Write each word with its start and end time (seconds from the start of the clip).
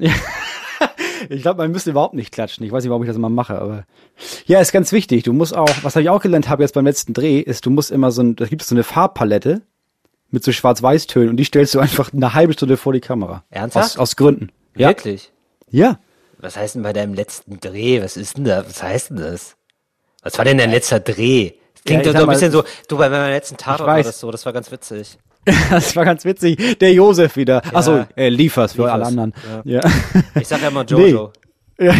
Ich 1.30 1.42
glaube, 1.42 1.62
man 1.62 1.70
müsste 1.70 1.90
überhaupt 1.90 2.14
nicht 2.14 2.32
klatschen. 2.32 2.66
Ich 2.66 2.72
weiß 2.72 2.84
nicht, 2.84 2.90
warum 2.90 3.02
ich 3.02 3.08
das 3.08 3.16
immer 3.16 3.30
mache, 3.30 3.58
aber 3.58 3.84
ja, 4.46 4.60
ist 4.60 4.72
ganz 4.72 4.92
wichtig. 4.92 5.22
Du 5.22 5.32
musst 5.32 5.56
auch, 5.56 5.70
was 5.82 5.96
ich 5.96 6.10
auch 6.10 6.20
gelernt 6.20 6.48
habe 6.48 6.62
jetzt 6.62 6.74
beim 6.74 6.84
letzten 6.84 7.14
Dreh, 7.14 7.40
ist, 7.40 7.64
du 7.64 7.70
musst 7.70 7.90
immer 7.90 8.10
so 8.10 8.22
ein, 8.22 8.36
da 8.36 8.46
gibt 8.46 8.62
es 8.62 8.68
so 8.68 8.74
eine 8.74 8.84
Farbpalette 8.84 9.62
mit 10.30 10.44
so 10.44 10.52
Schwarz-Weiß-Tönen 10.52 11.30
und 11.30 11.36
die 11.36 11.44
stellst 11.44 11.74
du 11.74 11.80
einfach 11.80 12.12
eine 12.12 12.34
halbe 12.34 12.52
Stunde 12.52 12.76
vor 12.76 12.92
die 12.92 13.00
Kamera. 13.00 13.44
Ernsthaft? 13.50 13.92
Aus, 13.92 13.98
aus 13.98 14.16
Gründen. 14.16 14.50
Ja. 14.76 14.88
Wirklich? 14.88 15.32
Ja. 15.70 15.98
Was 16.38 16.56
heißt 16.56 16.74
denn 16.74 16.82
bei 16.82 16.92
deinem 16.92 17.14
letzten 17.14 17.58
Dreh? 17.58 18.02
Was 18.02 18.16
ist 18.16 18.36
denn 18.36 18.44
da? 18.44 18.64
Was 18.66 18.82
heißt 18.82 19.10
denn 19.10 19.16
das? 19.16 19.56
Was 20.22 20.36
war 20.36 20.44
denn 20.44 20.58
dein 20.58 20.70
letzter 20.70 21.00
Dreh? 21.00 21.52
Das 21.74 21.84
klingt 21.84 22.04
Ja, 22.04 22.12
doch 22.12 22.20
so 22.20 22.26
ein 22.26 22.30
bisschen 22.32 22.52
so, 22.52 22.64
du 22.88 22.98
bei 22.98 23.08
meinem 23.08 23.30
letzten 23.30 23.56
Tatort 23.56 23.88
war 23.88 24.02
das 24.02 24.20
so, 24.20 24.30
das 24.30 24.44
war 24.44 24.52
ganz 24.52 24.70
witzig. 24.70 25.18
Das 25.70 25.94
war 25.96 26.04
ganz 26.04 26.24
witzig. 26.24 26.78
Der 26.78 26.92
Josef 26.92 27.36
wieder. 27.36 27.62
Ach 27.72 27.82
so, 27.82 28.06
er 28.16 28.30
liefers 28.30 28.72
für 28.72 28.82
Liefers, 28.82 28.94
alle 28.94 29.06
anderen. 29.06 29.34
Ja. 29.64 29.80
Ich 30.40 30.48
sag 30.48 30.62
ja 30.62 30.68
immer 30.68 30.84
Jojo. 30.84 31.32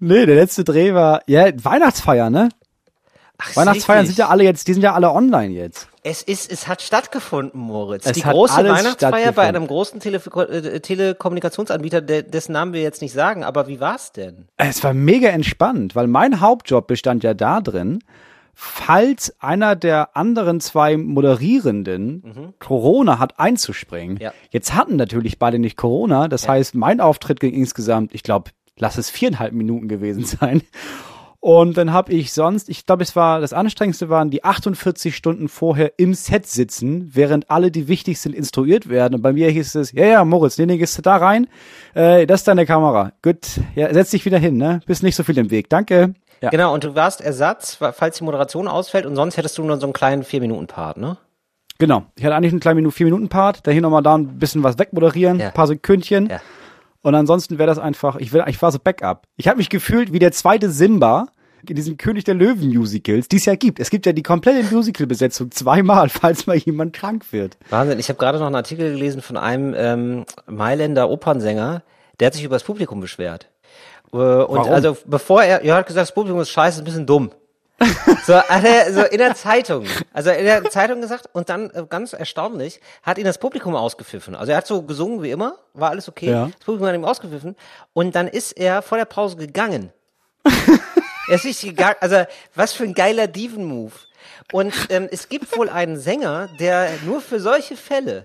Nee, 0.00 0.26
der 0.26 0.34
letzte 0.36 0.64
Dreh 0.64 0.92
war, 0.92 1.22
ja, 1.26 1.50
Weihnachtsfeier, 1.62 2.28
ne? 2.28 2.50
Ach, 3.38 3.56
Weihnachtsfeiern 3.56 4.06
sind 4.06 4.18
ja 4.18 4.28
alle 4.28 4.44
jetzt, 4.44 4.68
die 4.68 4.74
sind 4.74 4.82
ja 4.82 4.94
alle 4.94 5.10
online 5.10 5.52
jetzt. 5.54 5.88
Es 6.02 6.22
ist, 6.22 6.52
es 6.52 6.68
hat 6.68 6.82
stattgefunden, 6.82 7.58
Moritz. 7.58 8.06
Es 8.06 8.12
die 8.12 8.20
große 8.20 8.56
Weihnachtsfeier 8.56 9.32
bei 9.32 9.42
einem 9.48 9.66
großen 9.66 10.00
Tele 10.00 10.18
äh, 10.18 10.80
Telekommunikationsanbieter, 10.80 12.02
dessen 12.02 12.52
Namen 12.52 12.74
wir 12.74 12.82
jetzt 12.82 13.02
nicht 13.02 13.12
sagen, 13.12 13.42
aber 13.42 13.66
wie 13.66 13.80
war's 13.80 14.12
denn? 14.12 14.46
Es 14.56 14.84
war 14.84 14.92
mega 14.92 15.28
entspannt, 15.28 15.96
weil 15.96 16.06
mein 16.06 16.40
Hauptjob 16.40 16.86
bestand 16.86 17.24
ja 17.24 17.34
da 17.34 17.60
drin, 17.60 18.00
falls 18.54 19.34
einer 19.40 19.76
der 19.76 20.16
anderen 20.16 20.60
zwei 20.60 20.96
Moderierenden 20.96 22.54
Corona 22.58 23.18
hat 23.18 23.38
einzuspringen. 23.38 24.18
Ja. 24.18 24.32
Jetzt 24.50 24.74
hatten 24.74 24.96
natürlich 24.96 25.38
beide 25.38 25.58
nicht 25.58 25.76
Corona, 25.76 26.28
das 26.28 26.48
heißt, 26.48 26.74
mein 26.74 27.00
Auftritt 27.00 27.40
ging 27.40 27.52
insgesamt, 27.52 28.14
ich 28.14 28.22
glaube, 28.22 28.50
lass 28.78 28.98
es 28.98 29.10
viereinhalb 29.10 29.52
Minuten 29.52 29.88
gewesen 29.88 30.24
sein. 30.24 30.62
Und 31.44 31.76
dann 31.76 31.92
habe 31.92 32.10
ich 32.10 32.32
sonst, 32.32 32.70
ich 32.70 32.86
glaube, 32.86 33.02
es 33.02 33.14
war 33.16 33.38
das 33.38 33.52
Anstrengendste 33.52 34.08
waren 34.08 34.30
die 34.30 34.44
48 34.44 35.14
Stunden 35.14 35.50
vorher 35.50 35.92
im 35.98 36.14
Set 36.14 36.46
sitzen, 36.46 37.10
während 37.12 37.50
alle, 37.50 37.70
die 37.70 37.86
wichtig 37.86 38.18
sind, 38.18 38.34
instruiert 38.34 38.88
werden. 38.88 39.16
Und 39.16 39.20
bei 39.20 39.34
mir 39.34 39.50
hieß 39.50 39.74
es, 39.74 39.92
ja, 39.92 40.06
ja, 40.06 40.24
Moritz, 40.24 40.56
nee, 40.56 40.64
nee, 40.64 40.78
gehst 40.78 40.96
du 40.96 41.02
da 41.02 41.16
rein? 41.16 41.46
Äh, 41.92 42.26
das 42.26 42.40
ist 42.40 42.48
deine 42.48 42.64
Kamera. 42.64 43.12
Gut, 43.20 43.60
ja, 43.74 43.92
setz 43.92 44.08
dich 44.12 44.24
wieder 44.24 44.38
hin, 44.38 44.56
ne? 44.56 44.80
Bist 44.86 45.02
nicht 45.02 45.16
so 45.16 45.22
viel 45.22 45.36
im 45.36 45.50
Weg. 45.50 45.68
Danke. 45.68 46.14
Ja. 46.40 46.50
Genau, 46.50 46.74
und 46.74 46.84
du 46.84 46.94
warst 46.94 47.20
Ersatz, 47.20 47.76
falls 47.76 48.18
die 48.18 48.24
Moderation 48.24 48.68
ausfällt 48.68 49.06
und 49.06 49.16
sonst 49.16 49.36
hättest 49.36 49.56
du 49.58 49.64
nur 49.64 49.78
so 49.78 49.86
einen 49.86 49.92
kleinen 49.92 50.24
Vier-Minuten-Part, 50.24 50.96
ne? 50.98 51.16
Genau. 51.78 52.04
Ich 52.16 52.24
hatte 52.24 52.36
eigentlich 52.36 52.52
einen 52.52 52.60
kleinen 52.60 52.76
Minuten, 52.76 52.94
vier 52.94 53.06
Minuten 53.06 53.28
Part, 53.28 53.66
da 53.66 53.70
hier 53.72 53.80
nochmal 53.80 54.02
da 54.02 54.16
ein 54.16 54.38
bisschen 54.38 54.62
was 54.62 54.78
wegmoderieren, 54.78 55.40
Ja. 55.40 55.46
ein 55.48 55.54
paar 55.54 55.66
Sekündchen. 55.66 56.28
Ja. 56.28 56.40
Und 57.02 57.14
ansonsten 57.14 57.58
wäre 57.58 57.66
das 57.66 57.78
einfach, 57.78 58.16
ich, 58.16 58.32
will, 58.32 58.44
ich 58.46 58.60
war 58.62 58.70
so 58.72 58.78
Backup. 58.78 59.26
Ich 59.36 59.48
habe 59.48 59.58
mich 59.58 59.68
gefühlt 59.70 60.12
wie 60.12 60.18
der 60.18 60.32
zweite 60.32 60.70
Simba 60.70 61.26
in 61.68 61.76
diesen 61.76 61.96
König 61.96 62.24
der 62.24 62.34
Löwen 62.34 62.68
Musicals, 62.74 63.26
die 63.28 63.36
es 63.36 63.46
ja 63.46 63.56
gibt. 63.56 63.80
Es 63.80 63.90
gibt 63.90 64.06
ja 64.06 64.12
die 64.12 64.22
komplette 64.22 64.62
Musical-Besetzung 64.74 65.50
zweimal, 65.50 66.08
falls 66.10 66.46
mal 66.46 66.56
jemand 66.56 66.92
krank 66.94 67.32
wird. 67.32 67.56
Wahnsinn, 67.70 67.98
ich 67.98 68.08
habe 68.08 68.18
gerade 68.18 68.38
noch 68.38 68.46
einen 68.46 68.54
Artikel 68.54 68.92
gelesen 68.92 69.20
von 69.22 69.36
einem 69.36 69.74
ähm, 69.76 70.24
Mailänder 70.46 71.08
Opernsänger, 71.10 71.82
der 72.20 72.26
hat 72.26 72.34
sich 72.34 72.44
über 72.44 72.54
das 72.56 72.64
Publikum 72.64 73.00
beschwert. 73.00 73.48
Äh, 74.14 74.16
und 74.16 74.58
Warum? 74.58 74.72
also 74.72 74.96
bevor 75.04 75.42
er, 75.42 75.62
er 75.62 75.74
hat 75.76 75.86
gesagt, 75.86 76.08
das 76.08 76.14
Publikum 76.14 76.40
ist 76.40 76.50
scheiße, 76.50 76.76
ist 76.76 76.82
ein 76.82 76.84
bisschen 76.84 77.06
dumm. 77.06 77.30
So, 78.26 78.34
hat 78.36 78.64
er 78.64 78.90
so 78.94 79.02
in 79.02 79.18
der 79.18 79.34
Zeitung, 79.34 79.84
also 80.14 80.30
in 80.30 80.46
der 80.46 80.64
Zeitung 80.70 81.02
gesagt 81.02 81.28
und 81.34 81.50
dann 81.50 81.68
äh, 81.70 81.84
ganz 81.86 82.14
erstaunlich, 82.14 82.80
hat 83.02 83.18
ihn 83.18 83.24
das 83.24 83.36
Publikum 83.36 83.74
ausgepfiffen. 83.76 84.34
Also 84.34 84.52
er 84.52 84.58
hat 84.58 84.66
so 84.66 84.80
gesungen 84.82 85.22
wie 85.22 85.30
immer, 85.30 85.58
war 85.74 85.90
alles 85.90 86.08
okay, 86.08 86.30
Ja. 86.30 86.46
das 86.46 86.64
Publikum 86.64 86.86
hat 86.88 86.94
ihm 86.94 87.04
ausgepfiffen 87.04 87.54
und 87.92 88.14
dann 88.14 88.28
ist 88.28 88.52
er 88.52 88.80
vor 88.80 88.96
der 88.96 89.04
Pause 89.04 89.36
gegangen. 89.36 89.92
er 91.28 91.34
ist 91.34 91.44
nicht 91.44 91.60
gegangen, 91.60 91.96
also 92.00 92.24
was 92.54 92.72
für 92.72 92.84
ein 92.84 92.94
geiler 92.94 93.26
Diven-Move. 93.26 93.92
Und 94.52 94.72
ähm, 94.88 95.08
es 95.10 95.28
gibt 95.28 95.54
wohl 95.56 95.68
einen 95.68 95.98
Sänger, 95.98 96.48
der 96.58 96.90
nur 97.04 97.20
für 97.20 97.40
solche 97.40 97.76
Fälle 97.76 98.24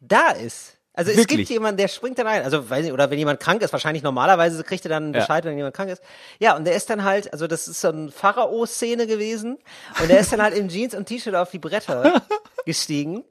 da 0.00 0.30
ist. 0.30 0.77
Also 0.98 1.12
es 1.12 1.16
Wirklich? 1.16 1.38
gibt 1.38 1.50
jemanden, 1.50 1.76
der 1.76 1.86
springt 1.86 2.18
dann 2.18 2.26
ein. 2.26 2.42
Also 2.42 2.68
weiß 2.68 2.82
nicht, 2.82 2.92
oder 2.92 3.08
wenn 3.08 3.18
jemand 3.20 3.38
krank 3.38 3.62
ist, 3.62 3.72
wahrscheinlich 3.72 4.02
normalerweise 4.02 4.64
kriegt 4.64 4.84
er 4.84 4.88
dann 4.88 5.14
Ja. 5.14 5.20
Bescheid, 5.20 5.44
wenn 5.44 5.56
jemand 5.56 5.76
krank 5.76 5.90
ist. 5.90 6.02
Ja, 6.40 6.56
und 6.56 6.64
der 6.64 6.74
ist 6.74 6.90
dann 6.90 7.04
halt, 7.04 7.32
also 7.32 7.46
das 7.46 7.68
ist 7.68 7.80
so 7.80 7.88
eine 7.90 8.10
Pharao-Szene 8.10 9.06
gewesen. 9.06 9.58
Und 10.00 10.10
der 10.10 10.18
ist 10.18 10.32
dann 10.32 10.42
halt 10.42 10.56
im 10.56 10.68
Jeans 10.68 10.96
und 10.96 11.06
T-Shirt 11.06 11.36
auf 11.36 11.52
die 11.52 11.60
Bretter 11.60 12.20
gestiegen. 12.66 13.22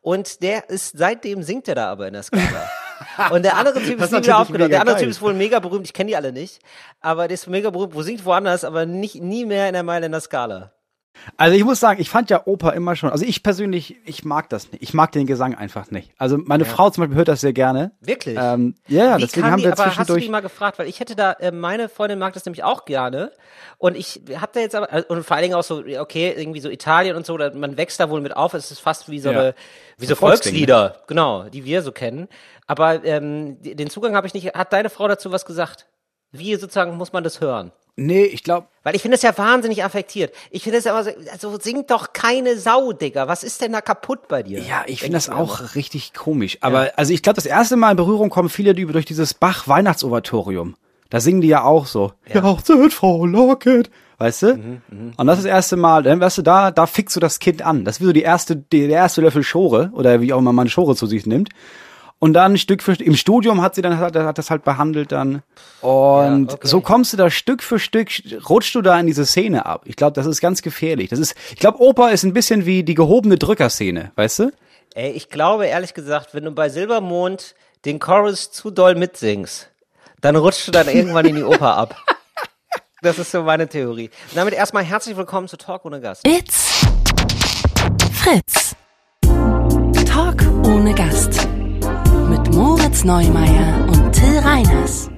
Und 0.00 0.40
der 0.40 0.70
ist, 0.70 0.96
seitdem 0.96 1.42
singt 1.42 1.66
er 1.66 1.74
da 1.74 1.90
aber 1.90 2.06
in 2.06 2.12
der 2.12 2.22
Skala. 2.22 2.70
Und 3.30 3.42
der 3.44 3.56
andere 3.58 3.82
Typ 3.82 4.00
ist 4.00 4.10
nie 4.12 4.18
wieder 4.22 4.38
aufgenommen. 4.38 4.70
Der 4.70 4.80
andere 4.80 4.94
geil. 4.96 5.02
Typ 5.04 5.10
ist 5.10 5.20
wohl 5.20 5.34
mega 5.34 5.58
berühmt. 5.58 5.84
Ich 5.84 5.92
kenne 5.92 6.08
die 6.08 6.16
alle 6.16 6.32
nicht. 6.32 6.60
Aber 7.00 7.28
der 7.28 7.34
ist 7.34 7.46
mega 7.46 7.68
berühmt. 7.70 7.94
Wo 7.94 8.00
singt 8.02 8.24
woanders, 8.24 8.64
aber 8.64 8.86
nicht, 8.86 9.16
nie 9.16 9.44
mehr 9.44 9.66
in 9.66 9.74
der 9.74 9.82
Mailänder 9.82 10.20
Skala. 10.20 10.72
Also 11.36 11.56
ich 11.56 11.64
muss 11.64 11.80
sagen, 11.80 12.00
ich 12.00 12.08
fand 12.08 12.30
ja 12.30 12.46
Oper 12.46 12.72
immer 12.74 12.94
schon, 12.96 13.10
also 13.10 13.24
ich 13.24 13.42
persönlich, 13.42 13.96
ich 14.04 14.24
mag 14.24 14.48
das 14.48 14.70
nicht. 14.70 14.82
Ich 14.82 14.94
mag 14.94 15.12
den 15.12 15.26
Gesang 15.26 15.54
einfach 15.54 15.90
nicht. 15.90 16.12
Also 16.18 16.38
meine 16.38 16.64
Frau 16.64 16.90
zum 16.90 17.02
Beispiel 17.02 17.16
hört 17.16 17.28
das 17.28 17.40
sehr 17.40 17.52
gerne. 17.52 17.92
Wirklich? 18.00 18.38
Ähm, 18.40 18.74
ja, 18.86 19.16
Wie 19.16 19.22
deswegen 19.22 19.46
haben 19.50 19.58
die, 19.58 19.64
wir 19.64 19.72
aber 19.72 19.86
hast 19.86 19.92
du 19.92 19.96
zwischendurch. 20.04 20.24
die 20.24 20.30
mal 20.30 20.40
gefragt, 20.40 20.78
weil 20.78 20.88
ich 20.88 21.00
hätte 21.00 21.16
da, 21.16 21.32
äh, 21.32 21.50
meine 21.50 21.88
Freundin 21.88 22.18
mag 22.18 22.32
das 22.34 22.44
nämlich 22.44 22.62
auch 22.64 22.84
gerne 22.84 23.32
und 23.78 23.96
ich 23.96 24.22
hab 24.40 24.52
da 24.52 24.60
jetzt 24.60 24.74
aber, 24.74 24.92
äh, 24.92 25.02
und 25.08 25.24
vor 25.24 25.36
allen 25.36 25.42
Dingen 25.44 25.54
auch 25.56 25.62
so, 25.64 25.82
okay, 25.98 26.32
irgendwie 26.36 26.60
so 26.60 26.68
Italien 26.70 27.16
und 27.16 27.26
so, 27.26 27.36
da, 27.36 27.50
man 27.54 27.76
wächst 27.76 27.98
da 27.98 28.08
wohl 28.10 28.20
mit 28.20 28.36
auf, 28.36 28.54
es 28.54 28.70
ist 28.70 28.80
fast 28.80 29.10
wie 29.10 29.18
so 29.18 29.30
Ja. 29.30 29.40
eine, 29.40 29.54
wie 29.98 30.06
so, 30.06 30.14
So 30.14 30.20
Volksding, 30.20 30.52
Volkslieder, 30.52 30.96
genau, 31.06 31.44
die 31.48 31.64
wir 31.64 31.82
so 31.82 31.92
kennen, 31.92 32.28
aber 32.66 33.04
ähm, 33.04 33.56
den 33.62 33.90
Zugang 33.90 34.14
habe 34.14 34.26
ich 34.26 34.34
nicht, 34.34 34.54
hat 34.54 34.72
deine 34.72 34.90
Frau 34.90 35.08
dazu 35.08 35.32
was 35.32 35.44
gesagt? 35.44 35.86
Wie 36.32 36.54
sozusagen 36.56 36.96
muss 36.96 37.12
man 37.12 37.24
das 37.24 37.40
hören? 37.40 37.72
nee, 37.98 38.24
ich 38.24 38.42
glaube, 38.42 38.66
Weil 38.82 38.94
ich 38.94 39.00
finde 39.00 39.16
das 39.16 39.22
ja 39.22 39.36
wahnsinnig 39.38 39.82
affektiert. 39.82 40.34
Ich 40.50 40.62
finde 40.64 40.78
es 40.78 40.84
ja 40.84 40.92
immer 40.92 41.02
so, 41.02 41.10
also 41.32 41.58
singt 41.58 41.90
doch 41.90 42.12
keine 42.12 42.58
Sau, 42.58 42.92
Digga. 42.92 43.26
Was 43.26 43.42
ist 43.42 43.62
denn 43.62 43.72
da 43.72 43.80
kaputt 43.80 44.28
bei 44.28 44.42
dir? 44.42 44.60
Ja, 44.60 44.84
ich 44.86 45.00
finde 45.00 45.16
das 45.16 45.28
mir 45.28 45.34
immer. 45.34 45.42
auch 45.44 45.74
richtig 45.74 46.12
komisch. 46.12 46.58
Aber 46.60 46.92
also 46.96 47.14
ich 47.14 47.22
glaube, 47.22 47.36
das 47.36 47.46
erste 47.46 47.76
Mal 47.76 47.92
in 47.92 47.96
Berührung 47.96 48.28
kommen 48.28 48.50
viele 48.50 48.74
die 48.74 48.82
über 48.82 48.92
durch 48.92 49.06
dieses 49.06 49.32
Bach-Weihnachtsoratorium. 49.32 50.76
Da 51.08 51.20
singen 51.20 51.40
die 51.40 51.48
ja 51.48 51.62
auch 51.62 51.86
so. 51.86 52.12
Ja, 52.32 52.44
auch 52.44 52.60
sind 52.62 52.92
Frau 52.92 53.24
Locket. 53.24 53.90
Weißt 54.18 54.42
du? 54.42 54.56
Mhm, 54.56 55.12
Und 55.16 55.26
das 55.26 55.38
ist 55.38 55.44
das 55.44 55.50
erste 55.52 55.76
Mal, 55.76 56.02
dann 56.02 56.20
weißt 56.20 56.38
du, 56.38 56.42
da, 56.42 56.70
da 56.70 56.86
fickst 56.86 57.14
du 57.16 57.20
das 57.20 57.38
Kind 57.38 57.62
an. 57.62 57.84
Das 57.84 57.96
ist 57.96 58.00
wie 58.00 58.06
so 58.06 58.12
die 58.12 58.22
erste, 58.22 58.56
die, 58.56 58.88
der 58.88 58.96
erste 58.98 59.20
Löffel 59.20 59.42
Schore 59.42 59.90
oder 59.94 60.20
wie 60.22 60.32
auch 60.32 60.38
immer 60.38 60.52
man 60.54 60.68
Schore 60.68 60.96
zu 60.96 61.06
sich 61.06 61.26
nimmt. 61.26 61.50
Und 62.18 62.32
dann 62.32 62.56
Stück 62.56 62.82
für 62.82 62.94
Stück, 62.94 63.06
im 63.06 63.14
Studium 63.14 63.60
hat 63.60 63.74
sie 63.74 63.82
dann, 63.82 63.98
hat, 63.98 64.16
hat 64.16 64.38
das 64.38 64.50
halt 64.50 64.64
behandelt 64.64 65.12
dann. 65.12 65.42
Und 65.82 66.46
Ja, 66.48 66.54
okay. 66.54 66.66
so 66.66 66.80
kommst 66.80 67.12
du 67.12 67.16
da 67.18 67.28
Stück 67.30 67.62
für 67.62 67.78
Stück, 67.78 68.08
rutschst 68.48 68.74
du 68.74 68.80
da 68.82 68.98
in 68.98 69.06
diese 69.06 69.26
Szene 69.26 69.66
ab. 69.66 69.82
Ich 69.84 69.96
glaube, 69.96 70.14
das 70.14 70.24
ist 70.26 70.40
ganz 70.40 70.62
gefährlich. 70.62 71.10
Das 71.10 71.18
ist, 71.18 71.34
ich 71.50 71.58
glaube, 71.58 71.80
Oper 71.80 72.12
ist 72.12 72.22
ein 72.24 72.32
bisschen 72.32 72.64
wie 72.64 72.82
die 72.84 72.94
gehobene 72.94 73.36
Drückerszene, 73.36 74.12
weißt 74.14 74.38
du? 74.38 74.52
Ey, 74.94 75.10
ich 75.10 75.28
glaube 75.28 75.66
ehrlich 75.66 75.92
gesagt, 75.92 76.32
wenn 76.32 76.44
du 76.44 76.52
bei 76.52 76.70
Silbermond 76.70 77.54
den 77.84 77.98
Chorus 77.98 78.50
zu 78.50 78.70
doll 78.70 78.94
mitsingst, 78.94 79.70
dann 80.22 80.36
rutschst 80.36 80.68
du 80.68 80.72
dann 80.72 80.88
irgendwann 80.88 81.26
in 81.26 81.36
die 81.36 81.44
Oper 81.44 81.76
ab. 81.76 81.96
Das 83.02 83.18
ist 83.18 83.30
so 83.30 83.42
meine 83.42 83.68
Theorie. 83.68 84.06
Und 84.30 84.36
damit 84.36 84.54
erstmal 84.54 84.82
herzlich 84.82 85.16
willkommen 85.16 85.46
zu 85.48 85.58
Talk 85.58 85.84
ohne 85.84 86.00
Gast. 86.00 86.26
It's 86.26 86.80
Fritz. 88.14 88.74
Talk 90.06 90.42
ohne 90.64 90.94
Gast. 90.94 91.45
Moritz 92.96 93.04
Neumeier 93.04 93.86
und 93.88 94.12
Till 94.12 94.38
Reiners. 94.38 95.10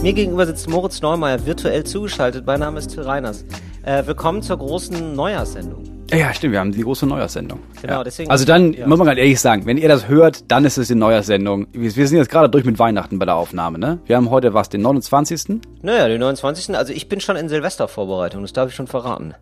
Mir 0.00 0.14
gegenüber 0.14 0.46
sitzt 0.46 0.66
Moritz 0.66 1.02
Neumeier 1.02 1.44
virtuell 1.44 1.84
zugeschaltet. 1.84 2.46
Mein 2.46 2.60
Name 2.60 2.78
ist 2.78 2.88
Till 2.88 3.02
Reiners. 3.02 3.44
Äh, 3.82 4.06
willkommen 4.06 4.40
zur 4.40 4.56
großen 4.56 5.14
Neujahrssendung. 5.14 5.84
Ja, 6.10 6.32
stimmt, 6.32 6.52
wir 6.54 6.60
haben 6.60 6.72
die 6.72 6.80
große 6.80 7.04
Neujahrssendung. 7.04 7.58
Genau, 7.82 7.92
ja. 7.96 8.04
deswegen- 8.04 8.30
Also 8.30 8.46
dann, 8.46 8.72
ja. 8.72 8.86
muss 8.86 8.96
man 8.96 9.06
ganz 9.08 9.18
ehrlich 9.18 9.38
sagen, 9.40 9.66
wenn 9.66 9.76
ihr 9.76 9.90
das 9.90 10.08
hört, 10.08 10.50
dann 10.50 10.64
ist 10.64 10.78
es 10.78 10.88
die 10.88 10.94
Neujahrssendung. 10.94 11.66
Wir 11.72 11.94
wir 11.94 12.08
sind 12.08 12.16
jetzt 12.16 12.30
gerade 12.30 12.48
durch 12.48 12.64
mit 12.64 12.78
Weihnachten 12.78 13.18
bei 13.18 13.26
der 13.26 13.34
Aufnahme, 13.34 13.78
ne? 13.78 13.98
Wir 14.06 14.16
haben 14.16 14.30
heute 14.30 14.54
was, 14.54 14.70
den 14.70 14.80
29. 14.80 15.60
Naja, 15.82 16.08
den 16.08 16.20
29. 16.20 16.74
Also 16.78 16.94
ich 16.94 17.10
bin 17.10 17.20
schon 17.20 17.36
in 17.36 17.50
Silvestervorbereitung, 17.50 18.40
das 18.40 18.54
darf 18.54 18.70
ich 18.70 18.74
schon 18.74 18.86
verraten. 18.86 19.34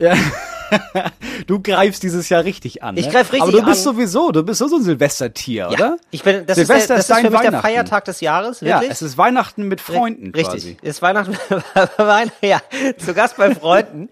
Ja. 0.00 0.14
du 1.46 1.60
greifst 1.60 2.02
dieses 2.02 2.28
Jahr 2.28 2.44
richtig 2.44 2.82
an. 2.82 2.96
Ich 2.96 3.06
ne? 3.06 3.12
greif 3.12 3.32
richtig 3.32 3.42
Aber 3.42 3.52
du 3.52 3.62
bist 3.64 3.86
an. 3.86 3.94
sowieso, 3.94 4.30
du 4.30 4.42
bist 4.42 4.58
so 4.58 4.66
ein 4.76 4.82
Silvestertier, 4.82 5.68
oder? 5.70 5.96
Ich 6.10 6.22
bin, 6.22 6.46
das 6.46 6.56
Silvester 6.56 6.76
ist, 6.76 6.88
der, 6.88 6.96
das 6.96 7.10
ist 7.10 7.16
ist 7.16 7.20
für 7.20 7.30
mich 7.30 7.50
der. 7.50 7.60
Feiertag 7.60 8.04
des 8.04 8.20
Jahres, 8.20 8.60
Ja, 8.60 8.76
wirklich. 8.76 8.92
es 8.92 9.02
ist 9.02 9.18
Weihnachten 9.18 9.66
mit 9.68 9.80
Freunden 9.80 10.30
Richtig, 10.30 10.44
quasi. 10.44 10.76
ist 10.82 11.02
Weihnachten, 11.02 11.36
Weihnachten, 11.96 12.46
ja, 12.46 12.60
zu 12.98 13.14
Gast 13.14 13.36
bei 13.36 13.54
Freunden. 13.54 14.08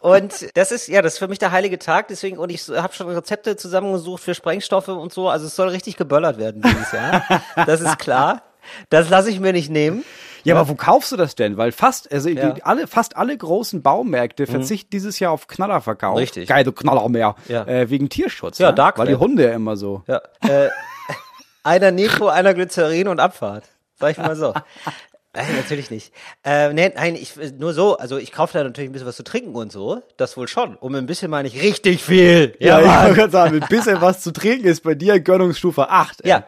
Und 0.00 0.48
das 0.54 0.72
ist, 0.72 0.88
ja, 0.88 1.00
das 1.00 1.14
ist 1.14 1.18
für 1.20 1.28
mich 1.28 1.38
der 1.38 1.52
heilige 1.52 1.78
Tag, 1.78 2.08
deswegen, 2.08 2.38
und 2.38 2.50
ich 2.50 2.68
habe 2.68 2.92
schon 2.92 3.08
Rezepte 3.08 3.56
zusammengesucht 3.56 4.22
für 4.22 4.34
Sprengstoffe 4.34 4.88
und 4.88 5.12
so, 5.12 5.28
also 5.28 5.46
es 5.46 5.54
soll 5.56 5.68
richtig 5.68 5.96
geböllert 5.96 6.38
werden 6.38 6.62
dieses 6.62 6.92
Jahr. 6.92 7.22
Das 7.66 7.80
ist 7.80 7.98
klar. 7.98 8.42
Das 8.88 9.08
lasse 9.08 9.30
ich 9.30 9.40
mir 9.40 9.52
nicht 9.52 9.70
nehmen. 9.70 10.04
Ja, 10.44 10.56
aber 10.56 10.68
wo 10.68 10.74
kaufst 10.74 11.12
du 11.12 11.16
das 11.16 11.34
denn? 11.34 11.56
Weil 11.56 11.72
fast, 11.72 12.12
also 12.12 12.28
Ja. 12.28 12.50
Mhm. 12.50 12.54
die, 12.54 12.62
alle, 12.62 12.86
fast 12.86 13.16
alle 13.16 13.36
großen 13.36 13.82
Baumärkte 13.82 14.46
verzichten 14.46 14.90
dieses 14.90 15.18
Jahr 15.18 15.32
auf 15.32 15.46
Knallerverkauf. 15.46 16.16
Richtig. 16.18 16.48
Geil, 16.48 16.64
du 16.64 16.72
Knaller 16.72 17.08
mehr. 17.08 17.34
Ja. 17.48 17.64
Äh, 17.66 17.90
wegen 17.90 18.08
Tierschutz. 18.08 18.58
Ja, 18.58 18.68
ne? 18.70 18.74
Dark 18.74 18.98
Weil 18.98 19.08
die. 19.08 19.16
Hunde 19.16 19.44
ja 19.44 19.52
immer 19.52 19.76
so. 19.76 20.02
Ja. 20.06 20.20
Äh, 20.46 20.68
einer 21.62 21.90
Nitro, 21.90 22.28
einer 22.28 22.54
Glycerin 22.54 23.08
und 23.08 23.20
Abfahrt. 23.20 23.64
Sag 23.98 24.12
ich 24.12 24.18
mal 24.18 24.36
so. 24.36 24.54
Nein, 25.32 25.46
natürlich 25.56 25.90
nicht. 25.90 26.12
Äh, 26.44 26.72
nee, 26.72 26.90
nein, 26.92 27.14
ich 27.14 27.36
nur 27.56 27.72
so, 27.72 27.96
also 27.96 28.18
ich 28.18 28.32
kaufe 28.32 28.58
da 28.58 28.64
natürlich 28.64 28.90
ein 28.90 28.92
bisschen 28.92 29.06
was 29.06 29.14
zu 29.16 29.22
trinken 29.22 29.54
und 29.54 29.70
so, 29.70 30.02
das 30.16 30.36
wohl 30.36 30.48
schon. 30.48 30.74
Um 30.76 30.94
ein 30.96 31.06
bisschen 31.06 31.30
meine 31.30 31.46
ich 31.46 31.62
richtig 31.62 32.02
viel. 32.02 32.56
Ja, 32.58 32.80
ich 32.80 32.86
Mann. 32.86 33.02
wollte 33.04 33.14
gerade 33.14 33.32
sagen, 33.32 33.62
ein 33.62 33.68
bisschen 33.68 34.00
was 34.00 34.22
zu 34.22 34.32
trinken 34.32 34.66
ist 34.66 34.82
bei 34.82 34.94
dir 34.96 35.20
Gönnungsstufe 35.20 35.88
8. 35.88 36.24
ey. 36.24 36.30
Ja, 36.30 36.44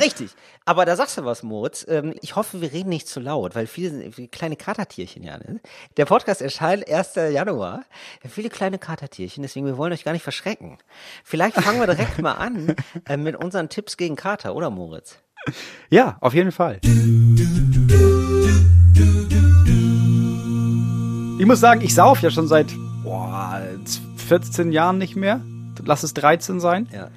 richtig. 0.00 0.30
Aber 0.64 0.84
da 0.84 0.96
sagst 0.96 1.16
du 1.16 1.24
was, 1.24 1.44
Moritz. 1.44 1.86
Ähm, 1.88 2.14
ich 2.20 2.34
hoffe, 2.34 2.60
wir 2.60 2.72
reden 2.72 2.88
nicht 2.88 3.06
zu 3.06 3.20
laut, 3.20 3.54
weil 3.54 3.68
viele 3.68 3.90
sind 3.90 4.32
kleine 4.32 4.56
Katertierchen, 4.56 5.22
ja. 5.22 5.38
Ne? 5.38 5.60
Der 5.96 6.06
Podcast 6.06 6.42
erscheint 6.42 6.90
1. 6.90 7.14
Januar. 7.32 7.84
Ja, 8.24 8.30
viele 8.30 8.48
kleine 8.48 8.78
Katertierchen, 8.78 9.42
deswegen 9.44 9.66
wir 9.66 9.76
wollen 9.78 9.92
euch 9.92 10.02
gar 10.02 10.10
nicht 10.12 10.24
verschrecken. 10.24 10.78
Vielleicht 11.22 11.54
fangen 11.54 11.78
wir 11.78 11.86
direkt 11.86 12.18
mal 12.18 12.32
an 12.32 12.74
äh, 13.08 13.16
mit 13.16 13.36
unseren 13.36 13.68
Tipps 13.68 13.96
gegen 13.96 14.16
Kater, 14.16 14.56
oder 14.56 14.70
Moritz? 14.70 15.18
Ja, 15.90 16.16
auf 16.20 16.34
jeden 16.34 16.50
Fall. 16.50 16.80
Ich 21.38 21.46
muss 21.46 21.60
sagen, 21.60 21.80
ich 21.82 21.94
sauf 21.94 22.22
ja 22.22 22.30
schon 22.30 22.48
seit 22.48 22.66
boah, 23.04 23.60
14 24.16 24.72
Jahren 24.72 24.98
nicht 24.98 25.16
mehr. 25.16 25.40
Lass 25.84 26.02
es 26.02 26.14
13 26.14 26.60
sein. 26.60 26.88
Ja. 26.92 27.08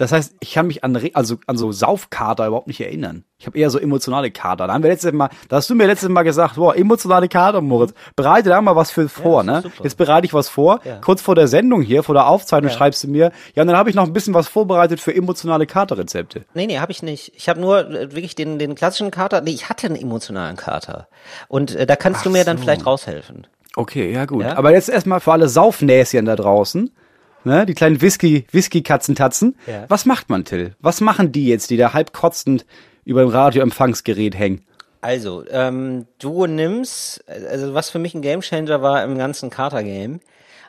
Das 0.00 0.12
heißt, 0.12 0.34
ich 0.40 0.54
kann 0.54 0.66
mich 0.66 0.82
an, 0.82 0.98
also, 1.12 1.36
an 1.46 1.58
so 1.58 1.72
Saufkater 1.72 2.46
überhaupt 2.46 2.68
nicht 2.68 2.80
erinnern. 2.80 3.24
Ich 3.38 3.46
habe 3.46 3.58
eher 3.58 3.68
so 3.68 3.78
emotionale 3.78 4.30
Kater. 4.30 4.66
Da 4.66 4.72
haben 4.72 4.82
wir 4.82 4.88
letztes 4.88 5.12
Mal, 5.12 5.28
da 5.50 5.56
hast 5.56 5.68
du 5.68 5.74
mir 5.74 5.86
letztes 5.86 6.08
Mal 6.08 6.22
gesagt, 6.22 6.54
boah, 6.54 6.74
emotionale 6.74 7.28
Kater, 7.28 7.60
Moritz. 7.60 7.92
Bereite 8.16 8.48
da 8.48 8.62
mal 8.62 8.74
was 8.74 8.90
für 8.90 9.10
vor, 9.10 9.42
ist 9.42 9.46
ne? 9.46 9.60
super. 9.60 9.84
Jetzt 9.84 9.98
bereite 9.98 10.24
ich 10.24 10.32
was 10.32 10.48
vor. 10.48 10.80
Ja. 10.84 11.00
Kurz 11.02 11.20
vor 11.20 11.34
der 11.34 11.48
Sendung 11.48 11.82
hier, 11.82 12.02
vor 12.02 12.14
der 12.14 12.28
Aufzeichnung 12.28 12.70
schreibst 12.70 13.04
du 13.04 13.08
mir, 13.08 13.30
ja, 13.54 13.62
und 13.62 13.66
dann 13.66 13.76
habe 13.76 13.90
ich 13.90 13.94
noch 13.94 14.06
ein 14.06 14.14
bisschen 14.14 14.32
was 14.32 14.48
vorbereitet 14.48 15.00
für 15.00 15.14
emotionale 15.14 15.66
Katerrezepte. 15.66 16.46
Nee, 16.54 16.64
nee, 16.64 16.78
habe 16.78 16.92
ich 16.92 17.02
nicht. 17.02 17.34
Ich 17.36 17.50
habe 17.50 17.60
nur 17.60 17.90
äh, 17.90 18.14
wirklich 18.14 18.34
den, 18.34 18.58
den 18.58 18.74
klassischen 18.74 19.10
Kater. 19.10 19.42
Nee, 19.42 19.50
ich 19.50 19.68
hatte 19.68 19.86
einen 19.86 19.96
emotionalen 19.96 20.56
Kater. 20.56 21.08
Und 21.48 21.76
äh, 21.76 21.84
da 21.84 21.94
kannst 21.94 22.24
du 22.24 22.30
mir 22.30 22.44
dann 22.44 22.56
vielleicht 22.56 22.86
raushelfen. 22.86 23.46
Okay, 23.76 24.10
ja 24.12 24.24
gut. 24.24 24.44
Ja? 24.44 24.56
Aber 24.56 24.72
jetzt 24.72 24.88
erstmal 24.88 25.20
für 25.20 25.32
alle 25.32 25.50
Saufnäschen 25.50 26.24
da 26.24 26.36
draußen, 26.36 26.90
ne, 27.44 27.66
die 27.66 27.74
kleinen 27.74 28.00
Whisky, 28.00 28.46
Whisky-Katzentatzen. 28.50 29.56
Ja. 29.66 29.84
Was 29.88 30.06
macht 30.06 30.30
man, 30.30 30.44
Till? 30.44 30.74
Was 30.80 31.00
machen 31.00 31.32
die 31.32 31.46
jetzt, 31.46 31.70
die 31.70 31.76
da 31.76 31.92
halb 31.92 32.12
kotzend 32.12 32.66
über 33.04 33.22
dem 33.22 33.30
Radioempfangsgerät 33.30 34.36
hängen? 34.36 34.64
Also, 35.00 35.44
ähm, 35.50 36.06
du 36.18 36.46
nimmst, 36.46 37.24
also 37.28 37.72
was 37.72 37.90
für 37.90 37.98
mich 37.98 38.14
ein 38.14 38.22
Gamechanger 38.22 38.82
war 38.82 39.02
im 39.02 39.16
ganzen 39.16 39.48
Kater-Game, 39.48 40.20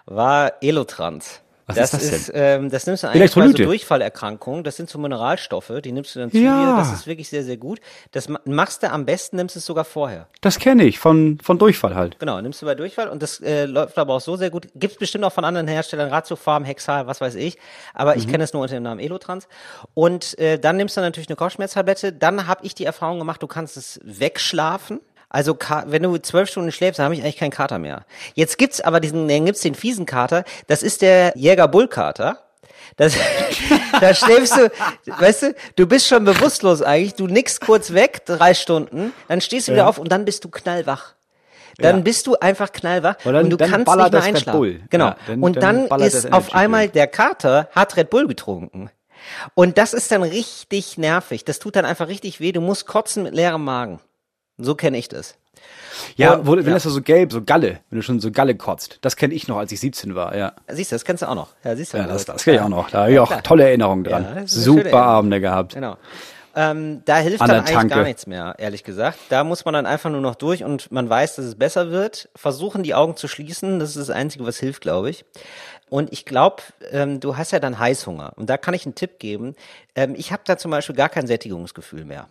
war 0.06 0.54
Elotrans. 0.62 1.42
Was 1.78 1.92
das 1.92 2.02
ist 2.04 2.12
das 2.14 2.20
ist, 2.22 2.32
ähm, 2.34 2.70
das 2.70 2.86
nimmst 2.88 3.04
du 3.04 3.08
eigentlich 3.10 3.34
bei 3.36 3.48
so. 3.48 3.54
Durchfallerkrankungen. 3.54 4.64
Das 4.64 4.76
sind 4.76 4.90
so 4.90 4.98
Mineralstoffe, 5.00 5.72
die 5.84 5.92
nimmst 5.92 6.16
du 6.16 6.20
dann 6.20 6.32
zu 6.32 6.38
Ja. 6.38 6.72
dir. 6.72 6.78
Das 6.78 6.94
ist 6.94 7.08
wirklich 7.08 7.30
sehr, 7.30 7.44
sehr 7.44 7.58
gut. 7.58 7.80
Das 8.12 8.30
ma- 8.30 8.40
machst 8.46 8.84
du 8.84 8.92
am 8.92 9.06
besten, 9.06 9.36
nimmst 9.38 9.56
es 9.56 9.66
sogar 9.66 9.86
vorher. 9.86 10.28
Das 10.42 10.60
kenne 10.60 10.84
ich 10.84 11.00
von, 11.00 11.40
von 11.44 11.58
Durchfall 11.60 11.96
halt. 11.96 12.20
Genau, 12.20 12.40
nimmst 12.42 12.62
du 12.62 12.66
bei 12.66 12.76
Durchfall 12.76 13.10
und 13.10 13.22
das 13.22 13.40
äh, 13.42 13.66
läuft 13.66 13.98
aber 13.98 14.16
auch 14.16 14.22
so 14.22 14.36
sehr 14.36 14.50
gut. 14.50 14.68
Gibt's 14.76 14.98
bestimmt 14.98 15.24
auch 15.24 15.34
von 15.34 15.46
anderen 15.46 15.68
Herstellern, 15.68 16.10
Ratiofarm, 16.10 16.64
Hexal, 16.64 17.08
was 17.08 17.22
weiß 17.22 17.36
ich. 17.36 17.58
Aber 17.94 18.16
ich 18.16 18.28
kenne 18.28 18.44
es 18.44 18.54
nur 18.54 18.62
unter 18.62 18.74
dem 18.76 18.84
Namen 18.84 19.00
Elotrans. 19.00 19.48
Und 19.94 20.38
äh, 20.40 20.58
dann 20.60 20.78
nimmst 20.78 20.98
du 20.98 21.02
natürlich 21.02 21.30
eine 21.30 21.36
Kopfschmerztablette. 21.36 22.14
Dann 22.14 22.48
habe 22.48 22.66
ich 22.66 22.76
die 22.76 22.86
Erfahrung 22.86 23.20
gemacht, 23.20 23.42
du 23.44 23.48
kannst 23.48 23.78
es 23.78 24.00
wegschlafen. 24.04 25.00
Also 25.34 25.58
wenn 25.86 26.04
du 26.04 26.18
zwölf 26.18 26.50
Stunden 26.50 26.72
schläfst, 26.72 27.00
dann 27.00 27.06
habe 27.06 27.16
ich 27.16 27.22
eigentlich 27.22 27.38
keinen 27.38 27.52
Kater 27.52 27.80
mehr. 27.80 28.06
Jetzt 28.36 28.58
gibt's 28.58 28.82
aber 28.82 29.00
diesen, 29.00 29.28
dann 29.30 29.46
gibt's 29.46 29.62
den 29.62 29.76
fiesen 29.76 30.06
Kater. 30.06 30.44
Das 30.68 30.84
ist 30.84 31.02
der 31.02 31.32
Jäger-Bull-Kater. 31.36 32.38
Das, 32.98 33.16
da 34.02 34.14
schläfst 34.14 34.58
du, 34.58 34.70
weißt 35.06 35.44
du, 35.44 35.56
du 35.78 35.88
bist 35.88 36.08
schon 36.08 36.26
bewusstlos 36.26 36.82
eigentlich, 36.82 37.16
du 37.16 37.28
nickst 37.28 37.62
kurz 37.62 37.94
weg, 37.94 38.26
drei 38.26 38.54
Stunden, 38.54 39.14
dann 39.30 39.40
stehst 39.40 39.70
du 39.70 39.72
wieder 39.72 39.88
auf 39.88 39.98
und 39.98 40.12
dann 40.12 40.26
bist 40.26 40.44
du 40.44 40.50
knallwach. 40.50 41.14
Dann 41.78 41.98
Ja. 41.98 42.02
bist 42.04 42.28
du 42.28 42.36
einfach 42.36 42.74
knallwach 42.74 43.16
Und 43.24 43.34
dann- 43.34 43.44
und 43.46 43.50
du 43.52 43.58
kannst 43.58 43.88
nicht 43.88 44.12
mehr 44.12 44.22
einschlafen. 44.24 44.60
Bull. 44.60 44.82
Genau. 44.90 45.06
Ja, 45.06 45.18
dann- 45.28 45.42
und 45.42 45.56
dann 45.56 45.88
dann, 45.88 46.02
ist 46.02 46.34
auf 46.34 46.54
einmal 46.54 46.90
der 46.90 47.08
Kater 47.08 47.70
hat 47.72 47.96
Red 47.96 48.10
Bull 48.10 48.28
getrunken. 48.28 48.90
Und 49.54 49.78
das 49.78 49.94
ist 49.94 50.12
dann 50.12 50.24
richtig 50.24 50.98
nervig. 50.98 51.46
Das 51.46 51.60
tut 51.60 51.78
dann 51.78 51.86
einfach 51.86 52.10
richtig 52.10 52.42
weh. 52.42 52.52
Du 52.52 52.60
musst 52.60 52.86
kotzen 52.88 53.24
mit 53.24 53.34
leerem 53.34 53.64
Magen. 53.64 54.02
So 54.64 54.76
kenne 54.76 54.98
ich 54.98 55.08
das. 55.10 55.36
Ja, 56.16 56.34
Und- 56.36 56.48
wo, 56.48 56.52
wenn 56.56 56.66
ja. 56.66 56.74
das 56.74 56.84
so 56.84 57.02
gelb, 57.02 57.32
so 57.32 57.44
Galle, 57.44 57.80
wenn 57.90 58.00
du 58.00 58.04
schon 58.04 58.20
so 58.20 58.32
Galle 58.32 58.56
kotzt. 58.56 58.98
Das 59.02 59.16
kenne 59.16 59.34
ich 59.34 59.48
noch, 59.48 59.58
als 59.58 59.72
ich 59.72 59.80
17 59.80 60.16
war, 60.16 60.36
ja. 60.36 60.54
Siehst 60.68 60.92
du, 60.92 60.96
das 60.96 61.06
kennst 61.06 61.22
du 61.24 61.30
auch 61.30 61.36
noch. 61.36 61.50
Ja, 61.64 61.76
siehst 61.76 61.94
du. 61.94 61.98
Ja, 61.98 62.08
das, 62.08 62.26
das 62.26 62.44
kenne 62.44 62.58
ich 62.58 62.64
auch 62.64 62.70
noch. 62.70 62.90
Da 62.90 63.02
habe 63.02 63.14
ich 63.14 63.20
auch 63.20 63.28
klar. 63.28 63.44
tolle 63.44 63.64
Erinnerungen 63.66 64.04
dran. 64.04 64.24
Ja, 64.24 64.42
das 64.42 64.52
Super. 64.52 65.02
Abende 65.04 65.40
gehabt. 65.42 65.74
Genau. 65.76 65.98
Ähm, 66.54 67.02
da 67.06 67.18
hilft 67.18 67.42
An 67.42 67.48
dann 67.48 67.60
eigentlich 67.60 67.76
Tanke. 67.76 67.96
gar 67.96 68.04
nichts 68.04 68.28
mehr, 68.28 68.56
ehrlich 68.58 68.84
gesagt. 68.84 69.18
Da 69.30 69.46
muss 69.46 69.64
man 69.64 69.74
dann 69.74 69.86
einfach 69.86 70.10
nur 70.10 70.20
noch 70.20 70.36
durch 70.36 70.66
und 70.66 70.92
man 70.92 71.10
weiß, 71.10 71.36
dass 71.36 71.46
es 71.46 71.56
besser 71.56 71.92
wird. 71.92 72.30
Versuchen 72.36 72.84
die 72.84 72.94
Augen 72.94 73.16
zu 73.16 73.30
schließen, 73.30 73.80
das 73.80 73.90
ist 73.96 74.10
das 74.10 74.10
Einzige, 74.10 74.46
was 74.46 74.58
hilft, 74.60 74.82
glaube 74.82 75.10
ich. 75.10 75.24
Und 75.90 76.12
ich 76.12 76.26
glaube, 76.26 76.64
ähm, 76.92 77.20
du 77.22 77.38
hast 77.38 77.52
ja 77.52 77.60
dann 77.60 77.80
Heißhunger. 77.80 78.34
Und 78.36 78.50
da 78.50 78.58
kann 78.58 78.74
ich 78.74 78.86
einen 78.86 78.96
Tipp 78.96 79.20
geben. 79.20 79.56
Ähm, 79.96 80.14
ich 80.18 80.32
habe 80.34 80.42
da 80.46 80.58
zum 80.58 80.72
Beispiel 80.72 80.96
gar 80.96 81.10
kein 81.10 81.26
Sättigungsgefühl 81.28 82.04
mehr. 82.04 82.28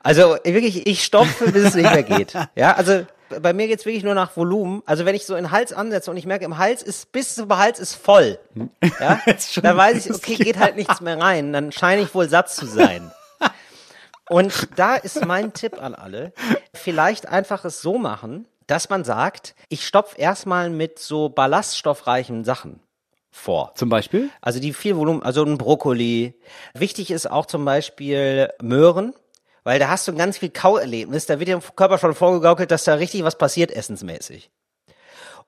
Also 0.00 0.36
wirklich, 0.44 0.86
ich 0.86 1.04
stopfe, 1.04 1.50
bis 1.50 1.64
es 1.64 1.74
nicht 1.74 1.90
mehr 1.90 2.02
geht. 2.02 2.34
Ja, 2.54 2.74
also 2.74 3.06
bei 3.40 3.52
mir 3.52 3.66
geht's 3.66 3.86
wirklich 3.86 4.04
nur 4.04 4.14
nach 4.14 4.36
Volumen. 4.36 4.82
Also 4.84 5.04
wenn 5.04 5.14
ich 5.14 5.24
so 5.24 5.34
in 5.34 5.44
den 5.44 5.50
Hals 5.50 5.72
ansetze 5.72 6.10
und 6.10 6.16
ich 6.16 6.26
merke, 6.26 6.44
im 6.44 6.58
Hals 6.58 6.82
ist, 6.82 7.12
bis 7.12 7.34
zum 7.34 7.56
Hals 7.56 7.78
ist 7.78 7.94
voll. 7.94 8.38
Ja, 9.00 9.20
Jetzt 9.26 9.54
schon 9.54 9.62
dann 9.62 9.76
weiß 9.76 10.04
ich, 10.04 10.14
okay, 10.14 10.36
geht 10.36 10.58
halt 10.58 10.76
nichts 10.76 11.00
mehr 11.00 11.18
rein. 11.18 11.52
Dann 11.52 11.72
scheine 11.72 12.02
ich 12.02 12.14
wohl 12.14 12.28
satt 12.28 12.50
zu 12.50 12.66
sein. 12.66 13.10
Und 14.28 14.68
da 14.76 14.96
ist 14.96 15.24
mein 15.26 15.52
Tipp 15.52 15.82
an 15.82 15.94
alle, 15.94 16.32
vielleicht 16.74 17.28
einfach 17.28 17.64
es 17.64 17.82
so 17.82 17.98
machen, 17.98 18.46
dass 18.66 18.88
man 18.88 19.04
sagt, 19.04 19.54
ich 19.68 19.86
stopf 19.86 20.14
erstmal 20.16 20.70
mit 20.70 20.98
so 20.98 21.28
ballaststoffreichen 21.28 22.44
Sachen 22.44 22.80
vor. 23.30 23.72
Zum 23.74 23.88
Beispiel? 23.88 24.30
Also 24.40 24.60
die 24.60 24.72
viel 24.72 24.96
Volumen, 24.96 25.22
also 25.22 25.44
ein 25.44 25.58
Brokkoli. 25.58 26.34
Wichtig 26.74 27.10
ist 27.10 27.30
auch 27.30 27.46
zum 27.46 27.64
Beispiel 27.64 28.50
Möhren, 28.62 29.14
weil 29.64 29.78
da 29.78 29.88
hast 29.88 30.06
du 30.08 30.14
ganz 30.14 30.38
viel 30.38 30.50
Kauerlebnis. 30.50 31.26
Da 31.26 31.38
wird 31.38 31.48
dem 31.48 31.60
Körper 31.76 31.98
schon 31.98 32.14
vorgegaukelt, 32.14 32.70
dass 32.70 32.84
da 32.84 32.94
richtig 32.94 33.24
was 33.24 33.36
passiert 33.38 33.70
essensmäßig. 33.70 34.50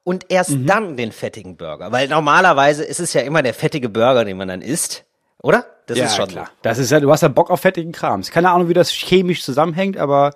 Und 0.02 0.26
erst 0.28 0.50
Mhm. 0.50 0.66
dann 0.66 0.96
den 0.96 1.12
fettigen 1.12 1.56
Burger, 1.56 1.90
weil 1.90 2.08
normalerweise 2.08 2.84
ist 2.84 3.00
es 3.00 3.12
ja 3.14 3.22
immer 3.22 3.43
der 3.43 3.55
fettige 3.55 3.88
Burger, 3.88 4.25
den 4.25 4.37
man 4.37 4.49
dann 4.49 4.61
isst, 4.61 5.05
oder? 5.43 5.64
Das 5.87 5.99
ist 5.99 6.16
schon 6.16 6.28
klar. 6.28 6.50
Das 6.62 6.78
ist 6.78 6.90
ja, 6.90 7.00
du 7.00 7.11
hast 7.11 7.22
ja 7.22 7.28
Bock 7.28 7.50
auf 7.50 7.61
fettigen 7.61 7.92
Krams. 7.92 8.30
Keine 8.30 8.50
Ahnung, 8.50 8.68
wie 8.68 8.75
das 8.75 8.90
chemisch 8.90 9.42
zusammenhängt, 9.42 9.97
aber 9.99 10.35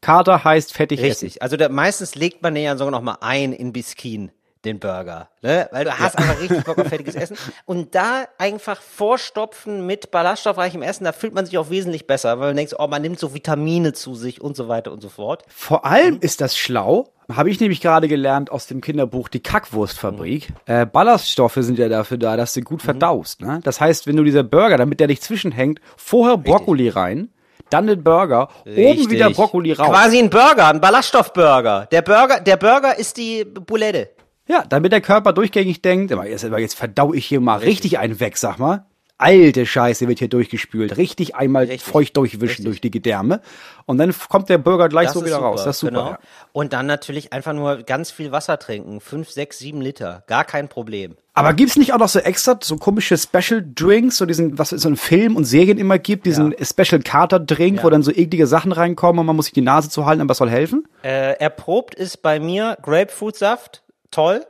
Kater 0.00 0.44
heißt 0.44 0.72
fettig 0.72 1.00
so. 1.00 1.06
essen. 1.06 1.24
Richtig. 1.26 1.42
Also 1.42 1.56
da, 1.56 1.68
meistens 1.68 2.14
legt 2.14 2.42
man 2.42 2.54
den 2.54 2.64
ja 2.64 2.76
sogar 2.76 2.90
noch 2.90 3.02
mal 3.02 3.18
ein 3.20 3.52
in 3.52 3.72
Biskin, 3.72 4.30
den 4.64 4.78
Burger, 4.78 5.28
ne? 5.42 5.68
Weil 5.72 5.84
du 5.84 5.98
hast 5.98 6.18
einfach 6.18 6.38
richtig 6.40 6.64
Bock 6.64 6.78
auf 6.78 6.88
fettiges 6.88 7.14
Essen. 7.14 7.36
Und 7.64 7.94
da 7.94 8.24
einfach 8.38 8.80
vorstopfen 8.80 9.86
mit 9.86 10.10
ballaststoffreichem 10.10 10.82
Essen, 10.82 11.04
da 11.04 11.12
fühlt 11.12 11.34
man 11.34 11.46
sich 11.46 11.56
auch 11.56 11.70
wesentlich 11.70 12.06
besser, 12.06 12.38
weil 12.38 12.48
man 12.48 12.56
denkt, 12.56 12.74
oh, 12.78 12.86
man 12.86 13.00
nimmt 13.00 13.18
so 13.18 13.32
Vitamine 13.32 13.92
zu 13.92 14.14
sich 14.14 14.40
und 14.40 14.56
so 14.56 14.68
weiter 14.68 14.92
und 14.92 15.00
so 15.00 15.08
fort. 15.08 15.44
Vor 15.48 15.86
allem 15.86 16.18
ist 16.20 16.40
das 16.42 16.58
schlau, 16.58 17.08
habe 17.32 17.50
ich 17.50 17.60
nämlich 17.60 17.80
gerade 17.80 18.08
gelernt 18.08 18.50
aus 18.50 18.66
dem 18.66 18.80
Kinderbuch 18.80 19.28
Die 19.28 19.40
Kackwurstfabrik. 19.40 20.52
Äh, 20.66 20.84
Ballaststoffe 20.84 21.58
sind 21.58 21.78
ja 21.78 21.88
dafür 21.88 22.18
da, 22.18 22.36
dass 22.36 22.52
du 22.52 22.60
gut 22.60 22.82
verdaust. 22.82 23.40
Ne? 23.40 23.60
Das 23.62 23.80
heißt, 23.80 24.06
wenn 24.06 24.16
du 24.16 24.24
dieser 24.24 24.42
Burger, 24.42 24.76
damit 24.76 25.00
der 25.00 25.06
nicht 25.06 25.22
zwischenhängt, 25.22 25.80
vorher 25.96 26.36
Brokkoli 26.36 26.88
rein, 26.88 27.30
dann 27.70 27.86
den 27.86 28.02
Burger, 28.02 28.48
oben 28.66 29.10
wieder 29.10 29.30
Brokkoli 29.30 29.72
raus. 29.72 29.88
Quasi 29.88 30.18
ein 30.18 30.28
Burger, 30.28 30.68
ein 30.68 30.80
Ballaststoffburger. 30.80 31.86
Der 31.90 32.02
Burger, 32.02 32.40
der 32.40 32.56
Burger 32.56 32.98
ist 32.98 33.16
die 33.16 33.44
Boulette. 33.44 34.10
Ja, 34.48 34.64
damit 34.68 34.92
der 34.92 35.00
Körper 35.00 35.32
durchgängig 35.32 35.82
denkt, 35.82 36.12
aber 36.12 36.26
jetzt, 36.28 36.44
aber 36.44 36.58
jetzt 36.58 36.74
verdau 36.74 37.14
ich 37.14 37.26
hier 37.26 37.40
mal 37.40 37.58
richtig 37.58 37.98
einen 37.98 38.18
weg, 38.20 38.36
sag 38.36 38.58
mal. 38.58 38.84
Alte 39.22 39.66
Scheiße 39.66 40.08
wird 40.08 40.18
hier 40.18 40.28
durchgespült. 40.28 40.96
Richtig 40.96 41.34
einmal 41.34 41.64
Richtig. 41.64 41.82
feucht 41.82 42.16
durchwischen 42.16 42.64
durch 42.64 42.80
die 42.80 42.90
Gedärme. 42.90 43.42
Und 43.84 43.98
dann 43.98 44.14
kommt 44.30 44.48
der 44.48 44.56
Burger 44.56 44.88
gleich 44.88 45.08
Das 45.08 45.12
so 45.12 45.20
wieder 45.20 45.34
super, 45.34 45.46
raus. 45.46 45.64
Das 45.64 45.76
ist 45.76 45.80
super. 45.80 45.90
Genau. 45.92 46.10
Ja. 46.12 46.18
Und 46.52 46.72
dann 46.72 46.86
natürlich 46.86 47.30
einfach 47.34 47.52
nur 47.52 47.82
ganz 47.82 48.10
viel 48.10 48.32
Wasser 48.32 48.58
trinken. 48.58 49.02
Fünf, 49.02 49.28
sechs, 49.28 49.58
sieben 49.58 49.82
Liter. 49.82 50.24
Gar 50.26 50.44
kein 50.46 50.68
Problem. 50.68 51.16
Aber 51.34 51.52
gibt's 51.52 51.76
nicht 51.76 51.92
auch 51.92 51.98
noch 51.98 52.08
so 52.08 52.18
extra 52.18 52.58
so 52.62 52.78
komische 52.78 53.18
Special 53.18 53.62
Drinks, 53.74 54.16
so 54.16 54.24
diesen, 54.24 54.58
was 54.58 54.72
es 54.72 54.80
so 54.80 54.88
in 54.88 54.96
Filmen 54.96 55.36
und 55.36 55.44
Serien 55.44 55.76
immer 55.76 55.98
gibt, 55.98 56.24
diesen 56.24 56.54
Special 56.62 57.02
Kater 57.02 57.40
Drink, 57.40 57.76
Ja. 57.78 57.84
wo 57.84 57.90
dann 57.90 58.02
so 58.02 58.10
eklige 58.12 58.46
Sachen 58.46 58.72
reinkommen 58.72 59.18
und 59.20 59.26
man 59.26 59.36
muss 59.36 59.44
sich 59.46 59.54
die 59.54 59.60
Nase 59.60 59.90
zu 59.90 60.06
halten, 60.06 60.22
aber 60.22 60.32
es 60.32 60.38
soll 60.38 60.48
helfen? 60.48 60.88
Äh, 61.04 61.34
erprobt 61.34 61.94
ist 61.94 62.22
bei 62.22 62.40
mir 62.40 62.78
Grapefruitsaft. 62.80 63.82
Toll. 64.10 64.44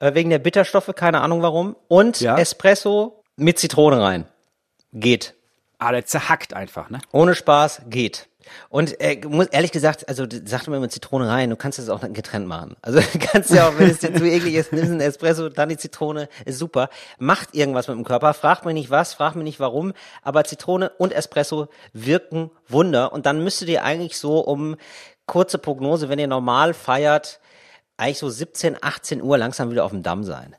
Äh, 0.00 0.14
wegen 0.14 0.30
der 0.30 0.38
Bitterstoffe, 0.38 0.92
keine 0.96 1.20
Ahnung 1.20 1.42
warum. 1.42 1.76
Und 1.88 2.20
Ja. 2.20 2.36
Espresso 2.38 3.22
mit 3.36 3.58
Zitrone 3.58 4.00
rein. 4.02 4.26
Geht. 4.92 5.34
Ah, 5.78 5.92
der 5.92 6.04
zerhackt 6.06 6.54
einfach, 6.54 6.88
ne? 6.90 7.00
Ohne 7.12 7.34
Spaß, 7.34 7.82
geht. 7.88 8.28
Und 8.68 9.00
äh, 9.00 9.20
muss 9.26 9.46
ehrlich 9.46 9.72
gesagt, 9.72 10.06
also 10.08 10.26
d- 10.26 10.42
sagt 10.44 10.68
man 10.68 10.76
immer 10.76 10.88
Zitrone 10.90 11.28
rein, 11.28 11.48
du 11.50 11.56
kannst 11.56 11.78
das 11.78 11.88
auch 11.88 12.00
getrennt 12.12 12.46
machen. 12.46 12.76
Also 12.82 13.00
du 13.12 13.18
kannst 13.18 13.50
ja 13.50 13.68
auch, 13.68 13.78
wenn 13.78 13.90
es 13.90 14.00
dir 14.00 14.14
zu 14.14 14.24
eklig 14.24 14.54
ist, 14.54 14.72
nimmst 14.72 14.90
einen 14.90 15.00
Espresso, 15.00 15.48
dann 15.48 15.68
die 15.70 15.76
Zitrone, 15.78 16.28
ist 16.44 16.58
super. 16.58 16.90
Macht 17.18 17.54
irgendwas 17.54 17.88
mit 17.88 17.96
dem 17.96 18.04
Körper, 18.04 18.34
fragt 18.34 18.64
mich 18.66 18.74
nicht 18.74 18.90
was, 18.90 19.14
fragt 19.14 19.36
mich 19.36 19.44
nicht 19.44 19.60
warum, 19.60 19.94
aber 20.22 20.44
Zitrone 20.44 20.90
und 20.98 21.12
Espresso 21.12 21.68
wirken 21.94 22.50
Wunder. 22.68 23.12
Und 23.12 23.24
dann 23.26 23.42
müsstet 23.42 23.68
ihr 23.68 23.82
eigentlich 23.82 24.18
so 24.18 24.40
um 24.40 24.76
kurze 25.26 25.58
Prognose, 25.58 26.08
wenn 26.10 26.18
ihr 26.18 26.28
normal 26.28 26.74
feiert, 26.74 27.40
eigentlich 27.96 28.18
so 28.18 28.28
17, 28.28 28.76
18 28.80 29.22
Uhr 29.22 29.38
langsam 29.38 29.70
wieder 29.70 29.84
auf 29.84 29.90
dem 29.90 30.02
Damm 30.02 30.24
sein. 30.24 30.56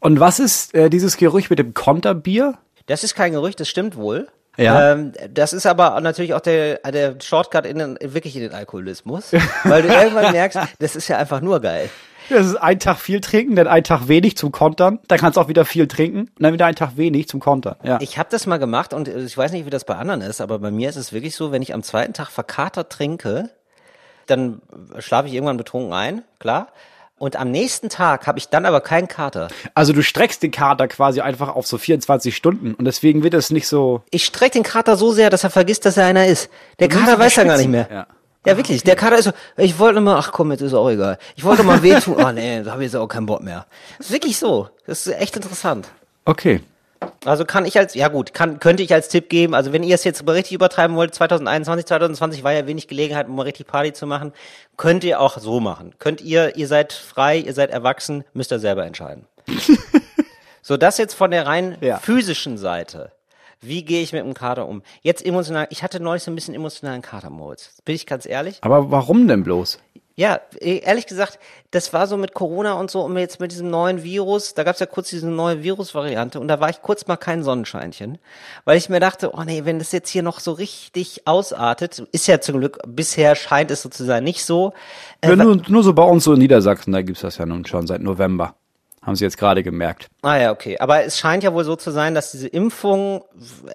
Und 0.00 0.20
was 0.20 0.38
ist 0.38 0.74
äh, 0.74 0.90
dieses 0.90 1.16
Gerücht 1.16 1.50
mit 1.50 1.58
dem 1.58 1.74
Konterbier? 1.74 2.58
Das 2.86 3.04
ist 3.04 3.14
kein 3.14 3.32
Gerücht, 3.32 3.60
das 3.60 3.68
stimmt 3.68 3.96
wohl. 3.96 4.28
Ja. 4.58 4.92
Ähm, 4.92 5.12
das 5.30 5.52
ist 5.52 5.66
aber 5.66 5.98
natürlich 6.00 6.34
auch 6.34 6.40
der, 6.40 6.78
der 6.90 7.16
Shortcut 7.22 7.64
in 7.64 7.78
den, 7.78 7.98
wirklich 8.02 8.36
in 8.36 8.42
den 8.42 8.52
Alkoholismus, 8.52 9.32
weil 9.64 9.82
du 9.82 9.88
irgendwann 9.88 10.32
merkst, 10.32 10.58
das 10.78 10.96
ist 10.96 11.08
ja 11.08 11.16
einfach 11.16 11.40
nur 11.40 11.60
geil. 11.60 11.88
Das 12.28 12.46
ist 12.46 12.56
ein 12.56 12.78
Tag 12.78 12.98
viel 12.98 13.20
trinken, 13.20 13.56
dann 13.56 13.66
ein 13.66 13.82
Tag 13.82 14.08
wenig 14.08 14.36
zum 14.36 14.52
Kontern. 14.52 15.00
Dann 15.08 15.18
kannst 15.18 15.36
du 15.36 15.40
auch 15.40 15.48
wieder 15.48 15.64
viel 15.64 15.88
trinken 15.88 16.20
und 16.20 16.42
dann 16.42 16.52
wieder 16.52 16.66
ein 16.66 16.76
Tag 16.76 16.96
wenig 16.96 17.28
zum 17.28 17.40
Kontern. 17.40 17.76
Ja. 17.82 17.98
Ich 18.00 18.16
habe 18.18 18.28
das 18.30 18.46
mal 18.46 18.58
gemacht 18.58 18.94
und 18.94 19.08
ich 19.08 19.36
weiß 19.36 19.52
nicht, 19.52 19.66
wie 19.66 19.70
das 19.70 19.84
bei 19.84 19.96
anderen 19.96 20.20
ist, 20.20 20.40
aber 20.40 20.58
bei 20.58 20.70
mir 20.70 20.88
ist 20.88 20.96
es 20.96 21.12
wirklich 21.12 21.34
so, 21.34 21.50
wenn 21.50 21.62
ich 21.62 21.74
am 21.74 21.82
zweiten 21.82 22.12
Tag 22.12 22.30
verkatert 22.30 22.90
trinke, 22.90 23.50
dann 24.26 24.62
schlafe 24.98 25.28
ich 25.28 25.34
irgendwann 25.34 25.56
betrunken 25.56 25.92
ein, 25.92 26.22
klar. 26.38 26.68
Und 27.18 27.36
am 27.36 27.52
nächsten 27.52 27.88
Tag 27.88 28.26
habe 28.26 28.38
ich 28.40 28.48
dann 28.48 28.66
aber 28.66 28.80
keinen 28.80 29.06
Kater. 29.06 29.46
Also 29.74 29.92
du 29.92 30.02
streckst 30.02 30.42
den 30.42 30.50
Kater 30.50 30.88
quasi 30.88 31.20
einfach 31.20 31.54
auf 31.54 31.68
so 31.68 31.78
24 31.78 32.34
Stunden 32.34 32.74
und 32.74 32.84
deswegen 32.84 33.22
wird 33.22 33.34
es 33.34 33.50
nicht 33.50 33.68
so. 33.68 34.02
Ich 34.10 34.24
strecke 34.24 34.54
den 34.54 34.64
Kater 34.64 34.96
so 34.96 35.12
sehr, 35.12 35.30
dass 35.30 35.44
er 35.44 35.50
vergisst, 35.50 35.86
dass 35.86 35.96
er 35.96 36.06
einer 36.06 36.26
ist. 36.26 36.50
Der 36.80 36.88
Du 36.88 36.98
Kater 36.98 37.18
weiß 37.18 37.36
ja 37.36 37.44
gar 37.44 37.58
nicht 37.58 37.68
mehr. 37.68 37.88
Ja. 37.90 38.06
Ja, 38.44 38.56
wirklich. 38.56 38.82
Der 38.82 38.96
Kater 38.96 39.18
ist 39.18 39.26
so, 39.26 39.32
ich 39.56 39.78
wollte 39.78 40.00
mal, 40.00 40.18
ach 40.18 40.32
komm, 40.32 40.50
jetzt 40.50 40.62
ist 40.62 40.74
auch 40.74 40.90
egal. 40.90 41.16
Ich 41.36 41.44
wollte 41.44 41.62
mal 41.62 41.80
wehtun. 41.82 42.16
Oh 42.18 42.32
nee, 42.32 42.60
da 42.62 42.72
habe 42.72 42.82
ich 42.84 42.92
jetzt 42.92 43.00
auch 43.00 43.06
keinen 43.06 43.26
Bock 43.26 43.40
mehr. 43.40 43.66
Das 43.98 44.08
ist 44.08 44.12
wirklich 44.12 44.36
so. 44.36 44.68
Das 44.86 45.06
ist 45.06 45.14
echt 45.20 45.36
interessant. 45.36 45.86
Okay. 46.24 46.60
Also 47.24 47.44
kann 47.44 47.64
ich 47.64 47.78
als, 47.78 47.94
ja 47.94 48.08
gut, 48.08 48.34
kann, 48.34 48.58
könnte 48.58 48.82
ich 48.82 48.92
als 48.92 49.08
Tipp 49.08 49.28
geben, 49.28 49.54
also 49.54 49.72
wenn 49.72 49.82
ihr 49.82 49.94
es 49.94 50.04
jetzt 50.04 50.24
mal 50.26 50.32
richtig 50.32 50.52
übertreiben 50.54 50.96
wollt, 50.96 51.14
2021, 51.14 51.86
2020 51.86 52.42
war 52.44 52.52
ja 52.52 52.66
wenig 52.66 52.88
Gelegenheit, 52.88 53.28
um 53.28 53.36
mal 53.36 53.42
richtig 53.42 53.66
Party 53.66 53.92
zu 53.92 54.06
machen, 54.06 54.32
könnt 54.76 55.04
ihr 55.04 55.20
auch 55.20 55.38
so 55.38 55.60
machen. 55.60 55.94
Könnt 55.98 56.20
ihr, 56.20 56.56
ihr 56.56 56.66
seid 56.66 56.92
frei, 56.92 57.38
ihr 57.38 57.54
seid 57.54 57.70
erwachsen, 57.70 58.24
müsst 58.32 58.52
ihr 58.52 58.58
selber 58.58 58.84
entscheiden. 58.84 59.26
so, 60.62 60.76
das 60.76 60.98
jetzt 60.98 61.14
von 61.14 61.30
der 61.30 61.46
rein 61.46 61.76
Ja. 61.80 61.98
physischen 61.98 62.58
Seite. 62.58 63.12
Wie 63.60 63.84
gehe 63.84 64.02
ich 64.02 64.12
mit 64.12 64.24
dem 64.24 64.34
Kater 64.34 64.66
um? 64.66 64.82
Jetzt 65.02 65.24
emotional, 65.24 65.68
ich 65.70 65.84
hatte 65.84 66.00
neulich 66.00 66.24
so 66.24 66.32
ein 66.32 66.34
bisschen 66.34 66.54
emotionalen 66.54 67.00
Kater, 67.02 67.30
Moritz. 67.30 67.80
Bin 67.84 67.94
ich 67.94 68.06
ganz 68.06 68.26
ehrlich? 68.26 68.58
Aber 68.62 68.90
warum 68.90 69.28
denn 69.28 69.44
bloß? 69.44 69.78
Ja, 70.22 70.38
eh, 70.60 70.78
ehrlich 70.78 71.06
gesagt, 71.08 71.40
das 71.72 71.92
war 71.92 72.06
so 72.06 72.16
mit 72.16 72.32
Corona 72.32 72.74
und 72.74 72.92
so 72.92 73.00
und 73.00 73.16
jetzt 73.16 73.40
mit 73.40 73.50
diesem 73.50 73.70
neuen 73.70 74.04
Virus, 74.04 74.54
da 74.54 74.62
gab's 74.62 74.78
ja 74.78 74.86
kurz 74.86 75.10
diese 75.10 75.26
neue 75.26 75.64
Virusvariante 75.64 76.38
und 76.38 76.46
da 76.46 76.60
war 76.60 76.70
ich 76.70 76.80
kurz 76.80 77.08
mal 77.08 77.16
kein 77.16 77.42
Sonnenscheinchen, 77.42 78.18
weil 78.64 78.78
ich 78.78 78.88
mir 78.88 79.00
dachte, 79.00 79.32
oh 79.34 79.42
nee, 79.42 79.64
wenn 79.64 79.80
das 79.80 79.90
jetzt 79.90 80.10
hier 80.10 80.22
noch 80.22 80.38
so 80.38 80.52
richtig 80.52 81.22
ausartet, 81.26 82.06
ist 82.12 82.28
ja 82.28 82.40
zum 82.40 82.60
Glück, 82.60 82.78
bisher 82.86 83.34
scheint 83.34 83.72
es 83.72 83.82
so 83.82 83.88
zu 83.88 84.04
sein, 84.04 84.22
nicht 84.22 84.44
so. 84.44 84.74
Äh, 85.22 85.30
Ja, 85.30 85.34
nur, 85.34 85.60
nur 85.66 85.82
so 85.82 85.92
bei 85.92 86.04
uns 86.04 86.22
so 86.22 86.34
in 86.34 86.38
Niedersachsen, 86.38 86.92
da 86.92 87.02
gibt's 87.02 87.22
das 87.22 87.38
ja 87.38 87.44
nun 87.44 87.66
schon 87.66 87.88
seit 87.88 88.00
November. 88.00 88.54
Haben 89.02 89.16
sie 89.16 89.24
jetzt 89.24 89.38
gerade 89.38 89.64
gemerkt. 89.64 90.06
Ah 90.22 90.36
ja, 90.36 90.52
okay. 90.52 90.78
Aber 90.78 91.02
es 91.02 91.18
scheint 91.18 91.42
ja 91.42 91.52
wohl 91.52 91.64
so 91.64 91.74
zu 91.74 91.90
sein, 91.90 92.14
dass 92.14 92.30
diese 92.30 92.46
Impfung, 92.46 93.24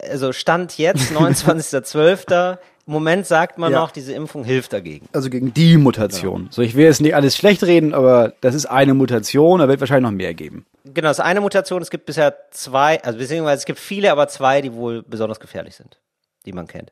also 0.10 0.32
Stand 0.32 0.77
jetzt, 0.77 1.12
29.12., 1.13 2.58
im 2.88 2.94
Moment 2.94 3.27
sagt 3.27 3.58
man 3.58 3.72
Ja. 3.72 3.79
noch, 3.82 3.91
diese 3.91 4.13
Impfung 4.13 4.44
hilft 4.46 4.72
dagegen. 4.74 5.08
Also 5.13 5.29
gegen 5.29 5.53
die 5.53 5.77
Mutation. 5.77 6.48
So, 6.51 6.62
ich 6.62 6.75
will 6.75 6.86
jetzt 6.86 7.01
nicht 7.01 7.15
alles 7.15 7.36
schlecht 7.36 7.63
reden, 7.63 7.94
aber 7.94 8.34
das 8.41 8.56
ist 8.56 8.65
eine 8.65 8.94
Mutation, 8.94 9.60
da 9.60 9.67
wird 9.67 9.79
wahrscheinlich 9.82 10.10
noch 10.10 10.15
mehr 10.17 10.34
geben. 10.34 10.65
Genau, 10.86 11.10
das 11.10 11.20
ist 11.20 11.25
eine 11.25 11.41
Mutation, 11.41 11.82
es 11.82 11.89
gibt 11.89 12.06
bisher 12.06 12.34
zwei, 12.51 13.03
also 13.03 13.20
beziehungsweise 13.20 13.60
es 13.60 13.65
gibt 13.65 13.79
viele, 13.79 14.12
aber 14.12 14.27
zwei, 14.29 14.62
die 14.62 14.74
wohl 14.74 15.03
besonders 15.03 15.39
gefährlich 15.41 15.75
sind, 15.75 16.00
die 16.48 16.54
man 16.54 16.66
kennt. 16.68 16.92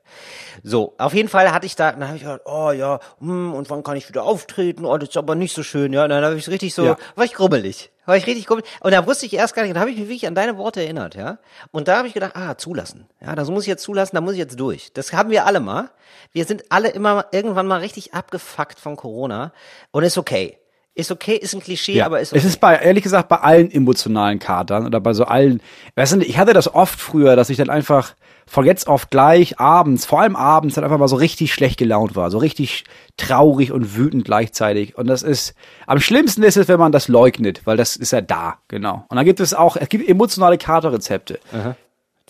So, 0.63 0.93
auf 0.99 1.13
jeden 1.13 1.29
Fall 1.29 1.51
hatte 1.51 1.65
ich 1.65 1.75
da, 1.75 1.91
dann 1.91 2.05
habe 2.07 2.17
ich 2.17 2.23
gedacht, 2.23 2.41
oh 2.45 2.71
ja, 2.71 2.99
hm, 3.19 3.53
und 3.53 3.69
wann 3.69 3.83
kann 3.83 3.97
ich 3.97 4.07
wieder 4.07 4.23
auftreten? 4.23 4.85
Oh, 4.85 4.97
das 4.97 5.09
ist 5.09 5.17
aber 5.17 5.33
nicht 5.33 5.55
so 5.55 5.63
schön, 5.63 5.93
ja. 5.93 6.03
Und 6.03 6.09
dann 6.09 6.23
habe 6.23 6.35
ich 6.35 6.47
richtig 6.49 6.73
so, 6.75 6.85
Ja. 6.85 6.97
war 7.15 7.25
ich 7.25 7.33
grummelig. 7.33 7.91
War 8.05 8.15
ich 8.17 8.27
richtig 8.27 8.45
grummelig. 8.45 8.69
Und 8.81 8.91
da 8.93 9.07
wusste 9.07 9.25
ich 9.25 9.33
erst 9.33 9.55
gar 9.55 9.63
nicht, 9.63 9.75
da 9.75 9.79
habe 9.79 9.89
ich 9.89 9.97
mich 9.97 10.05
wirklich 10.07 10.27
an 10.27 10.35
deine 10.35 10.57
Worte 10.57 10.83
erinnert, 10.83 11.15
ja. 11.15 11.39
Und 11.71 11.87
da 11.87 11.97
habe 11.97 12.07
ich 12.07 12.13
gedacht, 12.13 12.35
ah, 12.35 12.55
zulassen. 12.55 13.07
Ja, 13.19 13.33
das 13.33 13.49
muss 13.49 13.63
ich 13.63 13.67
jetzt 13.67 13.81
zulassen, 13.83 14.15
da 14.15 14.21
muss 14.21 14.33
ich 14.33 14.39
jetzt 14.39 14.59
durch. 14.59 14.93
Das 14.93 15.11
haben 15.13 15.31
wir 15.31 15.45
alle 15.47 15.59
mal. 15.59 15.89
Wir 16.31 16.45
sind 16.45 16.65
alle 16.69 16.89
immer 16.89 17.25
irgendwann 17.31 17.65
mal 17.65 17.79
richtig 17.79 18.13
abgefuckt 18.13 18.79
von 18.79 18.95
Corona. 18.95 19.53
Und 19.91 20.03
ist 20.03 20.17
okay. 20.17 20.59
Ist 20.97 21.11
okay, 21.11 21.35
ist 21.35 21.53
ein 21.53 21.59
Klischee, 21.59 22.01
aber 22.01 22.21
ist 22.21 22.31
okay. 22.31 22.39
Es 22.39 22.45
ist 22.45 22.61
bei, 22.61 22.77
ehrlich 22.77 23.03
gesagt, 23.03 23.27
bei 23.27 23.37
allen 23.41 23.69
emotionalen 23.69 24.39
Katern 24.39 24.85
oder 24.85 25.01
bei 25.01 25.11
so 25.13 25.25
allen, 25.25 25.61
weißt 25.95 26.13
du, 26.13 26.19
ich 26.21 26.37
hatte 26.37 26.53
das 26.53 26.73
oft 26.73 26.99
früher, 27.01 27.35
dass 27.35 27.49
ich 27.49 27.57
dann 27.57 27.69
einfach 27.69 28.15
von 28.47 28.63
jetzt 28.65 28.87
auf 28.87 29.09
gleich 29.09 29.59
abends, 29.59 30.05
vor 30.05 30.21
allem 30.21 30.35
abends, 30.37 30.75
dann 30.75 30.83
einfach 30.85 30.97
mal 30.99 31.07
so 31.09 31.15
richtig 31.17 31.53
schlecht 31.53 31.77
gelaunt 31.79 32.15
war, 32.15 32.31
so 32.31 32.37
richtig 32.37 32.85
traurig 33.17 33.71
und 33.73 33.97
wütend 33.97 34.23
gleichzeitig. 34.23 34.97
Und 34.97 35.07
das 35.07 35.21
ist, 35.21 35.53
am 35.85 35.99
schlimmsten 35.99 36.43
ist 36.43 36.55
es, 36.55 36.67
wenn 36.69 36.79
man 36.79 36.91
das 36.93 37.07
leugnet, 37.09 37.61
weil 37.65 37.75
das 37.75 37.95
ist 37.97 38.11
ja 38.11 38.21
da, 38.21 38.59
genau. 38.69 39.03
Und 39.09 39.17
dann 39.17 39.25
gibt 39.25 39.39
es 39.41 39.53
auch, 39.53 39.75
es 39.75 39.89
gibt 39.89 40.07
emotionale 40.07 40.57
Katerrezepte. 40.57 41.39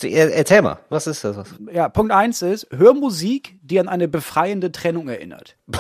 Er- 0.01 0.33
Erzähl 0.33 0.61
mal, 0.63 0.79
was 0.89 1.05
ist 1.05 1.23
das? 1.23 1.37
Ja, 1.71 1.87
Punkt 1.89 2.11
eins 2.11 2.41
ist, 2.41 2.67
hör 2.75 2.93
Musik, 2.95 3.57
die 3.61 3.79
an 3.79 3.87
eine 3.89 4.07
befreiende 4.07 4.71
Trennung 4.71 5.07
erinnert. 5.07 5.55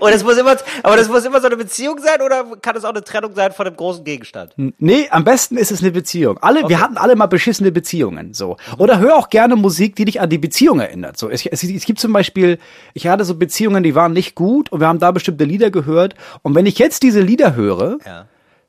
Und 0.00 0.12
das 0.12 0.22
muss 0.24 0.36
immer, 0.36 0.56
aber 0.82 0.96
das 0.96 1.08
muss 1.08 1.24
immer 1.24 1.40
so 1.40 1.46
eine 1.46 1.56
Beziehung 1.56 1.98
sein 2.00 2.20
oder 2.20 2.44
kann 2.60 2.76
es 2.76 2.84
auch 2.84 2.90
eine 2.90 3.02
Trennung 3.02 3.34
sein 3.34 3.52
von 3.52 3.66
einem 3.66 3.76
großen 3.76 4.04
Gegenstand? 4.04 4.52
Nee, 4.56 5.08
am 5.10 5.24
besten 5.24 5.56
ist 5.56 5.70
es 5.72 5.80
eine 5.82 5.90
Beziehung. 5.90 6.38
Alle, 6.38 6.68
wir 6.68 6.80
hatten 6.80 6.96
alle 6.98 7.16
mal 7.16 7.26
beschissene 7.26 7.72
Beziehungen, 7.72 8.34
so. 8.34 8.56
Oder 8.76 8.98
hör 8.98 9.16
auch 9.16 9.30
gerne 9.30 9.56
Musik, 9.56 9.96
die 9.96 10.04
dich 10.04 10.20
an 10.20 10.28
die 10.30 10.38
Beziehung 10.38 10.80
erinnert. 10.80 11.16
So, 11.16 11.28
es, 11.30 11.46
es, 11.46 11.62
es 11.64 11.84
gibt 11.86 11.98
zum 11.98 12.12
Beispiel, 12.12 12.58
ich 12.94 13.06
hatte 13.06 13.24
so 13.24 13.34
Beziehungen, 13.36 13.82
die 13.82 13.94
waren 13.94 14.12
nicht 14.12 14.34
gut 14.34 14.70
und 14.70 14.80
wir 14.80 14.86
haben 14.88 14.98
da 14.98 15.10
bestimmte 15.12 15.44
Lieder 15.44 15.70
gehört. 15.70 16.14
Und 16.42 16.54
wenn 16.54 16.66
ich 16.66 16.78
jetzt 16.78 17.02
diese 17.02 17.20
Lieder 17.20 17.54
höre, 17.54 17.98
Ja. 18.06 18.26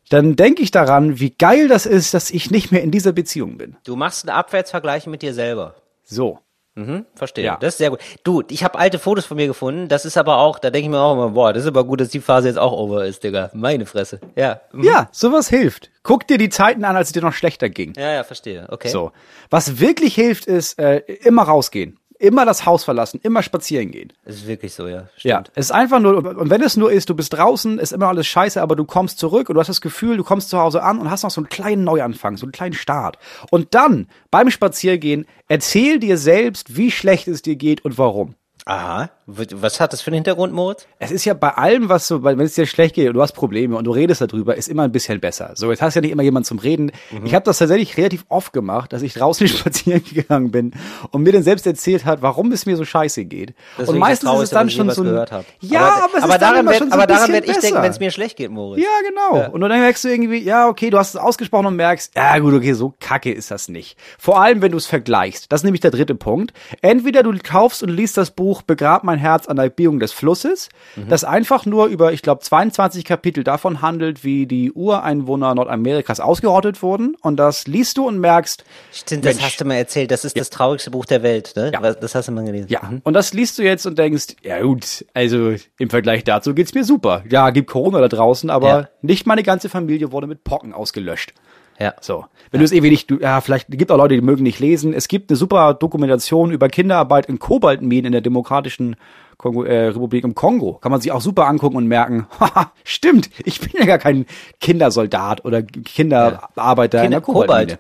dann 0.10 0.36
denke 0.36 0.64
ich 0.64 0.72
daran, 0.72 1.20
wie 1.20 1.32
geil 1.32 1.68
das 1.68 1.86
ist, 1.86 2.14
dass 2.14 2.32
ich 2.32 2.52
nicht 2.52 2.72
mehr 2.72 2.82
in 2.84 2.92
dieser 2.92 3.12
Beziehung 3.12 3.58
bin. 3.58 3.76
Du 3.84 3.96
machst 3.96 4.28
einen 4.28 4.38
Abwärtsvergleich 4.38 5.08
mit 5.08 5.22
dir 5.22 5.34
selber. 5.34 5.76
So. 6.04 6.40
Mhm, 6.80 7.06
verstehe. 7.16 7.44
Ja. 7.44 7.58
Das 7.60 7.74
ist 7.74 7.78
sehr 7.80 7.90
gut. 7.90 8.00
Du, 8.24 8.42
ich 8.50 8.64
habe 8.64 8.80
alte 8.80 9.00
Fotos 9.00 9.26
von 9.26 9.36
mir 9.36 9.48
gefunden. 9.48 9.88
Das 9.90 10.06
ist 10.06 10.18
aber 10.18 10.38
auch, 10.38 10.60
da 10.60 10.70
denke 10.70 10.86
ich 10.86 10.90
mir 10.90 11.00
auch 11.00 11.14
immer, 11.14 11.30
boah, 11.30 11.52
das 11.52 11.64
ist 11.64 11.68
aber 11.68 11.84
gut, 11.84 12.00
dass 12.00 12.10
die 12.10 12.22
Phase 12.22 12.48
jetzt 12.48 12.58
auch 12.58 12.72
over 12.72 13.06
ist, 13.06 13.24
Digga. 13.24 13.50
Meine 13.54 13.86
Fresse. 13.86 14.20
Ja. 14.36 14.62
Mhm. 14.72 14.84
Ja, 14.84 15.10
sowas 15.12 15.50
hilft. 15.50 15.92
Guck 16.04 16.26
dir 16.28 16.38
die 16.38 16.50
Zeiten 16.50 16.86
an, 16.86 16.96
als 16.96 17.10
es 17.10 17.14
dir 17.14 17.22
noch 17.22 17.34
schlechter 17.34 17.70
ging. 17.70 17.94
Ja, 17.98 18.14
ja, 18.14 18.24
verstehe. 18.24 18.66
Okay. 18.70 18.88
So. 18.88 19.12
Was 19.50 19.80
wirklich 19.80 20.16
hilft, 20.16 20.46
ist 20.46 20.80
äh, 20.80 21.00
immer 21.24 21.44
rausgehen. 21.44 21.99
Immer 22.22 22.46
das 22.46 22.66
Haus 22.66 22.84
verlassen, 22.84 23.22
immer 23.24 23.42
spazieren 23.42 23.92
gehen. 23.92 24.12
Das 24.26 24.36
ist 24.36 24.48
wirklich 24.48 24.74
so, 24.74 24.88
ja. 24.88 25.08
Ja, 25.20 25.40
Stimmt. 25.40 25.52
es 25.56 25.68
ist 25.68 25.72
einfach 25.72 26.00
nur, 26.00 26.18
und 26.18 26.50
wenn 26.50 26.62
es 26.62 26.76
nur 26.76 26.92
ist, 26.92 27.10
du 27.10 27.16
bist 27.16 27.32
draußen, 27.34 27.80
ist 27.80 27.94
immer 27.94 28.10
alles 28.10 28.28
scheiße, 28.28 28.62
aber 28.62 28.76
du 28.76 28.84
kommst 28.84 29.20
zurück 29.20 29.48
und 29.48 29.56
du 29.56 29.62
hast 29.62 29.70
das 29.70 29.80
Gefühl, 29.80 30.18
du 30.18 30.26
kommst 30.26 30.50
zu 30.50 30.60
Hause 30.60 30.84
an 30.84 31.00
und 31.00 31.10
hast 31.10 31.24
noch 31.24 31.32
so 31.32 31.40
einen 31.40 31.48
kleinen 31.48 31.86
Neuanfang, 31.86 32.36
so 32.36 32.46
einen 32.46 32.52
kleinen 32.52 32.74
Start. 32.74 33.18
Und 33.52 33.74
dann, 33.74 34.08
beim 34.32 34.52
Spaziergehen, 34.52 35.26
erzähl 35.48 36.00
dir 36.00 36.18
selbst, 36.18 36.76
wie 36.76 36.92
schlecht 36.92 37.30
es 37.30 37.42
dir 37.42 37.56
geht 37.56 37.86
und 37.86 37.98
warum. 37.98 38.36
Aha. 38.66 39.10
Was 39.32 39.80
hat 39.80 39.94
das 39.94 40.02
für 40.02 40.08
einen 40.08 40.16
Hintergrund, 40.16 40.54
Moritz? 40.54 40.88
Es 40.98 41.12
ist 41.12 41.26
ja 41.26 41.34
bei 41.34 41.50
allem, 41.50 41.88
was 41.90 42.08
so, 42.08 42.24
wenn 42.24 42.40
es 42.40 42.56
dir 42.56 42.66
schlecht 42.66 42.96
geht 42.96 43.08
und 43.08 43.14
du 43.14 43.22
hast 43.22 43.34
Probleme 43.34 43.78
und 43.78 43.84
du 43.84 43.92
redest 43.92 44.22
darüber, 44.22 44.56
ist 44.56 44.68
immer 44.68 44.84
ein 44.84 44.92
bisschen 44.92 45.20
besser. 45.20 45.52
So, 45.54 45.70
jetzt 45.70 45.82
hast 45.82 45.96
du 45.96 46.00
ja 46.00 46.02
nicht 46.02 46.12
immer 46.12 46.24
jemand 46.24 46.46
zum 46.46 46.58
Reden. 46.60 46.92
Mhm. 47.12 47.26
Ich 47.26 47.36
habe 47.36 47.46
das 47.46 47.60
tatsächlich 47.60 47.96
relativ 47.98 48.26
oft 48.30 48.54
gemacht, 48.54 48.92
dass 48.92 49.02
ich 49.02 49.14
draußen 49.14 49.48
spazieren 49.48 50.04
gegangen 50.04 50.52
bin 50.52 50.72
und 51.12 51.24
mir 51.24 51.34
dann 51.34 51.44
selbst 51.44 51.68
erzählt 51.68 52.06
hat, 52.06 52.24
und 52.40 52.54
es 52.54 52.66
mir 52.66 52.78
so 52.78 52.86
scheiße 52.86 53.26
geht. 53.26 53.54
Das 53.78 53.90
und 53.90 53.96
ist 53.96 54.00
meistens 54.00 54.32
ist 54.34 54.42
es 54.44 54.50
dann 54.50 54.70
schon 54.70 54.90
so 54.90 55.02
ein, 55.02 55.10
gehört 55.10 55.32
habe. 55.32 55.46
Ja, 55.60 55.82
aber, 55.82 56.04
aber, 56.04 56.18
es 56.18 56.24
aber 56.24 56.34
ist 56.34 56.42
daran 56.42 56.60
immer 56.60 56.72
werd, 56.72 56.80
schon 56.80 56.90
so 56.90 56.94
aber 56.94 57.08
daran 57.08 57.32
werde 57.32 57.48
ich 57.52 57.58
denken, 57.58 57.82
wenn 57.82 57.92
es 57.92 58.00
mir 58.00 58.12
schlecht 58.12 58.38
geht, 58.38 58.50
Moritz. 58.50 58.84
Ja, 58.84 58.90
genau. 59.08 59.52
Und 59.52 59.62
dann 59.62 59.72
merkst 59.72 60.04
du 60.04 60.08
irgendwie, 60.08 60.40
ja, 60.40 60.68
okay, 60.68 60.90
du 60.90 60.98
hast 60.98 61.10
es 61.10 61.16
ausgesprochen 61.16 61.68
und 61.68 61.76
merkst, 61.76 62.16
ja 62.16 62.40
gut, 62.40 62.54
okay, 62.54 62.74
so 62.74 62.94
kacke 63.00 63.32
ist 63.32 63.52
das 63.52 63.68
nicht. 63.68 63.98
Vor 64.18 64.42
allem, 64.42 64.62
wenn 64.62 64.72
du 64.72 64.78
es 64.78 64.88
vergleichst. 64.88 65.52
Das 65.52 65.62
ist 65.62 65.66
nämlich 65.66 65.82
der 65.82 65.92
dritte 65.92 66.16
Punkt. 66.16 66.54
Entweder 66.82 67.24
du 67.24 67.38
kaufst 67.44 67.84
und 67.84 67.90
liest 67.90 68.18
das 68.18 68.32
Buch 68.32 68.62
Begrab 68.62 69.04
mein 69.04 69.19
Herz 69.20 69.48
an 69.48 69.58
der 69.58 69.70
Biegung 69.70 70.00
des 70.00 70.12
Flusses, 70.12 70.70
das 71.08 71.24
einfach 71.24 71.66
nur 71.68 71.86
über, 71.86 72.12
ich 72.14 72.22
glaube, 72.24 72.42
22 72.42 73.06
Kapitel 73.06 73.44
davon 73.44 73.82
handelt, 73.82 74.24
wie 74.24 74.48
die 74.48 74.72
Ureinwohner 74.72 75.54
Nordamerikas 75.54 76.20
ausgerottet 76.20 76.82
wurden. 76.82 77.16
Und 77.22 77.38
das 77.38 77.68
liest 77.68 77.98
du 77.98 78.08
und 78.08 78.18
merkst, 78.20 78.64
Stimmt, 78.92 79.26
das 79.26 79.36
Mensch. 79.36 79.46
hast 79.46 79.62
du 79.62 79.66
mal 79.66 79.76
erzählt. 79.76 80.10
Das 80.12 80.26
ist 80.26 80.38
das 80.40 80.50
traurigste 80.50 80.92
Buch 80.92 81.06
der 81.06 81.22
Welt, 81.24 81.54
ne? 81.56 81.72
Ja. 81.74 81.80
Das 81.94 82.16
hast 82.16 82.28
du 82.28 82.32
mal 82.32 82.46
gelesen. 82.46 82.68
Ja, 82.70 82.92
und 83.04 83.14
das 83.14 83.34
liest 83.34 83.60
du 83.60 83.64
jetzt 83.64 83.86
und 83.86 84.00
denkst, 84.00 84.36
ja 84.44 84.62
gut, 84.62 85.06
also 85.14 85.54
im 85.78 85.90
Vergleich 85.90 86.24
dazu 86.24 86.54
geht's 86.56 86.74
mir 86.74 86.84
super. 86.84 87.24
Ja, 87.30 87.50
gibt 87.52 87.70
Corona 87.70 88.00
da 88.00 88.08
draußen, 88.08 88.50
aber 88.50 88.68
Ja. 88.68 88.90
nicht 89.02 89.28
meine 89.28 89.44
ganze 89.44 89.70
Familie 89.70 90.12
wurde 90.12 90.28
mit 90.28 90.44
Pocken 90.44 90.74
ausgelöscht. 90.74 91.34
Ja. 91.80 91.94
So. 92.02 92.26
Wenn 92.52 92.60
du 92.60 92.66
es 92.66 92.72
irgendwie 92.72 92.90
nicht, 92.92 93.10
du, 93.10 93.20
ja, 93.20 93.42
vielleicht 93.42 93.68
gibt 93.70 93.92
auch 93.92 93.98
Leute, 93.98 94.16
die 94.16 94.22
mögen 94.22 94.44
nicht 94.44 94.60
lesen. 94.60 94.94
Es 94.94 95.08
gibt 95.08 95.30
eine 95.30 95.38
super 95.38 95.74
Dokumentation 95.74 96.52
über 96.52 96.68
Kinderarbeit 96.68 97.28
in 97.28 97.40
Kobaltminen 97.40 98.08
in 98.08 98.12
der 98.12 98.22
demokratischen 98.22 98.96
Kongo, 99.38 99.64
äh, 99.64 99.88
Republik 99.88 100.26
im 100.26 100.36
Kongo. 100.36 100.74
Kann 100.74 100.92
man 100.92 101.00
sich 101.00 101.12
auch 101.12 101.22
super 101.22 101.48
angucken 101.48 101.78
und 101.78 101.88
merken, 101.88 102.28
haha, 102.40 102.74
stimmt, 102.84 103.30
ich 103.46 103.62
bin 103.62 103.72
ja 103.80 103.86
gar 103.86 104.00
kein 104.00 104.26
Kindersoldat 104.60 105.46
oder 105.46 105.62
Kinderarbeiter 105.62 107.04
in 107.04 107.12
der 107.12 107.22
Kobaltmine. 107.22 107.80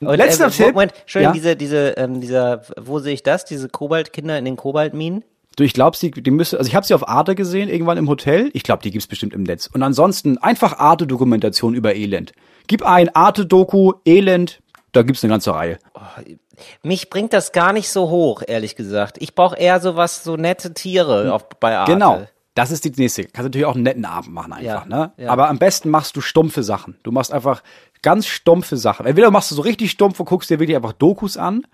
Und, 0.00 0.16
Letzter 0.16 0.46
äh, 0.46 0.50
Tipp. 0.50 0.74
Moment, 0.74 0.92
Entschuldigung, 1.00 1.34
Ja? 1.34 1.40
diese, 1.40 1.56
diese, 1.56 1.88
ähm, 1.96 2.20
dieser, 2.20 2.62
wo 2.80 2.98
sehe 2.98 3.14
ich 3.14 3.22
das? 3.22 3.44
Diese 3.44 3.68
Kobaltkinder 3.68 4.38
in 4.38 4.44
den 4.44 4.56
Kobaltminen? 4.56 5.24
Du, 5.56 5.64
ich 5.64 5.74
glaube, 5.74 5.96
sie, 5.96 6.10
die 6.10 6.30
müsste, 6.30 6.58
also 6.58 6.68
ich 6.68 6.74
habe 6.74 6.86
sie 6.86 6.94
auf 6.94 7.06
Arte 7.08 7.34
gesehen, 7.34 7.68
irgendwann 7.68 7.98
im 7.98 8.08
Hotel. 8.08 8.50
Ich 8.54 8.62
glaube, 8.62 8.82
die 8.82 8.90
gibt's 8.90 9.06
bestimmt 9.06 9.34
im 9.34 9.42
Netz. 9.42 9.66
Und 9.66 9.82
ansonsten 9.82 10.38
einfach 10.38 10.78
Arte-Dokumentation 10.78 11.74
über 11.74 11.94
Elend. 11.94 12.32
Gib 12.66 12.82
ein 12.84 13.14
Arte-Doku, 13.14 13.92
Elend, 14.04 14.62
da 14.92 15.02
gibt's 15.02 15.24
eine 15.24 15.32
ganze 15.32 15.54
Reihe. 15.54 15.78
Mich 16.82 17.10
bringt 17.10 17.32
das 17.32 17.52
gar 17.52 17.72
nicht 17.72 17.90
so 17.90 18.10
hoch, 18.10 18.42
ehrlich 18.46 18.76
gesagt. 18.76 19.16
Ich 19.20 19.34
brauche 19.34 19.56
eher 19.56 19.80
sowas, 19.80 20.22
so 20.22 20.36
nette 20.36 20.74
Tiere 20.74 21.32
auf, 21.32 21.48
bei 21.60 21.76
Arte. 21.76 21.92
Genau. 21.92 22.26
Das 22.54 22.70
ist 22.70 22.84
die 22.84 22.92
nächste. 22.96 23.24
Kannst 23.24 23.44
natürlich 23.44 23.64
auch 23.64 23.74
einen 23.74 23.84
netten 23.84 24.04
Abend 24.04 24.34
machen 24.34 24.52
einfach, 24.52 24.84
Ja, 24.84 24.84
ne? 24.84 25.12
ja. 25.16 25.30
Aber 25.30 25.48
am 25.48 25.58
besten 25.58 25.88
machst 25.88 26.16
du 26.16 26.20
stumpfe 26.20 26.62
Sachen. 26.62 26.98
Du 27.02 27.10
machst 27.10 27.32
einfach 27.32 27.62
ganz 28.02 28.26
stumpfe 28.26 28.76
Sachen. 28.76 29.06
Entweder 29.06 29.30
machst 29.30 29.50
du 29.50 29.54
so 29.54 29.62
richtig 29.62 29.90
stumpf 29.90 30.20
und 30.20 30.26
guckst 30.26 30.50
dir 30.50 30.58
wirklich 30.60 30.76
einfach 30.76 30.92
Dokus 30.92 31.38
an. 31.38 31.66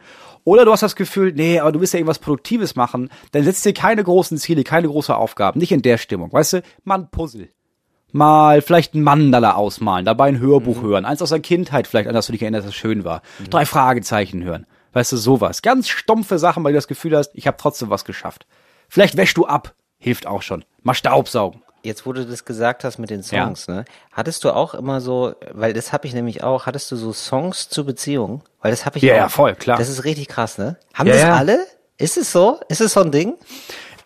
Oder 0.48 0.64
du 0.64 0.72
hast 0.72 0.82
das 0.82 0.96
Gefühl, 0.96 1.34
nee, 1.34 1.60
aber 1.60 1.72
du 1.72 1.80
willst 1.80 1.92
ja 1.92 1.98
irgendwas 1.98 2.20
Produktives 2.20 2.74
machen. 2.74 3.10
Dann 3.32 3.44
setzt 3.44 3.66
dir 3.66 3.74
keine 3.74 4.02
großen 4.02 4.38
Ziele, 4.38 4.64
keine 4.64 4.88
große 4.88 5.14
Aufgaben. 5.14 5.60
Nicht 5.60 5.72
in 5.72 5.82
der 5.82 5.98
Stimmung. 5.98 6.32
Weißt 6.32 6.54
du, 6.54 6.62
mal 6.84 7.00
ein 7.00 7.10
Puzzle. 7.10 7.50
Mal 8.12 8.62
vielleicht 8.62 8.94
ein 8.94 9.02
Mandala 9.02 9.56
ausmalen, 9.56 10.06
dabei 10.06 10.28
ein 10.28 10.38
Hörbuch 10.38 10.80
hören. 10.80 11.04
Eins 11.04 11.20
aus 11.20 11.28
der 11.28 11.40
Kindheit 11.40 11.86
vielleicht, 11.86 12.08
an 12.08 12.14
das 12.14 12.28
du 12.28 12.32
dich 12.32 12.40
erinnerst, 12.40 12.66
das 12.66 12.74
schön 12.74 13.04
war. 13.04 13.20
Drei 13.50 13.66
Fragezeichen 13.66 14.42
hören. 14.42 14.66
Weißt 14.94 15.12
du, 15.12 15.18
sowas. 15.18 15.60
Ganz 15.60 15.90
stumpfe 15.90 16.38
Sachen, 16.38 16.64
weil 16.64 16.72
du 16.72 16.78
das 16.78 16.88
Gefühl 16.88 17.14
hast, 17.14 17.32
ich 17.34 17.46
habe 17.46 17.58
trotzdem 17.60 17.90
was 17.90 18.06
geschafft. 18.06 18.46
Vielleicht 18.88 19.18
wäschst 19.18 19.36
du 19.36 19.44
ab. 19.44 19.74
Hilft 19.98 20.26
auch 20.26 20.40
schon. 20.40 20.64
Mal 20.82 20.94
Staubsaugen. 20.94 21.60
Jetzt, 21.82 22.06
wo 22.06 22.12
du 22.12 22.26
das 22.26 22.44
gesagt 22.44 22.84
hast 22.84 22.98
mit 22.98 23.10
den 23.10 23.22
Songs, 23.22 23.68
ne? 23.68 23.84
Hattest 24.12 24.44
du 24.44 24.50
auch 24.50 24.74
immer 24.74 25.00
so, 25.00 25.34
weil 25.52 25.72
das 25.72 25.92
habe 25.92 26.06
ich 26.06 26.14
nämlich 26.14 26.42
auch, 26.42 26.66
hattest 26.66 26.90
du 26.90 26.96
so 26.96 27.12
Songs 27.12 27.68
zur 27.68 27.84
Beziehung? 27.86 28.42
Weil 28.60 28.70
das 28.72 28.84
habe 28.84 28.98
ich 28.98 29.04
Ja, 29.04 29.14
auch. 29.14 29.18
ja, 29.18 29.28
voll, 29.28 29.54
klar. 29.54 29.78
Das 29.78 29.88
ist 29.88 30.04
richtig 30.04 30.28
krass, 30.28 30.58
ne? 30.58 30.76
Haben 30.94 31.06
Ja, 31.06 31.12
das 31.14 31.22
ja. 31.22 31.36
alle? 31.36 31.66
Ist 31.96 32.16
es 32.16 32.32
so? 32.32 32.60
Ist 32.68 32.80
es 32.80 32.92
so 32.92 33.00
ein 33.00 33.10
Ding? 33.12 33.34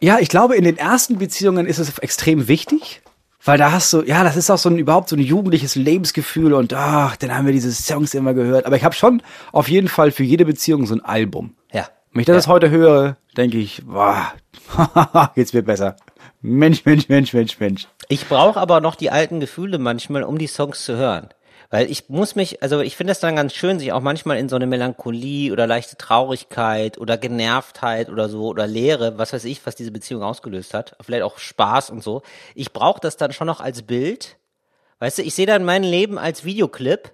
Ja, 0.01 0.19
ich 0.19 0.29
glaube, 0.29 0.57
in 0.57 0.65
den 0.65 0.77
ersten 0.79 1.19
Beziehungen 1.19 1.67
ist 1.67 1.79
es 1.79 1.99
extrem 1.99 2.49
wichtig, 2.49 3.03
weil 3.45 3.59
da 3.59 3.73
hast 3.73 3.93
du, 3.93 4.03
ja, 4.03 4.23
das 4.25 4.37
ist 4.37 4.51
auch 4.51 4.59
so 4.59 4.69
ein 4.69 4.79
überhaupt 4.79 5.09
so 5.09 5.17
ein 5.17 5.21
jugendliches 5.23 5.75
Lebensgefühl 5.75 6.53
und 6.53 6.73
ach, 6.75 7.17
dann 7.17 7.35
haben 7.35 7.47
wir 7.47 7.53
diese 7.53 7.73
Songs 7.73 8.15
immer 8.15 8.35
gehört. 8.35 8.67
Aber 8.67 8.77
ich 8.77 8.85
habe 8.85 8.95
schon 8.95 9.23
auf 9.53 9.69
jeden 9.69 9.89
Fall 9.89 10.11
für 10.13 10.25
jede 10.25 10.45
Beziehung 10.45 10.87
so 10.87 10.95
ein 10.95 11.05
Album. 11.05 11.55
Ja. 11.73 11.89
Wenn 12.13 12.21
ich 12.21 12.27
das 12.27 12.47
ja. 12.47 12.53
heute 12.53 12.71
höre, 12.71 13.17
denke 13.37 13.59
ich, 13.59 13.83
boah, 13.87 14.33
geht's 15.35 15.53
mir 15.53 15.63
besser. 15.63 15.97
Mensch, 16.45 16.85
Mensch, 16.85 17.09
Mensch, 17.09 17.33
Mensch, 17.33 17.61
Mensch. 17.61 17.87
Ich 18.09 18.29
brauche 18.29 18.59
aber 18.59 18.81
noch 18.81 18.97
die 18.97 19.11
alten 19.11 19.39
Gefühle 19.39 19.79
manchmal, 19.79 20.25
um 20.25 20.39
die 20.39 20.49
Songs 20.49 20.85
zu 20.85 20.97
hören. 20.97 21.29
Weil 21.71 21.89
ich 21.89 22.09
muss 22.09 22.35
mich, 22.35 22.63
also 22.63 22.81
ich 22.81 22.97
finde 22.97 23.13
es 23.13 23.21
dann 23.21 23.37
ganz 23.37 23.55
schön, 23.55 23.79
sich 23.79 23.93
auch 23.93 24.03
manchmal 24.03 24.39
in 24.39 24.49
so 24.49 24.57
eine 24.57 24.67
Melancholie 24.67 25.53
oder 25.53 25.69
leichte 25.69 25.97
Traurigkeit 25.97 26.99
oder 26.99 27.17
Genervtheit 27.17 28.11
oder 28.11 28.29
so 28.29 28.49
oder 28.49 28.67
Leere, 28.67 29.19
was 29.19 29.33
weiß 29.33 29.45
ich, 29.45 29.65
was 29.65 29.77
diese 29.77 29.93
Beziehung 29.93 30.23
ausgelöst 30.23 30.75
hat, 30.75 30.97
vielleicht 31.01 31.23
auch 31.23 31.39
Spaß 31.39 31.91
und 31.91 32.03
so. 32.03 32.23
Ich 32.57 32.73
brauche 32.73 33.01
das 33.01 33.17
dann 33.17 33.33
schon 33.33 33.47
noch 33.47 33.61
als 33.61 33.83
Bild. 33.83 34.37
Weißt 34.99 35.19
du, 35.19 35.23
ich 35.23 35.35
sehe 35.35 35.47
dann 35.47 35.65
mein 35.65 35.85
Leben 35.85 36.19
als 36.19 36.45
Videoclip, 36.45 37.13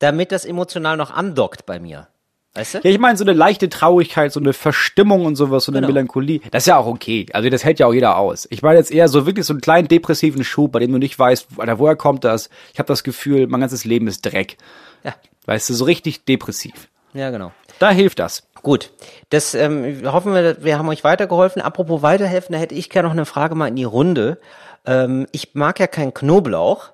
damit 0.00 0.32
das 0.32 0.44
emotional 0.44 0.96
noch 0.96 1.12
andockt 1.12 1.64
bei 1.64 1.78
mir. 1.78 2.08
Weißt 2.54 2.74
du? 2.74 2.78
Ja, 2.82 2.90
ich 2.90 2.98
meine, 2.98 3.16
so 3.16 3.24
eine 3.24 3.34
leichte 3.34 3.68
Traurigkeit, 3.68 4.32
so 4.32 4.40
eine 4.40 4.52
Verstimmung 4.52 5.24
und 5.26 5.36
sowas, 5.36 5.64
so 5.64 5.72
eine 5.72 5.80
Genau. 5.80 5.88
Melancholie, 5.92 6.40
das 6.50 6.62
ist 6.64 6.66
ja 6.68 6.76
auch 6.78 6.86
okay. 6.86 7.26
Also 7.32 7.48
das 7.50 7.64
hält 7.64 7.78
ja 7.78 7.86
auch 7.86 7.92
jeder 7.94 8.16
aus. 8.16 8.48
Ich 8.50 8.62
meine 8.62 8.78
jetzt 8.78 8.90
eher 8.90 9.08
so 9.08 9.26
wirklich 9.26 9.46
so 9.46 9.52
einen 9.52 9.60
kleinen 9.60 9.86
depressiven 9.88 10.42
Schub, 10.44 10.72
bei 10.72 10.78
dem 10.80 10.92
du 10.92 10.98
nicht 10.98 11.18
weißt, 11.18 11.46
Alter, 11.58 11.78
woher 11.78 11.94
kommt 11.96 12.24
das? 12.24 12.48
Ich 12.72 12.78
habe 12.78 12.86
das 12.88 13.04
Gefühl, 13.04 13.46
mein 13.46 13.60
ganzes 13.60 13.84
Leben 13.84 14.08
ist 14.08 14.22
Dreck. 14.22 14.56
Ja. 15.04 15.14
Weißt 15.46 15.68
du, 15.70 15.74
so 15.74 15.84
richtig 15.84 16.24
depressiv. 16.24 16.88
Ja, 17.14 17.30
genau. 17.30 17.52
Da 17.78 17.90
hilft 17.90 18.18
das. 18.18 18.42
Gut, 18.62 18.90
das 19.30 19.54
ähm, 19.54 20.02
hoffen 20.10 20.34
wir, 20.34 20.62
wir 20.64 20.78
haben 20.78 20.88
euch 20.88 21.04
weitergeholfen. 21.04 21.62
Apropos 21.62 22.02
weiterhelfen, 22.02 22.52
da 22.54 22.58
hätte 22.58 22.74
ich 22.74 22.90
gerne 22.90 23.06
noch 23.06 23.14
eine 23.14 23.24
Frage 23.24 23.54
mal 23.54 23.68
in 23.68 23.76
die 23.76 23.84
Runde. 23.84 24.38
Ähm, 24.84 25.26
ich 25.30 25.54
mag 25.54 25.78
ja 25.78 25.86
keinen 25.86 26.12
Knoblauch. 26.12 26.90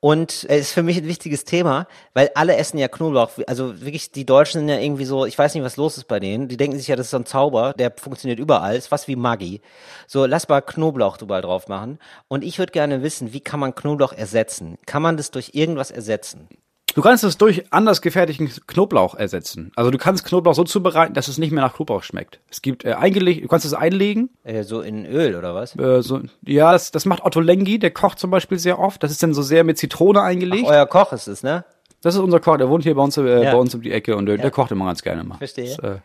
Und 0.00 0.46
es 0.48 0.60
ist 0.60 0.72
für 0.72 0.82
mich 0.82 0.96
ein 0.96 1.06
wichtiges 1.06 1.44
Thema, 1.44 1.86
weil 2.14 2.30
alle 2.34 2.56
essen 2.56 2.78
ja 2.78 2.88
Knoblauch. 2.88 3.32
Also 3.46 3.82
wirklich, 3.82 4.10
die 4.10 4.24
Deutschen 4.24 4.60
sind 4.60 4.70
ja 4.70 4.78
irgendwie 4.78 5.04
so, 5.04 5.26
ich 5.26 5.38
weiß 5.38 5.54
nicht, 5.54 5.62
was 5.62 5.76
los 5.76 5.98
ist 5.98 6.08
bei 6.08 6.18
denen. 6.18 6.48
Die 6.48 6.56
denken 6.56 6.78
sich 6.78 6.88
ja, 6.88 6.96
das 6.96 7.08
ist 7.08 7.10
so 7.10 7.18
ein 7.18 7.26
Zauber, 7.26 7.74
der 7.74 7.92
funktioniert 7.94 8.38
überall, 8.38 8.76
ist 8.76 8.86
fast 8.86 9.08
wie 9.08 9.16
Maggi. 9.16 9.60
So, 10.06 10.24
lass 10.24 10.48
mal 10.48 10.62
Knoblauch 10.62 11.20
überall 11.20 11.42
drauf 11.42 11.68
machen. 11.68 11.98
Und 12.28 12.44
ich 12.44 12.58
würde 12.58 12.72
gerne 12.72 13.02
wissen, 13.02 13.34
wie 13.34 13.40
kann 13.40 13.60
man 13.60 13.74
Knoblauch 13.74 14.14
ersetzen? 14.14 14.78
Kann 14.86 15.02
man 15.02 15.18
das 15.18 15.32
durch 15.32 15.50
irgendwas 15.52 15.90
ersetzen? 15.90 16.48
Du 16.94 17.02
kannst 17.02 17.24
es 17.24 17.38
durch 17.38 17.72
anders 17.72 18.02
gefertigten 18.02 18.50
Knoblauch 18.66 19.14
ersetzen. 19.14 19.72
Also 19.76 19.90
du 19.90 19.98
kannst 19.98 20.24
Knoblauch 20.24 20.54
so 20.54 20.64
zubereiten, 20.64 21.14
dass 21.14 21.28
es 21.28 21.38
nicht 21.38 21.52
mehr 21.52 21.62
nach 21.62 21.74
Knoblauch 21.74 22.02
schmeckt. 22.02 22.40
Es 22.50 22.62
gibt 22.62 22.84
äh, 22.84 22.94
eingelegt, 22.94 23.44
du 23.44 23.48
kannst 23.48 23.66
es 23.66 23.74
einlegen. 23.74 24.30
Äh, 24.42 24.64
so 24.64 24.80
in 24.80 25.06
Öl 25.06 25.36
oder 25.36 25.54
was? 25.54 25.76
Äh, 25.76 26.02
so, 26.02 26.20
ja, 26.42 26.72
das, 26.72 26.90
das 26.90 27.06
macht 27.06 27.24
Otto 27.24 27.40
Lengi, 27.40 27.78
der 27.78 27.90
kocht 27.90 28.18
zum 28.18 28.30
Beispiel 28.30 28.58
sehr 28.58 28.78
oft. 28.78 29.02
Das 29.02 29.10
ist 29.10 29.22
dann 29.22 29.34
so 29.34 29.42
sehr 29.42 29.64
mit 29.64 29.78
Zitrone 29.78 30.22
eingelegt. 30.22 30.66
Euer 30.66 30.86
Koch 30.86 31.12
ist 31.12 31.28
es, 31.28 31.42
ne? 31.42 31.64
Das 32.02 32.14
ist 32.14 32.20
unser 32.20 32.40
Koch, 32.40 32.56
der 32.56 32.68
wohnt 32.70 32.82
hier 32.84 32.94
bei 32.94 33.02
uns, 33.02 33.16
äh, 33.18 33.44
Ja. 33.44 33.52
bei 33.52 33.58
uns 33.58 33.74
um 33.74 33.82
die 33.82 33.92
Ecke 33.92 34.16
und 34.16 34.24
der, 34.26 34.38
der 34.38 34.50
kocht 34.50 34.70
immer 34.70 34.86
ganz 34.86 35.02
gerne 35.02 35.22
mal. 35.22 35.36
Verstehe. 35.36 35.76
Das, 35.76 35.78
äh, 35.78 35.98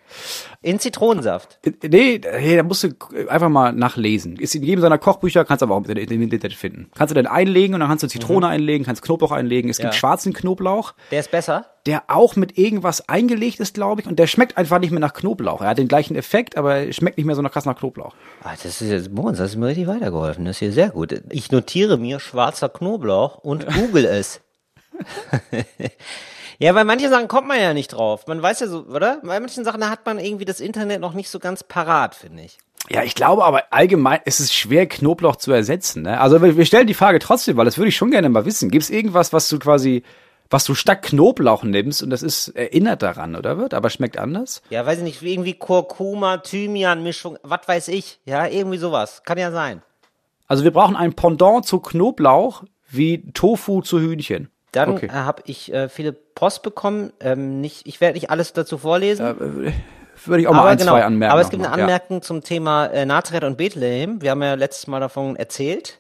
In 0.62 0.80
Zitronensaft. 0.80 1.60
Nee, 1.88 2.20
hey, 2.24 2.58
da 2.58 2.64
musst 2.64 2.84
du 2.84 2.90
einfach 3.30 3.48
mal 3.50 3.72
nachlesen. 3.72 4.36
Ist 4.36 4.56
in 4.56 4.64
jedem 4.64 4.82
seiner 4.82 4.98
Kochbücher, 4.98 5.46
kannst 5.46 5.62
du 5.62 5.68
aber 5.68 5.76
auch 5.76 5.86
im 5.86 6.22
Internet 6.22 6.54
finden. 6.54 6.90
Kannst 6.96 7.12
du 7.12 7.16
dann 7.16 7.28
einlegen 7.28 7.74
und 7.76 7.80
dann 7.80 7.90
kannst 7.90 8.04
du 8.04 8.08
Zitrone 8.08 8.48
einlegen, 8.48 8.86
kannst 8.86 9.04
Knoblauch 9.04 9.32
einlegen. 9.32 9.70
Es 9.70 9.78
gibt 9.78 9.86
Mhm. 9.86 9.94
Ja. 9.94 9.98
schwarzen 10.00 10.34
Knoblauch, 10.34 10.94
Der 11.12 11.20
ist 11.22 11.32
besser? 11.32 11.66
der 11.86 12.04
auch 12.08 12.36
mit 12.36 12.58
irgendwas 12.58 13.08
eingelegt 13.08 13.60
ist, 13.60 13.76
glaube 13.76 14.02
ich, 14.02 14.08
und 14.08 14.18
der 14.20 14.28
schmeckt 14.28 14.58
einfach 14.58 14.80
nicht 14.80 14.92
mehr 14.92 15.00
nach 15.00 15.14
Knoblauch. 15.14 15.62
Er 15.62 15.70
hat 15.70 15.78
den 15.78 15.88
gleichen 15.88 16.16
Effekt, 16.16 16.58
aber 16.58 16.76
er 16.76 16.94
schmeckt 16.94 17.18
nicht 17.18 17.26
mehr 17.28 17.36
so 17.36 17.42
nach 17.42 17.52
krass 17.52 17.66
nach 17.66 17.78
Knoblauch. 17.78 18.16
Ah, 18.44 18.52
das 18.62 18.82
ist 18.82 18.90
jetzt, 18.90 19.12
Moritz, 19.14 19.38
das 19.38 19.52
ist 19.52 19.56
mir 19.58 19.68
richtig 19.68 19.88
weitergeholfen. 19.88 20.44
Das 20.46 20.56
ist 20.56 20.60
hier 20.60 20.72
sehr 20.74 20.90
gut. 20.90 21.14
Ich 21.30 21.52
notiere 21.52 21.98
mir 21.98 22.20
schwarzer 22.20 22.68
Knoblauch 22.70 23.38
und 23.38 23.66
google 23.74 24.06
es. 24.06 24.42
ja, 26.60 26.74
bei 26.74 26.84
manchen 26.84 27.10
Sachen 27.10 27.28
kommt 27.28 27.48
man 27.48 27.60
ja 27.60 27.74
nicht 27.74 27.90
drauf. 27.90 28.28
Man 28.28 28.42
weiß 28.42 28.60
ja 28.62 28.68
so, 28.68 28.86
oder? 28.86 29.20
Bei 29.24 29.40
manchen 29.40 29.64
Sachen, 29.64 29.82
da 29.82 29.90
hat 29.90 30.06
man 30.06 30.20
irgendwie 30.20 30.46
das 30.46 30.60
Internet 30.60 31.02
noch 31.02 31.14
nicht 31.14 31.30
so 31.30 31.40
ganz 31.40 31.64
parat, 31.64 32.16
finde 32.16 32.44
ich. 32.44 32.58
Ja, 32.90 33.04
ich 33.04 33.16
glaube 33.16 33.44
aber 33.46 33.64
allgemein 33.72 34.20
ist 34.26 34.40
es 34.40 34.54
schwer, 34.54 34.86
Knoblauch 34.88 35.38
zu 35.38 35.52
ersetzen. 35.52 36.04
Ne? 36.04 36.20
Also 36.20 36.42
wir, 36.42 36.56
wir 36.56 36.66
stellen 36.66 36.88
die 36.88 36.94
Frage 36.94 37.20
trotzdem, 37.20 37.58
weil 37.58 37.66
das 37.66 37.78
würde 37.78 37.90
ich 37.90 37.96
schon 37.96 38.12
gerne 38.12 38.30
mal 38.30 38.46
wissen. 38.46 38.70
Gibt 38.70 38.84
es 38.84 38.90
irgendwas, 38.90 39.34
was 39.34 39.50
du 39.50 39.58
quasi, 39.58 40.04
was 40.50 40.66
du 40.66 40.76
statt 40.76 41.02
Knoblauch 41.02 41.64
nimmst 41.64 42.04
und 42.04 42.12
das 42.12 42.22
ist 42.22 42.50
erinnert 42.50 43.02
daran, 43.02 43.36
oder 43.36 43.58
wird, 43.58 43.74
aber 43.74 43.90
schmeckt 43.90 44.20
anders? 44.20 44.62
Ja, 44.70 44.86
weiß 44.86 45.00
ich 45.00 45.04
nicht, 45.04 45.22
irgendwie 45.24 45.56
Kurkuma, 45.56 46.38
Thymian-Mischung, 46.38 47.40
was 47.42 47.68
weiß 47.68 47.88
ich. 47.88 48.20
Ja, 48.26 48.46
irgendwie 48.46 48.78
sowas. 48.78 49.24
Kann 49.24 49.40
ja 49.40 49.52
sein. 49.52 49.82
Also 50.48 50.64
wir 50.64 50.72
brauchen 50.72 50.96
ein 50.96 51.14
Pendant 51.14 51.66
zu 51.66 51.80
Knoblauch 51.80 52.64
wie 52.88 53.32
Tofu 53.32 53.82
zu 53.82 54.00
Hühnchen. 54.00 54.50
Dann 54.76 54.92
Okay. 54.92 55.08
äh, 55.08 55.12
habe 55.12 55.42
ich 55.46 55.74
äh, 55.74 55.90
viele 55.90 56.12
Post 56.14 56.64
bekommen. 56.64 57.14
Ähm, 57.20 57.62
nicht, 57.62 57.88
ich 57.88 58.02
werde 58.02 58.16
nicht 58.16 58.30
alles 58.30 58.54
dazu 58.54 58.78
vorlesen. 58.78 59.74
Würde 60.26 60.42
ich 60.42 60.48
auch 60.48 60.54
mal 60.54 60.68
ein, 60.68 60.80
zwei 60.80 61.04
anmerken. 61.04 61.20
genau. 61.20 61.32
Aber 61.34 61.42
es 61.42 61.50
gibt 61.50 61.66
eine. 61.66 61.74
Anmerkung 61.84 62.22
zum 62.22 62.44
Thema 62.44 62.86
äh, 62.88 63.06
Nazareth 63.06 63.44
und 63.44 63.58
Bethlehem. 63.58 64.22
Wir 64.22 64.32
haben 64.32 64.42
ja 64.44 64.54
letztes 64.56 64.88
Mal 64.88 65.00
davon 65.00 65.36
erzählt. 65.36 66.00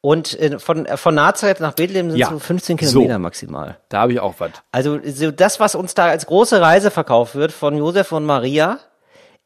Und 0.00 0.38
äh, 0.38 0.58
von, 0.58 0.86
äh, 0.86 0.96
von 0.96 1.14
Nazareth 1.14 1.60
nach 1.60 1.72
Bethlehem 1.72 2.10
sind 2.10 2.18
Ja. 2.18 2.28
so 2.30 2.38
15 2.38 2.76
So. 2.78 2.86
Kilometer 3.00 3.18
maximal. 3.18 3.66
Ja, 3.68 3.76
da 3.88 4.00
habe 4.02 4.12
ich 4.12 4.20
auch 4.20 4.34
was. 4.38 4.50
Also 4.72 4.98
so 5.04 5.30
das, 5.30 5.58
was 5.58 5.74
uns 5.74 5.94
da 5.94 6.06
als 6.06 6.26
große 6.26 6.60
Reise 6.60 6.90
verkauft 6.90 7.34
wird 7.34 7.50
von 7.52 7.76
Josef 7.76 8.12
und 8.12 8.24
Maria, 8.24 8.78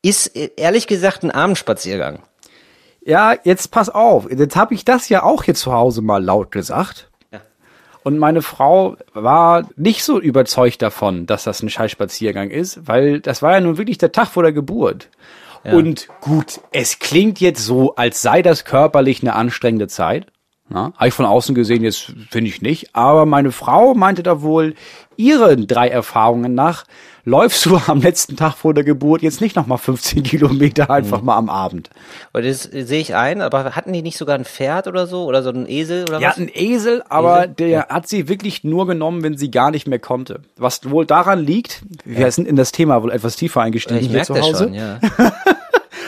ist 0.02 0.34
äh, 0.36 0.50
ehrlich 0.56 0.86
gesagt 0.86 1.22
ein 1.22 1.30
Abendspaziergang. 1.30 2.20
Ja, 3.02 3.34
jetzt 3.44 3.70
pass 3.70 3.88
auf. 3.88 4.30
Jetzt 4.30 4.56
habe 4.56 4.74
ich 4.74 4.84
das 4.84 5.08
ja 5.08 5.22
auch 5.22 5.44
hier 5.44 5.54
zu 5.54 5.72
Hause 5.72 6.02
mal 6.02 6.22
laut 6.22 6.50
gesagt. 6.50 7.09
Ja. 8.04 8.10
Und 8.10 8.18
meine 8.18 8.42
Frau 8.42 8.96
war 9.12 9.68
nicht 9.76 10.04
so 10.04 10.20
überzeugt 10.20 10.82
davon, 10.82 11.26
dass 11.26 11.44
das 11.44 11.62
ein 11.62 11.70
Scheißspaziergang 11.70 12.50
ist, 12.50 12.86
weil 12.86 13.20
das 13.20 13.42
war 13.42 13.52
ja 13.52 13.60
nun 13.60 13.78
wirklich 13.78 13.98
der 13.98 14.12
Tag 14.12 14.28
vor 14.28 14.42
der 14.42 14.52
Geburt. 14.52 15.08
Und 15.64 16.08
gut, 16.20 16.60
es 16.72 16.98
klingt 16.98 17.40
jetzt 17.40 17.64
so, 17.64 17.94
als 17.94 18.22
sei 18.22 18.42
das 18.42 18.64
körperlich 18.64 19.22
eine 19.22 19.34
anstrengende 19.34 19.88
Zeit. 19.88 20.26
Na, 20.68 20.92
habe 20.96 21.08
ich 21.08 21.14
von 21.14 21.26
außen 21.26 21.54
gesehen, 21.54 21.82
jetzt 21.82 22.14
finde 22.30 22.48
ich 22.48 22.62
nicht. 22.62 22.94
Aber 22.94 23.26
meine 23.26 23.50
Frau 23.50 23.94
meinte 23.94 24.22
da 24.22 24.40
wohl, 24.40 24.74
ihren 25.16 25.66
drei 25.66 25.88
Erfahrungen 25.88 26.54
nach, 26.54 26.84
läufst 27.30 27.64
du 27.64 27.76
am 27.86 28.00
letzten 28.02 28.36
Tag 28.36 28.54
vor 28.54 28.74
der 28.74 28.84
Geburt 28.84 29.22
jetzt 29.22 29.40
nicht 29.40 29.56
nochmal 29.56 29.78
15 29.78 30.22
Kilometer 30.24 30.90
einfach 30.90 31.22
mal 31.22 31.36
am 31.36 31.48
Abend. 31.48 31.88
Und 32.32 32.44
das 32.44 32.64
sehe 32.64 33.00
ich 33.00 33.14
ein, 33.14 33.40
aber 33.40 33.76
hatten 33.76 33.92
die 33.92 34.02
nicht 34.02 34.18
sogar 34.18 34.36
ein 34.36 34.44
Pferd 34.44 34.88
oder 34.88 35.06
so? 35.06 35.24
Oder 35.24 35.42
so 35.42 35.50
ein 35.50 35.68
Esel 35.68 36.02
oder 36.02 36.20
Ja, 36.20 36.30
was? 36.30 36.38
ein 36.38 36.50
Esel, 36.52 37.02
aber 37.08 37.44
Esel? 37.44 37.54
der 37.54 37.86
hat 37.88 38.08
sie 38.08 38.28
wirklich 38.28 38.64
nur 38.64 38.86
genommen, 38.86 39.22
wenn 39.22 39.38
sie 39.38 39.50
gar 39.50 39.70
nicht 39.70 39.86
mehr 39.86 40.00
konnte. 40.00 40.42
Was 40.56 40.90
wohl 40.90 41.06
daran 41.06 41.38
liegt, 41.38 41.82
wir 42.04 42.30
sind 42.32 42.46
in 42.48 42.56
das 42.56 42.72
Thema 42.72 43.02
wohl 43.02 43.12
etwas 43.12 43.36
tiefer 43.36 43.60
eingestiegen 43.62 44.00
ich 44.00 44.10
hier 44.10 44.22
zu 44.24 44.34
das 44.34 44.42
Hause. 44.42 44.64
schon, 44.64 44.74
ja. 44.74 44.98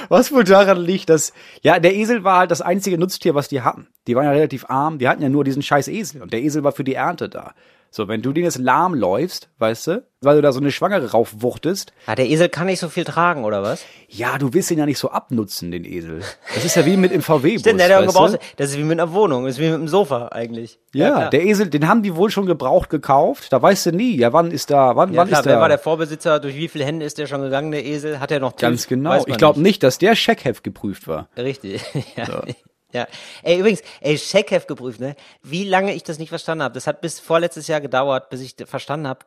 Was 0.09 0.31
wohl 0.31 0.45
daran 0.45 0.79
liegt, 0.79 1.09
dass, 1.09 1.33
ja, 1.63 1.79
der 1.79 1.95
Esel 1.95 2.23
war 2.23 2.41
halt 2.41 2.51
das 2.51 2.61
einzige 2.61 2.99
Nutztier, 2.99 3.35
was 3.35 3.49
die 3.49 3.63
hatten. 3.63 3.87
Die 4.07 4.15
waren 4.15 4.25
ja 4.25 4.33
relativ 4.33 4.67
arm, 4.69 4.99
die 4.99 5.09
hatten 5.09 5.23
ja 5.23 5.31
nur 5.31 5.43
diesen 5.43 5.63
scheiß 5.63 5.89
Esel 5.89 6.21
und 6.21 6.35
der 6.35 6.43
Esel 6.43 6.63
war 6.65 6.73
für 6.73 6.85
die 6.85 6.95
Ernte 6.95 7.31
da. 7.31 7.55
So, 7.95 8.09
wenn 8.09 8.23
du 8.23 8.33
den 8.33 8.45
jetzt 8.45 8.57
lahm 8.57 8.95
läufst, 8.95 9.51
weißt 9.59 9.87
du, 9.89 10.07
weil 10.23 10.37
du 10.37 10.41
da 10.43 10.51
so 10.53 10.61
eine 10.61 10.71
Schwangere 10.73 11.11
raufwuchtest, 11.11 11.93
Ah, 12.07 12.15
der 12.15 12.27
Esel 12.31 12.49
kann 12.49 12.67
nicht 12.67 12.81
so 12.81 12.89
viel 12.89 13.05
tragen, 13.05 13.45
oder 13.45 13.63
was? 13.63 13.85
ja, 14.09 14.39
du 14.39 14.55
willst 14.55 14.71
ihn 14.71 14.79
ja 14.79 14.87
nicht 14.87 14.97
so 14.99 15.11
abnutzen, 15.11 15.71
den 15.71 15.85
Esel. 15.85 16.23
Das 16.55 16.65
ist 16.65 16.75
ja 16.75 16.87
wie 16.87 16.97
mit 16.97 17.13
im 17.13 17.21
VW-Bus. 17.23 17.61
Stimmt, 17.61 17.81
der 17.81 17.95
hat 17.99 18.15
ja 18.15 18.29
du? 18.29 18.39
Das 18.57 18.71
ist 18.71 18.79
wie 18.79 18.83
mit 18.85 18.99
einer 18.99 19.13
Wohnung, 19.13 19.45
das 19.45 19.57
ist 19.57 19.59
wie 19.61 19.67
mit 19.67 19.75
einem 19.75 19.89
Sofa 19.89 20.29
eigentlich. 20.29 20.79
Ja, 20.95 21.11
klar. 21.11 21.31
der 21.31 21.43
Esel, 21.45 21.69
den 21.69 21.87
haben 21.87 22.03
die 22.03 22.17
wohl 22.17 22.31
schon 22.31 22.47
gebraucht 22.47 22.89
gekauft. 22.89 23.53
Da 23.53 23.61
weißt 23.61 23.85
du 23.87 23.93
nie, 23.93 24.17
ja, 24.17 24.33
wann 24.33 24.53
ist 24.53 24.71
da, 24.71 24.97
wann, 24.97 25.13
Ja, 25.13 25.21
wann 25.21 25.29
klar, 25.29 25.41
ist 25.41 25.47
wer 25.47 25.57
da? 25.57 25.61
war 25.61 25.69
der 25.69 25.79
Vorbesitzer? 25.79 26.41
Durch 26.41 26.55
wie 26.57 26.69
viele 26.69 26.87
Hände 26.87 27.05
ist 27.05 27.19
der 27.19 27.27
schon 27.27 27.43
gegangen, 27.43 27.73
der 27.73 27.85
Esel? 27.85 28.21
Hat 28.21 28.31
er 28.31 28.41
noch 28.41 28.53
TÜV? 28.53 28.61
Ganz 28.63 28.87
genau. 28.87 29.23
Ich 29.27 29.37
glaube 29.37 29.59
nicht. 29.61 29.67
nicht, 29.69 29.83
dass 29.83 29.99
der 29.99 30.15
Scheckheft 30.17 30.65
geprüft 30.65 31.09
war. 31.09 31.29
Richtig. 31.37 31.83
ja. 32.17 32.43
Ja. 32.93 33.07
Ey, 33.43 33.59
übrigens, 33.59 33.83
ey, 34.01 34.17
Scheckheft 34.19 34.69
geprüft, 34.69 35.01
ne? 35.01 35.17
Wie 35.43 35.65
lange 35.65 35.95
ich 35.95 36.03
das 36.03 36.19
nicht 36.19 36.29
verstanden 36.29 36.65
habe. 36.65 36.75
Das 36.75 36.87
hat 36.87 37.01
bis 37.01 37.21
vorletztes 37.21 37.67
Jahr 37.67 37.81
gedauert, 37.81 38.31
bis 38.31 38.41
ich 38.41 38.55
verstanden 38.67 39.09
habe. 39.09 39.21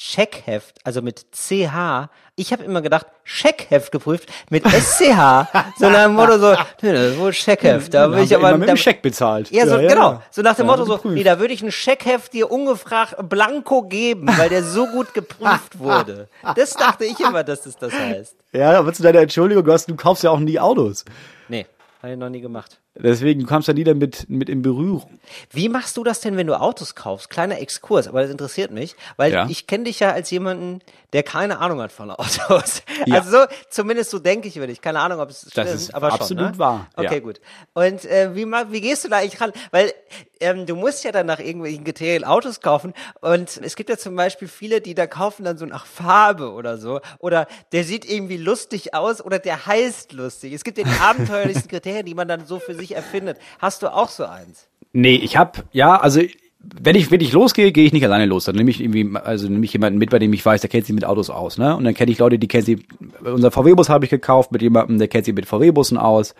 Checkheft, 0.00 0.78
also 0.82 1.02
mit 1.02 1.26
CH. 1.30 2.08
Ich 2.34 2.54
habe 2.54 2.64
immer 2.64 2.80
gedacht, 2.80 3.06
Scheckheft 3.22 3.92
geprüft 3.92 4.30
mit 4.48 4.64
SCH. 4.66 5.46
so 5.78 5.90
nach 5.90 6.04
dem 6.04 6.14
Motto 6.14 6.38
so, 6.38 6.52
nee, 6.80 6.92
das 6.94 7.12
ist 7.12 7.18
wohl 7.18 7.32
Checkheft. 7.32 7.92
Da 7.92 8.04
haben 8.04 8.16
ich 8.16 8.34
aber 8.34 8.56
mit 8.56 8.66
dem 8.66 8.78
Scheck 8.78 9.02
bezahlt. 9.02 9.50
Ja, 9.50 9.66
so, 9.66 9.76
genau. 9.76 10.22
So 10.30 10.40
nach 10.40 10.56
dem 10.56 10.66
Ja, 10.66 10.72
Motto 10.72 10.86
so, 10.86 11.00
nee, 11.10 11.22
da 11.22 11.38
würde 11.38 11.52
ich 11.52 11.62
ein 11.62 11.70
Scheckheft 11.70 12.32
dir 12.32 12.50
ungefragt 12.50 13.16
blanko 13.28 13.82
geben, 13.82 14.26
weil 14.38 14.48
der 14.48 14.64
so 14.64 14.86
gut 14.86 15.12
geprüft 15.12 15.78
wurde. 15.78 16.30
Das 16.56 16.72
dachte 16.72 17.04
ich 17.04 17.20
immer, 17.20 17.44
dass 17.44 17.64
das 17.64 17.76
das 17.76 17.92
heißt. 17.92 18.36
Ja, 18.52 18.78
aber 18.78 18.94
zu 18.94 19.02
deiner 19.02 19.20
Entschuldigung, 19.20 19.64
du, 19.64 19.72
hast, 19.72 19.86
du 19.90 19.96
kaufst 19.96 20.24
ja 20.24 20.30
auch 20.30 20.40
nie 20.40 20.58
Autos. 20.58 21.04
Nee, 21.48 21.66
habe 22.02 22.14
ich 22.14 22.18
noch 22.18 22.30
nie 22.30 22.40
gemacht. 22.40 22.79
Deswegen 23.02 23.46
kommst 23.46 23.68
du 23.68 23.72
ja 23.72 23.74
nie 23.78 23.84
damit 23.84 24.28
mit 24.28 24.48
in 24.48 24.62
Berührung. 24.62 25.18
Wie 25.50 25.68
machst 25.68 25.96
du 25.96 26.04
das 26.04 26.20
denn, 26.20 26.36
wenn 26.36 26.46
du 26.46 26.58
Autos 26.60 26.94
kaufst? 26.94 27.30
Kleiner 27.30 27.58
Exkurs, 27.60 28.08
aber 28.08 28.22
das 28.22 28.30
interessiert 28.30 28.70
mich, 28.70 28.96
weil 29.16 29.32
Ja. 29.32 29.46
ich 29.48 29.66
kenne 29.66 29.84
dich 29.84 30.00
ja 30.00 30.10
als 30.12 30.30
jemanden, 30.30 30.80
der 31.12 31.22
keine 31.22 31.58
Ahnung 31.58 31.80
hat 31.80 31.92
von 31.92 32.10
Autos. 32.10 32.82
Ja. 33.06 33.16
Also 33.16 33.30
so, 33.30 33.46
zumindest 33.70 34.10
so 34.10 34.18
denke 34.18 34.46
ich 34.48 34.56
über 34.58 34.66
dich. 34.66 34.82
Keine 34.82 35.00
Ahnung, 35.00 35.20
ob 35.20 35.30
es 35.30 35.46
stimmt, 35.50 35.68
ist 35.68 35.94
aber 35.94 36.10
schon. 36.10 36.20
absolut 36.20 36.52
ne? 36.52 36.58
wahr, 36.58 36.86
Okay, 36.96 37.14
ja. 37.14 37.20
gut. 37.20 37.40
Und 37.72 38.04
äh, 38.04 38.34
wie, 38.34 38.44
wie 38.46 38.80
gehst 38.82 39.04
du 39.04 39.08
da 39.08 39.16
eigentlich 39.18 39.40
ran? 39.40 39.52
Weil 39.70 39.94
ähm, 40.40 40.66
du 40.66 40.76
musst 40.76 41.02
ja 41.04 41.10
dann 41.12 41.24
nach 41.26 41.38
irgendwelchen 41.40 41.82
Kriterien 41.84 42.24
Autos 42.24 42.60
kaufen 42.60 42.92
und 43.22 43.58
es 43.62 43.74
gibt 43.76 43.88
ja 43.88 43.96
zum 43.96 44.16
Beispiel 44.16 44.48
viele, 44.48 44.82
die 44.82 44.94
da 44.94 45.06
kaufen 45.06 45.44
dann 45.44 45.56
so 45.56 45.64
nach 45.64 45.86
Farbe 45.86 46.52
oder 46.52 46.76
so 46.76 47.00
oder 47.20 47.46
der 47.72 47.84
sieht 47.84 48.04
irgendwie 48.10 48.36
lustig 48.36 48.92
aus 48.94 49.22
oder 49.24 49.38
der 49.38 49.64
heißt 49.66 50.12
lustig. 50.12 50.52
Es 50.52 50.62
gibt 50.62 50.76
ja 50.76 50.84
die 50.84 50.90
abenteuerlichsten 51.00 51.68
Kriterien, 51.70 52.04
die 52.04 52.14
man 52.14 52.28
dann 52.28 52.44
so 52.46 52.58
für 52.58 52.74
sich 52.74 52.89
erfindet. 52.92 53.38
Hast 53.58 53.82
du 53.82 53.92
auch 53.92 54.08
so 54.08 54.24
eins? 54.24 54.68
Nee, 54.92 55.16
ich 55.16 55.36
hab, 55.36 55.64
ja, 55.72 55.96
also 55.96 56.20
wenn 56.62 56.94
ich 56.94 57.10
wirklich 57.10 57.32
losgehe, 57.32 57.72
gehe 57.72 57.84
ich 57.84 57.92
nicht 57.92 58.04
alleine 58.04 58.26
los. 58.26 58.44
Dann 58.44 58.54
nehme 58.54 58.70
ich 58.70 58.80
irgendwie, 58.80 59.16
also 59.16 59.48
nehme 59.48 59.64
ich 59.64 59.72
jemanden 59.72 59.98
mit, 59.98 60.10
bei 60.10 60.18
dem 60.18 60.32
ich 60.32 60.44
weiß, 60.44 60.60
der 60.60 60.68
kennt 60.68 60.86
sich 60.86 60.94
mit 60.94 61.04
Autos 61.04 61.30
aus, 61.30 61.56
ne? 61.56 61.74
Und 61.74 61.84
dann 61.84 61.94
kenne 61.94 62.10
ich 62.10 62.18
Leute, 62.18 62.38
die 62.38 62.48
kennen 62.48 62.64
sie. 62.64 62.84
Unser 63.24 63.50
VW-Bus 63.50 63.88
habe 63.88 64.04
ich 64.04 64.10
gekauft 64.10 64.52
mit 64.52 64.60
jemandem, 64.60 64.98
der 64.98 65.08
kennt 65.08 65.24
sich 65.24 65.34
mit 65.34 65.46
VW-Bussen 65.46 65.96
aus. 65.96 66.34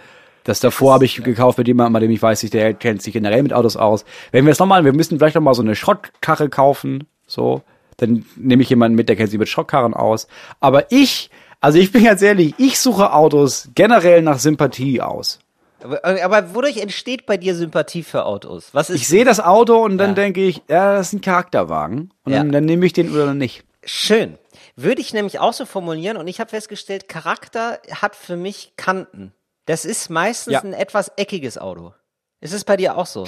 Das 0.45 0.61
davor 0.61 0.95
habe 0.95 1.05
ich 1.05 1.23
gekauft 1.23 1.59
mit 1.59 1.69
jemandem, 1.69 1.95
bei 1.95 2.01
dem 2.01 2.11
ich 2.11 2.21
weiß, 2.21 2.41
der 2.51 2.75
kennt 2.75 3.03
sich 3.03 3.13
generell 3.13 3.43
mit 3.43 3.53
Autos 3.53 3.77
aus. 3.77 4.05
Wenn 4.31 4.45
wir 4.45 4.53
es 4.53 4.59
nochmal, 4.59 4.85
wir 4.85 4.93
müssen 4.93 5.19
vielleicht 5.19 5.37
nochmal 5.37 5.55
so 5.55 5.63
eine 5.63 5.75
Schrottkarre 5.75 6.49
kaufen, 6.49 7.07
so, 7.27 7.63
dann 7.97 8.25
nehme 8.37 8.63
ich 8.63 8.71
jemanden 8.71 8.97
mit, 8.97 9.09
der 9.09 9.17
kennt 9.17 9.31
sich 9.31 9.39
mit 9.39 9.49
Schrottkarren 9.49 9.95
aus. 9.95 10.29
Aber 10.61 10.91
ich, 10.93 11.31
also 11.61 11.79
ich 11.79 11.93
bin 11.93 12.05
ganz 12.05 12.23
ehrlich, 12.23 12.55
ich 12.59 12.79
suche 12.79 13.13
Autos 13.13 13.71
generell 13.75 14.23
nach 14.23 14.39
Sympathie 14.39 15.01
aus. 15.01 15.41
Aber, 15.85 16.05
aber 16.25 16.55
wodurch 16.55 16.77
entsteht 16.79 17.27
bei 17.27 17.37
dir 17.37 17.55
Sympathie 17.55 18.03
für 18.03 18.25
Autos? 18.27 18.69
Was 18.73 18.91
ist 18.91 18.97
Ich 19.01 19.09
sehe 19.09 19.25
das 19.25 19.41
Auto 19.41 19.83
und 19.85 19.99
dann 19.99 20.11
Ja. 20.11 20.15
denke 20.15 20.45
ich, 20.47 20.63
ja, 20.69 20.95
das 20.97 21.09
ist 21.09 21.13
ein 21.15 21.21
Charakterwagen. 21.21 22.13
Und 22.25 22.33
Ja. 22.33 22.39
dann, 22.39 22.53
dann 22.53 22.65
nehme 22.65 22.85
ich 22.87 22.93
den 22.93 23.11
oder 23.13 23.35
nicht. 23.35 23.65
schön? 23.85 24.37
Würde 24.77 25.01
ich 25.01 25.13
nämlich 25.13 25.39
auch 25.41 25.53
so 25.53 25.67
formulieren 25.67 26.17
und 26.17 26.27
ich 26.29 26.41
habe 26.41 26.51
festgestellt, 26.51 27.09
Charakter 27.09 27.79
hat 28.01 28.15
für 28.17 28.37
mich 28.37 28.73
Kanten. 28.77 29.33
Das 29.67 29.85
ist 29.85 30.09
meistens 30.11 30.53
Ja. 30.55 30.61
ein 30.63 30.73
etwas 30.73 31.13
eckiges 31.17 31.59
Auto. 31.59 31.93
Ist 32.41 32.55
es 32.55 32.65
bei 32.65 32.77
dir 32.77 32.97
auch 32.97 33.07
so? 33.07 33.27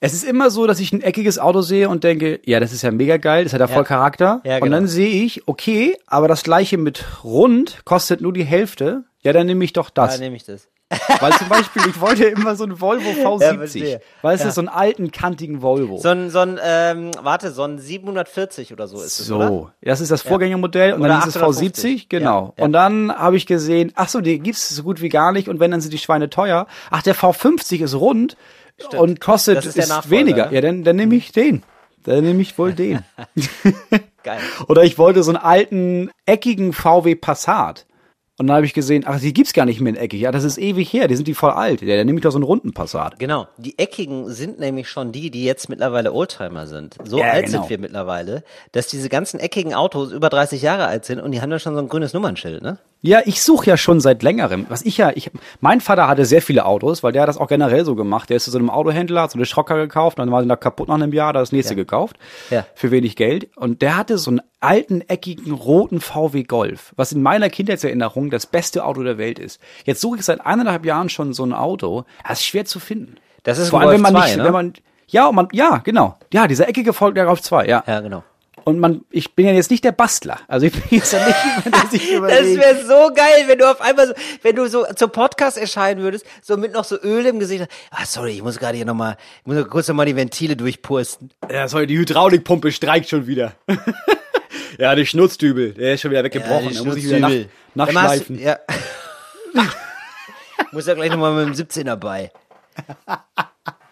Es 0.00 0.14
ist 0.14 0.24
immer 0.24 0.50
so, 0.50 0.66
dass 0.66 0.80
ich 0.80 0.92
ein 0.92 1.02
eckiges 1.02 1.38
Auto 1.38 1.60
sehe 1.60 1.88
und 1.88 2.04
denke, 2.04 2.40
ja, 2.46 2.58
das 2.58 2.72
ist 2.72 2.80
ja 2.82 2.90
mega 2.90 3.18
geil, 3.18 3.44
das 3.44 3.52
hat 3.52 3.60
ja 3.60 3.66
voll 3.66 3.78
Ja. 3.78 3.84
Charakter. 3.84 4.40
Ja, 4.44 4.54
Und 4.56 4.62
genau. 4.62 4.76
dann 4.76 4.86
sehe 4.88 5.24
ich, 5.24 5.46
okay, 5.46 5.96
aber 6.06 6.26
das 6.26 6.42
gleiche 6.42 6.78
mit 6.78 7.04
rund 7.22 7.84
kostet 7.84 8.20
nur 8.22 8.32
die 8.32 8.44
Hälfte. 8.44 9.04
Ja, 9.22 9.34
dann 9.34 9.46
nehme 9.46 9.62
ich 9.64 9.74
doch 9.74 9.90
Da 9.90 10.06
das. 10.06 10.18
nehme 10.18 10.36
ich 10.36 10.44
das. 10.44 10.68
Weil 11.20 11.32
zum 11.34 11.48
Beispiel, 11.48 11.82
ich 11.88 12.00
wollte 12.00 12.24
immer 12.24 12.56
so 12.56 12.64
einen 12.64 12.80
Volvo 12.80 13.10
V70. 13.10 13.56
verstehe. 13.58 14.00
weißt 14.22 14.42
du, 14.42 14.48
Ja. 14.48 14.52
so 14.52 14.60
einen 14.60 14.68
alten, 14.68 15.12
kantigen 15.12 15.62
Volvo. 15.62 15.98
So 15.98 16.08
ein, 16.08 16.30
so 16.30 16.40
ein 16.40 16.58
ähm, 16.62 17.12
warte, 17.22 17.52
so 17.52 17.62
ein 17.62 17.78
740 17.78 18.72
oder 18.72 18.88
so 18.88 18.96
ist 19.00 19.20
es, 19.20 19.30
oder? 19.30 19.48
So, 19.48 19.70
das 19.82 20.00
ist 20.00 20.10
das 20.10 20.22
Vorgängermodell 20.22 20.94
und 20.94 21.00
Oder 21.00 21.10
dann 21.10 21.18
ist 21.20 21.26
es 21.28 21.36
850. 21.36 22.02
V70, 22.02 22.06
genau. 22.08 22.46
Ja, 22.46 22.52
ja. 22.58 22.64
Und 22.64 22.72
dann 22.72 23.12
habe 23.16 23.36
ich 23.36 23.46
gesehen, 23.46 23.92
ach 23.94 24.08
so, 24.08 24.20
die 24.20 24.40
gibt's 24.40 24.68
so 24.68 24.82
gut 24.82 25.00
wie 25.00 25.08
gar 25.08 25.30
nicht 25.32 25.48
und 25.48 25.60
wenn, 25.60 25.70
dann 25.70 25.80
sind 25.80 25.92
die 25.92 25.98
Schweine 25.98 26.28
teuer. 26.28 26.66
Ach, 26.90 27.02
der 27.02 27.14
V50 27.14 27.82
ist 27.82 27.94
rund 27.94 28.36
und 28.96 29.20
kostet 29.20 29.58
Das 29.58 29.66
ist 29.66 29.76
ist 29.76 30.10
weniger. 30.10 30.46
ne? 30.46 30.54
Ja, 30.54 30.60
dann, 30.60 30.82
dann 30.84 30.96
nehme 30.96 31.14
ich 31.14 31.30
den. 31.32 31.62
Dann 32.02 32.24
nehme 32.24 32.40
ich 32.42 32.58
wohl 32.58 32.72
den. 32.72 33.00
Geil. 34.22 34.40
Oder 34.68 34.82
ich 34.84 34.98
wollte 34.98 35.22
so 35.22 35.30
einen 35.30 35.36
alten, 35.42 36.10
eckigen 36.26 36.72
VW 36.72 37.14
Passat. 37.14 37.86
Und 38.40 38.46
dann 38.46 38.56
habe 38.56 38.64
ich 38.64 38.72
gesehen, 38.72 39.04
ach, 39.06 39.20
die 39.20 39.34
gibt's 39.34 39.52
gar 39.52 39.66
nicht 39.66 39.82
mehr 39.82 39.92
in 39.92 40.00
eckig. 40.00 40.18
Ja, 40.18 40.32
das 40.32 40.44
ist 40.44 40.56
ewig 40.56 40.90
her, 40.94 41.08
die 41.08 41.14
sind 41.14 41.28
die 41.28 41.34
voll 41.34 41.50
alt. 41.50 41.82
Ja, 41.82 41.94
dann 41.98 42.06
nehme 42.06 42.20
ich 42.20 42.22
doch 42.22 42.30
so 42.30 42.38
einen 42.38 42.44
runden 42.44 42.72
Passat. 42.72 43.18
Genau. 43.18 43.48
Die 43.58 43.78
eckigen 43.78 44.30
sind 44.30 44.58
nämlich 44.58 44.88
schon 44.88 45.12
die, 45.12 45.30
die 45.30 45.44
jetzt 45.44 45.68
mittlerweile 45.68 46.10
Oldtimer 46.14 46.66
sind. 46.66 46.96
So 47.04 47.18
Ja, 47.18 47.32
alt 47.32 47.44
genau. 47.44 47.58
sind 47.60 47.68
wir 47.68 47.76
mittlerweile, 47.78 48.42
dass 48.72 48.86
diese 48.86 49.10
ganzen 49.10 49.40
eckigen 49.40 49.74
Autos 49.74 50.10
über 50.10 50.30
30 50.30 50.62
Jahre 50.62 50.86
alt 50.86 51.04
sind 51.04 51.20
und 51.20 51.32
die 51.32 51.42
haben 51.42 51.50
ja 51.50 51.58
schon 51.58 51.74
so 51.74 51.80
ein 51.80 51.90
grünes 51.90 52.14
Nummernschild, 52.14 52.62
ne? 52.62 52.78
Ja, 53.02 53.20
ich 53.24 53.42
suche 53.42 53.66
ja 53.66 53.76
schon 53.78 54.00
seit 54.00 54.22
längerem. 54.22 54.66
Was 54.68 54.82
ich 54.82 54.98
ja, 54.98 55.10
ich, 55.14 55.30
mein 55.60 55.80
Vater 55.80 56.06
hatte 56.06 56.26
sehr 56.26 56.42
viele 56.42 56.66
Autos, 56.66 57.02
weil 57.02 57.12
der 57.12 57.22
hat 57.22 57.28
das 57.28 57.38
auch 57.38 57.48
generell 57.48 57.84
so 57.84 57.94
gemacht. 57.94 58.28
Der 58.28 58.36
ist 58.36 58.44
zu 58.44 58.50
so 58.50 58.58
einem 58.58 58.68
Autohändler, 58.68 59.22
hat 59.22 59.30
so 59.30 59.38
eine 59.38 59.46
Schrocker 59.46 59.76
gekauft, 59.76 60.18
dann 60.18 60.30
war 60.30 60.42
sie 60.42 60.48
da 60.48 60.56
kaputt 60.56 60.88
nach 60.88 60.96
einem 60.96 61.12
Jahr, 61.12 61.32
da 61.32 61.40
das 61.40 61.52
nächste 61.52 61.74
gekauft. 61.74 62.16
Ja. 62.50 62.66
Für 62.74 62.90
wenig 62.90 63.16
Geld. 63.16 63.48
Und 63.56 63.80
der 63.80 63.96
hatte 63.96 64.18
so 64.18 64.30
einen 64.30 64.42
alten, 64.60 65.00
eckigen, 65.00 65.52
roten 65.52 66.00
VW 66.00 66.42
Golf, 66.42 66.92
was 66.96 67.12
in 67.12 67.22
meiner 67.22 67.48
Kindheitserinnerung 67.48 68.28
das 68.28 68.44
beste 68.44 68.84
Auto 68.84 69.02
der 69.02 69.16
Welt 69.16 69.38
ist. 69.38 69.60
Jetzt 69.84 70.02
suche 70.02 70.18
ich 70.18 70.24
seit 70.24 70.44
eineinhalb 70.44 70.84
Jahren 70.84 71.08
schon 71.08 71.32
so 71.32 71.44
ein 71.44 71.54
Auto. 71.54 72.04
Das 72.28 72.40
ist 72.40 72.46
schwer 72.46 72.66
zu 72.66 72.80
finden. 72.80 73.16
Das 73.44 73.58
ist 73.58 73.70
Vor 73.70 73.80
allem, 73.80 73.92
wenn 73.92 74.00
man 74.02 74.12
2, 74.12 74.26
nicht, 74.26 74.36
ne? 74.36 74.44
wenn 74.44 74.52
man, 74.52 74.72
ja, 75.08 75.26
und 75.26 75.34
man, 75.34 75.48
ja, 75.52 75.78
genau. 75.78 76.18
Ja, 76.34 76.46
dieser 76.46 76.68
eckige 76.68 76.92
Volk 76.92 77.14
der 77.14 77.24
Golf 77.24 77.40
2, 77.40 77.66
ja. 77.66 77.82
Ja, 77.86 78.00
genau. 78.00 78.22
Und 78.70 78.78
man, 78.78 79.04
ich 79.10 79.34
bin 79.34 79.46
ja 79.46 79.52
jetzt 79.52 79.70
nicht 79.70 79.82
der 79.82 79.90
Bastler. 79.90 80.38
Also 80.46 80.66
ich 80.66 80.72
bin 80.72 80.82
jetzt 80.90 81.12
ja 81.12 81.26
nicht 81.26 81.36
jemand, 81.44 81.74
der 81.74 81.90
sich 81.90 82.02
Das 82.08 82.16
überlegt. 82.16 82.60
wäre 82.60 82.84
so 82.86 83.12
geil, 83.12 83.44
wenn 83.48 83.58
du 83.58 83.68
auf 83.68 83.80
einmal 83.80 84.06
so, 84.06 84.14
wenn 84.42 84.54
du 84.54 84.68
so 84.68 84.86
zum 84.94 85.10
Podcast 85.10 85.58
erscheinen 85.58 86.00
würdest, 86.02 86.24
so 86.40 86.56
mit 86.56 86.72
noch 86.72 86.84
so 86.84 86.96
Öl 87.02 87.26
im 87.26 87.40
Gesicht. 87.40 87.66
Ah, 87.90 88.04
sorry, 88.06 88.34
ich 88.34 88.42
muss 88.42 88.58
gerade 88.58 88.76
hier 88.76 88.86
nochmal, 88.86 89.16
ich 89.40 89.46
muss 89.46 89.68
kurz 89.68 89.88
nochmal 89.88 90.06
die 90.06 90.14
Ventile 90.14 90.54
durchpursten. 90.56 91.32
Ja, 91.50 91.66
sorry, 91.66 91.88
die 91.88 91.98
Hydraulikpumpe 91.98 92.70
streikt 92.70 93.08
schon 93.08 93.26
wieder. 93.26 93.54
ja, 94.78 94.94
der 94.94 95.04
Schnutzdübel, 95.04 95.72
der 95.72 95.94
ist 95.94 96.02
schon 96.02 96.12
wieder 96.12 96.22
weggebrochen. 96.22 96.72
da 96.72 96.84
muss 96.84 96.94
ich 96.94 97.06
wieder 97.06 97.18
nach, 97.18 97.32
nachschleifen. 97.74 98.38
Ja. 98.38 98.58
muss 100.70 100.86
ja 100.86 100.94
gleich 100.94 101.10
nochmal 101.10 101.44
mit 101.44 101.58
dem 101.58 101.66
17er 101.66 101.96
bei. 101.96 102.30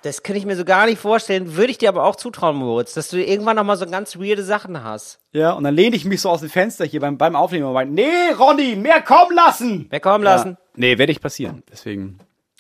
Das 0.03 0.23
könnte 0.23 0.39
ich 0.39 0.47
mir 0.47 0.57
so 0.57 0.65
gar 0.65 0.87
nicht 0.87 0.99
vorstellen. 1.01 1.57
Würde 1.57 1.71
ich 1.71 1.79
dir 1.79 1.89
aber 1.89 2.05
auch 2.05 2.17
zutrauen, 2.17 2.57
Moritz, 2.57 2.95
dass 2.95 3.09
du 3.09 3.23
irgendwann 3.23 3.57
nochmal 3.57 3.77
so 3.77 3.87
ganz 3.87 4.17
weirde 4.17 4.45
Sachen 4.45 4.85
hast. 4.85 5.19
Ja, 5.33 5.53
und 5.53 5.65
dann 5.65 5.75
lehne 5.75 5.97
ich 5.97 6.05
mich 6.05 6.21
so 6.21 6.31
aus 6.31 6.41
dem 6.41 6.51
Fenster 6.51 6.85
hier 6.85 7.01
beim, 7.01 7.19
beim 7.19 7.35
Aufnehmen 7.35 7.67
und 7.67 7.73
meine, 7.73 7.91
nee, 7.91 8.31
Ronny, 8.39 8.77
mehr 8.77 9.03
kommen 9.03 9.35
lassen. 9.35 9.89
Mehr 9.91 10.01
kommen 10.01 10.23
lassen. 10.23 10.51
Ja. 10.51 10.57
Nee, 10.77 10.99
werde 10.99 11.13
ich 11.13 11.21
passieren. 11.21 11.63
Deswegen. 11.71 12.19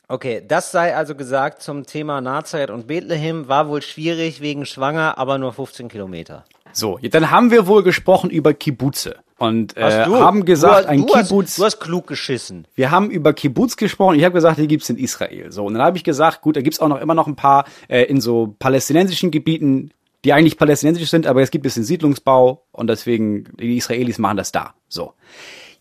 Okay, 0.08 0.42
das 0.46 0.72
sei 0.72 0.96
also 0.96 1.14
gesagt 1.14 1.62
zum 1.62 1.84
Thema 1.84 2.20
Nazareth 2.20 2.70
und 2.70 2.86
Bethlehem. 2.86 3.46
War 3.46 3.68
wohl 3.68 3.82
schwierig 3.82 4.40
wegen 4.40 4.64
Schwanger, 4.64 5.18
aber 5.18 5.38
nur 5.38 5.52
15 5.52 5.88
Kilometer. 5.88 6.44
So, 6.72 6.98
dann 6.98 7.30
haben 7.30 7.50
wir 7.50 7.66
wohl 7.66 7.82
gesprochen 7.82 8.30
über 8.30 8.54
Kibbuze. 8.54 9.16
Und 9.38 9.76
äh, 9.76 10.04
haben 10.04 10.44
gesagt, 10.44 10.84
du, 10.84 10.88
ein 10.88 11.00
du 11.00 11.06
Kibbutz. 11.06 11.50
Hast, 11.50 11.58
du 11.58 11.64
hast 11.64 11.80
klug 11.80 12.06
geschissen. 12.06 12.66
Wir 12.74 12.90
haben 12.90 13.10
über 13.10 13.32
Kibbutz 13.32 13.76
gesprochen. 13.76 14.18
Ich 14.18 14.24
habe 14.24 14.34
gesagt, 14.34 14.58
die 14.58 14.66
gibt's 14.66 14.90
in 14.90 14.98
Israel. 14.98 15.52
So 15.52 15.64
und 15.64 15.74
dann 15.74 15.82
habe 15.82 15.96
ich 15.96 16.04
gesagt, 16.04 16.42
gut, 16.42 16.56
da 16.56 16.60
gibt's 16.60 16.80
auch 16.80 16.88
noch 16.88 17.00
immer 17.00 17.14
noch 17.14 17.28
ein 17.28 17.36
paar 17.36 17.64
äh, 17.86 18.02
in 18.02 18.20
so 18.20 18.54
palästinensischen 18.58 19.30
Gebieten, 19.30 19.92
die 20.24 20.32
eigentlich 20.32 20.58
palästinensisch 20.58 21.08
sind, 21.08 21.26
aber 21.26 21.42
es 21.42 21.52
gibt 21.52 21.62
ein 21.62 21.68
bisschen 21.68 21.84
Siedlungsbau 21.84 22.64
und 22.72 22.88
deswegen 22.88 23.44
die 23.60 23.76
Israelis 23.76 24.18
machen 24.18 24.36
das 24.36 24.50
da. 24.50 24.74
So. 24.88 25.14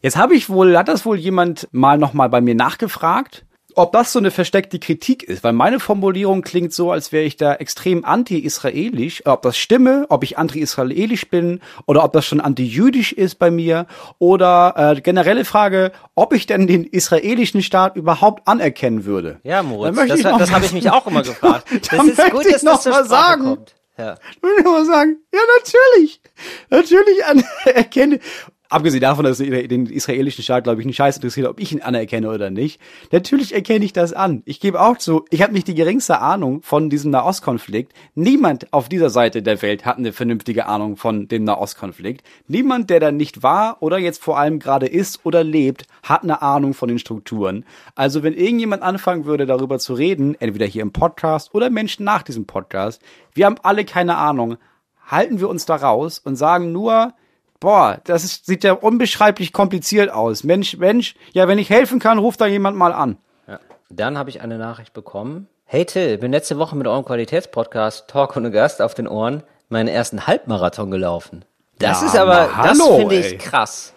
Jetzt 0.01 0.17
habe 0.17 0.35
ich 0.35 0.49
wohl, 0.49 0.77
hat 0.77 0.87
das 0.87 1.05
wohl 1.05 1.17
jemand 1.17 1.67
mal 1.71 1.97
noch 1.97 2.13
mal 2.13 2.29
bei 2.29 2.41
mir 2.41 2.53
nachgefragt, 2.53 3.46
ob 3.77 3.91
das 3.91 4.11
so 4.11 4.19
eine 4.19 4.31
versteckte 4.31 4.79
Kritik 4.79 5.23
ist, 5.23 5.43
weil 5.43 5.53
meine 5.53 5.79
Formulierung 5.79 6.41
klingt 6.41 6.73
so, 6.73 6.91
als 6.91 7.11
wäre 7.11 7.25
ich 7.25 7.37
da 7.37 7.53
extrem 7.53 8.03
anti-israelisch, 8.03 9.23
ob 9.25 9.43
das 9.43 9.57
stimme, 9.57 10.05
ob 10.09 10.23
ich 10.23 10.37
anti-israelisch 10.37 11.29
bin 11.29 11.61
oder 11.85 12.03
ob 12.03 12.13
das 12.13 12.25
schon 12.25 12.41
anti-jüdisch 12.41 13.13
ist 13.13 13.35
bei 13.35 13.51
mir 13.51 13.85
oder 14.17 14.73
äh, 14.97 15.01
generelle 15.01 15.45
Frage, 15.45 15.91
ob 16.15 16.33
ich 16.33 16.47
denn 16.47 16.65
den 16.65 16.85
israelischen 16.85 17.61
Staat 17.61 17.95
überhaupt 17.95 18.47
anerkennen 18.47 19.05
würde. 19.05 19.39
Ja, 19.43 19.61
Moritz, 19.61 19.95
das, 19.95 20.21
das 20.23 20.51
habe 20.51 20.65
ich 20.65 20.73
mich 20.73 20.89
auch 20.89 21.05
immer 21.05 21.21
gefragt. 21.23 21.67
Das 21.91 22.05
ist 22.05 22.17
möchte 22.17 22.31
gut, 22.31 22.45
ich 22.45 22.53
dass 22.53 22.63
noch 22.63 22.73
das 22.73 22.83
zur 22.83 22.91
mal 22.93 23.05
Sprache 23.05 23.09
sagen. 23.09 23.43
kommt. 23.43 23.75
Ja. 23.97 24.15
will 24.41 24.51
ich 24.59 24.63
mal 24.63 24.85
sagen, 24.85 25.17
ja, 25.33 25.39
natürlich. 25.57 26.21
Natürlich 26.69 27.25
anerkenne. 27.25 28.19
Abgesehen 28.69 29.01
davon, 29.01 29.23
dass 29.23 29.37
den 29.37 29.85
israelischen 29.85 30.43
Staat, 30.43 30.65
glaube 30.65 30.81
ich, 30.81 30.85
nicht 30.85 30.97
scheiß 30.97 31.17
interessiert, 31.17 31.47
ob 31.47 31.59
ich 31.59 31.71
ihn 31.71 31.81
anerkenne 31.81 32.29
oder 32.29 32.49
nicht. 32.49 32.81
Natürlich 33.11 33.53
erkenne 33.53 33.85
ich 33.85 33.93
das 33.93 34.11
an. 34.11 34.41
Ich 34.45 34.59
gebe 34.59 34.81
auch 34.81 34.97
zu, 34.97 35.25
ich 35.29 35.41
habe 35.41 35.53
nicht 35.53 35.67
die 35.67 35.75
geringste 35.75 36.19
Ahnung 36.19 36.61
von 36.63 36.89
diesem 36.89 37.11
Nahostkonflikt. 37.11 37.93
Niemand 38.15 38.73
auf 38.73 38.89
dieser 38.89 39.09
Seite 39.09 39.41
der 39.41 39.61
Welt 39.61 39.85
hat 39.85 39.97
eine 39.97 40.11
vernünftige 40.11 40.65
Ahnung 40.65 40.97
von 40.97 41.29
dem 41.29 41.45
Nahostkonflikt. 41.45 42.25
Niemand, 42.47 42.89
der 42.89 42.99
da 42.99 43.11
nicht 43.11 43.41
war 43.41 43.77
oder 43.81 43.97
jetzt 43.97 44.21
vor 44.21 44.37
allem 44.37 44.59
gerade 44.59 44.87
ist 44.87 45.25
oder 45.25 45.43
lebt, 45.43 45.87
hat 46.03 46.23
eine 46.23 46.41
Ahnung 46.41 46.73
von 46.73 46.89
den 46.89 46.99
Strukturen. 46.99 47.63
Also 47.95 48.21
wenn 48.23 48.33
irgendjemand 48.33 48.83
anfangen 48.83 49.25
würde, 49.25 49.45
darüber 49.45 49.79
zu 49.79 49.93
reden, 49.93 50.35
entweder 50.39 50.65
hier 50.65 50.81
im 50.81 50.91
Podcast 50.91 51.53
oder 51.55 51.69
Menschen 51.69 52.03
nach 52.03 52.23
diesem 52.23 52.45
Podcast, 52.45 53.01
wir 53.33 53.45
haben 53.45 53.57
alle 53.63 53.85
keine 53.85 54.17
Ahnung, 54.17 54.57
halten 55.05 55.39
wir 55.39 55.47
uns 55.47 55.65
da 55.65 55.75
raus 55.75 56.19
und 56.19 56.35
sagen 56.35 56.73
nur, 56.73 57.13
boah, 57.59 57.99
das 58.03 58.23
ist, 58.23 58.45
sieht 58.45 58.63
ja 58.63 58.73
unbeschreiblich 58.73 59.53
kompliziert 59.53 60.09
aus. 60.11 60.43
Mensch, 60.43 60.77
Mensch, 60.77 61.15
ja, 61.33 61.47
wenn 61.47 61.57
ich 61.57 61.69
helfen 61.69 61.99
kann, 61.99 62.17
ruft 62.17 62.41
da 62.41 62.45
jemand 62.47 62.77
mal 62.77 62.93
an. 62.93 63.17
Ja. 63.47 63.59
Dann 63.89 64.17
habe 64.17 64.29
ich 64.29 64.41
eine 64.41 64.57
Nachricht 64.57 64.93
bekommen. 64.93 65.47
Hey 65.65 65.85
Till, 65.85 66.17
bin 66.17 66.31
letzte 66.31 66.57
Woche 66.57 66.75
mit 66.75 66.87
eurem 66.87 67.03
Qualitätspodcast 67.03 68.07
Talk 68.07 68.37
ohne 68.37 68.51
Gast 68.51 68.81
auf 68.81 68.93
den 68.93 69.07
Ohren 69.07 69.43
meinen 69.69 69.89
ersten 69.89 70.25
Halbmarathon 70.27 70.91
gelaufen. 70.91 71.43
Das 71.79 72.01
Ja, 72.01 72.07
ist 72.07 72.17
aber, 72.17 72.49
na, 72.55 72.63
das 72.63 72.79
hallo, 72.79 72.97
finde 72.99 73.15
ich 73.15 73.25
ey. 73.33 73.37
krass. 73.37 73.93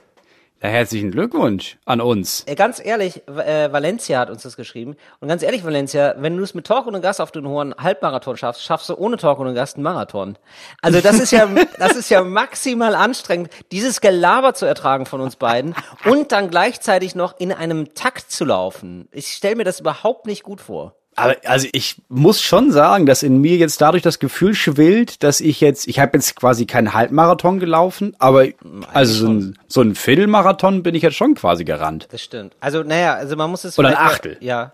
Ja, 0.63 0.69
herzlichen 0.69 1.11
Glückwunsch 1.11 1.79
an 1.87 2.03
uns. 2.03 2.45
Äh, 2.47 2.55
Ganz 2.55 2.85
ehrlich, 2.85 3.27
äh, 3.27 3.73
Valencia 3.73 4.19
hat 4.19 4.29
uns 4.29 4.43
das 4.43 4.57
geschrieben. 4.57 4.95
Und 5.19 5.29
ganz 5.29 5.43
ehrlich, 5.43 5.65
Valencia, 5.65 6.17
wenn 6.19 6.37
du 6.37 6.43
es 6.43 6.53
mit 6.53 6.67
Talk 6.67 6.87
ohne 6.87 7.01
Gast 7.01 7.19
auf 7.19 7.33
den 7.33 7.49
hohen 7.49 7.75
Halbmarathon 7.75 8.37
schaffst, 8.37 8.63
schaffst 8.63 8.91
du 8.91 8.95
ohne 8.95 9.17
Talk 9.17 9.39
ohne 9.39 9.55
Gast 9.55 9.77
einen 9.77 9.85
Marathon. 9.85 10.37
Also 10.83 11.01
das 11.01 11.19
ist 11.19 11.31
ja, 11.33 11.49
das 11.79 11.93
ist 11.97 12.11
ja 12.11 12.23
maximal 12.23 12.95
anstrengend, 12.95 13.49
dieses 13.73 14.03
Gelaber 14.03 14.53
zu 14.53 14.67
ertragen 14.67 15.07
von 15.07 15.23
uns 15.23 15.37
beiden 15.37 15.75
und 16.05 16.31
dann 16.31 16.51
gleichzeitig 16.51 17.15
noch 17.15 17.41
in 17.41 17.53
einem 17.53 17.95
Takt 17.95 18.31
zu 18.31 18.45
laufen. 18.45 19.09
Ich 19.13 19.29
stelle 19.29 19.57
mir 19.57 19.65
das 19.65 19.81
überhaupt 19.81 20.27
nicht 20.27 20.43
gut 20.43 20.61
vor. 20.61 21.00
Aber 21.21 21.37
also 21.45 21.69
ich 21.73 21.97
muss 22.09 22.41
schon 22.41 22.73
sagen, 22.73 23.05
dass 23.07 23.23
in 23.23 23.41
mir 23.41 23.57
jetzt 23.57 23.81
dadurch 23.81 24.03
das 24.03 24.19
Gefühl 24.19 24.55
schwillt, 24.55 25.23
dass 25.23 25.41
ich 25.41 25.61
jetzt, 25.61 25.87
ich 25.87 25.99
habe 25.99 26.13
jetzt 26.15 26.35
quasi 26.37 26.67
keinen 26.67 26.95
Halbmarathon 26.95 27.59
gelaufen, 27.61 28.17
aber 28.19 28.47
also 28.93 29.13
so 29.27 29.29
ein, 29.29 29.59
so 29.69 29.83
ein 29.83 29.95
Viertelmarathon 29.95 30.83
bin 30.83 30.95
ich 30.95 31.03
jetzt 31.03 31.17
schon 31.17 31.35
quasi 31.35 31.65
gerannt. 31.65 32.09
Das 32.11 32.23
stimmt. 32.23 32.55
Also, 32.61 32.83
naja, 32.83 33.15
also 33.15 33.37
man 33.37 33.51
muss 33.51 33.65
es. 33.65 33.79
Oder 33.79 33.91
ein 33.91 33.97
Achtel. 33.97 34.37
Ja. 34.41 34.73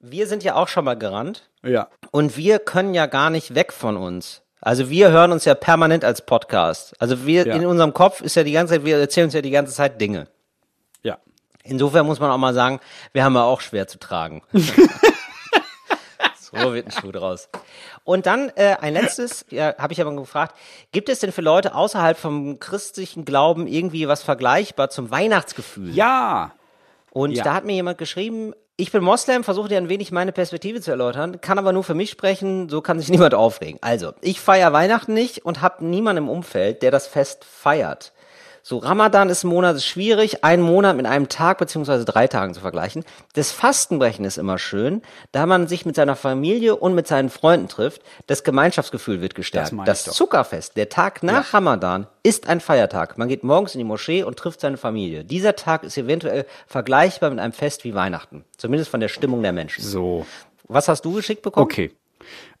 Wir 0.00 0.26
sind 0.26 0.44
ja 0.44 0.54
auch 0.54 0.68
schon 0.68 0.84
mal 0.84 0.94
gerannt. 0.96 1.48
Ja. 1.62 1.88
Und 2.10 2.36
wir 2.36 2.58
können 2.58 2.94
ja 2.94 3.06
gar 3.06 3.30
nicht 3.30 3.54
weg 3.54 3.72
von 3.72 3.96
uns. 3.96 4.42
Also 4.60 4.90
wir 4.90 5.10
hören 5.10 5.32
uns 5.32 5.44
ja 5.44 5.54
permanent 5.54 6.04
als 6.04 6.24
Podcast. 6.24 6.94
Also 7.00 7.26
wir 7.26 7.46
Ja. 7.46 7.54
in 7.54 7.64
unserem 7.66 7.94
Kopf 7.94 8.20
ist 8.20 8.34
ja 8.34 8.42
die 8.42 8.52
ganze 8.52 8.74
Zeit, 8.74 8.84
wir 8.84 8.98
erzählen 8.98 9.26
uns 9.26 9.34
ja 9.34 9.40
die 9.42 9.50
ganze 9.50 9.72
Zeit 9.72 10.00
Dinge. 10.00 10.28
Ja. 11.02 11.18
Insofern 11.64 12.06
muss 12.06 12.20
man 12.20 12.30
auch 12.30 12.38
mal 12.38 12.54
sagen, 12.54 12.80
wir 13.12 13.24
haben 13.24 13.34
ja 13.34 13.44
auch 13.44 13.60
schwer 13.60 13.88
zu 13.88 13.98
tragen. 13.98 14.42
so 16.56 16.72
wird 16.74 16.86
ein 16.86 16.92
Schuh 16.92 17.12
draus. 17.12 17.48
Und 18.04 18.26
dann 18.26 18.50
äh, 18.56 18.76
ein 18.80 18.94
letztes, 18.94 19.44
ja, 19.50 19.74
habe 19.78 19.92
ich 19.92 20.00
aber 20.00 20.14
gefragt, 20.14 20.54
gibt 20.92 21.08
es 21.08 21.20
denn 21.20 21.32
für 21.32 21.42
Leute 21.42 21.74
außerhalb 21.74 22.16
vom 22.18 22.58
christlichen 22.58 23.24
Glauben 23.24 23.66
irgendwie 23.66 24.08
was 24.08 24.22
vergleichbar 24.22 24.90
zum 24.90 25.10
Weihnachtsgefühl? 25.10 25.90
Ja. 25.94 26.52
Und 27.10 27.32
Ja. 27.32 27.44
da 27.44 27.54
hat 27.54 27.64
mir 27.64 27.74
jemand 27.74 27.98
geschrieben, 27.98 28.54
ich 28.76 28.92
bin 28.92 29.02
Moslem, 29.02 29.42
versuche 29.42 29.68
dir 29.68 29.78
ein 29.78 29.88
wenig 29.88 30.12
meine 30.12 30.30
Perspektive 30.30 30.80
zu 30.80 30.92
erläutern, 30.92 31.40
kann 31.40 31.58
aber 31.58 31.72
nur 31.72 31.82
für 31.82 31.94
mich 31.94 32.10
sprechen, 32.10 32.68
so 32.68 32.80
kann 32.80 33.00
sich 33.00 33.08
niemand 33.08 33.34
aufregen. 33.34 33.78
Also, 33.82 34.12
ich 34.20 34.40
feiere 34.40 34.72
Weihnachten 34.72 35.14
nicht 35.14 35.44
und 35.44 35.62
habe 35.62 35.84
niemanden 35.84 36.24
im 36.24 36.28
Umfeld, 36.28 36.82
der 36.82 36.92
das 36.92 37.08
Fest 37.08 37.44
feiert. 37.44 38.12
So, 38.68 38.76
Ramadan 38.76 39.30
ist 39.30 39.44
ein 39.44 39.48
Monat 39.48 39.76
ist 39.76 39.86
schwierig, 39.86 40.44
einen 40.44 40.62
Monat 40.62 40.94
mit 40.94 41.06
einem 41.06 41.30
Tag 41.30 41.56
beziehungsweise 41.56 42.04
drei 42.04 42.26
Tagen 42.26 42.52
zu 42.52 42.60
vergleichen. 42.60 43.02
Das 43.32 43.50
Fastenbrechen 43.50 44.26
ist 44.26 44.36
immer 44.36 44.58
schön, 44.58 45.00
da 45.32 45.46
man 45.46 45.68
sich 45.68 45.86
mit 45.86 45.96
seiner 45.96 46.16
Familie 46.16 46.76
und 46.76 46.94
mit 46.94 47.06
seinen 47.06 47.30
Freunden 47.30 47.68
trifft. 47.68 48.02
Das 48.26 48.44
Gemeinschaftsgefühl 48.44 49.22
wird 49.22 49.34
gestärkt. 49.34 49.72
Das 49.86 50.04
Das. 50.04 50.14
Zuckerfest, 50.14 50.76
der 50.76 50.90
Tag 50.90 51.22
nach 51.22 51.54
Ramadan, 51.54 52.08
ist 52.22 52.46
ein 52.46 52.60
Feiertag. 52.60 53.16
Man 53.16 53.28
geht 53.28 53.42
morgens 53.42 53.74
in 53.74 53.78
die 53.78 53.84
Moschee 53.84 54.22
und 54.22 54.36
trifft 54.36 54.60
seine 54.60 54.76
Familie. 54.76 55.24
Dieser 55.24 55.56
Tag 55.56 55.82
ist 55.82 55.96
eventuell 55.96 56.44
vergleichbar 56.66 57.30
mit 57.30 57.38
einem 57.38 57.54
Fest 57.54 57.84
wie 57.84 57.94
Weihnachten. 57.94 58.44
Zumindest 58.58 58.90
von 58.90 59.00
der 59.00 59.08
Stimmung 59.08 59.40
der 59.40 59.54
Menschen. 59.54 59.82
So. 59.82 60.26
Was 60.64 60.88
hast 60.88 61.06
du 61.06 61.14
geschickt 61.14 61.40
bekommen? 61.40 61.64
Okay. 61.64 61.92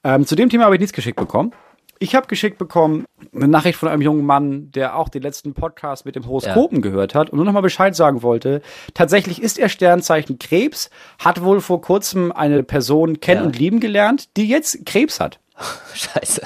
Ähm, 0.02 0.24
zu 0.24 0.36
dem 0.36 0.48
Thema 0.48 0.64
habe 0.64 0.76
ich 0.76 0.80
nichts 0.80 0.94
geschickt 0.94 1.18
bekommen. 1.18 1.52
Ich 2.00 2.14
habe 2.14 2.26
geschickt 2.28 2.58
bekommen 2.58 3.04
eine 3.34 3.48
Nachricht 3.48 3.78
von 3.78 3.88
einem 3.88 4.02
jungen 4.02 4.24
Mann, 4.24 4.70
der 4.72 4.96
auch 4.96 5.08
den 5.08 5.22
letzten 5.22 5.52
Podcast 5.54 6.04
mit 6.04 6.14
dem 6.16 6.26
Horoskopen 6.26 6.80
gehört 6.82 7.14
hat 7.14 7.30
und 7.30 7.36
nur 7.36 7.44
noch 7.44 7.52
mal 7.52 7.60
Bescheid 7.60 7.94
sagen 7.96 8.22
wollte. 8.22 8.62
Tatsächlich 8.94 9.42
ist 9.42 9.58
er 9.58 9.68
Sternzeichen 9.68 10.38
Krebs, 10.38 10.90
hat 11.18 11.42
wohl 11.42 11.60
vor 11.60 11.80
kurzem 11.80 12.30
eine 12.32 12.62
Person 12.62 13.20
kennen 13.20 13.40
Ja. 13.40 13.46
und 13.46 13.58
lieben 13.58 13.80
gelernt, 13.80 14.36
die 14.36 14.48
jetzt 14.48 14.86
Krebs 14.86 15.18
hat. 15.20 15.40
Scheiße. 15.94 16.42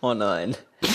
Oh 0.00 0.14
nein. 0.14 0.56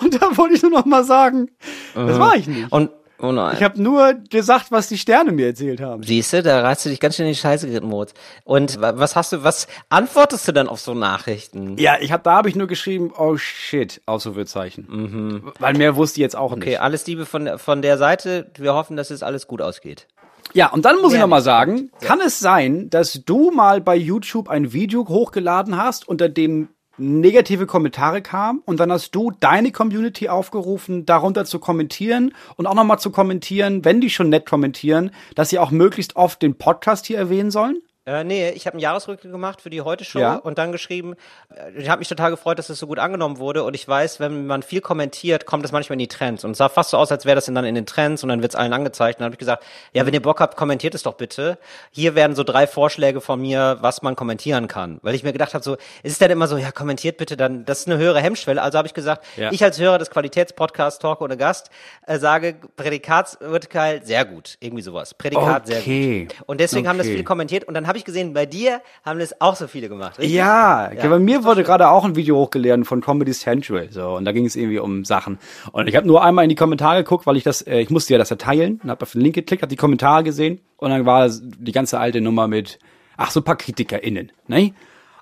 Und 0.00 0.20
da 0.20 0.36
wollte 0.36 0.54
ich 0.54 0.62
nur 0.62 0.70
noch 0.70 0.84
mal 0.84 1.02
sagen, 1.02 1.50
das 1.94 2.18
war 2.18 2.36
ich 2.36 2.46
nicht. 2.46 2.70
Und, 2.70 2.90
oh 3.20 3.32
nein. 3.32 3.54
Ich 3.56 3.62
habe 3.62 3.80
nur 3.82 4.14
gesagt, 4.30 4.66
was 4.70 4.88
die 4.88 4.98
Sterne 4.98 5.32
mir 5.32 5.46
erzählt 5.48 5.80
haben. 5.80 6.02
Siehst 6.02 6.32
du, 6.32 6.42
da 6.42 6.60
reißt 6.62 6.84
du 6.86 6.90
dich 6.90 7.00
ganz 7.00 7.16
schön 7.16 7.26
in 7.26 7.32
die 7.32 7.38
Scheiße 7.38 7.66
geritten, 7.66 7.88
Moritz. 7.88 8.14
Und 8.44 8.80
wa- 8.80 8.94
was 8.96 9.16
hast 9.16 9.32
du, 9.32 9.42
was 9.44 9.66
antwortest 9.88 10.46
du 10.48 10.52
dann 10.52 10.68
auf 10.68 10.80
so 10.80 10.94
Nachrichten? 10.94 11.76
Ja, 11.78 11.96
ich 12.00 12.12
habe 12.12 12.22
da 12.22 12.32
habe 12.36 12.48
ich 12.48 12.56
nur 12.56 12.66
geschrieben, 12.66 13.12
oh 13.16 13.36
shit, 13.36 14.00
Ausrufezeichen. 14.06 15.52
Weil 15.58 15.74
mehr 15.74 15.96
wusste 15.96 16.20
ich 16.20 16.22
jetzt 16.22 16.36
auch 16.36 16.52
Okay, 16.52 16.70
nicht. 16.70 16.80
alles 16.80 17.06
Liebe 17.06 17.26
von, 17.26 17.58
von 17.58 17.82
der 17.82 17.98
Seite. 17.98 18.50
Wir 18.56 18.74
hoffen, 18.74 18.96
dass 18.96 19.10
es 19.10 19.22
alles 19.22 19.46
gut 19.46 19.62
ausgeht. 19.62 20.06
Ja, 20.54 20.68
und 20.72 20.86
dann 20.86 20.96
muss 20.96 21.12
ich 21.12 21.18
Mehr 21.18 21.22
noch 21.26 21.28
mal 21.28 21.36
nicht. 21.36 21.44
sagen, 21.44 21.90
kann 22.00 22.20
es 22.22 22.38
sein, 22.38 22.88
dass 22.88 23.20
du 23.26 23.50
mal 23.50 23.82
bei 23.82 23.94
YouTube 23.96 24.48
ein 24.48 24.72
Video 24.72 25.06
hochgeladen 25.06 25.76
hast, 25.76 26.08
unter 26.08 26.30
dem 26.30 26.68
negative 26.98 27.66
Kommentare 27.66 28.22
kamen 28.22 28.62
und 28.64 28.80
dann 28.80 28.92
hast 28.92 29.14
du 29.14 29.30
deine 29.30 29.72
Community 29.72 30.28
aufgerufen, 30.28 31.06
darunter 31.06 31.44
zu 31.44 31.58
kommentieren 31.58 32.34
und 32.56 32.66
auch 32.66 32.74
noch 32.74 32.84
mal 32.84 32.98
zu 32.98 33.10
kommentieren, 33.10 33.84
wenn 33.84 34.00
die 34.00 34.10
schon 34.10 34.28
nett 34.28 34.46
kommentieren, 34.46 35.10
dass 35.34 35.50
sie 35.50 35.58
auch 35.58 35.70
möglichst 35.70 36.16
oft 36.16 36.42
den 36.42 36.56
Podcast 36.56 37.06
hier 37.06 37.18
erwähnen 37.18 37.50
sollen? 37.50 37.82
Äh, 38.08 38.24
nee, 38.24 38.48
ich 38.50 38.64
habe 38.66 38.72
einen 38.74 38.80
Jahresrückblick 38.80 39.30
gemacht 39.30 39.60
für 39.60 39.68
die 39.68 39.82
Heute-Show 39.82 40.18
Ja. 40.18 40.34
und 40.36 40.56
dann 40.56 40.72
geschrieben, 40.72 41.14
äh, 41.54 41.78
ich 41.78 41.90
habe 41.90 41.98
mich 41.98 42.08
total 42.08 42.30
gefreut, 42.30 42.58
dass 42.58 42.70
es 42.70 42.78
so 42.78 42.86
gut 42.86 42.98
angenommen 42.98 43.36
wurde 43.38 43.64
und 43.64 43.74
ich 43.74 43.86
weiß, 43.86 44.18
wenn 44.18 44.46
man 44.46 44.62
viel 44.62 44.80
kommentiert, 44.80 45.44
kommt 45.44 45.62
es 45.66 45.72
manchmal 45.72 45.94
in 45.94 45.98
die 45.98 46.08
Trends 46.08 46.42
und 46.42 46.52
es 46.52 46.58
sah 46.58 46.70
fast 46.70 46.88
so 46.88 46.96
aus, 46.96 47.12
als 47.12 47.26
wäre 47.26 47.34
das 47.34 47.44
dann 47.44 47.64
in 47.66 47.74
den 47.74 47.84
Trends 47.84 48.22
und 48.22 48.30
dann 48.30 48.40
wird's 48.40 48.54
allen 48.54 48.72
angezeigt 48.72 49.16
und 49.18 49.20
dann 49.20 49.26
habe 49.26 49.34
ich 49.34 49.38
gesagt, 49.38 49.62
ja, 49.92 50.06
wenn 50.06 50.14
ihr 50.14 50.22
Bock 50.22 50.40
habt, 50.40 50.56
kommentiert 50.56 50.94
es 50.94 51.02
doch 51.02 51.14
bitte. 51.16 51.58
Hier 51.90 52.14
werden 52.14 52.34
so 52.34 52.44
drei 52.44 52.66
Vorschläge 52.66 53.20
von 53.20 53.42
mir, 53.42 53.76
was 53.82 54.00
man 54.00 54.16
kommentieren 54.16 54.68
kann, 54.68 55.00
weil 55.02 55.14
ich 55.14 55.22
mir 55.22 55.34
gedacht 55.34 55.52
habe, 55.52 55.62
so, 55.62 55.76
es 56.02 56.12
ist 56.12 56.22
dann 56.22 56.30
immer 56.30 56.48
so, 56.48 56.56
ja, 56.56 56.72
kommentiert 56.72 57.18
bitte, 57.18 57.36
dann 57.36 57.66
das 57.66 57.80
ist 57.80 57.88
eine 57.88 57.98
höhere 57.98 58.22
Hemmschwelle, 58.22 58.62
also 58.62 58.78
habe 58.78 58.88
ich 58.88 58.94
gesagt, 58.94 59.22
Ja. 59.36 59.52
ich 59.52 59.62
als 59.62 59.78
Hörer 59.78 59.98
des 59.98 60.08
Qualitätspodcasts 60.08 60.98
Talk 60.98 61.20
ohne 61.20 61.36
Gast 61.36 61.68
äh, 62.06 62.18
sage 62.18 62.54
Prädikatsurteil 62.76 64.02
sehr 64.02 64.24
gut, 64.24 64.56
irgendwie 64.60 64.82
sowas. 64.82 65.12
Prädikat 65.12 65.66
sehr 65.66 65.80
Okay. 65.80 66.24
gut. 66.24 66.36
Und 66.46 66.60
deswegen 66.60 66.88
haben 66.88 66.96
das 66.96 67.06
Okay. 67.06 67.14
viele 67.16 67.24
kommentiert 67.24 67.64
und 67.64 67.74
dann 67.74 67.86
habe 67.86 67.97
ich 67.98 68.04
gesehen, 68.04 68.32
bei 68.32 68.46
dir 68.46 68.80
haben 69.04 69.18
das 69.18 69.40
auch 69.40 69.54
so 69.56 69.66
viele 69.66 69.88
gemacht. 69.88 70.18
Richtig? 70.18 70.34
Ja, 70.34 70.90
Ja. 70.92 71.08
bei 71.08 71.18
mir 71.18 71.44
wurde 71.44 71.62
gerade 71.64 71.88
auch 71.88 72.04
ein 72.04 72.16
Video 72.16 72.36
hochgeladen 72.36 72.84
von 72.84 73.00
Comedy 73.00 73.32
Central, 73.32 73.88
so 73.90 74.16
und 74.16 74.24
da 74.24 74.32
ging 74.32 74.46
es 74.46 74.56
irgendwie 74.56 74.78
um 74.78 75.04
Sachen 75.04 75.38
und 75.72 75.88
ich 75.88 75.96
habe 75.96 76.06
nur 76.06 76.22
einmal 76.24 76.44
in 76.44 76.48
die 76.48 76.54
Kommentare 76.54 77.02
geguckt, 77.02 77.26
weil 77.26 77.36
ich 77.36 77.44
das, 77.44 77.62
äh, 77.62 77.80
ich 77.80 77.90
musste 77.90 78.12
ja 78.14 78.18
das 78.18 78.30
erteilen 78.30 78.80
und 78.82 78.90
habe 78.90 79.02
auf 79.02 79.12
den 79.12 79.20
Link 79.20 79.34
geklickt, 79.34 79.62
habe 79.62 79.70
die 79.70 79.76
Kommentare 79.76 80.24
gesehen 80.24 80.60
und 80.78 80.90
dann 80.90 81.04
war 81.06 81.28
die 81.28 81.72
ganze 81.72 81.98
alte 81.98 82.20
Nummer 82.20 82.48
mit, 82.48 82.78
ach 83.16 83.30
so 83.30 83.40
ein 83.40 83.44
paar 83.44 83.56
KritikerInnen, 83.56 84.32
ne? 84.46 84.72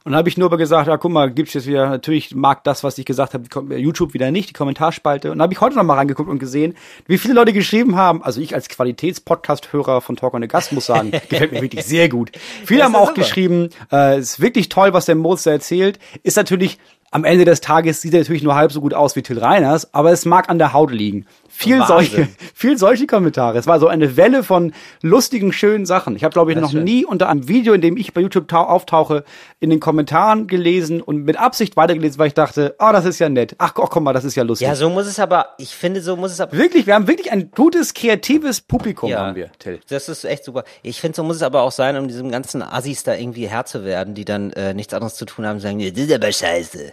Und 0.07 0.13
dann 0.13 0.19
habe 0.19 0.29
ich 0.29 0.39
nur 0.39 0.47
aber 0.47 0.57
gesagt, 0.57 0.87
ja, 0.87 0.97
guck 0.99 1.11
mal, 1.11 1.33
gibt's 1.33 1.53
jetzt 1.55 1.67
wieder, 1.67 1.91
natürlich 1.91 2.33
mag 2.33 2.63
das, 2.63 2.85
was 2.85 2.97
ich 2.97 3.05
gesagt 3.05 3.35
habe, 3.35 3.77
YouTube 3.77 4.15
wieder 4.15 4.31
nicht, 4.31 4.51
die 4.51 4.53
Kommentarspalte. 4.53 5.33
Und 5.33 5.39
dann 5.39 5.43
habe 5.43 5.53
ich 5.53 5.61
heute 5.61 5.75
noch 5.75 5.83
mal 5.83 5.95
reingeguckt 5.95 6.31
und 6.31 6.39
gesehen, 6.39 6.77
wie 7.09 7.19
viele 7.19 7.35
Leute 7.35 7.53
geschrieben 7.53 7.97
haben. 7.97 8.23
Also 8.23 8.41
ich 8.41 8.55
als 8.55 8.69
Qualitätspodcast-Hörer 8.69 10.01
von 10.01 10.15
Talk 10.15 10.35
on 10.35 10.43
the 10.43 10.47
Gast 10.47 10.73
muss 10.73 10.87
sagen, 10.87 11.11
gefällt 11.29 11.51
mir 11.51 11.61
wirklich 11.61 11.85
sehr 11.85 12.09
gut. 12.09 12.31
Viele 12.65 12.85
haben 12.85 12.95
auch 12.95 13.09
super. 13.09 13.23
geschrieben, 13.23 13.71
äh, 13.91 14.21
ist 14.21 14.39
wirklich 14.39 14.69
toll, 14.69 14.93
was 14.93 15.07
der 15.07 15.17
Moritz 15.17 15.45
erzählt. 15.45 15.99
Ist 16.23 16.37
natürlich 16.37 16.79
am 17.11 17.25
Ende 17.25 17.45
des 17.45 17.61
Tages 17.61 18.01
sieht 18.01 18.15
er 18.15 18.21
natürlich 18.21 18.43
nur 18.43 18.55
halb 18.55 18.73
so 18.73 18.81
gut 18.81 18.95
aus 18.95 19.17
wie 19.17 19.23
Till 19.23 19.39
Reiners, 19.39 19.93
aber 19.95 20.13
es 20.13 20.25
mag 20.25 20.49
an 20.49 20.59
der 20.59 20.73
Haut 20.73 20.91
liegen 20.91 21.27
viel 21.57 21.83
solche, 21.87 22.29
viel 22.55 22.77
solche 22.77 23.07
Kommentare. 23.07 23.59
Es 23.59 23.67
war 23.67 23.81
so 23.81 23.89
eine 23.89 24.17
Welle 24.17 24.43
von 24.43 24.73
lustigen, 25.01 25.53
schönen 25.53 25.87
Sachen. 25.87 26.15
Ich 26.15 26.23
habe, 26.23 26.33
glaube 26.33 26.51
ich, 26.51 26.57
das 26.57 26.63
noch 26.63 26.73
schön. 26.73 26.85
nie 26.85 27.05
unter 27.05 27.29
einem 27.29 27.49
Video, 27.49 27.73
in 27.73 27.81
dem 27.81 27.97
ich 27.97 28.13
bei 28.13 28.21
YouTube 28.21 28.53
auftauche, 28.53 29.25
in 29.59 29.71
den 29.71 29.81
Kommentaren 29.81 30.49
gelesen 30.49 31.01
und 31.01 31.25
mit 31.25 31.39
Absicht 31.39 31.77
weitergelesen, 31.77 32.19
weil 32.19 32.29
ich 32.29 32.35
dachte, 32.35 32.75
oh, 32.79 32.91
das 32.93 33.07
ist 33.07 33.19
ja 33.19 33.29
nett. 33.29 33.55
Ach, 33.59 33.73
oh, 33.77 33.87
komm 33.87 34.05
mal, 34.05 34.13
das 34.13 34.25
ist 34.25 34.35
ja 34.35 34.43
lustig. 34.43 34.69
Ja, 34.69 34.75
so 34.75 34.91
muss 34.91 35.07
es 35.07 35.19
aber, 35.19 35.55
ich 35.59 35.75
finde, 35.75 36.03
so 36.03 36.17
muss 36.17 36.33
es 36.33 36.41
aber. 36.41 36.53
Wirklich, 36.57 36.87
wir 36.87 36.95
haben 36.95 37.09
wirklich 37.09 37.33
ein 37.33 37.51
gutes, 37.51 37.95
kreatives 37.95 38.61
Publikum, 38.61 39.09
ja, 39.09 39.21
haben 39.21 39.37
wir, 39.37 39.51
Till. 39.59 39.81
Das 39.89 40.09
ist 40.09 40.25
echt 40.25 40.45
super. 40.45 40.65
Ich 40.83 41.01
finde, 41.01 41.17
so 41.17 41.25
muss 41.25 41.37
es 41.37 41.43
aber 41.43 41.63
auch 41.63 41.73
sein, 41.73 41.97
um 41.97 42.07
diesem 42.07 42.31
ganzen 42.31 42.63
Assis 42.63 43.03
da 43.03 43.15
irgendwie 43.15 43.49
Herr 43.49 43.65
zu 43.65 43.85
werden, 43.85 44.15
die 44.15 44.27
dann 44.27 44.53
äh, 44.53 44.75
nichts 44.75 44.93
anderes 44.93 45.15
zu 45.15 45.25
tun 45.25 45.47
haben, 45.47 45.59
sagen, 45.61 45.79
das 45.79 46.05
ist 46.05 46.13
aber 46.13 46.31
scheiße. 46.31 46.93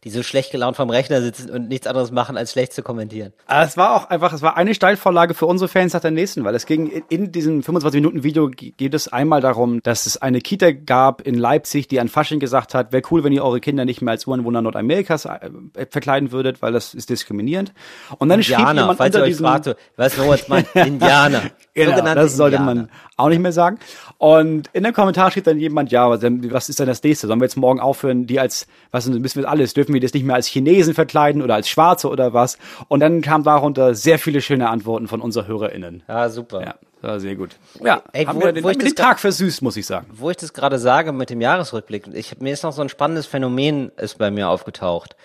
Die 0.03 0.09
so 0.09 0.23
schlecht 0.23 0.51
gelaunt 0.51 0.77
vom 0.77 0.89
Rechner 0.89 1.21
sitzen 1.21 1.49
und 1.51 1.67
nichts 1.67 1.85
anderes 1.85 2.11
machen, 2.11 2.35
als 2.35 2.53
schlecht 2.53 2.73
zu 2.73 2.81
kommentieren. 2.81 3.33
Aber 3.45 3.63
es 3.63 3.77
war 3.77 3.95
auch 3.95 4.09
einfach, 4.09 4.33
es 4.33 4.41
war 4.41 4.57
eine 4.57 4.73
Steilvorlage 4.73 5.33
für 5.35 5.45
unsere 5.45 5.67
Fans 5.67 5.93
nach 5.93 6.01
der 6.01 6.11
nächsten, 6.11 6.43
weil 6.43 6.55
es 6.55 6.65
ging 6.65 7.03
in 7.09 7.31
diesem 7.31 7.61
25 7.61 8.01
Minuten 8.01 8.23
Video 8.23 8.49
geht 8.49 8.93
es 8.93 9.07
einmal 9.07 9.41
darum, 9.41 9.81
dass 9.83 10.07
es 10.07 10.17
eine 10.17 10.41
Kita 10.41 10.71
gab 10.71 11.21
in 11.21 11.35
Leipzig, 11.35 11.87
die 11.87 11.99
an 11.99 12.07
Fasching 12.07 12.39
gesagt 12.39 12.73
hat, 12.73 12.91
wäre 12.91 13.03
cool, 13.11 13.23
wenn 13.23 13.31
ihr 13.31 13.43
eure 13.43 13.59
Kinder 13.59 13.85
nicht 13.85 14.01
mehr 14.01 14.11
als 14.11 14.25
Ureinwohner 14.25 14.61
Nordamerikas 14.61 15.25
äh, 15.25 15.49
verkleiden 15.89 16.31
würdet, 16.31 16.61
weil 16.61 16.71
das 16.71 16.93
ist 16.93 17.09
diskriminierend. 17.09 17.73
Und 18.17 18.29
dann 18.29 18.39
Indianer, 18.39 18.65
schrieb 18.65 18.77
jemand 18.77 18.97
falls 18.97 19.15
unter 19.15 19.27
ihr 19.27 19.31
euch 19.31 19.37
fragt, 19.37 19.75
was 19.97 20.17
jetzt 20.17 20.49
meinen, 20.49 20.65
Indianer. 20.73 21.41
genau, 21.73 22.15
das 22.15 22.35
sollte 22.35 22.55
Indianer. 22.57 22.81
man 22.81 22.89
auch 23.17 23.29
nicht 23.29 23.39
mehr 23.39 23.51
sagen. 23.51 23.77
Und 24.17 24.69
in 24.73 24.83
dem 24.83 24.93
Kommentar 24.93 25.31
steht 25.31 25.47
dann 25.47 25.59
jemand, 25.59 25.91
ja, 25.91 26.09
was 26.09 26.69
ist 26.69 26.79
denn 26.79 26.87
das 26.87 27.03
nächste? 27.03 27.27
Sollen 27.27 27.39
wir 27.39 27.45
jetzt 27.45 27.57
morgen 27.57 27.79
aufhören, 27.79 28.25
die 28.25 28.39
als, 28.39 28.67
was 28.91 29.07
müssen 29.07 29.41
wir 29.41 29.49
alles, 29.49 29.73
dürfen 29.73 29.90
wir 29.93 30.01
das 30.01 30.13
nicht 30.13 30.25
mehr 30.25 30.35
als 30.35 30.47
Chinesen 30.47 30.93
verkleiden 30.93 31.41
oder 31.41 31.55
als 31.55 31.69
Schwarze 31.69 32.09
oder 32.09 32.33
was? 32.33 32.57
Und 32.87 32.99
dann 32.99 33.21
kam 33.21 33.43
darunter 33.43 33.95
sehr 33.95 34.19
viele 34.19 34.41
schöne 34.41 34.69
Antworten 34.69 35.07
von 35.07 35.21
unseren 35.21 35.47
HörerInnen. 35.47 36.03
Ja, 36.07 36.29
super. 36.29 36.61
Ja. 36.61 36.75
war 37.01 37.19
sehr 37.19 37.35
gut. 37.35 37.51
Ja, 37.83 38.03
Ey, 38.13 38.25
haben 38.25 38.39
wo, 38.39 38.45
wir 38.45 38.53
den, 38.53 38.63
wo 38.63 38.69
ich 38.69 38.77
den 38.77 38.95
Tag 38.95 39.19
versüßt, 39.19 39.61
muss 39.61 39.77
ich 39.77 39.85
sagen. 39.85 40.07
Wo 40.13 40.29
ich 40.29 40.37
das 40.37 40.53
gerade 40.53 40.79
sage 40.79 41.11
mit 41.11 41.29
dem 41.29 41.41
Jahresrückblick, 41.41 42.07
ich, 42.13 42.39
mir 42.39 42.53
ist 42.53 42.63
noch 42.63 42.73
so 42.73 42.81
ein 42.81 42.89
spannendes 42.89 43.25
Phänomen 43.25 43.91
ist 43.97 44.17
bei 44.17 44.31
mir 44.31 44.49
aufgetaucht. 44.49 45.15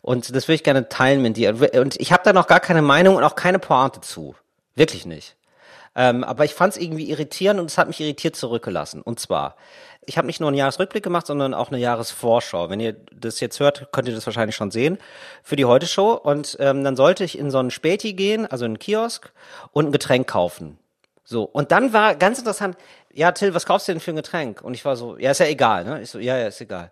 Und 0.00 0.34
das 0.34 0.48
würde 0.48 0.56
ich 0.56 0.64
gerne 0.64 0.88
teilen 0.88 1.22
mit 1.22 1.36
dir. 1.36 1.54
Und 1.80 2.00
ich 2.00 2.12
habe 2.12 2.22
da 2.24 2.32
noch 2.32 2.48
gar 2.48 2.60
keine 2.60 2.82
Meinung 2.82 3.16
und 3.16 3.24
auch 3.24 3.36
keine 3.36 3.58
Pointe 3.58 4.00
zu. 4.00 4.34
Wirklich 4.74 5.06
nicht. 5.06 5.36
Ähm, 5.94 6.24
aber 6.24 6.44
ich 6.44 6.54
fand 6.54 6.74
es 6.74 6.80
irgendwie 6.80 7.10
irritierend 7.10 7.60
und 7.60 7.66
es 7.66 7.78
hat 7.78 7.86
mich 7.86 8.00
irritiert 8.00 8.34
zurückgelassen. 8.34 9.02
Und 9.02 9.20
zwar, 9.20 9.56
ich 10.04 10.18
habe 10.18 10.26
nicht 10.26 10.40
nur 10.40 10.48
einen 10.48 10.56
Jahresrückblick 10.56 11.04
gemacht, 11.04 11.26
sondern 11.26 11.54
auch 11.54 11.68
eine 11.68 11.78
Jahresvorschau. 11.78 12.70
Wenn 12.70 12.80
ihr 12.80 12.96
das 13.14 13.40
jetzt 13.40 13.60
hört, 13.60 13.92
könnt 13.92 14.08
ihr 14.08 14.14
das 14.14 14.26
wahrscheinlich 14.26 14.56
schon 14.56 14.70
sehen 14.70 14.98
für 15.42 15.56
die 15.56 15.64
Heute-Show. 15.64 16.12
Und 16.12 16.56
ähm, 16.60 16.82
dann 16.82 16.96
sollte 16.96 17.24
ich 17.24 17.38
in 17.38 17.50
so 17.50 17.58
einen 17.58 17.70
Späti 17.70 18.14
gehen, 18.14 18.46
also 18.46 18.64
in 18.64 18.72
einen 18.72 18.78
Kiosk, 18.78 19.32
und 19.72 19.86
ein 19.86 19.92
Getränk 19.92 20.26
kaufen. 20.28 20.78
So, 21.24 21.44
und 21.44 21.70
dann 21.70 21.92
war 21.92 22.16
ganz 22.16 22.38
interessant, 22.38 22.76
ja, 23.12 23.30
Till, 23.32 23.54
was 23.54 23.64
kaufst 23.64 23.86
du 23.86 23.92
denn 23.92 24.00
für 24.00 24.10
ein 24.10 24.16
Getränk? 24.16 24.62
Und 24.62 24.74
ich 24.74 24.84
war 24.84 24.96
so, 24.96 25.16
ja, 25.18 25.30
ist 25.30 25.38
ja 25.38 25.46
egal, 25.46 25.84
ne? 25.84 26.02
Ich 26.02 26.10
so, 26.10 26.18
ja, 26.18 26.36
ja, 26.36 26.48
ist 26.48 26.60
egal. 26.60 26.90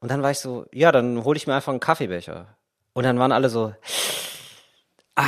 Und 0.00 0.10
dann 0.10 0.22
war 0.22 0.30
ich 0.30 0.38
so, 0.38 0.66
ja, 0.72 0.92
dann 0.92 1.24
hole 1.24 1.36
ich 1.36 1.46
mir 1.46 1.54
einfach 1.54 1.72
einen 1.72 1.80
Kaffeebecher. 1.80 2.46
Und 2.92 3.04
dann 3.04 3.18
waren 3.18 3.32
alle 3.32 3.48
so, 3.48 3.72
ah, 5.16 5.24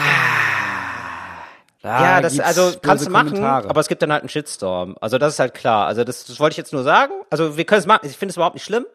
da 1.83 2.01
ja, 2.01 2.21
das 2.21 2.39
also 2.39 2.73
kannst 2.81 3.07
du 3.07 3.11
machen, 3.11 3.31
Kommentare. 3.31 3.69
aber 3.69 3.81
es 3.81 3.89
gibt 3.89 4.03
dann 4.03 4.13
halt 4.13 4.23
einen 4.23 4.29
Shitstorm. 4.29 4.97
Also 5.01 5.19
das 5.19 5.35
ist 5.35 5.39
halt 5.41 5.53
klar. 5.53 5.89
Also 5.89 6.05
das, 6.05 6.25
das 6.25 6.39
wollte 6.39 6.53
ich 6.53 6.57
jetzt 6.57 6.73
nur 6.73 6.85
sagen. 6.85 7.13
Also 7.29 7.57
wir 7.57 7.65
können 7.65 7.81
es 7.81 7.87
machen. 7.87 8.07
Ich 8.09 8.17
finde 8.17 8.31
es 8.31 8.37
überhaupt 8.37 8.55
nicht 8.55 8.65
schlimm, 8.65 8.87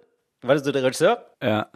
weil 0.42 0.58
du 0.58 0.64
so 0.64 0.72
der 0.72 0.84
Regisseur. 0.84 1.26
Ja. 1.44 1.68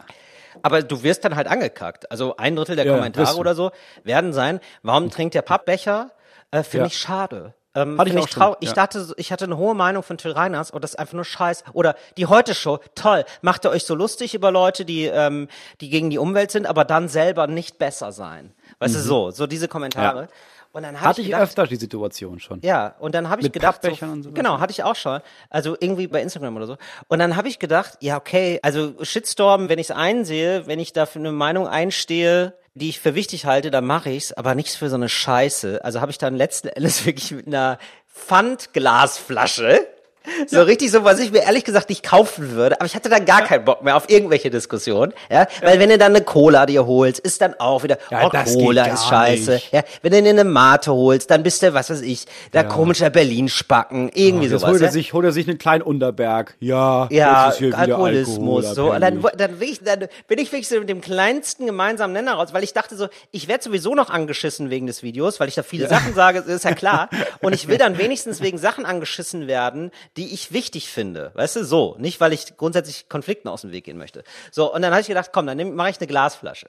Aber 0.62 0.82
du 0.82 1.02
wirst 1.02 1.24
dann 1.24 1.36
halt 1.36 1.48
angekackt. 1.48 2.10
Also 2.10 2.36
ein 2.38 2.56
Drittel 2.56 2.76
der 2.76 2.86
ja, 2.86 2.94
Kommentare 2.94 3.36
oder 3.36 3.54
so 3.54 3.72
werden 4.04 4.32
sein, 4.32 4.60
warum 4.82 5.10
trinkt 5.10 5.34
der 5.34 5.42
Pappbecher? 5.42 6.12
Äh, 6.50 6.62
Finde 6.62 6.84
ja. 6.84 6.86
ich 6.86 6.98
schade. 6.98 7.54
Ähm, 7.74 7.98
hatte 7.98 8.10
ich, 8.10 8.16
ich, 8.16 8.26
trau 8.26 8.56
ich 8.60 8.72
dachte, 8.72 9.14
ich 9.16 9.32
hatte 9.32 9.46
eine 9.46 9.56
hohe 9.56 9.74
Meinung 9.74 10.02
von 10.02 10.18
Till 10.18 10.32
Reiners 10.32 10.70
und 10.70 10.84
das 10.84 10.92
ist 10.92 10.98
einfach 10.98 11.14
nur 11.14 11.24
Scheiß. 11.24 11.64
Oder 11.72 11.94
die 12.16 12.26
Heute-Show, 12.26 12.80
toll, 12.94 13.24
macht 13.40 13.64
ihr 13.64 13.70
euch 13.70 13.84
so 13.84 13.94
lustig 13.94 14.34
über 14.34 14.50
Leute, 14.50 14.84
die, 14.84 15.04
ähm, 15.04 15.48
die 15.80 15.88
gegen 15.88 16.10
die 16.10 16.18
Umwelt 16.18 16.50
sind, 16.50 16.66
aber 16.66 16.84
dann 16.84 17.08
selber 17.08 17.46
nicht 17.46 17.78
besser 17.78 18.12
sein. 18.12 18.54
Weißt 18.78 18.94
mhm. 18.94 18.98
du, 18.98 19.04
so, 19.04 19.30
so 19.30 19.46
diese 19.46 19.68
Kommentare. 19.68 20.22
Ja. 20.22 20.28
Und 20.72 20.84
dann 20.84 21.00
hatte 21.00 21.20
ich, 21.20 21.26
gedacht, 21.26 21.42
öfter 21.42 21.66
die 21.66 21.76
Situation 21.76 22.40
schon. 22.40 22.60
Ja, 22.62 22.94
und 22.98 23.14
dann 23.14 23.28
habe 23.28 23.42
ich 23.42 23.44
Mit 23.44 23.52
gedacht, 23.52 23.82
so, 23.82 24.06
und 24.06 24.22
so 24.22 24.32
genau, 24.32 24.58
hatte 24.58 24.70
ich 24.70 24.82
auch 24.82 24.96
schon. 24.96 25.20
Also 25.50 25.76
irgendwie 25.78 26.06
bei 26.06 26.22
Instagram 26.22 26.56
oder 26.56 26.66
so. 26.66 26.76
Und 27.08 27.18
dann 27.18 27.36
habe 27.36 27.48
ich 27.48 27.58
gedacht, 27.58 27.98
ja 28.00 28.16
okay, 28.16 28.58
also 28.62 28.94
Shitstorm, 29.02 29.68
wenn 29.68 29.78
ich 29.78 29.90
es 29.90 29.96
einsehe, 29.96 30.66
wenn 30.66 30.78
ich 30.78 30.94
dafür 30.94 31.20
eine 31.20 31.32
Meinung 31.32 31.68
einstehe, 31.68 32.54
die 32.74 32.88
ich 32.88 33.00
für 33.00 33.14
wichtig 33.14 33.44
halte, 33.44 33.70
dann 33.70 33.84
mache 33.84 34.10
ich's, 34.10 34.32
aber 34.32 34.54
nichts 34.54 34.76
für 34.76 34.88
so 34.88 34.96
eine 34.96 35.10
Scheiße. 35.10 35.84
Also 35.84 36.00
habe 36.00 36.10
ich 36.10 36.18
dann 36.18 36.36
letzten 36.36 36.68
Endes 36.76 37.04
wirklich 37.04 37.30
mit 37.32 37.46
einer 37.46 37.78
Pfandglasflasche 38.06 39.81
so 40.46 40.58
ja. 40.58 40.62
richtig 40.62 40.90
so, 40.90 41.04
was 41.04 41.18
ich 41.20 41.32
mir 41.32 41.42
ehrlich 41.42 41.64
gesagt 41.64 41.88
nicht 41.88 42.02
kaufen 42.02 42.52
würde, 42.52 42.80
aber 42.80 42.86
ich 42.86 42.94
hatte 42.94 43.08
dann 43.08 43.24
gar 43.24 43.40
ja. 43.40 43.46
keinen 43.46 43.64
Bock 43.64 43.82
mehr 43.82 43.96
auf 43.96 44.08
irgendwelche 44.08 44.50
Diskussionen, 44.50 45.12
ja, 45.30 45.46
weil 45.62 45.78
wenn 45.78 45.88
du 45.88 45.98
dann 45.98 46.14
eine 46.14 46.24
Cola 46.24 46.66
dir 46.66 46.86
holst, 46.86 47.20
ist 47.20 47.40
dann 47.40 47.54
auch 47.58 47.82
wieder, 47.82 47.98
ja, 48.10 48.26
oh, 48.26 48.30
Cola 48.30 48.86
ist 48.86 49.06
scheiße, 49.06 49.52
nicht. 49.52 49.72
ja, 49.72 49.82
wenn 50.02 50.12
du 50.12 50.22
dir 50.22 50.30
eine 50.30 50.44
Mate 50.44 50.92
holst, 50.92 51.30
dann 51.30 51.42
bist 51.42 51.62
du, 51.62 51.74
was 51.74 51.90
weiß 51.90 52.02
ich, 52.02 52.26
der 52.52 52.64
komischer 52.64 53.10
Berlin-Spacken, 53.10 54.10
irgendwie 54.14 54.46
ja, 54.46 54.58
sowas. 54.58 54.70
Holt 54.72 54.82
er, 54.82 54.90
sich, 54.92 55.12
holt 55.12 55.24
er 55.24 55.32
sich 55.32 55.48
einen 55.48 55.58
kleinen 55.58 55.82
Unterberg, 55.82 56.54
ja, 56.60 57.08
ja, 57.10 57.52
Alkoholismus, 57.72 58.66
Alkohol, 58.66 58.74
so, 58.74 58.92
und 58.92 59.00
dann, 59.00 59.24
dann, 59.36 59.58
bin 59.58 59.68
ich, 59.68 59.82
dann 59.82 60.06
bin 60.28 60.38
ich 60.38 60.52
wirklich 60.52 60.68
so 60.68 60.78
mit 60.78 60.88
dem 60.88 61.00
kleinsten 61.00 61.66
gemeinsamen 61.66 62.12
Nenner 62.12 62.34
raus, 62.34 62.48
weil 62.52 62.64
ich 62.64 62.72
dachte 62.72 62.96
so, 62.96 63.08
ich 63.30 63.48
werde 63.48 63.64
sowieso 63.64 63.94
noch 63.94 64.10
angeschissen 64.10 64.70
wegen 64.70 64.86
des 64.86 65.02
Videos, 65.02 65.40
weil 65.40 65.48
ich 65.48 65.54
da 65.54 65.62
viele 65.62 65.88
Sachen 65.88 66.14
sage, 66.14 66.40
ist 66.40 66.64
ja 66.64 66.74
klar, 66.74 67.08
und 67.40 67.54
ich 67.54 67.68
will 67.68 67.78
dann 67.78 67.98
wenigstens 67.98 68.40
wegen 68.40 68.58
Sachen 68.58 68.86
angeschissen 68.86 69.46
werden, 69.46 69.90
die 70.16 70.34
ich 70.34 70.52
wichtig 70.52 70.90
finde. 70.90 71.30
Weißt 71.34 71.56
du, 71.56 71.64
so. 71.64 71.96
Nicht, 71.98 72.20
weil 72.20 72.32
ich 72.32 72.56
grundsätzlich 72.56 73.08
Konflikten 73.08 73.48
aus 73.48 73.62
dem 73.62 73.72
Weg 73.72 73.84
gehen 73.84 73.96
möchte. 73.96 74.24
So, 74.50 74.72
und 74.72 74.82
dann 74.82 74.92
habe 74.92 75.00
ich 75.00 75.06
gedacht, 75.06 75.30
komm, 75.32 75.46
dann 75.46 75.74
mache 75.74 75.90
ich 75.90 75.98
eine 75.98 76.06
Glasflasche. 76.06 76.68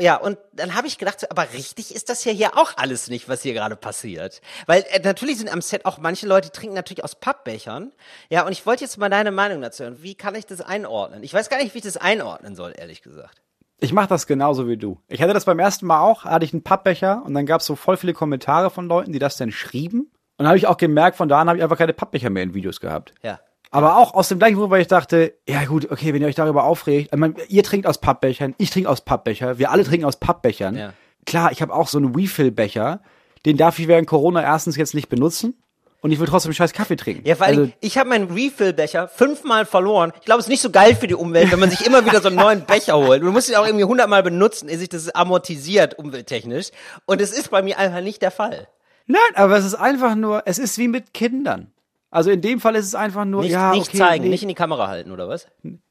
Ja, 0.00 0.16
und 0.16 0.38
dann 0.52 0.74
habe 0.74 0.86
ich 0.86 0.98
gedacht, 0.98 1.30
aber 1.30 1.52
richtig 1.52 1.94
ist 1.94 2.08
das 2.08 2.24
ja 2.24 2.32
hier 2.32 2.56
auch 2.56 2.76
alles 2.76 3.08
nicht, 3.08 3.28
was 3.28 3.42
hier 3.42 3.54
gerade 3.54 3.76
passiert. 3.76 4.40
Weil 4.66 4.84
äh, 4.90 5.00
natürlich 5.00 5.38
sind 5.38 5.52
am 5.52 5.60
Set 5.60 5.84
auch 5.84 5.98
manche 5.98 6.26
Leute, 6.26 6.52
trinken 6.52 6.74
natürlich 6.74 7.04
aus 7.04 7.16
Pappbechern. 7.16 7.92
Ja, 8.30 8.46
und 8.46 8.52
ich 8.52 8.64
wollte 8.64 8.84
jetzt 8.84 8.98
mal 8.98 9.08
deine 9.08 9.32
Meinung 9.32 9.60
dazu 9.60 9.82
hören. 9.82 10.02
Wie 10.02 10.14
kann 10.14 10.34
ich 10.34 10.46
das 10.46 10.60
einordnen? 10.60 11.22
Ich 11.22 11.34
weiß 11.34 11.48
gar 11.48 11.58
nicht, 11.62 11.74
wie 11.74 11.78
ich 11.78 11.84
das 11.84 11.96
einordnen 11.96 12.54
soll, 12.54 12.74
ehrlich 12.76 13.02
gesagt. 13.02 13.42
Ich 13.80 13.92
mache 13.92 14.08
das 14.08 14.26
genauso 14.26 14.66
wie 14.66 14.76
du. 14.76 15.00
Ich 15.06 15.22
hatte 15.22 15.32
das 15.32 15.44
beim 15.44 15.60
ersten 15.60 15.86
Mal 15.86 16.00
auch, 16.00 16.24
hatte 16.24 16.44
ich 16.44 16.52
einen 16.52 16.64
Pappbecher 16.64 17.22
und 17.24 17.34
dann 17.34 17.46
gab 17.46 17.60
es 17.60 17.66
so 17.66 17.76
voll 17.76 17.96
viele 17.96 18.12
Kommentare 18.12 18.70
von 18.70 18.88
Leuten, 18.88 19.12
die 19.12 19.20
das 19.20 19.36
dann 19.36 19.52
schrieben. 19.52 20.10
Und 20.38 20.46
habe 20.46 20.56
ich 20.56 20.66
auch 20.66 20.76
gemerkt, 20.76 21.16
von 21.16 21.28
da 21.28 21.40
an 21.40 21.48
habe 21.48 21.58
ich 21.58 21.64
einfach 21.64 21.78
keine 21.78 21.92
Pappbecher 21.92 22.30
mehr 22.30 22.44
in 22.44 22.54
Videos 22.54 22.80
gehabt. 22.80 23.12
Ja. 23.22 23.40
Aber 23.70 23.98
auch 23.98 24.14
aus 24.14 24.28
dem 24.28 24.38
gleichen 24.38 24.56
Grund, 24.56 24.70
weil 24.70 24.80
ich 24.80 24.86
dachte, 24.86 25.34
ja 25.46 25.64
gut, 25.64 25.90
okay, 25.90 26.14
wenn 26.14 26.22
ihr 26.22 26.28
euch 26.28 26.34
darüber 26.34 26.64
aufregt, 26.64 27.10
ich 27.12 27.18
meine, 27.18 27.34
ihr 27.48 27.62
trinkt 27.62 27.86
aus 27.86 27.98
Pappbechern, 27.98 28.54
ich 28.56 28.70
trinke 28.70 28.88
aus 28.88 29.02
Pappbecher, 29.02 29.58
wir 29.58 29.70
alle 29.70 29.84
trinken 29.84 30.06
aus 30.06 30.16
Pappbechern. 30.16 30.76
Ja. 30.76 30.92
Klar, 31.26 31.52
ich 31.52 31.60
habe 31.60 31.74
auch 31.74 31.88
so 31.88 31.98
einen 31.98 32.14
Refill-Becher, 32.14 33.00
den 33.44 33.56
darf 33.58 33.78
ich 33.78 33.88
während 33.88 34.06
Corona 34.06 34.42
erstens 34.42 34.76
jetzt 34.76 34.94
nicht 34.94 35.08
benutzen. 35.08 35.54
Und 36.00 36.12
ich 36.12 36.20
will 36.20 36.28
trotzdem 36.28 36.52
scheiß 36.52 36.72
Kaffee 36.72 36.94
trinken. 36.94 37.26
Ja, 37.26 37.40
weil 37.40 37.48
also, 37.58 37.72
ich 37.80 37.98
habe 37.98 38.08
meinen 38.08 38.30
Refill-Becher 38.30 39.08
fünfmal 39.08 39.66
verloren. 39.66 40.12
Ich 40.20 40.24
glaube, 40.24 40.38
es 40.38 40.46
ist 40.46 40.50
nicht 40.50 40.62
so 40.62 40.70
geil 40.70 40.94
für 40.94 41.08
die 41.08 41.16
Umwelt, 41.16 41.50
wenn 41.50 41.58
man 41.58 41.70
sich 41.70 41.84
immer 41.84 42.06
wieder 42.06 42.20
so 42.20 42.28
einen 42.28 42.36
neuen 42.36 42.60
Becher 42.64 42.96
holt. 42.96 43.20
Du 43.20 43.32
musst 43.32 43.48
ihn 43.48 43.56
auch 43.56 43.66
irgendwie 43.66 43.84
hundertmal 43.84 44.22
benutzen, 44.22 44.68
ehe 44.68 44.78
sich 44.78 44.88
das 44.88 45.10
amortisiert 45.10 45.98
umwelttechnisch. 45.98 46.68
Und 47.04 47.20
es 47.20 47.32
ist 47.32 47.50
bei 47.50 47.62
mir 47.62 47.78
einfach 47.78 48.00
nicht 48.00 48.22
der 48.22 48.30
Fall. 48.30 48.68
Nein, 49.08 49.20
aber 49.34 49.56
es 49.56 49.64
ist 49.64 49.74
einfach 49.74 50.14
nur, 50.14 50.42
es 50.44 50.58
ist 50.58 50.78
wie 50.78 50.86
mit 50.86 51.14
Kindern. 51.14 51.72
Also 52.10 52.30
in 52.30 52.40
dem 52.40 52.60
Fall 52.60 52.74
ist 52.74 52.86
es 52.86 52.94
einfach 52.94 53.24
nur, 53.24 53.42
nicht, 53.42 53.52
ja, 53.52 53.72
nicht 53.72 53.88
okay, 53.88 53.98
zeigen, 53.98 54.24
nee. 54.24 54.30
nicht 54.30 54.42
in 54.42 54.48
die 54.48 54.54
Kamera 54.54 54.88
halten, 54.88 55.10
oder 55.10 55.28
was? 55.28 55.46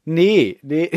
Nee, 0.06 0.58
nee. 0.64 0.90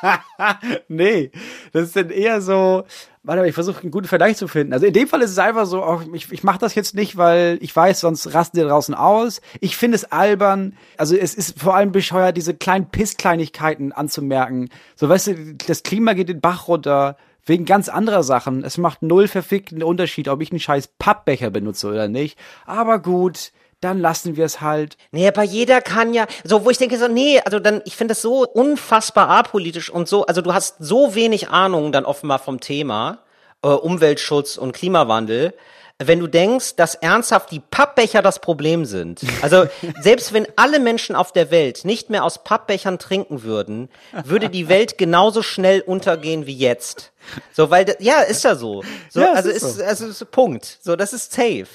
nee. 0.88 1.30
Das 1.72 1.84
ist 1.84 1.96
dann 1.96 2.10
eher 2.10 2.42
so, 2.42 2.84
warte 3.22 3.40
mal, 3.40 3.48
ich 3.48 3.54
versuche 3.54 3.82
einen 3.82 3.90
guten 3.90 4.06
Vergleich 4.06 4.36
zu 4.36 4.48
finden. 4.48 4.74
Also 4.74 4.84
in 4.84 4.92
dem 4.92 5.08
Fall 5.08 5.22
ist 5.22 5.30
es 5.30 5.38
einfach 5.38 5.64
so, 5.64 5.82
auch, 5.82 6.02
ich, 6.12 6.30
ich 6.30 6.42
mache 6.42 6.58
das 6.58 6.74
jetzt 6.74 6.94
nicht, 6.94 7.16
weil 7.16 7.58
ich 7.62 7.74
weiß, 7.74 8.00
sonst 8.00 8.34
rasten 8.34 8.58
die 8.58 8.64
draußen 8.64 8.94
aus. 8.94 9.40
Ich 9.60 9.76
finde 9.78 9.96
es 9.96 10.12
albern. 10.12 10.76
Also 10.98 11.16
es 11.16 11.34
ist 11.34 11.58
vor 11.58 11.74
allem 11.74 11.92
bescheuert, 11.92 12.36
diese 12.36 12.54
kleinen 12.54 12.90
Pisskleinigkeiten 12.90 13.92
anzumerken. 13.92 14.68
So, 14.94 15.08
weißt 15.08 15.26
du, 15.28 15.54
das 15.66 15.82
Klima 15.82 16.12
geht 16.12 16.28
den 16.28 16.40
Bach 16.40 16.68
runter 16.68 17.16
Wegen 17.48 17.64
ganz 17.64 17.88
anderer 17.88 18.22
Sachen. 18.22 18.62
Es 18.64 18.78
macht 18.78 19.02
null 19.02 19.26
verfickten 19.26 19.82
Unterschied, 19.82 20.28
ob 20.28 20.42
ich 20.42 20.50
einen 20.50 20.60
scheiß 20.60 20.90
Pappbecher 20.98 21.50
benutze 21.50 21.88
oder 21.88 22.08
nicht. 22.08 22.38
Aber 22.66 22.98
gut, 22.98 23.52
dann 23.80 23.98
lassen 24.00 24.36
wir 24.36 24.44
es 24.44 24.60
halt. 24.60 24.96
Nee, 25.12 25.28
aber 25.28 25.42
jeder 25.42 25.80
kann 25.80 26.12
ja, 26.12 26.26
so, 26.44 26.64
wo 26.64 26.70
ich 26.70 26.78
denke 26.78 26.98
so, 26.98 27.08
nee, 27.08 27.40
also 27.40 27.58
dann, 27.58 27.80
ich 27.84 27.96
finde 27.96 28.12
das 28.12 28.22
so 28.22 28.46
unfassbar 28.46 29.28
apolitisch 29.28 29.90
und 29.90 30.08
so, 30.08 30.26
also 30.26 30.42
du 30.42 30.52
hast 30.52 30.76
so 30.78 31.14
wenig 31.14 31.48
Ahnung 31.48 31.92
dann 31.92 32.04
offenbar 32.04 32.38
vom 32.38 32.60
Thema, 32.60 33.20
äh, 33.62 33.68
Umweltschutz 33.68 34.56
und 34.56 34.72
Klimawandel, 34.72 35.54
wenn 35.98 36.20
du 36.20 36.28
denkst, 36.28 36.76
dass 36.76 36.94
ernsthaft 36.94 37.50
die 37.50 37.60
Pappbecher 37.60 38.22
das 38.22 38.40
Problem 38.40 38.84
sind. 38.84 39.20
Also 39.42 39.66
selbst 40.00 40.32
wenn 40.32 40.46
alle 40.56 40.78
Menschen 40.78 41.16
auf 41.16 41.32
der 41.32 41.50
Welt 41.50 41.84
nicht 41.84 42.08
mehr 42.08 42.24
aus 42.24 42.44
Pappbechern 42.44 42.98
trinken 42.98 43.42
würden, 43.42 43.88
würde 44.24 44.48
die 44.48 44.68
Welt 44.68 44.96
genauso 44.96 45.42
schnell 45.42 45.80
untergehen 45.80 46.46
wie 46.46 46.56
jetzt. 46.56 47.12
So, 47.52 47.70
weil 47.70 47.96
ja, 47.98 48.20
ist 48.20 48.44
ja 48.44 48.54
so. 48.54 48.82
So, 49.10 49.20
Ja, 49.20 49.32
es 49.32 49.36
also 49.38 49.50
ist 49.50 49.62
ist, 49.62 49.76
so. 49.76 49.84
also 49.84 50.06
ist 50.06 50.30
Punkt. 50.30 50.78
So, 50.80 50.96
das 50.96 51.12
ist 51.12 51.32
safe. 51.32 51.66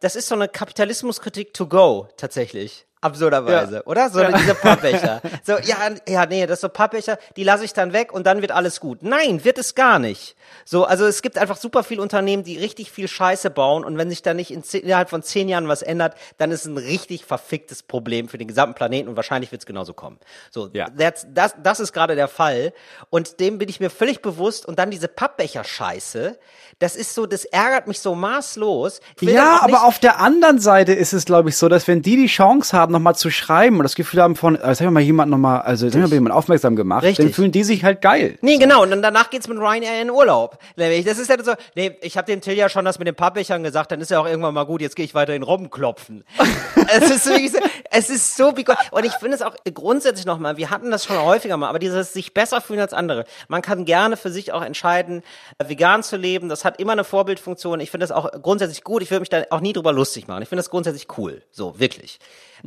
Das 0.00 0.16
ist 0.16 0.28
so 0.28 0.34
eine 0.34 0.48
Kapitalismuskritik 0.48 1.52
to 1.52 1.66
go 1.66 2.08
tatsächlich. 2.16 2.86
Absurderweise, 3.02 3.74
Ja. 3.76 3.82
oder? 3.84 4.08
So 4.10 4.22
diese 4.24 4.54
Pappbecher. 4.54 5.20
So, 5.44 5.58
ja, 5.58 5.76
ja, 6.08 6.24
nee, 6.26 6.46
das 6.46 6.60
so 6.60 6.68
Pappbecher, 6.68 7.18
die 7.36 7.42
lasse 7.44 7.64
ich 7.64 7.72
dann 7.72 7.92
weg 7.92 8.12
und 8.12 8.26
dann 8.26 8.40
wird 8.42 8.52
alles 8.52 8.78
gut. 8.80 9.02
Nein, 9.02 9.44
wird 9.44 9.58
es 9.58 9.74
gar 9.74 9.98
nicht. 9.98 10.36
So, 10.64 10.84
also 10.84 11.04
es 11.06 11.20
gibt 11.20 11.36
einfach 11.36 11.56
super 11.56 11.82
viele 11.82 12.00
Unternehmen, 12.00 12.44
die 12.44 12.56
richtig 12.58 12.92
viel 12.92 13.08
Scheiße 13.08 13.50
bauen 13.50 13.84
und 13.84 13.98
wenn 13.98 14.08
sich 14.08 14.22
da 14.22 14.34
nicht 14.34 14.52
in 14.52 14.62
zehn, 14.62 14.82
innerhalb 14.84 15.10
von 15.10 15.22
zehn 15.22 15.48
Jahren 15.48 15.66
was 15.68 15.82
ändert, 15.82 16.14
dann 16.38 16.52
ist 16.52 16.60
es 16.60 16.66
ein 16.66 16.78
richtig 16.78 17.24
verficktes 17.24 17.82
Problem 17.82 18.28
für 18.28 18.38
den 18.38 18.46
gesamten 18.46 18.74
Planeten 18.76 19.08
und 19.08 19.16
wahrscheinlich 19.16 19.50
wird 19.50 19.62
es 19.62 19.66
genauso 19.66 19.94
kommen. 19.94 20.18
So, 20.52 20.70
Ja. 20.72 20.86
that's, 20.96 21.26
das, 21.34 21.54
das 21.60 21.80
ist 21.80 21.92
gerade 21.92 22.14
der 22.14 22.28
Fall 22.28 22.72
und 23.10 23.40
dem 23.40 23.58
bin 23.58 23.68
ich 23.68 23.80
mir 23.80 23.90
völlig 23.90 24.22
bewusst 24.22 24.64
und 24.64 24.78
dann 24.78 24.90
diese 24.92 25.08
Pappbecher-Scheiße, 25.08 26.38
das 26.78 26.96
ist 26.96 27.14
so, 27.14 27.26
das 27.26 27.44
ärgert 27.44 27.86
mich 27.88 28.00
so 28.00 28.14
maßlos. 28.14 29.00
Ja, 29.20 29.60
aber 29.62 29.84
auf 29.84 29.98
der 29.98 30.18
anderen 30.20 30.58
Seite 30.58 30.92
ist 30.92 31.12
es, 31.12 31.24
glaube 31.24 31.48
ich, 31.48 31.56
so, 31.56 31.68
dass 31.68 31.86
wenn 31.88 32.02
die 32.02 32.16
die 32.16 32.26
Chance 32.26 32.76
haben, 32.76 32.91
nochmal 32.92 33.14
zu 33.14 33.30
schreiben 33.30 33.76
und 33.76 33.82
das 33.82 33.94
Gefühl 33.94 34.22
haben 34.22 34.36
von, 34.36 34.54
jetzt 34.54 34.80
haben 34.80 34.86
wir 34.86 34.90
mal 34.90 35.00
jemand 35.00 35.30
nochmal, 35.30 35.62
also 35.62 35.86
jetzt 35.86 35.94
haben 35.94 36.02
wir 36.02 36.08
mal 36.08 36.14
jemand 36.14 36.34
aufmerksam 36.34 36.76
gemacht, 36.76 37.04
Richtig. 37.04 37.26
dann 37.26 37.34
fühlen 37.34 37.52
die 37.52 37.64
sich 37.64 37.84
halt 37.84 38.00
geil. 38.00 38.38
Nee, 38.40 38.58
genau. 38.58 38.82
Und 38.82 38.90
dann 38.90 39.02
danach 39.02 39.30
geht's 39.30 39.48
mit 39.48 39.58
Ryanair 39.58 40.00
in 40.00 40.10
Urlaub. 40.10 40.58
Das 40.76 41.18
ist 41.18 41.28
ja 41.28 41.42
so, 41.42 41.52
nee, 41.74 41.96
ich 42.02 42.16
habe 42.16 42.26
dem 42.26 42.40
Till 42.40 42.54
ja 42.54 42.68
schon 42.68 42.84
das 42.84 42.98
mit 42.98 43.08
den 43.08 43.14
Pappbechern 43.14 43.62
gesagt, 43.62 43.92
dann 43.92 44.00
ist 44.00 44.10
ja 44.10 44.20
auch 44.20 44.26
irgendwann 44.26 44.54
mal 44.54 44.64
gut, 44.64 44.80
jetzt 44.80 44.96
gehe 44.96 45.04
ich 45.04 45.14
weiter 45.14 45.34
in 45.34 45.42
Robben 45.42 45.70
klopfen. 45.70 46.24
es 46.94 47.10
ist 47.10 47.26
wirklich 47.26 47.52
so, 47.52 47.58
es 47.90 48.10
ist 48.10 48.36
so 48.36 48.56
wie 48.56 48.64
Und 48.90 49.04
ich 49.04 49.12
finde 49.14 49.36
es 49.36 49.42
auch 49.42 49.54
grundsätzlich 49.74 50.26
nochmal, 50.26 50.56
wir 50.56 50.70
hatten 50.70 50.90
das 50.90 51.04
schon 51.04 51.20
häufiger 51.20 51.56
mal, 51.56 51.68
aber 51.68 51.78
dieses 51.78 52.12
sich 52.12 52.34
besser 52.34 52.60
fühlen 52.60 52.80
als 52.80 52.92
andere. 52.92 53.24
Man 53.48 53.62
kann 53.62 53.84
gerne 53.84 54.16
für 54.16 54.30
sich 54.30 54.52
auch 54.52 54.62
entscheiden, 54.62 55.22
äh, 55.58 55.68
vegan 55.68 56.02
zu 56.02 56.16
leben. 56.16 56.48
Das 56.48 56.64
hat 56.64 56.80
immer 56.80 56.92
eine 56.92 57.04
Vorbildfunktion. 57.04 57.80
Ich 57.80 57.90
finde 57.90 58.04
das 58.04 58.12
auch 58.12 58.30
grundsätzlich 58.42 58.84
gut. 58.84 59.02
Ich 59.02 59.10
würde 59.10 59.20
mich 59.20 59.30
da 59.30 59.44
auch 59.50 59.60
nie 59.60 59.72
drüber 59.72 59.92
lustig 59.92 60.28
machen. 60.28 60.42
Ich 60.42 60.48
finde 60.48 60.60
das 60.60 60.70
grundsätzlich 60.70 61.06
cool. 61.16 61.42
So, 61.50 61.78
wirklich. 61.78 62.18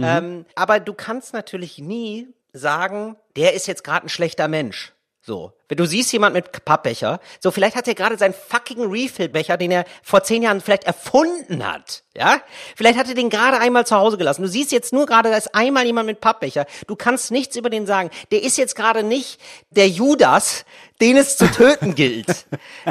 Ähm, 0.04 0.46
aber 0.56 0.80
du 0.80 0.94
kannst 0.94 1.34
natürlich 1.34 1.80
nie 1.80 2.28
sagen, 2.54 3.16
der 3.36 3.54
ist 3.54 3.68
jetzt 3.68 3.84
gerade 3.84 4.06
ein 4.06 4.10
schlechter 4.10 4.48
Mensch. 4.48 4.94
So. 5.26 5.54
Wenn 5.68 5.78
du 5.78 5.88
siehst 5.88 6.14
jemand 6.14 6.36
mit 6.36 6.66
Pappbecher, 6.66 7.20
so 7.40 7.50
vielleicht 7.50 7.76
hat 7.76 7.88
er 7.88 7.96
gerade 7.96 8.16
seinen 8.16 8.36
fucking 8.36 8.92
Refill-Becher, 8.92 9.58
den 9.58 9.72
er 9.72 9.86
vor 10.04 10.24
zehn 10.24 10.44
Jahren 10.44 10.62
vielleicht 10.62 10.84
erfunden 10.84 11.66
hat, 11.66 12.04
ja? 12.16 12.40
Vielleicht 12.76 13.00
hat 13.00 13.10
er 13.10 13.16
den 13.16 13.32
gerade 13.32 13.58
einmal 13.58 13.88
zu 13.88 13.96
Hause 13.96 14.20
gelassen. 14.20 14.44
Du 14.44 14.48
siehst 14.48 14.72
jetzt 14.72 14.94
nur 14.94 15.08
gerade, 15.08 15.32
da 15.32 15.38
ist 15.38 15.56
einmal 15.56 15.84
jemand 15.84 16.06
mit 16.06 16.22
Pappbecher. 16.22 16.68
Du 16.86 16.96
kannst 16.96 17.32
nichts 17.32 17.56
über 17.56 17.72
den 17.72 17.88
sagen. 17.88 18.12
Der 18.30 18.44
ist 18.44 18.58
jetzt 18.58 18.76
gerade 18.76 19.02
nicht 19.02 19.42
der 19.72 19.90
Judas, 19.90 20.64
den 21.02 21.18
es 21.18 21.36
zu 21.36 21.50
töten 21.52 21.96
gilt. 21.96 22.46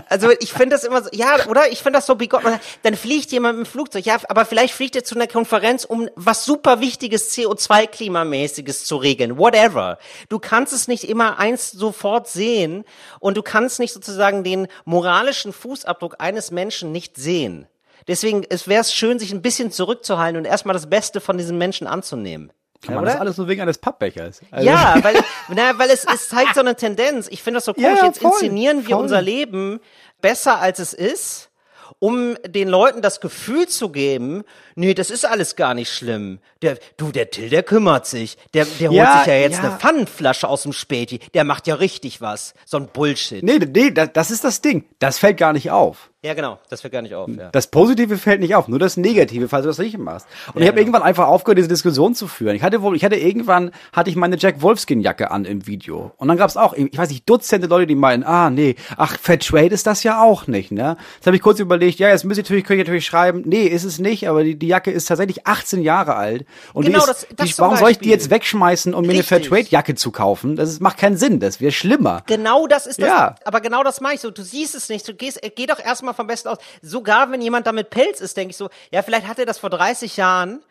Also 0.09 0.31
ich 0.41 0.53
finde 0.53 0.71
das 0.71 0.85
immer 0.85 1.03
so, 1.03 1.09
ja, 1.13 1.47
oder? 1.47 1.71
Ich 1.73 1.83
finde 1.83 1.99
das 1.99 2.07
so 2.07 2.15
bigott. 2.15 2.43
Dann 2.83 2.97
fliegt 2.97 3.33
jemand 3.33 3.59
dem 3.59 3.67
Flugzeug, 3.67 4.05
ja, 4.05 4.19
aber 4.29 4.45
vielleicht 4.45 4.75
fliegt 4.75 4.97
er 4.97 5.05
zu 5.05 5.15
einer 5.15 5.27
Konferenz, 5.27 5.85
um 5.85 6.09
was 6.15 6.45
super 6.45 6.81
wichtiges 6.81 7.33
CO2-Klimamäßiges 7.35 8.85
zu 8.85 8.97
regeln. 8.97 9.39
Whatever. 9.39 9.99
Du 10.29 10.39
kannst 10.39 10.73
es 10.73 10.89
nicht 10.89 11.05
immer 11.05 11.39
eins 11.39 11.71
sofort 11.71 12.29
sehen 12.29 12.85
und 13.21 13.37
du 13.37 13.43
kannst 13.43 13.79
nicht 13.79 13.93
sozusagen 13.93 14.45
den 14.45 14.69
moralischen 14.85 15.53
Fußabdruck 15.53 16.17
eines 16.19 16.51
Menschen 16.51 16.93
nicht 16.93 17.17
sehen. 17.17 17.67
Deswegen 18.07 18.45
es 18.49 18.69
wäre 18.69 18.83
es 18.83 18.93
schön, 18.93 19.19
sich 19.19 19.33
ein 19.33 19.43
bisschen 19.43 19.71
zurückzuhalten 19.71 20.37
und 20.37 20.45
erstmal 20.45 20.75
das 20.75 20.91
Beste 20.91 21.21
von 21.21 21.39
diesem 21.39 21.57
Menschen 21.57 21.87
anzunehmen. 21.87 22.53
Kann 22.87 22.97
man 22.97 23.05
das 23.05 23.17
alles 23.17 23.37
nur 23.37 23.49
wegen 23.49 23.61
eines 23.63 23.79
Pappbechers? 23.79 24.41
Also- 24.51 24.67
Ja, 24.67 24.97
weil, 25.03 25.17
na, 25.49 25.79
weil 25.79 25.91
es, 25.91 26.05
es 26.05 26.29
zeigt 26.29 26.55
so 26.55 26.61
eine 26.61 26.77
Tendenz. 26.77 27.29
Ich 27.29 27.43
finde 27.43 27.59
das 27.59 27.65
so 27.65 27.75
komisch. 27.75 27.89
Ja, 27.91 27.97
ja, 27.97 28.07
Jetzt 28.07 28.21
voll, 28.21 28.31
inszenieren 28.33 28.87
wir 28.87 28.95
voll. 28.97 29.03
unser 29.03 29.23
Leben 29.23 29.81
besser 30.21 30.59
als 30.61 30.79
es 30.79 30.93
ist, 30.93 31.51
um 31.99 32.37
den 32.47 32.69
Leuten 32.69 33.03
das 33.03 33.21
Gefühl 33.21 33.69
zu 33.69 33.91
geben, 33.91 34.43
nee, 34.75 34.95
das 34.95 35.11
ist 35.11 35.25
alles 35.27 35.55
gar 35.55 35.75
nicht 35.75 35.93
schlimm. 35.93 36.39
Der, 36.63 36.79
du, 36.97 37.13
der 37.13 37.31
Till, 37.31 37.51
der 37.51 37.63
kümmert 37.63 38.07
sich. 38.07 38.37
Der, 38.55 38.65
der 38.65 38.89
holt 38.89 38.97
Ja, 38.99 39.19
sich 39.19 39.27
ja 39.29 39.35
jetzt 39.35 39.59
ja. 39.59 39.65
eine 39.71 39.79
Pfannenflasche 39.79 40.49
aus 40.49 40.63
dem 40.63 40.73
Späti. 40.73 41.21
Der 41.35 41.45
macht 41.45 41.67
ja 41.67 41.75
richtig 41.77 42.21
was. 42.21 42.55
So 42.65 42.79
ein 42.79 42.89
Bullshit. 42.89 43.43
Nee, 43.43 43.59
nee, 43.59 43.91
das, 43.91 44.11
das 44.13 44.31
ist 44.31 44.45
das 44.45 44.61
Ding. 44.61 44.87
Das 44.99 45.19
fällt 45.19 45.37
gar 45.37 45.53
nicht 45.53 45.71
auf. 45.71 46.11
Ja, 46.25 46.33
genau. 46.33 46.59
Das 46.71 46.81
fällt 46.81 46.95
gar 46.95 47.03
nicht 47.03 47.15
auf. 47.15 47.29
Ja. 47.29 47.51
Das 47.51 47.67
Positive 47.67 48.17
fällt 48.17 48.41
nicht 48.41 48.55
auf, 48.55 48.67
nur 48.67 48.79
das 48.79 48.97
Negative, 48.97 49.47
falls 49.47 49.65
du 49.65 49.69
das 49.69 49.77
nicht 49.77 49.99
machst. 49.99 50.27
Und 50.55 50.63
ich 50.63 50.67
habe 50.69 50.77
genau. 50.77 50.87
irgendwann 50.87 51.03
einfach 51.03 51.27
aufgehört, 51.27 51.59
diese 51.59 51.69
Diskussion 51.69 52.15
zu 52.15 52.29
führen. 52.29 52.57
Ich 52.57 52.63
hatte 52.63 52.81
wohl, 52.81 52.97
ich 52.97 53.05
hatte 53.05 53.17
irgendwann, 53.17 53.73
hatte 53.93 54.09
ich 54.09 54.17
meine 54.17 54.39
Jack 54.39 54.63
Wolfskin 54.63 55.03
Jacke 55.03 55.31
an 55.31 55.45
im 55.45 55.67
Video. 55.67 56.13
Und 56.17 56.29
dann 56.29 56.39
gab 56.39 56.49
es 56.49 56.57
auch, 56.57 56.73
ich 56.73 56.97
weiß 56.97 57.11
nicht, 57.11 57.29
Dutzende 57.29 57.67
Leute, 57.67 57.87
die 57.89 57.95
meinen, 57.95 58.25
ah, 58.25 58.49
nee, 58.49 58.77
ach, 58.97 59.19
Fair 59.21 59.39
Trade 59.39 59.67
ist 59.75 59.87
das 59.87 60.03
ja 60.03 60.23
auch 60.23 60.47
nicht, 60.47 60.73
ne? 60.73 60.97
Jetzt 61.17 61.27
habe 61.27 61.37
ich 61.37 61.43
kurz 61.43 61.61
überlegt, 61.61 61.99
ja, 61.99 62.09
jetzt 62.09 62.25
müsste 62.25 62.41
ich 62.41 62.47
natürlich, 62.47 62.65
könnte 62.65 62.81
ich 62.81 62.87
natürlich 62.87 63.05
schreiben, 63.05 63.43
nee, 63.45 63.67
ist 63.67 63.85
es 63.85 63.99
nicht, 63.99 64.27
aber 64.27 64.45
die, 64.45 64.59
die 64.59 64.69
Jacke 64.69 64.91
ist 64.93 65.05
tatsächlich 65.05 65.47
18 65.47 65.83
Jahre 65.83 66.15
alt. 66.15 66.47
Und 66.73 66.87
Genau, 66.87 67.01
die 67.01 67.07
das- 67.07 67.25
ist, 67.25 67.35
das 67.37 67.49
die, 67.49 67.55
zum 67.55 67.65
warum 67.65 67.77
soll 67.77 67.91
ich 67.91 67.99
die 67.99 68.09
jetzt 68.09 68.31
wegschmeißen, 68.31 68.95
um 68.95 69.03
mir 69.03 69.11
eine 69.11 69.19
Richtig. 69.21 69.49
Trade 69.51 69.67
Jacke 69.69 69.95
zu 69.95 70.11
kaufen? 70.11 70.57
Das 70.57 70.71
ist, 70.71 70.81
macht 70.81 70.97
keinen 70.97 71.19
Sinn, 71.19 71.39
das 71.39 71.61
wäre 71.61 71.71
schlimmer. 71.73 72.23
Genau 72.27 72.67
das 72.67 72.87
ist 72.87 72.99
das, 72.99 73.09
Ja. 73.09 73.35
aber 73.45 73.61
genau 73.61 73.83
das 73.85 74.01
mache 74.01 74.15
ich 74.15 74.21
so. 74.23 74.31
Du 74.31 74.43
siehst 74.43 74.75
es 74.75 74.89
nicht, 74.89 75.07
du 75.07 75.13
gehst, 75.13 75.45
äh, 75.45 75.51
geh 75.55 75.67
doch 75.67 75.79
erstmal 75.79 76.14
vom 76.15 76.27
Besten 76.27 76.49
aus. 76.49 76.59
Sogar 76.83 77.31
wenn 77.31 77.41
jemand 77.41 77.67
damit 77.67 77.91
Pelz 77.91 78.21
ist, 78.21 78.37
denke 78.37 78.51
ich 78.53 78.57
so, 78.57 78.69
ja, 78.91 79.03
vielleicht 79.03 79.27
hat 79.29 79.39
er 79.39 79.47
das 79.47 79.59
vor 79.59 79.71
30 79.71 80.17
Jahren 80.17 80.63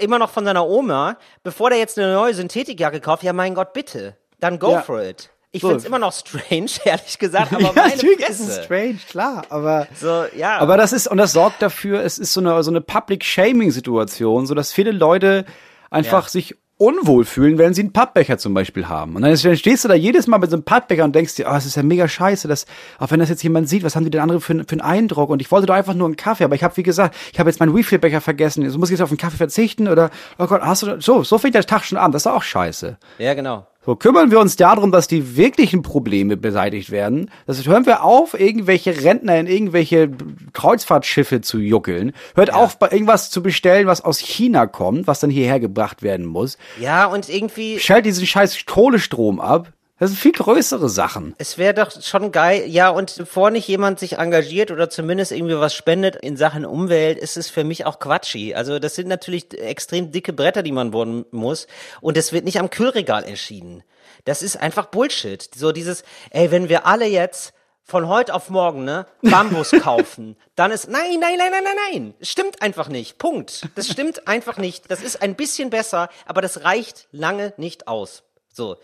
immer 0.00 0.18
noch 0.18 0.30
von 0.30 0.44
seiner 0.44 0.66
Oma, 0.66 1.16
bevor 1.44 1.70
der 1.70 1.78
jetzt 1.78 1.96
eine 1.98 2.12
neue 2.12 2.34
Synthetikjacke 2.34 3.00
kauft. 3.00 3.22
Ja, 3.22 3.32
mein 3.32 3.54
Gott, 3.54 3.72
bitte. 3.72 4.16
Dann 4.40 4.58
go 4.58 4.72
Ja. 4.72 4.82
for 4.82 5.00
it. 5.02 5.30
Ich 5.52 5.62
So. 5.62 5.68
find's 5.68 5.84
immer 5.84 5.98
noch 6.00 6.12
strange, 6.12 6.66
ehrlich 6.84 7.18
gesagt, 7.18 7.52
aber 7.54 7.62
ja, 7.62 7.72
meine 7.74 7.96
natürlich 7.96 8.24
Fresse. 8.26 8.42
ist 8.42 8.48
es 8.58 8.64
strange, 8.64 8.98
klar, 9.08 9.44
aber 9.48 9.86
So, 9.98 10.24
ja. 10.36 10.58
Aber 10.58 10.76
das 10.76 10.92
ist, 10.92 11.06
und 11.06 11.16
das 11.18 11.32
sorgt 11.32 11.62
dafür, 11.62 12.02
es 12.02 12.18
ist 12.18 12.32
so 12.32 12.40
eine, 12.40 12.62
so 12.62 12.70
eine 12.70 12.80
Public-Shaming-Situation, 12.82 14.46
so 14.46 14.54
dass 14.54 14.72
viele 14.72 14.90
Leute 14.90 15.44
einfach 15.90 16.24
Ja. 16.24 16.28
sich 16.30 16.56
unwohl 16.78 17.24
fühlen, 17.24 17.56
wenn 17.58 17.72
sie 17.72 17.80
einen 17.82 17.92
Pappbecher 17.92 18.36
zum 18.38 18.52
Beispiel 18.52 18.86
haben. 18.88 19.16
Und 19.16 19.22
dann, 19.22 19.36
stehst 19.36 19.84
du 19.84 19.88
da 19.88 19.94
jedes 19.94 20.26
Mal 20.26 20.38
mit 20.38 20.50
so 20.50 20.56
einem 20.56 20.62
Pappbecher 20.64 21.04
und 21.04 21.14
denkst 21.14 21.34
dir, 21.36 21.46
oh, 21.50 21.54
es 21.54 21.64
ist 21.64 21.76
ja 21.76 21.82
mega 21.82 22.06
scheiße, 22.06 22.48
dass, 22.48 22.66
auch 22.98 23.10
wenn 23.10 23.18
das 23.20 23.30
jetzt 23.30 23.42
jemand 23.42 23.68
sieht, 23.68 23.82
was 23.82 23.96
haben 23.96 24.04
die 24.04 24.10
denn 24.10 24.20
andere 24.20 24.40
für, 24.40 24.52
einen- 24.52 24.66
für 24.66 24.72
einen 24.72 24.82
Eindruck? 24.82 25.30
Und 25.30 25.40
ich 25.40 25.50
wollte 25.50 25.66
doch 25.66 25.74
einfach 25.74 25.94
nur 25.94 26.06
einen 26.06 26.16
Kaffee, 26.16 26.44
aber 26.44 26.54
ich 26.54 26.62
habe, 26.62 26.76
wie 26.76 26.82
gesagt, 26.82 27.16
ich 27.32 27.38
habe 27.38 27.48
jetzt 27.48 27.60
meinen 27.60 27.74
Refillbecher 27.74 28.20
vergessen, 28.20 28.62
jetzt 28.62 28.76
muss 28.76 28.90
ich 28.90 28.94
jetzt 28.94 29.02
auf 29.02 29.10
einen 29.10 29.18
Kaffee 29.18 29.38
verzichten 29.38 29.88
oder, 29.88 30.10
oh 30.38 30.46
Gott, 30.46 30.60
hast 30.60 30.82
du, 30.82 31.00
so, 31.00 31.22
so 31.22 31.38
fängt 31.38 31.54
der 31.54 31.64
Tag 31.64 31.84
schon 31.84 31.96
an, 31.98 32.12
das 32.12 32.22
ist 32.22 32.26
auch 32.26 32.42
scheiße. 32.42 32.98
ja, 33.18 33.34
genau. 33.34 33.66
So, 33.86 33.94
kümmern 33.94 34.32
wir 34.32 34.40
uns 34.40 34.56
darum, 34.56 34.90
dass 34.90 35.06
die 35.06 35.36
wirklichen 35.36 35.82
Probleme 35.82 36.36
beseitigt 36.36 36.90
werden. 36.90 37.30
Das 37.46 37.64
hören 37.64 37.86
wir 37.86 38.02
auf, 38.02 38.34
irgendwelche 38.38 39.04
Rentner 39.04 39.38
in 39.38 39.46
irgendwelche 39.46 40.10
Kreuzfahrtschiffe 40.52 41.40
zu 41.40 41.60
juckeln. 41.60 42.10
Hört 42.34 42.52
auf, 42.52 42.80
bei 42.80 42.90
irgendwas 42.90 43.30
zu 43.30 43.44
bestellen, 43.44 43.86
was 43.86 44.00
aus 44.00 44.18
China 44.18 44.66
kommt, 44.66 45.06
was 45.06 45.20
dann 45.20 45.30
hierher 45.30 45.60
gebracht 45.60 46.02
werden 46.02 46.26
muss. 46.26 46.58
Ja, 46.80 47.06
und 47.06 47.28
irgendwie, 47.28 47.78
Stellt 47.78 48.06
diesen 48.06 48.26
scheiß 48.26 48.66
Kohlestrom 48.66 49.38
ab. 49.38 49.72
Das 49.98 50.10
sind 50.10 50.18
viel 50.18 50.32
größere 50.32 50.90
Sachen. 50.90 51.34
Es 51.38 51.56
wäre 51.56 51.72
doch 51.72 51.90
schon 52.02 52.30
geil, 52.30 52.64
ja, 52.66 52.90
und 52.90 53.16
bevor 53.16 53.50
nicht 53.50 53.66
jemand 53.66 53.98
sich 53.98 54.18
engagiert 54.18 54.70
oder 54.70 54.90
zumindest 54.90 55.32
irgendwie 55.32 55.58
was 55.58 55.74
spendet 55.74 56.16
in 56.16 56.36
Sachen 56.36 56.66
Umwelt, 56.66 57.16
ist 57.18 57.38
es 57.38 57.48
für 57.48 57.64
mich 57.64 57.86
auch 57.86 57.98
quatschi. 57.98 58.54
Also 58.54 58.78
das 58.78 58.94
sind 58.94 59.08
natürlich 59.08 59.58
extrem 59.58 60.12
dicke 60.12 60.34
Bretter, 60.34 60.62
die 60.62 60.72
man 60.72 60.90
bohren 60.90 61.24
muss 61.30 61.66
und 62.02 62.18
es 62.18 62.32
wird 62.32 62.44
nicht 62.44 62.60
am 62.60 62.68
Kühlregal 62.68 63.24
entschieden. 63.24 63.82
Das 64.26 64.42
ist 64.42 64.56
einfach 64.56 64.86
Bullshit. 64.86 65.48
So 65.54 65.72
dieses, 65.72 66.04
ey, 66.30 66.50
wenn 66.50 66.68
wir 66.68 66.84
alle 66.84 67.06
jetzt 67.06 67.54
von 67.82 68.06
heute 68.06 68.34
auf 68.34 68.50
morgen, 68.50 68.84
ne, 68.84 69.06
Bambus 69.22 69.70
kaufen, 69.80 70.36
dann 70.56 70.72
ist, 70.72 70.90
nein, 70.90 71.20
nein, 71.20 71.38
nein, 71.38 71.50
nein, 71.52 71.64
nein, 71.64 71.76
nein, 71.90 72.14
stimmt 72.20 72.60
einfach 72.60 72.88
nicht, 72.88 73.16
Punkt. 73.16 73.68
Das 73.76 73.88
stimmt 73.88 74.28
einfach 74.28 74.58
nicht. 74.58 74.90
Das 74.90 75.02
ist 75.02 75.22
ein 75.22 75.36
bisschen 75.36 75.70
besser, 75.70 76.10
aber 76.26 76.42
das 76.42 76.64
reicht 76.64 77.08
lange 77.12 77.54
nicht 77.56 77.88
aus. 77.88 78.24
So. 78.52 78.76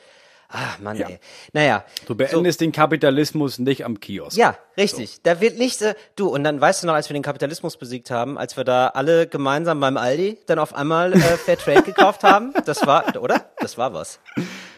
Ah, 0.55 0.77
Mann, 0.81 1.01
ey. 1.01 1.19
Naja. 1.55 1.85
Du 2.07 2.15
beendest 2.15 2.61
den 2.61 2.73
Kapitalismus 2.73 3.59
nicht 3.59 3.87
am 3.87 4.01
Kiosk. 4.01 4.37
Ja, 4.37 4.59
richtig. 4.77 5.23
Da 5.23 5.41
wird 5.41 5.59
nicht, 5.59 5.81
äh, 5.81 5.95
du, 6.15 6.29
und 6.29 6.45
dann 6.45 6.61
weißt 6.61 6.83
du 6.83 6.87
noch, 6.87 6.95
als 6.95 7.09
wir 7.09 7.15
den 7.15 7.23
Kapitalismus 7.23 7.79
besiegt 7.79 8.11
haben, 8.11 8.37
als 8.37 8.57
wir 8.59 8.65
da 8.65 8.89
alle 8.89 9.27
gemeinsam 9.27 9.81
beim 9.81 9.97
Aldi 9.97 10.39
dann 10.47 10.59
auf 10.59 10.75
einmal 10.75 11.15
äh, 11.15 11.19
Fair 11.19 11.57
Trade 11.57 11.83
gekauft 11.83 12.23
haben, 12.23 12.53
das 12.67 12.87
war, 12.87 13.17
oder? 13.17 13.51
Das 13.61 13.79
war 13.79 13.95
was. 13.95 14.21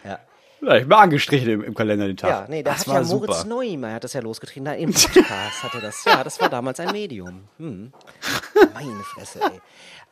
Ja. 0.04 0.20
Ja, 0.60 0.76
ich 0.76 0.84
bin 0.84 0.92
angestrichen 0.92 1.48
im, 1.50 1.62
im 1.62 1.74
Kalender 1.74 2.06
den 2.06 2.16
Tag. 2.16 2.30
Ja, 2.30 2.46
nee, 2.48 2.62
da 2.62 2.70
das 2.70 2.80
hat 2.80 2.86
war 2.88 3.02
ja 3.02 3.06
Moritz 3.06 3.38
super. 3.40 3.48
Neumeier 3.48 3.94
hat 3.96 4.04
das 4.04 4.14
ja 4.14 4.20
losgetreten, 4.20 4.64
da 4.64 4.72
im 4.72 4.92
Podcast 4.94 5.62
hatte 5.62 5.80
das. 5.80 6.02
Ja, 6.06 6.24
das 6.24 6.40
war 6.40 6.48
damals 6.48 6.80
ein 6.80 6.90
Medium. 6.90 7.48
Hm. 7.58 7.92
Meine 8.72 9.02
Fresse, 9.02 9.40
ey. 9.42 9.60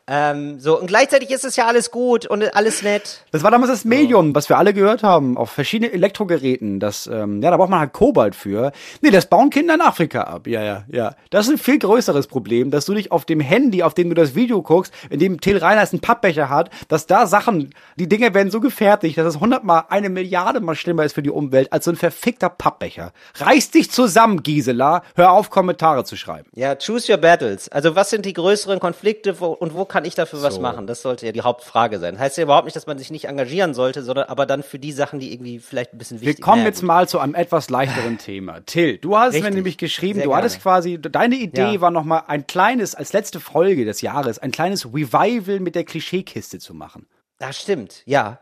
Ähm, 0.09 0.59
so, 0.59 0.81
und 0.81 0.89
gleichzeitig 0.89 1.31
ist 1.31 1.45
es 1.45 1.55
ja 1.55 1.67
alles 1.67 1.93
gut 1.93 2.27
und 2.27 2.57
alles 2.57 2.83
nett. 2.83 3.25
Das 3.31 3.45
war 3.45 3.53
damals 3.53 3.71
das 3.71 3.85
Medium, 3.85 4.35
was 4.35 4.49
wir 4.49 4.59
alle 4.59 4.75
gehört 4.75 5.05
haben, 5.05 5.37
auf 5.37 5.51
verschiedenen 5.51 5.95
Elektrogeräten. 5.95 6.81
Das, 6.81 7.07
ähm, 7.07 7.41
ja, 7.41 7.53
da 7.53 7.57
braucht 7.57 7.71
man 7.71 7.79
halt 7.79 7.93
Kobalt 7.93 8.35
für. 8.35 8.73
Nee, 9.01 9.11
das 9.11 9.27
bauen 9.27 9.51
Kinder 9.51 9.75
in 9.75 9.81
Afrika 9.81 10.23
ab. 10.23 10.49
Ja, 10.49 10.63
ja, 10.63 10.85
ja. 10.89 11.15
Das 11.31 11.47
ist 11.47 11.53
ein 11.53 11.59
viel 11.59 11.79
größeres 11.79 12.27
Problem, 12.27 12.73
dass 12.73 12.87
du 12.87 12.95
dich 12.95 13.13
auf 13.13 13.25
dem 13.25 13.39
Handy, 13.39 13.85
auf 13.85 13.95
dem 13.95 14.09
du 14.09 14.15
das 14.17 14.35
Video 14.35 14.61
guckst, 14.61 14.93
in 15.09 15.21
dem 15.21 15.41
Till 15.41 15.59
Reiners 15.59 15.93
einen 15.93 16.01
Pappbecher 16.01 16.49
hat, 16.49 16.71
dass 16.89 17.07
da 17.07 17.27
Sachen, 17.27 17.71
die 17.97 18.09
Dinge 18.09 18.35
werden 18.35 18.51
so 18.51 18.61
gefertigt, 18.61 19.19
dass 19.19 19.27
es 19.27 19.41
hundertmal 19.41 19.85
eine 19.89 20.09
Milliarde 20.09 20.61
mal 20.61 20.75
schlimmer 20.75 21.05
ist 21.05 21.15
für 21.15 21.23
die 21.23 21.31
Umwelt 21.31 21.73
als 21.73 21.85
so 21.85 21.93
ein 21.93 21.97
verfickter 21.97 22.49
Pappbecher. 22.49 23.13
Reiß 23.37 23.71
dich 23.71 23.93
zusammen, 23.93 24.43
Gisela. 24.43 25.03
Hör 25.15 25.31
auf, 25.31 25.51
Kommentare 25.51 26.05
zu 26.05 26.17
schreiben. 26.17 26.49
Ja, 26.55 26.75
choose 26.75 27.11
your 27.11 27.19
battles. 27.19 27.69
Also 27.69 27.95
was 27.95 28.11
sind 28.11 28.27
die 28.27 28.33
größeren 28.33 28.81
Konflikte 28.81 29.39
wo, 29.39 29.47
und 29.47 29.75
wo 29.75 29.85
kann 29.93 30.05
ich 30.05 30.15
dafür 30.17 30.43
was 30.43 30.55
So. 30.57 30.61
machen? 30.61 30.87
Das 30.89 31.03
sollte 31.03 31.27
ja 31.27 31.33
die 31.33 31.43
Hauptfrage 31.43 31.99
sein. 32.01 32.19
Heißt 32.19 32.37
ja 32.39 32.43
überhaupt 32.45 32.65
nicht, 32.65 32.75
dass 32.75 32.87
man 32.87 32.99
sich 32.99 33.11
nicht 33.11 33.27
engagieren 33.27 33.75
sollte, 33.75 34.03
sondern 34.03 34.25
aber 34.29 34.47
dann 34.47 34.63
für 34.63 34.79
die 34.79 34.91
Sachen, 34.91 35.21
die 35.21 35.33
irgendwie 35.33 35.59
vielleicht 35.61 35.93
ein 35.93 35.99
bisschen 35.99 36.21
Wir 36.21 36.29
wichtig 36.29 36.43
kommen 36.45 36.59
Naja, 36.63 36.69
jetzt 36.71 36.81
gut. 36.81 36.87
mal 36.89 37.09
zu 37.09 37.19
einem 37.21 37.35
etwas 37.35 37.71
leichteren 37.71 38.19
Thema. 38.19 38.61
Till, 38.67 38.99
du 38.99 39.17
hast 39.17 39.33
mir 39.35 39.39
Richtig. 39.39 39.55
nämlich 39.55 39.79
geschrieben, 39.79 40.19
Sehr 40.21 40.25
du 40.27 40.35
hattest 40.35 40.57
gerne. 40.57 40.63
quasi, 40.63 40.99
deine 41.01 41.37
Idee 41.37 41.75
Ja. 41.75 41.81
war 41.81 41.91
nochmal 41.93 42.25
ein 42.27 42.47
kleines, 42.47 42.95
als 42.95 43.13
letzte 43.13 43.39
Folge 43.39 43.85
des 43.85 44.01
Jahres, 44.01 44.39
ein 44.39 44.51
kleines 44.51 44.87
Revival 44.87 45.61
mit 45.61 45.75
der 45.75 45.85
Klischeekiste 45.85 46.59
zu 46.59 46.75
machen. 46.75 47.07
Das 47.39 47.61
stimmt, 47.61 48.03
ja. 48.07 48.41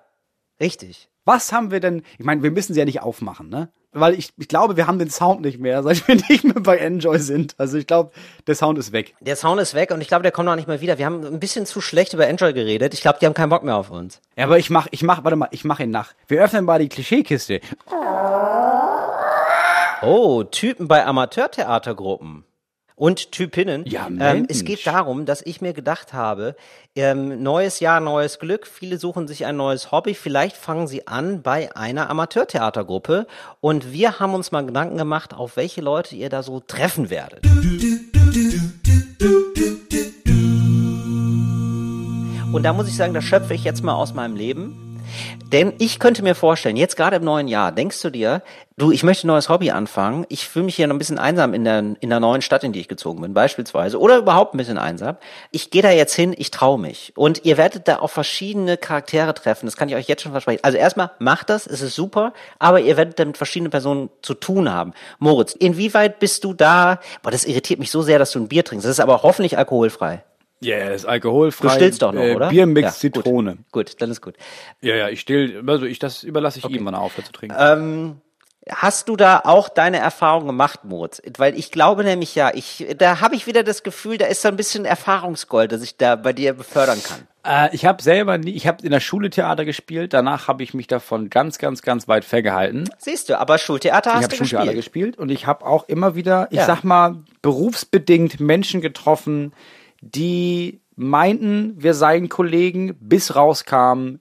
Richtig. 0.61 1.09
Was 1.25 1.53
haben 1.53 1.71
wir 1.71 1.81
denn, 1.81 2.03
ich 2.19 2.25
meine, 2.25 2.43
wir 2.43 2.51
müssen 2.51 2.75
sie 2.75 2.79
ja 2.81 2.87
nicht 2.87 3.03
aufmachen, 3.03 3.49
ne? 3.51 3.71
Weil 3.93 4.15
ich, 4.15 4.31
ich 4.39 4.47
glaube, 4.47 4.77
wir 4.77 4.87
haben 4.87 4.99
den 5.01 5.11
Sound 5.11 5.41
nicht 5.41 5.59
mehr, 5.59 5.83
seit 5.85 6.07
wir 6.07 6.15
nicht 6.15 6.45
mehr 6.45 6.61
bei 6.61 6.79
Enjoy 6.79 7.19
sind. 7.19 7.55
Also 7.59 7.77
ich 7.77 7.87
glaube, 7.87 8.13
der 8.47 8.55
Sound 8.55 8.79
ist 8.79 8.93
weg. 8.93 9.15
Der 9.21 9.37
Sound 9.37 9.61
ist 9.61 9.75
weg 9.75 9.91
und 9.91 10.01
ich 10.01 10.09
glaube, 10.09 10.23
der 10.23 10.33
kommt 10.33 10.49
auch 10.49 10.57
nicht 10.57 10.69
mehr 10.69 10.81
wieder. 10.81 10.99
Wir 10.99 11.07
haben 11.07 11.25
ein 11.25 11.41
bisschen 11.41 11.67
zu 11.67 11.81
schlecht 11.81 12.15
über 12.15 12.27
Enjoy 12.27 12.53
geredet. 12.53 12.95
Ich 12.95 13.01
glaube, 13.01 13.19
die 13.21 13.27
haben 13.27 13.35
keinen 13.35 13.51
Bock 13.51 13.65
mehr 13.65 13.77
auf 13.77 13.91
uns. 13.91 14.21
Ja, 14.37 14.45
aber 14.45 14.59
ich 14.59 14.71
mach, 14.71 14.87
ich 14.91 15.03
mach, 15.03 15.25
warte 15.25 15.37
mal, 15.37 15.49
ich 15.51 15.65
mach 15.65 15.81
ihn 15.81 15.91
nach. 15.91 16.13
Wir 16.29 16.43
öffnen 16.43 16.65
mal 16.65 16.79
die 16.79 16.89
Klischeekiste. 16.89 17.61
Oh, 20.03 20.45
Typen 20.45 20.89
bei 20.89 21.05
Amateurtheatergruppen. 21.05 22.45
Und 23.01 23.33
Typinnen. 23.33 23.87
Ja, 23.87 24.09
ähm, 24.09 24.45
es 24.51 24.63
geht 24.63 24.87
darum, 24.87 25.25
dass 25.25 25.41
ich 25.41 25.63
mir 25.63 25.73
gedacht 25.73 26.13
habe, 26.13 26.55
ähm, 26.95 27.43
neues 27.43 27.81
Jahr, 27.81 27.99
neues 27.99 28.39
Glück. 28.39 28.67
Viele 28.67 28.99
suchen 28.99 29.27
sich 29.27 29.47
ein 29.47 29.57
neues 29.57 29.91
Hobby. 29.91 30.13
Vielleicht 30.13 30.55
fangen 30.55 30.87
sie 30.87 31.07
an 31.07 31.41
bei 31.41 31.75
einer 31.75 32.11
Amateurtheatergruppe. 32.11 33.27
Und 33.63 33.95
wir 33.95 34.21
haben 34.21 34.35
uns 34.35 34.53
mal 34.53 34.67
Gedanken 34.67 34.99
gemacht, 34.99 35.33
auf 35.33 35.57
welche 35.57 35.81
Leute 35.81 36.15
ihr 36.15 36.29
da 36.29 36.43
so 36.43 36.61
treffen 36.61 37.09
werdet. 37.09 37.43
Und 42.53 42.63
da 42.65 42.75
muss 42.75 42.87
ich 42.87 42.97
sagen, 42.97 43.15
das 43.15 43.25
schöpfe 43.25 43.55
ich 43.55 43.65
jetzt 43.65 43.83
mal 43.83 43.95
aus 43.95 44.13
meinem 44.13 44.37
Leben. 44.37 44.90
Denn 45.53 45.73
ich 45.79 45.99
könnte 45.99 46.23
mir 46.23 46.35
vorstellen, 46.35 46.77
jetzt 46.77 46.97
gerade 46.97 47.17
im 47.17 47.25
neuen 47.25 47.49
Jahr, 47.49 47.73
denkst 47.73 48.01
du 48.03 48.11
dir, 48.11 48.43
du, 48.77 48.93
ich 48.93 49.03
möchte 49.03 49.27
ein 49.27 49.29
neues 49.29 49.49
Hobby 49.49 49.71
anfangen, 49.71 50.25
ich 50.29 50.49
fühle 50.49 50.65
mich 50.65 50.77
hier 50.77 50.87
noch 50.87 50.95
ein 50.95 50.99
bisschen 50.99 51.19
einsam 51.19 51.55
in 51.55 51.65
der, 51.65 51.79
in 51.79 52.09
der 52.09 52.21
neuen 52.21 52.43
Stadt, 52.43 52.65
in 52.65 52.73
die 52.73 52.81
ich 52.81 52.89
gezogen 52.89 53.21
bin, 53.21 53.35
beispielsweise, 53.35 53.99
oder 53.99 54.19
überhaupt 54.19 54.55
ein 54.55 54.59
bisschen 54.59 54.79
einsam. 54.79 55.17
Ich 55.51 55.71
gehe 55.71 55.83
da 55.83 55.91
jetzt 55.91 56.15
hin, 56.15 56.35
ich 56.37 56.51
traue 56.51 56.79
mich. 56.79 57.13
Und 57.17 57.45
ihr 57.45 57.57
werdet 57.57 57.89
da 57.89 57.97
auf 57.97 58.13
verschiedene 58.13 58.77
Charaktere 58.77 59.35
treffen, 59.35 59.67
das 59.67 59.77
kann 59.77 59.89
ich 59.89 59.95
euch 59.95 60.09
jetzt 60.09 60.23
schon 60.23 60.33
versprechen. 60.33 60.61
Also 60.63 60.79
erstmal, 60.79 61.11
macht 61.19 61.51
das, 61.51 61.67
es 61.67 61.83
ist 61.83 61.95
super, 61.95 62.33
aber 62.59 62.81
ihr 62.81 62.97
werdet 62.97 63.19
da 63.19 63.25
mit 63.25 63.37
verschiedenen 63.37 63.71
Personen 63.71 64.11
zu 64.23 64.35
tun 64.35 64.73
haben. 64.73 64.93
Moritz, 65.19 65.53
inwieweit 65.53 66.19
bist 66.19 66.45
du 66.45 66.55
da, 66.55 67.01
boah, 67.23 67.31
das 67.31 67.45
irritiert 67.45 67.81
mich 67.81 67.91
so 67.91 68.03
sehr, 68.03 68.19
dass 68.19 68.33
du 68.33 68.39
ein 68.39 68.49
Bier 68.49 68.65
trinkst, 68.65 68.85
das 68.85 68.93
ist 68.93 69.01
aber 69.01 69.23
hoffentlich 69.23 69.59
alkoholfrei. 69.59 70.23
Ja, 70.63 70.77
yeah, 70.77 70.91
ist 70.95 71.07
alkoholfrei. 71.07 71.69
Du 71.69 71.75
stillst 71.75 72.03
doch 72.03 72.13
noch, 72.13 72.23
äh, 72.23 72.35
oder? 72.35 72.49
Biermix, 72.51 73.03
Ja, 73.03 73.09
gut. 73.09 73.25
Zitrone. 73.25 73.59
Gut, 73.73 74.01
dann 74.03 74.11
ist 74.11 74.21
gut. 74.21 74.35
Ja, 74.83 74.95
ja, 74.95 75.09
ich 75.09 75.21
still, 75.21 75.63
also 75.67 75.87
ich, 75.87 75.99
das 75.99 76.23
überlasse 76.23 76.59
ich 76.59 76.69
ihm, 76.69 76.85
wann 76.85 76.95
er 76.95 77.01
aufhört 77.01 77.27
zu 77.27 77.33
trinken. 77.33 77.57
Ähm, 77.59 78.17
hast 78.69 79.09
du 79.09 79.17
da 79.17 79.41
auch 79.45 79.71
deine 79.71 79.99
Erfahrung 79.99 80.47
gemacht, 80.47 80.81
Moritz? 80.85 81.23
Weil 81.39 81.59
ich 81.59 81.71
glaube 81.73 82.05
nämlich 82.05 82.35
ja, 82.35 82.51
ich, 82.55 82.87
da 82.99 83.21
habe 83.23 83.35
ich 83.37 83.47
wieder 83.47 83.63
das 83.65 83.83
Gefühl, 83.83 84.19
da 84.19 84.27
ist 84.27 84.43
so 84.43 84.49
ein 84.49 84.57
bisschen 84.57 84.85
Erfahrungsgold, 84.85 85.73
das 85.73 85.83
ich 85.83 85.97
da 85.97 86.17
bei 86.17 86.35
dir 86.35 86.53
befördern 86.53 86.99
kann. 87.03 87.27
Äh, 87.43 87.75
ich 87.75 87.87
habe 87.87 88.03
selber 88.03 88.37
nie, 88.37 88.51
ich 88.53 88.67
habe 88.67 88.85
in 88.85 88.91
der 88.91 89.01
Schule 89.01 89.31
Theater 89.31 89.65
gespielt, 89.65 90.13
danach 90.13 90.47
habe 90.47 90.63
ich 90.63 90.75
mich 90.75 90.87
davon 90.89 91.31
ganz, 91.31 91.57
ganz, 91.57 91.81
ganz 91.81 92.07
weit 92.07 92.27
ferngehalten. 92.27 92.87
Siehst 92.99 93.31
du, 93.31 93.39
aber 93.41 93.57
Schultheater 93.57 94.11
Ich 94.11 94.17
hast 94.17 94.25
habe 94.25 94.37
du 94.37 94.37
Schultheater 94.37 94.75
gespielt. 94.75 95.15
gespielt 95.15 95.19
und 95.19 95.31
ich 95.31 95.47
habe 95.47 95.65
auch 95.65 95.89
immer 95.89 96.15
wieder, 96.15 96.49
ich 96.51 96.59
Ja. 96.59 96.67
sag 96.67 96.85
mal, 96.85 97.17
berufsbedingt 97.41 98.41
Menschen 98.41 98.83
getroffen, 98.83 99.55
die 100.01 100.81
meinten, 100.97 101.75
wir 101.83 101.95
seien 101.95 102.29
Kollegen, 102.29 102.97
bis 103.01 103.35
rauskam, 103.37 104.17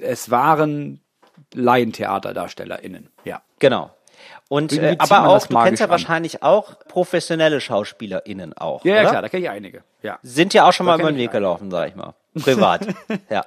es 0.00 0.30
waren 0.30 1.00
LaientheaterdarstellerInnen. 1.54 3.08
Ja. 3.24 3.42
Genau. 3.58 3.90
Und 4.48 4.72
äh, 4.74 4.96
aber 4.98 5.28
auch, 5.28 5.46
du 5.46 5.58
kennst 5.62 5.80
ja 5.80 5.86
an. 5.86 5.90
wahrscheinlich 5.90 6.42
auch 6.42 6.78
professionelle 6.88 7.60
SchauspielerInnen 7.60 8.52
auch. 8.56 8.84
Ja, 8.84 8.96
ja 8.96 9.08
klar, 9.08 9.22
da 9.22 9.28
kenne 9.28 9.44
ich 9.44 9.50
einige. 9.50 9.82
Ja. 10.02 10.18
Sind 10.22 10.52
ja 10.52 10.68
auch 10.68 10.72
schon 10.72 10.84
mal 10.84 10.96
kenn 10.96 11.00
über 11.06 11.12
den 11.12 11.18
Weg 11.18 11.30
gelaufen, 11.32 11.70
sag 11.70 11.88
ich 11.88 11.94
mal. 11.94 12.14
Privat. 12.34 12.86
ja. 13.30 13.46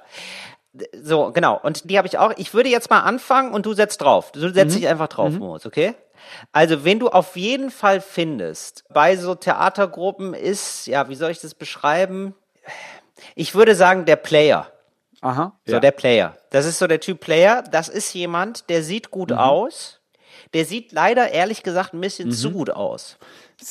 So, 1.00 1.30
genau. 1.32 1.58
Und 1.62 1.88
die 1.88 1.96
habe 1.96 2.08
ich 2.08 2.18
auch. 2.18 2.32
Ich 2.36 2.52
würde 2.54 2.68
jetzt 2.68 2.90
mal 2.90 3.00
anfangen 3.00 3.52
und 3.52 3.66
du 3.66 3.72
setzt 3.72 4.02
drauf. 4.02 4.32
Du 4.32 4.52
setzt 4.52 4.74
Mhm. 4.74 4.80
dich 4.80 4.88
einfach 4.88 5.08
drauf, 5.08 5.32
Moritz, 5.32 5.64
okay? 5.64 5.94
Also, 6.52 6.84
wen 6.84 6.98
du 6.98 7.08
auf 7.08 7.36
jeden 7.36 7.70
Fall 7.70 8.00
findest 8.00 8.84
bei 8.92 9.16
so 9.16 9.34
Theatergruppen 9.34 10.34
ist, 10.34 10.86
ja, 10.86 11.08
wie 11.08 11.14
soll 11.14 11.30
ich 11.30 11.40
das 11.40 11.54
beschreiben? 11.54 12.34
Ich 13.34 13.54
würde 13.54 13.74
sagen, 13.74 14.04
der 14.04 14.16
Player. 14.16 14.70
Aha. 15.22 15.58
So, 15.64 15.74
ja. 15.74 15.80
der 15.80 15.92
Player. 15.92 16.36
Das 16.50 16.66
ist 16.66 16.78
so 16.78 16.86
der 16.86 17.00
Typ 17.00 17.20
Player. 17.20 17.62
Das 17.62 17.88
ist 17.88 18.12
jemand, 18.14 18.68
der 18.68 18.82
sieht 18.82 19.10
gut 19.10 19.30
Mhm. 19.30 19.38
aus. 19.38 20.00
Der 20.54 20.64
sieht 20.64 20.92
leider, 20.92 21.30
ehrlich 21.32 21.62
gesagt, 21.62 21.94
ein 21.94 22.00
bisschen 22.00 22.28
Mhm. 22.28 22.32
zu 22.32 22.50
gut 22.50 22.70
aus. 22.70 23.16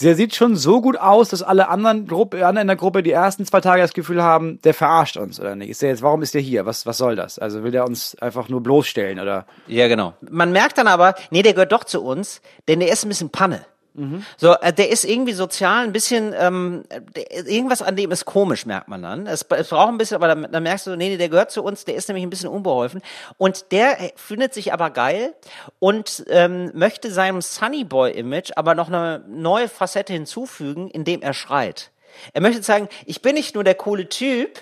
Der 0.01 0.15
sieht 0.15 0.35
schon 0.35 0.55
so 0.55 0.81
gut 0.81 0.97
aus, 0.97 1.29
dass 1.29 1.43
alle 1.43 1.67
anderen, 1.67 2.07
Gruppe, 2.07 2.37
anderen 2.45 2.63
in 2.63 2.67
der 2.67 2.75
Gruppe 2.75 3.03
die 3.03 3.11
ersten 3.11 3.45
zwei 3.45 3.61
Tage 3.61 3.83
das 3.83 3.93
Gefühl 3.93 4.23
haben, 4.23 4.59
der 4.63 4.73
verarscht 4.73 5.15
uns 5.15 5.39
oder 5.39 5.55
nicht. 5.55 5.69
Ist 5.69 5.83
der 5.83 5.89
jetzt, 5.89 6.01
warum 6.01 6.23
ist 6.23 6.33
der 6.33 6.41
hier? 6.41 6.65
Was, 6.65 6.87
was 6.87 6.97
soll 6.97 7.15
das? 7.15 7.37
Also 7.37 7.63
will 7.63 7.71
der 7.71 7.85
uns 7.85 8.15
einfach 8.19 8.49
nur 8.49 8.63
bloßstellen 8.63 9.19
oder? 9.19 9.45
Ja, 9.67 9.87
genau. 9.87 10.13
Man 10.21 10.51
merkt 10.51 10.79
dann 10.79 10.87
aber, 10.87 11.13
nee, 11.29 11.43
der 11.43 11.53
gehört 11.53 11.71
doch 11.71 11.83
zu 11.83 12.03
uns, 12.03 12.41
denn 12.67 12.79
der 12.79 12.91
ist 12.91 13.05
ein 13.05 13.09
bisschen 13.09 13.29
Panne. 13.29 13.65
So, 14.37 14.53
äh, 14.53 14.73
der 14.73 14.89
ist 14.89 15.05
irgendwie 15.05 15.33
sozial 15.33 15.83
ein 15.85 15.93
bisschen, 15.93 16.33
ähm, 16.37 16.83
der, 17.15 17.47
irgendwas 17.47 17.81
an 17.81 17.95
dem 17.95 18.11
ist 18.11 18.25
komisch, 18.25 18.65
merkt 18.65 18.87
man 18.87 19.01
dann. 19.01 19.25
Es, 19.25 19.43
es 19.43 19.69
braucht 19.69 19.89
ein 19.89 19.97
bisschen, 19.97 20.15
aber 20.15 20.27
dann, 20.27 20.51
dann 20.51 20.63
merkst 20.63 20.87
du, 20.87 20.95
nee, 20.95 21.09
nee, 21.09 21.17
der 21.17 21.29
gehört 21.29 21.51
zu 21.51 21.63
uns, 21.63 21.85
der 21.85 21.95
ist 21.95 22.09
nämlich 22.09 22.25
ein 22.25 22.29
bisschen 22.29 22.49
unbeholfen. 22.49 23.01
Und 23.37 23.71
der 23.71 24.01
äh, 24.01 24.11
findet 24.15 24.53
sich 24.53 24.73
aber 24.73 24.89
geil 24.89 25.33
und 25.79 26.25
ähm, 26.29 26.71
möchte 26.73 27.09
seinem 27.11 27.41
Sunnyboy-Image 27.41 28.51
aber 28.55 28.75
noch 28.75 28.87
eine 28.87 29.23
neue 29.27 29.69
Facette 29.69 30.13
hinzufügen, 30.13 30.89
indem 30.89 31.21
er 31.21 31.33
schreit. 31.33 31.91
Er 32.33 32.41
möchte 32.41 32.63
sagen, 32.63 32.89
ich 33.05 33.21
bin 33.21 33.35
nicht 33.35 33.55
nur 33.55 33.63
der 33.63 33.75
coole 33.75 34.09
Typ, 34.09 34.59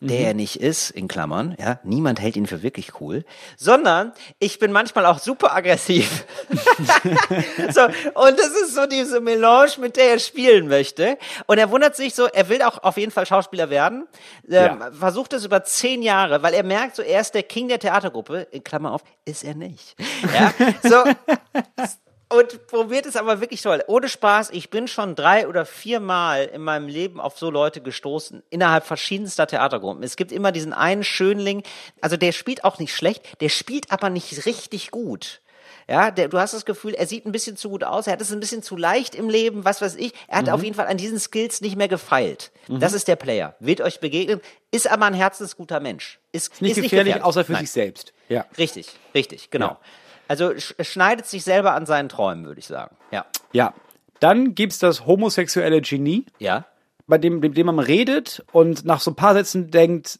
der 0.00 0.28
er 0.28 0.34
nicht 0.34 0.60
ist, 0.60 0.90
in 0.90 1.08
Klammern, 1.08 1.56
ja, 1.58 1.80
niemand 1.84 2.20
hält 2.20 2.36
ihn 2.36 2.46
für 2.46 2.62
wirklich 2.62 3.00
cool, 3.00 3.24
sondern 3.56 4.12
ich 4.38 4.58
bin 4.58 4.72
manchmal 4.72 5.06
auch 5.06 5.18
super 5.18 5.54
aggressiv. 5.54 6.26
so, 7.72 7.82
und 7.82 8.38
das 8.38 8.48
ist 8.62 8.74
so 8.74 8.86
diese 8.86 9.20
Melange, 9.20 9.72
mit 9.80 9.96
der 9.96 10.10
er 10.12 10.18
spielen 10.18 10.68
möchte. 10.68 11.18
Und 11.46 11.58
er 11.58 11.70
wundert 11.70 11.96
sich 11.96 12.14
so, 12.14 12.26
er 12.26 12.48
will 12.48 12.62
auch 12.62 12.82
auf 12.82 12.96
jeden 12.96 13.12
Fall 13.12 13.26
Schauspieler 13.26 13.70
werden, 13.70 14.06
ähm, 14.48 14.52
Ja. 14.80 14.90
versucht 14.92 15.32
es 15.32 15.44
über 15.44 15.64
zehn 15.64 16.02
Jahre, 16.02 16.42
weil 16.42 16.54
er 16.54 16.62
merkt, 16.62 16.96
so 16.96 17.02
er 17.02 17.20
ist 17.20 17.32
der 17.34 17.42
King 17.42 17.68
der 17.68 17.78
Theatergruppe, 17.78 18.46
in 18.50 18.62
Klammer 18.64 18.92
auf, 18.92 19.02
ist 19.24 19.44
er 19.44 19.54
nicht. 19.54 19.96
Ja, 20.34 20.52
so, 20.82 21.04
und 22.28 22.66
probiert 22.66 23.06
es 23.06 23.16
aber 23.16 23.40
wirklich 23.40 23.62
toll. 23.62 23.82
Ohne 23.86 24.08
Spaß, 24.08 24.50
ich 24.50 24.70
bin 24.70 24.88
schon 24.88 25.14
drei 25.14 25.46
oder 25.46 25.64
vier 25.64 26.00
Mal 26.00 26.44
in 26.46 26.62
meinem 26.62 26.88
Leben 26.88 27.20
auf 27.20 27.38
so 27.38 27.50
Leute 27.50 27.80
gestoßen, 27.80 28.42
innerhalb 28.50 28.84
verschiedenster 28.84 29.46
Theatergruppen. 29.46 30.02
Es 30.02 30.16
gibt 30.16 30.32
immer 30.32 30.50
diesen 30.52 30.72
einen 30.72 31.04
Schönling, 31.04 31.62
also 32.00 32.16
der 32.16 32.32
spielt 32.32 32.64
auch 32.64 32.78
nicht 32.78 32.94
schlecht, 32.94 33.40
der 33.40 33.48
spielt 33.48 33.92
aber 33.92 34.10
nicht 34.10 34.44
richtig 34.46 34.90
gut. 34.90 35.40
Ja, 35.88 36.10
der, 36.10 36.26
du 36.28 36.38
hast 36.40 36.52
das 36.52 36.64
Gefühl, 36.64 36.94
er 36.94 37.06
sieht 37.06 37.26
ein 37.26 37.32
bisschen 37.32 37.56
zu 37.56 37.70
gut 37.70 37.84
aus, 37.84 38.08
er 38.08 38.14
hat 38.14 38.20
es 38.20 38.32
ein 38.32 38.40
bisschen 38.40 38.60
zu 38.60 38.76
leicht 38.76 39.14
im 39.14 39.28
Leben, 39.28 39.64
was 39.64 39.80
weiß 39.80 39.94
ich. 39.94 40.12
Er 40.26 40.38
hat 40.38 40.48
auf 40.48 40.64
jeden 40.64 40.74
Fall 40.74 40.88
an 40.88 40.96
diesen 40.96 41.20
Skills 41.20 41.60
nicht 41.60 41.76
mehr 41.76 41.86
gefeilt. 41.86 42.50
Das 42.66 42.92
ist 42.92 43.06
der 43.06 43.14
Player. 43.14 43.54
Wird 43.60 43.80
euch 43.80 44.00
begegnen, 44.00 44.40
ist 44.72 44.90
aber 44.90 45.06
ein 45.06 45.14
herzensguter 45.14 45.78
Mensch. 45.78 46.18
Ist, 46.32 46.60
Nicht 46.60 46.72
ist 46.76 46.82
gefährlich, 46.82 47.14
gefährlich. 47.14 47.22
außer 47.24 47.44
für 47.44 47.52
Nein. 47.52 47.60
sich 47.60 47.70
selbst. 47.70 48.12
Ja. 48.28 48.46
Richtig, 48.58 48.88
richtig, 49.14 49.50
genau. 49.50 49.68
Ja. 49.68 49.80
Also 50.28 50.56
sch 50.58 50.74
schneidet 50.80 51.26
sich 51.26 51.44
selber 51.44 51.74
an 51.74 51.86
seinen 51.86 52.08
Träumen, 52.08 52.44
würde 52.46 52.58
ich 52.58 52.66
sagen. 52.66 52.96
Ja. 53.10 53.26
Ja. 53.52 53.74
Dann 54.20 54.54
gibt's 54.54 54.78
das 54.78 55.06
homosexuelle 55.06 55.80
Genie, 55.82 56.24
Ja. 56.38 56.64
bei 57.06 57.18
dem, 57.18 57.40
mit 57.40 57.56
dem 57.56 57.66
man 57.66 57.78
redet 57.78 58.44
und 58.52 58.84
nach 58.84 59.00
so 59.00 59.10
ein 59.12 59.16
paar 59.16 59.34
Sätzen 59.34 59.70
denkt, 59.70 60.18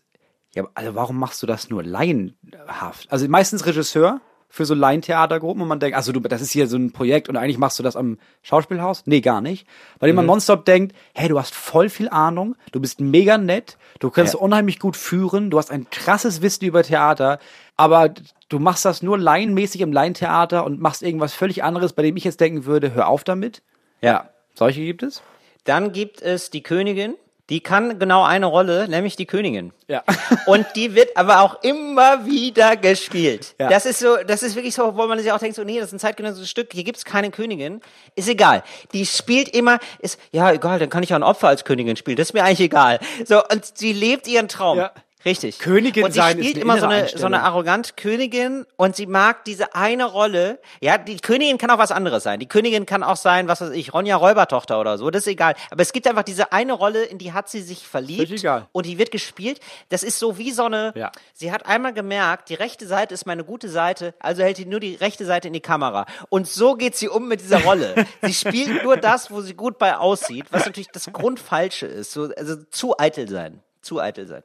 ja, 0.55 0.67
also 0.75 0.95
warum 0.95 1.19
machst 1.19 1.43
du 1.43 1.47
das 1.47 1.69
nur 1.71 1.83
laienhaft? 1.83 3.11
Also 3.11 3.29
meistens 3.29 3.67
Regisseur, 3.67 4.21
für 4.49 4.65
so 4.65 4.75
Laientheatergruppen 4.75 5.63
und 5.63 5.69
man 5.69 5.81
denkt, 5.81 5.97
also 5.97 6.13
du, 6.13 6.21
das 6.21 6.41
ist 6.41 6.53
hier 6.53 6.67
so 6.67 6.77
ein 6.77 6.93
Projekt 6.93 7.29
und 7.29 7.37
eigentlich 7.37 7.59
machst 7.59 7.79
du 7.79 7.83
das 7.83 7.97
am 7.97 8.19
Schauspielhaus? 8.43 9.03
Nee, 9.07 9.21
gar 9.21 9.41
nicht. 9.41 9.67
Bei 9.99 10.07
dem 10.07 10.17
man 10.17 10.27
nonstop 10.27 10.65
denkt, 10.65 10.95
hey, 11.15 11.29
du 11.29 11.39
hast 11.39 11.55
voll 11.55 11.89
viel 11.89 12.09
Ahnung, 12.09 12.57
du 12.73 12.81
bist 12.81 13.01
mega 13.01 13.39
nett, 13.39 13.77
du 13.99 14.11
kannst 14.11 14.35
Ja. 14.35 14.41
unheimlich 14.41 14.79
gut 14.79 14.97
führen, 14.97 15.51
du 15.51 15.59
hast 15.59 15.71
ein 15.71 15.91
krasses 15.91 16.43
Wissen 16.43 16.65
über 16.65 16.83
Theater, 16.83 17.39
aber 17.77 18.11
du 18.49 18.59
machst 18.59 18.85
das 18.85 19.03
nur 19.03 19.19
laienmäßig 19.19 19.81
im 19.81 19.93
Laientheater 19.93 20.65
und 20.65 20.81
machst 20.81 21.03
irgendwas 21.03 21.35
völlig 21.35 21.63
anderes, 21.63 21.93
bei 21.93 22.03
dem 22.03 22.17
ich 22.17 22.25
jetzt 22.25 22.41
denken 22.41 22.65
würde, 22.65 22.95
hör 22.95 23.09
auf 23.09 23.25
damit. 23.25 23.63
Ja. 24.01 24.31
Solche 24.55 24.81
gibt 24.81 25.03
es? 25.03 25.23
Dann 25.65 25.93
gibt 25.93 26.23
es 26.23 26.51
die 26.51 26.63
Königin. 26.63 27.15
Die 27.49 27.61
kann 27.61 28.01
genau 28.01 28.25
eine 28.25 28.47
Rolle, 28.47 28.89
nämlich 28.89 29.15
die 29.15 29.27
Königin. 29.27 29.73
Ja. 29.87 30.03
Und 30.47 30.67
die 30.75 30.95
wird 30.97 31.17
aber 31.17 31.43
auch 31.43 31.63
immer 31.63 32.27
wieder 32.27 32.77
gespielt. 32.77 33.55
Ja. 33.61 33.69
Das 33.69 33.87
ist 33.87 34.01
so, 34.01 34.17
das 34.27 34.43
ist 34.43 34.57
wirklich 34.57 34.75
so, 34.75 34.97
wo 34.97 35.07
man 35.07 35.19
sich 35.19 35.31
auch 35.31 35.39
denkt, 35.39 35.55
so, 35.55 35.63
nee, 35.63 35.79
das 35.79 35.89
ist 35.89 35.93
ein 35.93 35.99
zeitgenössisches 36.01 36.51
Stück, 36.51 36.73
hier 36.73 36.83
gibt's 36.83 37.05
keine 37.05 37.31
Königin. 37.31 37.81
Ist 38.17 38.29
egal. 38.29 38.65
Die 38.93 39.07
spielt 39.07 39.49
immer, 39.51 39.79
ist, 40.01 40.19
ja, 40.33 40.51
egal, 40.53 40.81
dann 40.81 40.91
kann 40.91 41.05
ich 41.05 41.11
ja 41.11 41.17
ein 41.17 41.23
Opfer 41.23 41.49
als 41.49 41.65
Königin 41.65 41.97
spielen. 41.97 42.17
Das 42.17 42.29
ist 42.29 42.35
mir 42.35 42.43
eigentlich 42.43 42.61
egal. 42.61 42.99
So, 43.25 43.43
und 43.45 43.65
sie 43.77 43.93
lebt 43.93 44.27
ihren 44.27 44.49
Traum. 44.49 44.79
Ja. 44.79 44.93
Richtig. 45.25 45.59
Königin 45.59 46.05
und 46.05 46.13
sie 46.13 46.21
sein 46.21 46.39
ist 46.39 46.45
spielt 46.45 46.57
eine 46.57 46.63
immer 46.63 46.79
so 46.79 46.87
eine, 46.87 47.09
so 47.09 47.27
eine 47.27 47.43
arrogant 47.43 47.97
Königin 47.97 48.65
und 48.77 48.95
sie 48.95 49.07
mag 49.07 49.45
diese 49.45 49.75
eine 49.75 50.05
Rolle. 50.05 50.61
Ja, 50.81 50.99
die 50.99 51.17
Königin 51.17 51.59
kann 51.59 51.71
auch 51.71 51.79
was 51.79 51.91
anderes 51.91 52.23
sein. 52.23 52.39
Die 52.39 52.47
Königin 52.47 52.87
kann 52.87 53.03
auch 53.03 53.17
sein, 53.17 53.49
was 53.49 53.61
weiß 53.61 53.71
ich, 53.71 53.93
Ronja 53.93 54.17
Räubertochter 54.17 54.79
oder 54.79 54.99
so. 54.99 55.11
Das 55.11 55.23
ist 55.23 55.33
egal. 55.33 55.55
Aber 55.71 55.83
es 55.83 55.93
gibt 55.93 56.07
einfach 56.07 56.23
diese 56.23 56.53
eine 56.53 56.75
Rolle, 56.75 57.03
in 57.03 57.19
die 57.19 57.33
hat 57.33 57.49
sie 57.49 57.63
sich 57.63 57.89
verliebt 57.89 58.31
egal. 58.31 58.69
und 58.73 58.87
die 58.87 58.99
wird 58.99 59.11
gespielt. 59.11 59.59
Das 59.89 60.03
ist 60.03 60.19
so 60.19 60.39
wie 60.39 60.53
so 60.53 60.65
eine. 60.65 60.93
Ja. 60.95 61.11
Sie 61.33 61.51
hat 61.51 61.67
einmal 61.67 61.93
gemerkt, 61.93 62.49
die 62.49 62.55
rechte 62.55 62.87
Seite 62.87 63.15
ist 63.15 63.27
meine 63.27 63.43
gute 63.43 63.69
Seite, 63.69 64.15
also 64.21 64.43
hält 64.43 64.59
sie 64.59 64.67
nur 64.67 64.81
die 64.81 64.95
rechte 64.95 65.25
Seite 65.25 65.49
in 65.49 65.55
die 65.55 65.61
Kamera. 65.61 66.07
Und 66.29 66.47
so 66.47 66.75
geht 66.75 66.95
sie 66.95 67.09
um 67.09 67.27
mit 67.27 67.41
dieser 67.41 67.65
Rolle. 67.65 67.95
sie 68.23 68.35
spielt 68.35 68.85
nur 68.85 68.97
das, 68.97 69.31
wo 69.31 69.41
sie 69.41 69.55
gut 69.55 69.79
bei 69.79 69.97
aussieht, 69.97 70.47
was 70.51 70.67
natürlich 70.67 70.91
das 70.93 71.11
Grundfalsche 71.13 71.87
ist. 71.87 72.13
So, 72.13 72.31
also 72.37 72.57
zu 72.71 72.97
eitel 72.99 73.29
sein. 73.29 73.61
Zu 73.83 74.01
eitel 74.01 74.27
sein. 74.27 74.43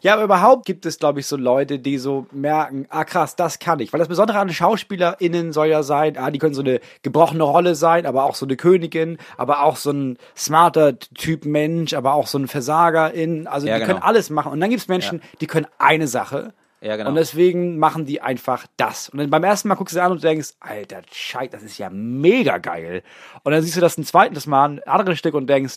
Ja, 0.00 0.14
aber 0.14 0.24
überhaupt 0.24 0.66
gibt 0.66 0.86
es, 0.86 0.98
glaube 0.98 1.20
ich, 1.20 1.26
so 1.26 1.36
Leute, 1.36 1.78
die 1.78 1.98
so 1.98 2.26
merken, 2.32 2.86
ah 2.90 3.04
krass, 3.04 3.36
das 3.36 3.58
kann 3.58 3.80
ich. 3.80 3.92
Weil 3.92 3.98
das 3.98 4.08
Besondere 4.08 4.38
an 4.38 4.50
SchauspielerInnen 4.50 5.52
soll 5.52 5.68
ja 5.68 5.82
sein, 5.82 6.16
ah, 6.18 6.30
die 6.30 6.38
können 6.38 6.54
so 6.54 6.62
eine 6.62 6.80
gebrochene 7.02 7.42
Rolle 7.42 7.74
sein, 7.74 8.06
aber 8.06 8.24
auch 8.24 8.34
so 8.34 8.46
eine 8.46 8.56
Königin, 8.56 9.18
aber 9.36 9.62
auch 9.62 9.76
so 9.76 9.90
ein 9.90 10.18
smarter 10.36 10.98
Typ 10.98 11.44
Mensch, 11.44 11.94
aber 11.94 12.14
auch 12.14 12.26
so 12.26 12.38
ein 12.38 12.48
Versagerin. 12.48 13.46
Also 13.46 13.66
Ja, 13.66 13.74
die 13.74 13.80
genau. 13.80 13.94
können 13.94 14.02
alles 14.02 14.30
machen. 14.30 14.52
Und 14.52 14.60
dann 14.60 14.70
gibt 14.70 14.82
es 14.82 14.88
Menschen, 14.88 15.22
die 15.40 15.46
können 15.46 15.66
eine 15.78 16.06
Sache. 16.06 16.52
Ja, 16.80 16.96
genau. 16.96 17.08
Und 17.08 17.14
deswegen 17.14 17.78
machen 17.78 18.04
die 18.04 18.20
einfach 18.20 18.66
das. 18.76 19.08
Und 19.08 19.18
dann 19.18 19.30
beim 19.30 19.42
ersten 19.42 19.68
Mal 19.68 19.74
guckst 19.74 19.94
du 19.94 19.96
sie 19.96 20.02
an 20.02 20.12
und 20.12 20.22
denkst, 20.22 20.50
alter 20.60 21.00
Scheiß, 21.10 21.48
das 21.50 21.62
ist 21.62 21.78
ja 21.78 21.88
mega 21.88 22.58
geil. 22.58 23.02
Und 23.42 23.52
dann 23.52 23.62
siehst 23.62 23.76
du 23.76 23.80
das 23.80 23.96
ein 23.96 24.04
zweites 24.04 24.46
Mal, 24.46 24.72
ein 24.72 24.82
anderes 24.82 25.18
Stück 25.18 25.32
und 25.32 25.48
denkst, 25.48 25.76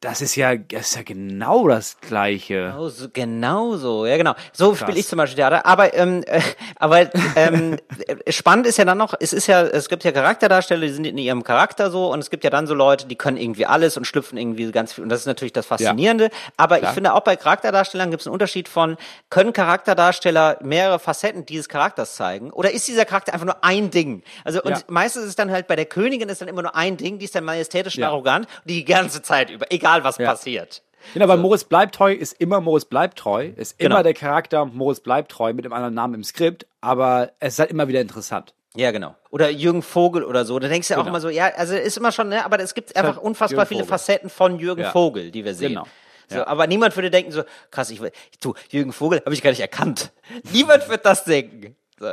das 0.00 0.22
ist 0.22 0.34
ja, 0.34 0.56
das 0.56 0.88
ist 0.88 0.96
ja 0.96 1.02
genau 1.02 1.68
das 1.68 1.98
Gleiche. 2.00 2.74
Oh, 2.78 2.88
so, 2.88 3.08
genau 3.12 3.76
so, 3.76 4.06
ja 4.06 4.16
genau. 4.16 4.34
So 4.52 4.74
spiele 4.74 4.98
ich 4.98 5.06
zum 5.06 5.18
Beispiel 5.18 5.36
Theater. 5.36 5.66
Aber, 5.66 5.92
ähm, 5.92 6.24
äh, 6.26 6.40
aber 6.76 7.10
ähm, 7.36 7.76
äh, 8.06 8.32
spannend 8.32 8.66
ist 8.66 8.78
ja 8.78 8.86
dann 8.86 8.96
noch, 8.96 9.12
es 9.20 9.34
ist 9.34 9.46
ja, 9.46 9.60
es 9.60 9.90
gibt 9.90 10.02
ja 10.04 10.12
Charakterdarsteller, 10.12 10.86
die 10.86 10.92
sind 10.92 11.04
in 11.06 11.18
ihrem 11.18 11.44
Charakter 11.44 11.90
so 11.90 12.10
und 12.10 12.20
es 12.20 12.30
gibt 12.30 12.44
ja 12.44 12.50
dann 12.50 12.66
so 12.66 12.72
Leute, 12.72 13.06
die 13.08 13.16
können 13.16 13.36
irgendwie 13.36 13.66
alles 13.66 13.98
und 13.98 14.06
schlüpfen 14.06 14.38
irgendwie 14.38 14.72
ganz 14.72 14.94
viel. 14.94 15.04
Und 15.04 15.10
das 15.10 15.20
ist 15.20 15.26
natürlich 15.26 15.52
das 15.52 15.66
Faszinierende. 15.66 16.30
Aber 16.56 16.82
ich 16.82 16.88
finde 16.88 17.12
auch 17.12 17.20
bei 17.20 17.36
Charakterdarstellern 17.36 18.10
gibt 18.10 18.22
es 18.22 18.26
einen 18.26 18.32
Unterschied 18.32 18.68
von, 18.68 18.96
können 19.28 19.52
Charakterdarsteller 19.52 20.58
mehrere 20.62 20.98
Facetten 20.98 21.44
dieses 21.44 21.68
Charakters 21.68 22.14
zeigen? 22.14 22.50
Oder 22.52 22.70
ist 22.70 22.88
dieser 22.88 23.04
Charakter 23.04 23.34
einfach 23.34 23.46
nur 23.46 23.62
ein 23.62 23.90
Ding? 23.90 24.22
Also 24.44 24.62
und 24.62 24.70
Ja. 24.70 24.78
meistens 24.88 25.24
ist 25.24 25.28
es 25.30 25.36
dann 25.36 25.50
halt 25.50 25.66
bei 25.66 25.76
der 25.76 25.84
Königin 25.84 26.30
ist 26.30 26.40
dann 26.40 26.48
immer 26.48 26.62
nur 26.62 26.74
ein 26.74 26.96
Ding, 26.96 27.18
die 27.18 27.26
ist 27.26 27.34
dann 27.34 27.44
majestätisch 27.44 27.96
und 27.96 28.02
Ja. 28.02 28.08
arrogant 28.08 28.46
und 28.46 28.70
die 28.70 28.86
ganze 28.86 29.20
Zeit 29.20 29.50
über, 29.50 29.66
egal 29.70 29.89
was 30.04 30.16
passiert. 30.18 30.82
Genau, 31.14 31.28
weil 31.28 31.38
Moritz 31.38 31.64
bleibt 31.64 31.94
treu 31.94 32.12
ist 32.12 32.34
immer 32.40 32.60
Moritz 32.60 32.84
bleibt 32.84 33.18
treu, 33.18 33.50
ist 33.56 33.78
Genau. 33.78 33.96
immer 33.96 34.02
der 34.02 34.14
Charakter 34.14 34.64
Moritz 34.66 35.00
bleibt 35.00 35.30
treu 35.32 35.52
mit 35.54 35.64
einem 35.64 35.72
anderen 35.72 35.94
Namen 35.94 36.14
im 36.14 36.24
Skript, 36.24 36.66
aber 36.82 37.32
es 37.40 37.54
ist 37.54 37.58
halt 37.58 37.70
immer 37.70 37.88
wieder 37.88 38.00
interessant. 38.02 38.54
Ja, 38.76 38.90
genau. 38.92 39.16
Oder 39.30 39.50
Jürgen 39.50 39.82
Vogel 39.82 40.22
oder 40.24 40.44
so. 40.44 40.58
Da 40.58 40.68
denkst 40.68 40.88
du 40.88 40.94
ja 40.94 40.98
auch 41.00 41.04
Genau. 41.04 41.12
immer 41.16 41.20
so, 41.20 41.28
ja, 41.30 41.46
also 41.56 41.74
ist 41.74 41.96
immer 41.96 42.12
schon, 42.12 42.28
ne, 42.28 42.44
aber 42.44 42.60
es 42.60 42.74
gibt 42.74 42.94
einfach 42.96 43.14
Jürgen 43.14 43.26
unfassbar 43.28 43.66
viele 43.66 43.80
Vogel. 43.80 43.90
Facetten 43.90 44.30
von 44.30 44.58
Jürgen 44.60 44.82
Ja. 44.82 44.90
Vogel, 44.92 45.30
die 45.30 45.44
wir 45.44 45.54
sehen. 45.54 45.70
Genau. 45.70 45.86
So, 46.28 46.36
Ja. 46.36 46.46
Aber 46.46 46.66
niemand 46.68 46.94
würde 46.96 47.10
denken 47.10 47.32
so, 47.32 47.42
krass, 47.72 47.90
ich, 47.90 48.00
du, 48.40 48.54
Jürgen 48.68 48.92
Vogel 48.92 49.20
habe 49.24 49.34
ich 49.34 49.42
gar 49.42 49.50
nicht 49.50 49.58
erkannt. 49.60 50.12
Niemand 50.52 50.88
wird 50.88 51.04
das 51.04 51.24
denken. 51.24 51.74
So, 52.00 52.06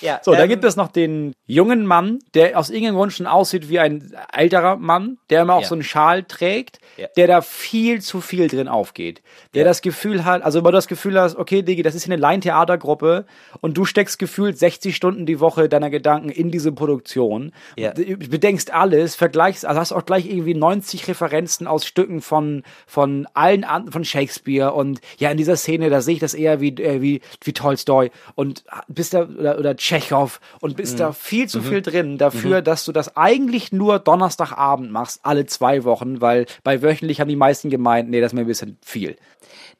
ja, 0.00 0.18
So, 0.22 0.32
da 0.32 0.44
ähm, 0.44 0.48
gibt 0.48 0.64
es 0.64 0.76
noch 0.76 0.88
den 0.88 1.34
jungen 1.46 1.84
Mann, 1.84 2.20
der 2.32 2.58
aus 2.58 2.70
irgendeinem 2.70 2.96
Grund 2.96 3.12
schon 3.12 3.26
aussieht 3.26 3.68
wie 3.68 3.78
ein 3.78 4.14
älterer 4.32 4.76
Mann, 4.76 5.18
der 5.28 5.42
immer 5.42 5.54
auch 5.56 5.60
Ja. 5.60 5.68
so 5.68 5.74
einen 5.74 5.82
Schal 5.84 6.22
trägt, 6.22 6.78
Ja. 6.96 7.08
der 7.18 7.26
da 7.26 7.42
viel 7.42 8.00
zu 8.00 8.22
viel 8.22 8.48
drin 8.48 8.66
aufgeht. 8.66 9.20
Der 9.52 9.64
das 9.64 9.82
Gefühl 9.82 10.24
hat, 10.24 10.40
also 10.42 10.60
wenn 10.60 10.64
du 10.64 10.72
das 10.72 10.88
Gefühl 10.88 11.20
hast, 11.20 11.36
okay, 11.36 11.60
Digi, 11.60 11.82
das 11.82 11.94
ist 11.94 12.04
hier 12.04 12.14
eine 12.14 12.20
Laientheatergruppe 12.22 13.26
und 13.60 13.76
du 13.76 13.84
steckst 13.84 14.18
gefühlt 14.18 14.58
60 14.58 14.96
Stunden 14.96 15.26
die 15.26 15.38
Woche 15.38 15.68
deiner 15.68 15.90
Gedanken 15.90 16.30
in 16.30 16.50
diese 16.50 16.72
Produktion. 16.72 17.52
Ja. 17.76 17.92
Du 17.92 18.16
bedenkst 18.16 18.72
alles, 18.72 19.16
vergleichst, 19.16 19.66
also 19.66 19.78
hast 19.78 19.92
auch 19.92 20.06
gleich 20.06 20.24
irgendwie 20.26 20.54
90 20.54 21.08
Referenzen 21.08 21.66
aus 21.66 21.84
Stücken 21.84 22.22
von, 22.22 22.62
von 22.86 23.28
allen 23.34 23.64
an, 23.64 23.92
von 23.92 24.02
Shakespeare 24.04 24.72
und 24.72 25.00
ja, 25.18 25.30
in 25.30 25.36
dieser 25.36 25.56
Szene, 25.56 25.90
da 25.90 26.00
sehe 26.00 26.14
ich 26.14 26.20
das 26.20 26.32
eher 26.32 26.62
wie, 26.62 26.70
äh, 26.82 27.02
wie, 27.02 27.20
wie 27.44 27.52
Tolstoi 27.52 28.10
und 28.34 28.64
bist 28.88 29.12
da, 29.12 29.25
oder, 29.38 29.58
oder 29.58 29.76
Tschechow 29.76 30.40
und 30.60 30.76
bist 30.76 31.00
da 31.00 31.12
viel 31.12 31.48
zu 31.48 31.62
viel 31.62 31.82
drin 31.82 32.18
dafür, 32.18 32.62
dass 32.62 32.84
du 32.84 32.92
das 32.92 33.16
eigentlich 33.16 33.72
nur 33.72 33.98
Donnerstagabend 33.98 34.90
machst, 34.90 35.20
alle 35.22 35.46
zwei 35.46 35.84
Wochen, 35.84 36.20
weil 36.20 36.46
bei 36.64 36.82
wöchentlich 36.82 37.20
haben 37.20 37.28
die 37.28 37.36
meisten 37.36 37.70
gemeint, 37.70 38.10
nee, 38.10 38.20
das 38.20 38.32
ist 38.32 38.34
mir 38.34 38.42
ein 38.42 38.46
bisschen 38.46 38.78
viel. 38.84 39.16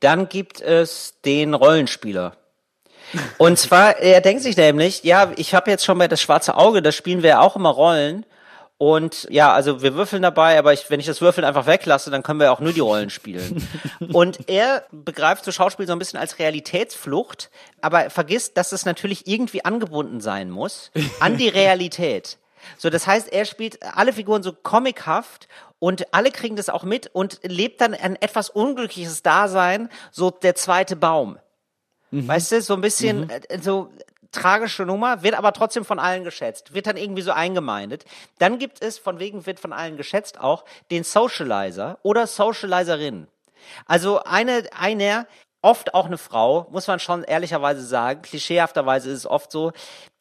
Dann 0.01 0.28
gibt 0.28 0.61
es 0.61 1.14
den 1.24 1.55
Rollenspieler. 1.55 2.36
Und 3.38 3.59
zwar, 3.59 3.99
er 3.99 4.20
denkt 4.20 4.42
sich 4.42 4.57
nämlich, 4.57 5.05
ja, 5.05 5.32
ich 5.36 5.55
habe 5.55 5.70
jetzt 5.70 5.84
schon 5.84 5.99
bei 5.99 6.09
das 6.09 6.20
schwarze 6.20 6.57
Auge, 6.57 6.82
da 6.82 6.92
spielen 6.92 7.22
wir 7.22 7.30
ja 7.30 7.40
auch 7.40 7.57
immer 7.57 7.70
Rollen. 7.70 8.26
Und 8.79 9.27
ja, 9.31 9.55
also 9.55 9.81
wir 9.81 9.95
würfeln 9.95 10.20
dabei, 10.20 10.59
aber 10.59 10.74
ich, 10.74 10.91
wenn 10.91 11.01
ich 11.01 11.07
das 11.07 11.22
Würfeln 11.22 11.47
einfach 11.47 11.66
weglasse, 11.66 12.11
dann 12.11 12.22
können 12.22 12.41
wir 12.41 12.53
auch 12.53 12.61
nur 12.61 12.74
die 12.74 12.81
Rollen 12.81 13.09
spielen. 13.09 13.66
Und 14.12 14.51
er 14.51 14.85
begreift 14.93 15.47
so 15.47 15.53
Schauspiel 15.53 15.87
so 15.87 15.93
ein 15.93 15.99
bisschen 15.99 16.20
als 16.20 16.39
Realitätsflucht, 16.39 17.51
aber 17.81 18.11
vergisst, 18.11 18.59
dass 18.59 18.72
es 18.72 18.85
natürlich 18.85 19.27
irgendwie 19.27 19.64
angebunden 19.64 20.20
sein 20.20 20.51
muss 20.51 20.91
an 21.20 21.39
die 21.39 21.49
Realität. 21.49 22.37
So, 22.77 22.91
das 22.91 23.07
heißt, 23.07 23.33
er 23.33 23.47
spielt 23.47 23.83
alle 23.83 24.12
Figuren 24.12 24.43
so 24.43 24.53
comichaft 24.53 25.49
und 25.79 26.12
alle 26.12 26.31
kriegen 26.31 26.57
das 26.57 26.68
auch 26.68 26.85
mit 26.85 27.09
und 27.14 27.41
lebt 27.43 27.81
dann 27.81 27.95
ein 27.95 28.16
etwas 28.16 28.51
unglückliches 28.51 29.22
Dasein, 29.22 29.89
so 30.11 30.31
der 30.31 30.55
zweite 30.55 30.97
Baum. 30.97 31.39
Weißt 32.11 32.53
du, 32.53 32.62
so 32.62 32.74
ein 32.74 32.81
bisschen 32.81 33.29
äh, 33.29 33.59
so 33.61 33.91
tragische 34.33 34.85
Nummer, 34.85 35.22
wird 35.22 35.35
aber 35.35 35.53
trotzdem 35.53 35.85
von 35.85 35.99
allen 35.99 36.24
geschätzt, 36.24 36.74
wird 36.74 36.87
dann 36.87 36.97
irgendwie 36.97 37.22
so 37.22 37.33
eingemeindet. 37.33 38.05
Dann 38.39 38.59
gibt 38.59 38.83
es, 38.83 38.99
von 38.99 39.18
wegen 39.18 39.47
wird 39.47 39.61
von 39.61 39.72
allen 39.72 39.97
geschätzt 39.97 40.41
auch, 40.41 40.64
den 40.91 41.05
Socializer 41.05 41.99
oder 42.03 42.27
Socializerin. 42.27 43.27
Also 43.87 44.22
eine, 44.22 44.68
einer, 44.79 45.27
oft 45.62 45.95
auch 45.95 46.07
eine 46.07 46.18
Frau, 46.18 46.68
muss 46.70 46.87
man 46.87 47.01
schon 47.01 47.24
ehrlicherweise 47.24 47.83
sagen, 47.83 48.22
klischeehafterweise 48.22 49.11
ist 49.11 49.18
es 49.18 49.27
oft 49.27 49.51
so, 49.51 49.72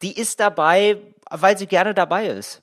die 0.02 0.18
ist 0.20 0.40
dabei, 0.40 0.98
weil 1.30 1.58
sie 1.58 1.68
gerne 1.68 1.94
dabei 1.94 2.28
ist. 2.28 2.62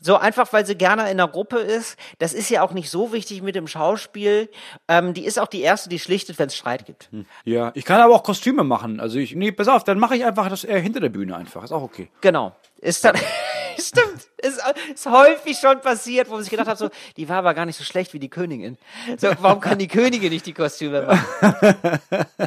So 0.00 0.16
einfach, 0.16 0.52
weil 0.52 0.66
sie 0.66 0.76
gerne 0.76 1.02
in 1.02 1.08
einer 1.08 1.28
Gruppe 1.28 1.58
ist. 1.58 1.96
Das 2.18 2.32
ist 2.32 2.50
ja 2.50 2.62
auch 2.62 2.72
nicht 2.72 2.90
so 2.90 3.12
wichtig 3.12 3.42
mit 3.42 3.54
dem 3.54 3.66
Schauspiel. 3.66 4.50
Ähm, 4.88 5.14
die 5.14 5.24
ist 5.24 5.38
auch 5.38 5.48
die 5.48 5.60
erste, 5.62 5.88
die 5.88 5.98
schlichtet, 5.98 6.38
wenn 6.38 6.48
es 6.48 6.56
Streit 6.56 6.86
gibt. 6.86 7.10
Ja, 7.44 7.72
ich 7.74 7.84
kann 7.84 8.00
aber 8.00 8.14
auch 8.14 8.22
Kostüme 8.22 8.64
machen. 8.64 9.00
Also 9.00 9.18
ich, 9.18 9.34
nee, 9.34 9.52
pass 9.52 9.68
auf, 9.68 9.84
dann 9.84 9.98
mache 9.98 10.16
ich 10.16 10.24
einfach 10.24 10.48
das 10.48 10.64
eher 10.64 10.80
hinter 10.80 11.00
der 11.00 11.08
Bühne 11.08 11.36
einfach. 11.36 11.64
Ist 11.64 11.72
auch 11.72 11.82
okay. 11.82 12.08
Genau. 12.20 12.54
Ist 12.78 13.04
dann, 13.04 13.16
stimmt. 13.78 14.28
Ist, 14.38 14.60
ist 14.94 15.06
häufig 15.06 15.58
schon 15.58 15.80
passiert, 15.80 16.28
wo 16.28 16.34
man 16.34 16.42
sich 16.42 16.50
gedacht 16.50 16.68
hat, 16.68 16.78
so, 16.78 16.90
die 17.16 17.28
war 17.28 17.38
aber 17.38 17.54
gar 17.54 17.66
nicht 17.66 17.76
so 17.76 17.84
schlecht 17.84 18.12
wie 18.14 18.18
die 18.18 18.30
Königin. 18.30 18.78
So, 19.18 19.28
warum 19.40 19.60
kann 19.60 19.78
die 19.78 19.88
Königin 19.88 20.30
nicht 20.30 20.46
die 20.46 20.54
Kostüme 20.54 21.02
machen? 21.02 21.98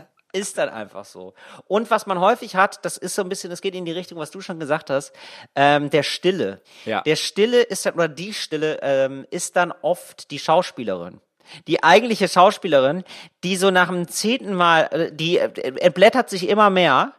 Ist 0.35 0.57
dann 0.57 0.69
einfach 0.69 1.05
so. 1.05 1.35
Und 1.67 1.91
was 1.91 2.07
man 2.07 2.19
häufig 2.19 2.55
hat, 2.55 2.83
das 2.83 2.97
ist 2.97 3.13
so 3.13 3.21
ein 3.21 3.29
bisschen, 3.29 3.51
das 3.51 3.61
geht 3.61 3.75
in 3.75 3.85
die 3.85 3.91
Richtung, 3.91 4.17
was 4.17 4.31
du 4.31 4.41
schon 4.41 4.59
gesagt 4.59 4.89
hast, 4.89 5.13
ähm, 5.55 5.91
der 5.91 6.01
Stille. 6.01 6.59
Ja. 6.85 7.01
Der 7.01 7.15
Stille 7.15 7.61
ist 7.61 7.85
dann, 7.85 7.93
oder 7.93 8.07
die 8.07 8.33
Stille 8.33 8.79
ähm, 8.81 9.27
ist 9.29 9.55
dann 9.55 9.71
oft 9.83 10.31
die 10.31 10.39
Schauspielerin. 10.39 11.21
Die 11.67 11.83
eigentliche 11.83 12.27
Schauspielerin, 12.27 13.03
die 13.43 13.57
so 13.57 13.69
nach 13.69 13.89
dem 13.89 14.07
zehnten 14.07 14.55
Mal, 14.55 14.89
äh, 14.91 15.11
die 15.11 15.37
äh, 15.37 15.51
entblättert 15.79 16.31
sich 16.31 16.49
immer 16.49 16.71
mehr, 16.71 17.13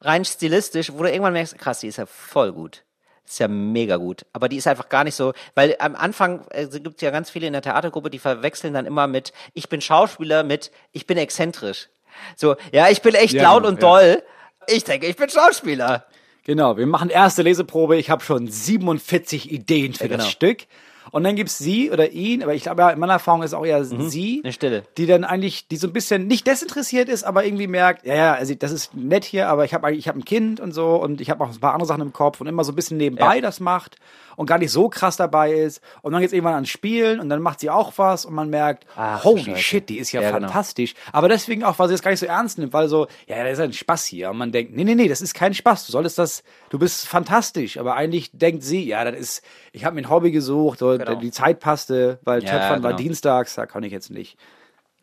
rein 0.00 0.24
stilistisch, 0.24 0.90
wo 0.90 1.02
du 1.02 1.10
irgendwann 1.10 1.34
merkst, 1.34 1.58
krass, 1.58 1.80
die 1.80 1.88
ist 1.88 1.98
ja 1.98 2.06
voll 2.06 2.52
gut. 2.52 2.82
Ist 3.26 3.40
ja 3.40 3.48
mega 3.48 3.96
gut. 3.96 4.26
Aber 4.32 4.48
die 4.48 4.56
ist 4.56 4.66
einfach 4.66 4.88
gar 4.88 5.04
nicht 5.04 5.14
so, 5.14 5.32
weil 5.54 5.76
am 5.78 5.96
Anfang 5.96 6.46
äh, 6.50 6.66
gibt 6.66 6.96
es 6.96 7.02
ja 7.02 7.10
ganz 7.10 7.30
viele 7.30 7.46
in 7.46 7.52
der 7.52 7.62
Theatergruppe, 7.62 8.10
die 8.10 8.18
verwechseln 8.18 8.74
dann 8.74 8.86
immer 8.86 9.06
mit, 9.06 9.32
ich 9.54 9.68
bin 9.68 9.80
Schauspieler 9.80 10.44
mit, 10.44 10.70
ich 10.92 11.06
bin 11.06 11.16
exzentrisch. 11.18 11.88
So, 12.36 12.56
ja, 12.72 12.88
ich 12.90 13.02
bin 13.02 13.14
echt 13.14 13.34
Ja, 13.34 13.42
laut 13.44 13.62
genau, 13.62 13.68
und 13.68 13.82
ja. 13.82 13.88
doll. 13.88 14.22
Ich 14.68 14.84
denke, 14.84 15.06
ich 15.06 15.16
bin 15.16 15.28
Schauspieler. 15.28 16.06
Genau, 16.44 16.76
wir 16.76 16.86
machen 16.86 17.10
erste 17.10 17.42
Leseprobe. 17.42 17.96
Ich 17.96 18.10
habe 18.10 18.22
schon 18.22 18.48
47 18.48 19.50
Ideen 19.50 19.94
für 19.94 20.04
Ja, 20.04 20.08
genau. 20.08 20.24
das 20.24 20.30
Stück. 20.30 20.66
Und 21.14 21.22
dann 21.22 21.36
gibt's 21.36 21.58
sie 21.58 21.92
oder 21.92 22.10
ihn, 22.10 22.42
aber 22.42 22.54
ich 22.54 22.64
glaube, 22.64 22.82
ja, 22.82 22.90
in 22.90 22.98
meiner 22.98 23.12
Erfahrung 23.12 23.44
ist 23.44 23.54
auch 23.54 23.64
eher 23.64 23.84
sie, 23.84 24.40
eine 24.42 24.52
Stille. 24.52 24.82
die 24.96 25.06
dann 25.06 25.22
eigentlich, 25.22 25.68
die 25.68 25.76
so 25.76 25.86
ein 25.86 25.92
bisschen 25.92 26.26
nicht 26.26 26.44
desinteressiert 26.44 27.08
ist, 27.08 27.22
aber 27.22 27.44
irgendwie 27.44 27.68
merkt, 27.68 28.04
ja, 28.04 28.14
ja, 28.16 28.34
also 28.34 28.52
das 28.56 28.72
ist 28.72 28.94
nett 28.96 29.24
hier, 29.24 29.48
aber 29.48 29.64
ich 29.64 29.74
habe 29.74 29.92
ich 29.94 30.08
hab 30.08 30.16
ein 30.16 30.24
Kind 30.24 30.58
und 30.58 30.72
so 30.72 30.96
und 30.96 31.20
ich 31.20 31.30
habe 31.30 31.44
auch 31.44 31.50
ein 31.50 31.60
paar 31.60 31.72
andere 31.72 31.86
Sachen 31.86 32.02
im 32.02 32.12
Kopf 32.12 32.40
und 32.40 32.48
immer 32.48 32.64
so 32.64 32.72
ein 32.72 32.74
bisschen 32.74 32.96
nebenbei 32.96 33.36
Ja. 33.36 33.40
das 33.42 33.60
macht 33.60 33.94
und 34.36 34.46
gar 34.46 34.58
nicht 34.58 34.72
so 34.72 34.88
krass 34.88 35.16
dabei 35.16 35.52
ist. 35.52 35.80
Und 36.02 36.10
dann 36.10 36.20
geht's 36.20 36.32
irgendwann 36.32 36.54
ans 36.54 36.68
Spielen 36.68 37.20
und 37.20 37.28
dann 37.28 37.40
macht 37.40 37.60
sie 37.60 37.70
auch 37.70 37.92
was 37.96 38.24
und 38.24 38.34
man 38.34 38.50
merkt, 38.50 38.84
Ach, 38.96 39.22
holy 39.22 39.44
Scheiße. 39.44 39.58
shit, 39.62 39.88
die 39.88 39.98
ist 39.98 40.10
ja, 40.10 40.20
Ja, 40.20 40.32
genau. 40.32 40.48
fantastisch. 40.48 40.94
Aber 41.12 41.28
deswegen 41.28 41.62
auch, 41.62 41.78
weil 41.78 41.86
sie 41.86 41.94
das 41.94 42.02
gar 42.02 42.10
nicht 42.10 42.18
so 42.18 42.26
ernst 42.26 42.58
nimmt, 42.58 42.72
weil 42.72 42.88
so, 42.88 43.06
ja, 43.28 43.44
das 43.44 43.52
ist 43.52 43.60
ein 43.60 43.72
Spaß 43.72 44.04
hier. 44.06 44.30
Und 44.30 44.38
man 44.38 44.50
denkt, 44.50 44.74
nee, 44.74 44.82
nee, 44.82 44.96
nee, 44.96 45.06
das 45.06 45.20
ist 45.22 45.34
kein 45.34 45.54
Spaß. 45.54 45.86
Du 45.86 45.92
solltest 45.92 46.18
das, 46.18 46.42
du 46.70 46.80
bist 46.80 47.06
fantastisch. 47.06 47.78
Aber 47.78 47.94
eigentlich 47.94 48.30
denkt 48.32 48.64
sie, 48.64 48.84
ja, 48.84 49.04
das 49.04 49.14
ist, 49.16 49.42
ich 49.72 49.84
habe 49.84 49.94
mir 49.94 50.02
ein 50.02 50.10
Hobby 50.10 50.32
gesucht, 50.32 50.82
und 50.82 51.03
Genau. 51.10 51.20
die 51.20 51.30
Zeit 51.30 51.60
passte, 51.60 52.18
weil 52.22 52.42
Ja, 52.44 52.70
war 52.70 52.76
genau. 52.76 52.92
dienstags, 52.92 53.54
da 53.54 53.66
kann 53.66 53.82
ich 53.82 53.92
jetzt 53.92 54.10
nicht. 54.10 54.38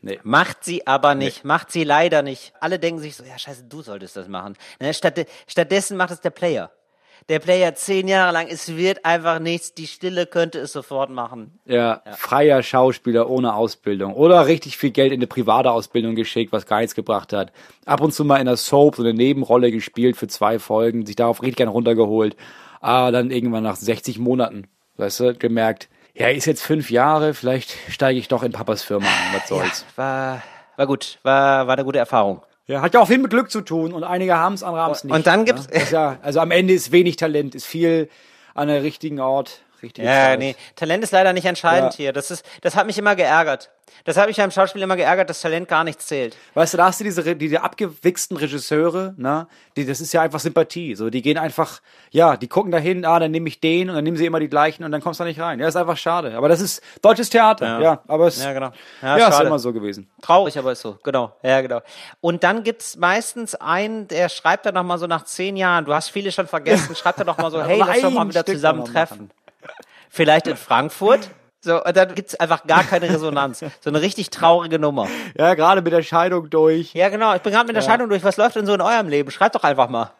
Nee. 0.03 0.19
Macht 0.23 0.63
sie 0.63 0.87
aber 0.87 1.13
nicht, 1.13 1.43
macht 1.45 1.71
sie 1.71 1.83
leider 1.83 2.23
nicht. 2.23 2.53
Alle 2.59 2.79
denken 2.79 2.99
sich 2.99 3.15
so, 3.15 3.23
ja 3.23 3.37
scheiße, 3.37 3.65
du 3.65 3.81
solltest 3.83 4.15
das 4.17 4.27
machen. 4.27 4.55
Ne, 4.79 4.93
statt, 4.93 5.25
stattdessen 5.47 5.95
macht 5.95 6.11
es 6.11 6.21
der 6.21 6.31
Player. 6.31 6.71
Der 7.29 7.37
Player 7.37 7.75
zehn 7.75 8.07
Jahre 8.07 8.33
lang, 8.33 8.47
es 8.49 8.75
wird 8.75 9.05
einfach 9.05 9.37
nichts, 9.37 9.75
die 9.75 9.85
Stille 9.85 10.25
könnte 10.25 10.57
es 10.57 10.71
sofort 10.73 11.11
machen. 11.11 11.59
Ja, 11.65 12.01
freier 12.17 12.63
Schauspieler 12.63 13.29
ohne 13.29 13.53
Ausbildung. 13.53 14.15
Oder 14.15 14.47
richtig 14.47 14.75
viel 14.75 14.89
Geld 14.89 15.11
in 15.13 15.19
eine 15.19 15.27
private 15.27 15.69
Ausbildung 15.69 16.15
geschickt, 16.15 16.51
was 16.51 16.65
gar 16.65 16.79
nichts 16.79 16.95
gebracht 16.95 17.31
hat. 17.31 17.51
Ab 17.85 18.01
und 18.01 18.11
zu 18.11 18.25
mal 18.25 18.37
in 18.37 18.47
der 18.47 18.57
Soap 18.57 18.95
so 18.95 19.03
eine 19.03 19.13
Nebenrolle 19.13 19.71
gespielt 19.71 20.17
für 20.17 20.27
zwei 20.27 20.57
Folgen, 20.57 21.05
sich 21.05 21.15
darauf 21.15 21.43
richtig 21.43 21.57
gern 21.57 21.69
runtergeholt. 21.69 22.35
Aber 22.79 23.11
dann 23.11 23.29
irgendwann 23.29 23.61
nach 23.63 23.75
60 23.75 24.17
Monaten, 24.17 24.65
weißt 24.97 25.19
du, 25.21 25.33
gemerkt, 25.35 25.89
ja, 26.13 26.27
ist 26.27 26.45
jetzt 26.45 26.61
fünf 26.63 26.91
Jahre, 26.91 27.33
vielleicht 27.33 27.75
steige 27.89 28.19
ich 28.19 28.27
doch 28.27 28.43
in 28.43 28.51
Papas 28.51 28.83
Firma 28.83 29.05
ein, 29.07 29.37
was 29.39 29.47
soll's. 29.47 29.85
War, 29.95 30.41
war 30.75 30.87
gut, 30.87 31.19
war, 31.23 31.67
war 31.67 31.73
eine 31.75 31.85
gute 31.85 31.99
Erfahrung. 31.99 32.41
Ja, 32.67 32.81
hat 32.81 32.93
ja 32.93 32.99
auch 33.01 33.07
viel 33.07 33.17
mit 33.17 33.31
Glück 33.31 33.49
zu 33.51 33.61
tun 33.61 33.91
und 33.93 34.03
einige 34.03 34.35
haben 34.37 34.53
es, 34.53 34.63
andere 34.63 34.81
haben 34.83 34.91
es 34.91 35.01
Und- 35.03 35.09
nicht. 35.09 35.15
und 35.17 35.27
dann 35.27 35.45
gibt's- 35.45 35.67
Ja, 35.91 36.11
ja, 36.11 36.17
also 36.21 36.39
am 36.39 36.51
Ende 36.51 36.73
ist 36.73 36.91
wenig 36.91 37.15
Talent, 37.15 37.55
ist 37.55 37.65
viel 37.65 38.09
an 38.53 38.67
der 38.67 38.83
richtigen 38.83 39.19
Ort, 39.19 39.61
richtige 39.81 40.07
Ja, 40.07 40.13
Zeit. 40.27 40.39
nee, 40.39 40.55
Talent 40.75 41.03
ist 41.03 41.11
leider 41.11 41.33
nicht 41.33 41.45
entscheidend 41.45 41.93
Ja. 41.93 41.97
hier. 41.97 42.13
Das 42.13 42.31
ist, 42.31 42.45
das 42.61 42.75
hat 42.75 42.85
mich 42.87 42.97
immer 42.97 43.15
geärgert. 43.15 43.69
Das 44.05 44.15
hat 44.15 44.27
mich 44.27 44.37
beim 44.37 44.51
Schauspiel 44.51 44.81
immer 44.81 44.95
geärgert, 44.95 45.29
dass 45.29 45.41
Talent 45.41 45.67
gar 45.67 45.83
nichts 45.83 46.07
zählt. 46.07 46.35
Weißt 46.53 46.73
du, 46.73 46.77
da 46.77 46.85
hast 46.85 47.01
du 47.01 47.03
diese, 47.03 47.25
Re- 47.25 47.35
diese 47.35 47.61
abgewichsten 47.61 48.37
Regisseure, 48.37 49.13
ne? 49.17 49.47
Die, 49.75 49.85
das 49.85 49.99
ist 49.99 50.13
ja 50.13 50.21
einfach 50.21 50.39
Sympathie. 50.39 50.95
So, 50.95 51.09
die 51.09 51.21
gehen 51.21 51.37
einfach, 51.37 51.81
ja, 52.09 52.37
die 52.37 52.47
gucken 52.47 52.71
dahin, 52.71 53.03
ah, 53.05 53.19
dann 53.19 53.31
nehme 53.31 53.49
ich 53.49 53.59
den 53.59 53.89
und 53.89 53.95
dann 53.95 54.03
nehmen 54.05 54.15
sie 54.15 54.25
immer 54.25 54.39
die 54.39 54.47
gleichen 54.47 54.85
und 54.85 54.91
dann 54.93 55.01
kommst 55.01 55.19
du 55.19 55.25
da 55.25 55.27
nicht 55.27 55.41
rein. 55.41 55.59
Ja, 55.59 55.67
ist 55.67 55.75
einfach 55.75 55.97
schade. 55.97 56.35
Aber 56.37 56.47
das 56.47 56.61
ist 56.61 56.81
deutsches 57.01 57.29
Theater, 57.29 57.65
ja. 57.67 57.81
Ja. 57.81 58.01
aber 58.07 58.27
es 58.27 58.41
Ja, 58.41 58.53
genau. 58.53 58.71
Ja, 59.01 59.17
Ja, 59.17 59.27
ist 59.27 59.39
immer 59.41 59.59
so 59.59 59.73
gewesen. 59.73 60.09
Traurig, 60.21 60.57
aber 60.57 60.71
ist 60.71 60.81
so. 60.81 60.97
Genau. 61.03 61.33
Ja, 61.43 61.59
genau. 61.61 61.81
Und 62.21 62.43
dann 62.45 62.63
gibt's 62.63 62.95
meistens 62.95 63.55
einen, 63.55 64.07
der 64.07 64.29
schreibt 64.29 64.65
dann 64.65 64.73
noch 64.75 64.83
mal 64.83 64.97
so 64.99 65.05
nach 65.07 65.25
zehn 65.25 65.57
Jahren, 65.57 65.83
du 65.83 65.93
hast 65.93 66.09
viele 66.09 66.31
schon 66.31 66.47
vergessen, 66.47 66.95
schreibt 66.95 67.19
er 67.19 67.25
noch 67.25 67.37
mal 67.37 67.51
so, 67.51 67.61
hey, 67.61 67.77
lass 67.77 68.01
doch 68.01 68.09
mal 68.09 68.27
wieder 68.27 68.39
Stück 68.41 68.55
zusammen 68.55 68.79
noch 68.79 68.87
mal 68.87 68.93
treffen. 68.93 69.29
Vielleicht 70.13 70.47
in 70.47 70.57
Frankfurt. 70.57 71.29
So, 71.61 71.81
und 71.81 71.95
dann 71.95 72.13
gibt's 72.15 72.35
einfach 72.35 72.65
gar 72.67 72.83
keine 72.83 73.07
Resonanz. 73.09 73.59
So 73.59 73.89
eine 73.89 74.01
richtig 74.01 74.29
traurige 74.29 74.77
Nummer. 74.77 75.07
Ja, 75.37 75.53
gerade 75.53 75.81
mit 75.81 75.93
der 75.93 76.03
Scheidung 76.03 76.49
durch. 76.49 76.93
Ja, 76.93 77.07
genau. 77.09 77.33
Ich 77.35 77.41
bin 77.41 77.53
gerade 77.53 77.67
mit 77.67 77.75
der 77.75 77.81
Scheidung 77.81 78.09
durch. 78.09 78.23
Was 78.23 78.35
läuft 78.35 78.57
denn 78.57 78.65
so 78.65 78.73
in 78.73 78.81
eurem 78.81 79.07
Leben? 79.07 79.31
Schreibt 79.31 79.55
doch 79.55 79.63
einfach 79.63 79.87
mal. 79.87 80.11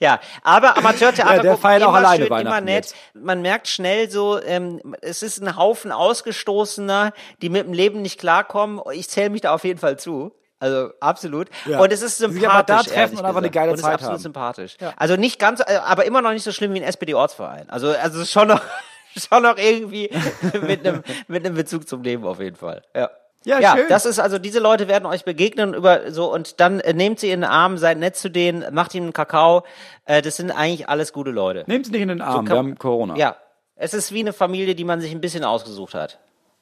Ja, 0.00 0.20
aber 0.42 0.76
Amateurtheater 0.76 1.36
Ja, 1.36 1.42
der 1.42 1.56
feiert 1.56 1.84
auch 1.84 1.94
alleine 1.94 2.26
schön, 2.26 2.38
immer 2.38 2.60
nett. 2.60 2.86
jetzt. 2.86 2.96
Man 3.14 3.42
merkt 3.42 3.68
schnell 3.68 4.10
so, 4.10 4.42
ähm, 4.42 4.80
es 5.00 5.22
ist 5.22 5.40
ein 5.40 5.56
Haufen 5.56 5.92
Ausgestoßener, 5.92 7.12
die 7.40 7.50
mit 7.50 7.66
dem 7.66 7.72
Leben 7.72 8.02
nicht 8.02 8.18
klarkommen. 8.18 8.80
Ich 8.92 9.08
zähle 9.08 9.30
mich 9.30 9.42
da 9.42 9.54
auf 9.54 9.64
jeden 9.64 9.78
Fall 9.78 9.98
zu. 9.98 10.32
Also 10.64 10.90
absolut. 11.00 11.48
Ja. 11.66 11.78
Und 11.80 11.92
es 11.92 12.00
ist 12.00 12.16
sympathisch. 12.18 12.40
sich 12.40 12.48
aber 12.50 12.62
da 12.62 12.82
treffen 12.82 13.18
und 13.18 13.24
einfach 13.26 13.38
eine 13.40 13.50
geile 13.50 13.70
und 13.72 13.76
es 13.76 13.82
Zeit 13.82 13.90
ist 13.90 13.94
absolut 13.96 14.14
haben. 14.14 14.22
sympathisch. 14.22 14.76
Also 14.96 15.16
nicht 15.16 15.38
ganz, 15.38 15.60
äh, 15.60 15.78
aber 15.84 16.06
immer 16.06 16.22
noch 16.22 16.32
nicht 16.32 16.42
so 16.42 16.52
schlimm 16.52 16.72
wie 16.72 16.80
ein 16.80 16.84
SPD-Ortsverein. 16.88 17.68
Also, 17.68 17.88
also 17.88 18.16
es 18.18 18.24
ist 18.28 18.30
schon 18.32 18.48
noch, 18.48 18.62
schon 19.28 19.42
noch 19.42 19.58
irgendwie 19.58 20.08
mit 20.62 20.86
einem, 20.86 21.02
mit 21.28 21.44
einem 21.44 21.54
Bezug 21.54 21.86
zum 21.86 22.02
Leben 22.02 22.24
auf 22.26 22.40
jeden 22.40 22.56
Fall. 22.56 22.82
Ja. 22.96 23.10
Ja, 23.46 23.60
ja, 23.60 23.76
schön. 23.76 23.84
das 23.90 24.06
ist 24.06 24.18
also 24.18 24.38
diese 24.38 24.58
Leute 24.58 24.88
werden 24.88 25.04
euch 25.04 25.22
begegnen 25.26 25.74
über 25.74 26.10
so 26.10 26.32
und 26.32 26.60
dann 26.60 26.80
äh, 26.80 26.94
nehmt 26.94 27.20
sie 27.20 27.30
in 27.30 27.42
den 27.42 27.50
Arm, 27.50 27.76
seid 27.76 27.98
nett 27.98 28.16
zu 28.16 28.30
denen, 28.30 28.64
macht 28.74 28.94
ihnen 28.94 29.08
einen 29.08 29.12
Kakao. 29.12 29.64
Äh, 30.06 30.22
das 30.22 30.36
sind 30.36 30.50
eigentlich 30.50 30.88
alles 30.88 31.12
gute 31.12 31.30
Leute. 31.30 31.64
Nehmt 31.66 31.84
sie 31.84 31.92
nicht 31.92 32.00
in 32.00 32.08
den 32.08 32.22
Arm, 32.22 32.46
kann- 32.46 32.54
wir 32.54 32.58
haben 32.58 32.78
Corona. 32.78 33.16
Ja, 33.16 33.36
es 33.76 33.92
ist 33.92 34.12
wie 34.12 34.20
eine 34.20 34.32
Familie, 34.32 34.74
die 34.74 34.84
man 34.84 35.02
sich 35.02 35.12
ein 35.12 35.20
bisschen 35.20 35.44
ausgesucht 35.44 35.92
hat. 35.92 36.18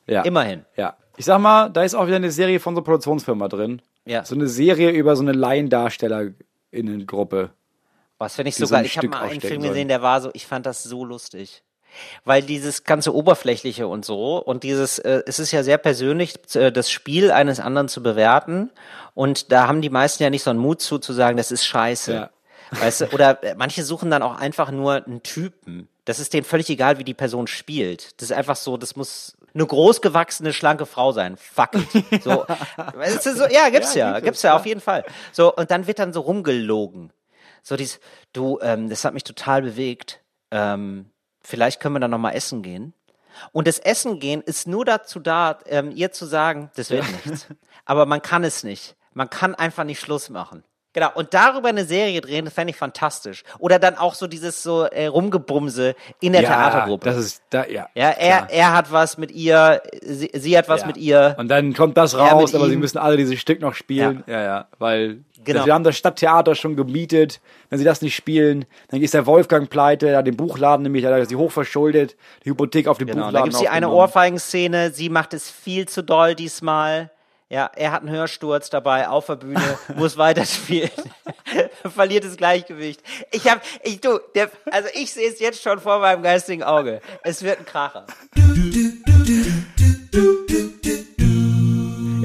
ja. 0.09 0.23
Immerhin. 0.23 0.65
Ja. 0.75 0.97
Ich 1.19 1.27
sag 1.27 1.39
mal, 1.41 1.69
da 1.69 1.83
ist 1.85 1.95
auch 1.95 2.07
wieder 2.07 2.17
eine 2.17 2.31
Serie 2.33 2.59
von 2.59 2.75
so 2.75 2.81
einer 2.81 2.85
Produktionsfirma 2.87 3.47
drin. 3.47 3.81
Ja. 4.05 4.25
So 4.25 4.35
eine 4.35 4.49
Serie 4.49 4.91
über 4.91 5.17
so 5.17 5.23
eine 5.23 5.33
Laiendarstellerinnengruppe. 5.33 7.51
Was 8.19 8.39
wenn 8.39 8.47
ich 8.47 8.57
so 8.57 8.67
sogar, 8.67 8.81
ein 8.81 8.87
ich 8.87 8.97
habe 8.97 9.09
mal 9.09 9.23
einen 9.23 9.41
Film 9.41 9.63
gesehen, 9.63 9.89
der 9.89 10.03
war 10.03 10.21
so, 10.21 10.31
ich 10.33 10.47
fand 10.47 10.67
das 10.67 10.83
so 10.83 11.05
lustig. 11.05 11.63
Weil 12.25 12.43
dieses 12.43 12.85
ganze 12.85 13.15
Oberflächliche 13.15 13.87
und 13.87 14.05
so 14.05 14.39
und 14.39 14.63
dieses, 14.63 14.99
äh, 14.99 15.23
es 15.27 15.39
ist 15.39 15.53
ja 15.53 15.63
sehr 15.63 15.77
persönlich, 15.77 16.37
äh, 16.55 16.73
das 16.73 16.91
Spiel 16.91 17.31
eines 17.31 17.61
anderen 17.61 17.89
zu 17.89 18.03
bewerten 18.03 18.71
und 19.15 19.53
da 19.53 19.69
haben 19.69 19.83
die 19.83 19.91
meisten 19.91 20.23
ja 20.23 20.31
nicht 20.31 20.43
so 20.43 20.51
einen 20.51 20.59
Mut 20.59 20.81
zu, 20.81 20.99
zu 20.99 21.13
sagen, 21.13 21.37
das 21.37 21.51
ist 21.51 21.67
scheiße. 21.67 22.15
Ja. 22.15 22.31
Weißt 22.71 23.03
du, 23.03 23.13
oder 23.13 23.43
äh, 23.43 23.55
manche 23.57 23.85
suchen 23.85 24.11
dann 24.11 24.23
auch 24.23 24.37
einfach 24.37 24.71
nur 24.71 25.05
einen 25.05 25.23
Typen. 25.23 25.89
Das 26.07 26.19
ist 26.19 26.33
denen 26.33 26.45
völlig 26.45 26.71
egal, 26.71 26.99
wie 26.99 27.05
die 27.05 27.15
Person 27.15 27.47
spielt. 27.47 28.21
Das 28.21 28.31
ist 28.31 28.37
einfach 28.37 28.57
so, 28.57 28.79
das 28.79 28.97
muss 28.97 29.37
eine 29.55 29.67
großgewachsene, 29.67 30.53
schlanke 30.53 30.87
Frau 30.87 31.13
sein. 31.13 31.37
Fuck 31.37 31.75
it. 31.75 32.23
So, 32.23 32.47
weißt 32.95 33.27
du, 33.27 33.37
so 33.37 33.47
ja, 33.47 33.69
gibt's 33.69 33.95
ja, 33.95 34.13
gibt 34.13 34.19
es, 34.19 34.25
gibt's 34.25 34.43
ja, 34.43 34.57
auf 34.57 34.67
jeden 34.67 34.81
Fall. 34.81 35.05
So, 35.33 35.55
und 35.55 35.71
dann 35.71 35.87
wird 35.87 35.99
dann 35.99 36.13
so 36.13 36.21
rumgelogen. 36.21 37.13
So 37.63 37.77
dies, 37.77 38.01
du, 38.33 38.59
ähm, 38.61 38.89
das 38.89 39.05
hat 39.05 39.15
mich 39.15 39.25
total 39.25 39.63
bewegt. 39.63 40.21
Ähm, 40.51 41.11
vielleicht 41.43 41.81
können 41.81 41.95
wir 41.95 42.01
dann 42.01 42.11
noch 42.11 42.19
mal 42.19 42.33
essen 42.33 42.63
gehen. 42.63 42.95
Und 43.53 43.67
das 43.67 43.79
Essen 43.79 44.21
gehen 44.21 44.43
ist 44.43 44.67
nur 44.67 44.85
dazu 44.85 45.21
da, 45.21 45.59
ähm, 45.67 45.91
ihr 45.91 46.13
zu 46.13 46.27
sagen, 46.27 46.71
das 46.77 46.91
wird 46.91 47.05
nichts. 47.25 47.47
Aber 47.85 48.07
man 48.07 48.21
kann 48.21 48.45
es 48.45 48.63
nicht. 48.63 48.97
Man 49.15 49.31
kann 49.31 49.55
einfach 49.55 49.85
nicht 49.85 50.01
Schluss 50.01 50.31
machen. 50.31 50.65
Genau. 50.95 51.09
Und 51.14 51.32
darüber 51.32 51.68
eine 51.68 51.84
Serie 51.84 52.20
drehen, 52.20 52.45
das 52.45 52.53
fände 52.55 52.70
ich 52.70 52.76
fantastisch. 52.76 53.45
Oder 53.59 53.78
dann 53.78 53.97
auch 53.97 54.14
so 54.14 54.26
dieses 54.26 54.62
so 54.62 54.84
äh, 54.84 55.07
Rumgebumse 55.07 55.95
in 56.20 56.32
der 56.34 56.43
Theatergruppe. 56.43 57.07
Das 57.07 57.16
ist, 57.16 57.43
da, 57.51 57.64
ja. 57.66 57.88
ja, 57.95 58.11
er, 58.11 58.36
klar. 58.38 58.51
er 58.51 58.72
hat 58.74 58.93
was 58.93 59.16
mit 59.16 59.30
ihr, 59.30 59.80
sie, 60.03 60.30
sie 60.34 60.57
hat 60.59 60.68
was 60.68 60.82
Ja. 60.82 60.86
mit 60.88 60.97
ihr. 60.99 61.34
Und 61.38 61.49
dann 61.49 61.72
kommt 61.72 61.97
das 61.97 62.16
raus, 62.18 62.55
aber 62.55 62.66
sie 62.68 62.74
ihm. 62.74 62.80
müssen 62.80 62.99
alle 62.99 63.16
dieses 63.16 63.40
Stück 63.40 63.61
noch 63.61 63.74
spielen. 63.74 64.22
Ja, 64.26 64.43
ja, 64.43 64.66
weil 64.78 65.20
Genau. 65.45 65.66
wir 65.66 65.74
haben 65.74 65.82
das 65.82 65.97
Stadttheater 65.97 66.55
schon 66.55 66.76
gemietet. 66.76 67.40
Wenn 67.68 67.78
sie 67.78 67.84
das 67.84 68.01
nicht 68.03 68.14
spielen, 68.14 68.64
dann 68.90 69.01
ist 69.03 69.14
der 69.14 69.26
Wolfgang 69.26 69.68
pleite, 69.70 70.09
er 70.09 70.18
hat 70.18 70.26
den 70.26 70.36
Buchladen 70.36 70.82
nämlich, 70.84 71.05
hat 71.05 71.28
sie 71.28 71.36
hochverschuldet, 71.36 72.16
die 72.45 72.51
Hypothek 72.51 72.86
auf 72.86 72.99
den 72.99 73.09
Genau. 73.09 73.24
Buchladen. 73.26 73.34
Da 73.34 73.43
gibt's 73.45 73.59
die 73.59 73.68
eine. 73.68 73.88
Ohrfeigenszene, 73.88 74.90
sie 74.93 75.09
macht 75.09 75.34
es 75.34 75.51
viel 75.51 75.88
zu 75.88 76.03
doll 76.03 76.34
diesmal. 76.34 77.11
Ja, 77.53 77.71
er 77.77 77.93
hat 77.93 78.01
einen 78.01 78.09
Hörsturz 78.09 78.71
dabei 78.71 79.11
auf 79.11 79.27
der 79.27 79.37
Bühne, 79.37 79.79
muss 79.95 80.17
weiterspielen, 80.17 80.91
verliert 81.95 82.25
das 82.25 82.39
Gleichgewicht. 82.39 83.03
Ich 83.31 83.47
hab, 83.47 83.61
ich 83.83 84.01
du, 84.01 84.21
der, 84.35 84.51
also 84.71 84.89
ich 84.95 85.13
sehe 85.13 85.29
es 85.29 85.39
jetzt 85.39 85.63
schon 85.63 85.79
vor 85.79 85.99
meinem 85.99 86.23
geistigen 86.23 86.63
Auge. 86.63 87.03
Es 87.23 87.43
wird 87.43 87.59
ein 87.59 87.67
Kracher. 87.67 88.07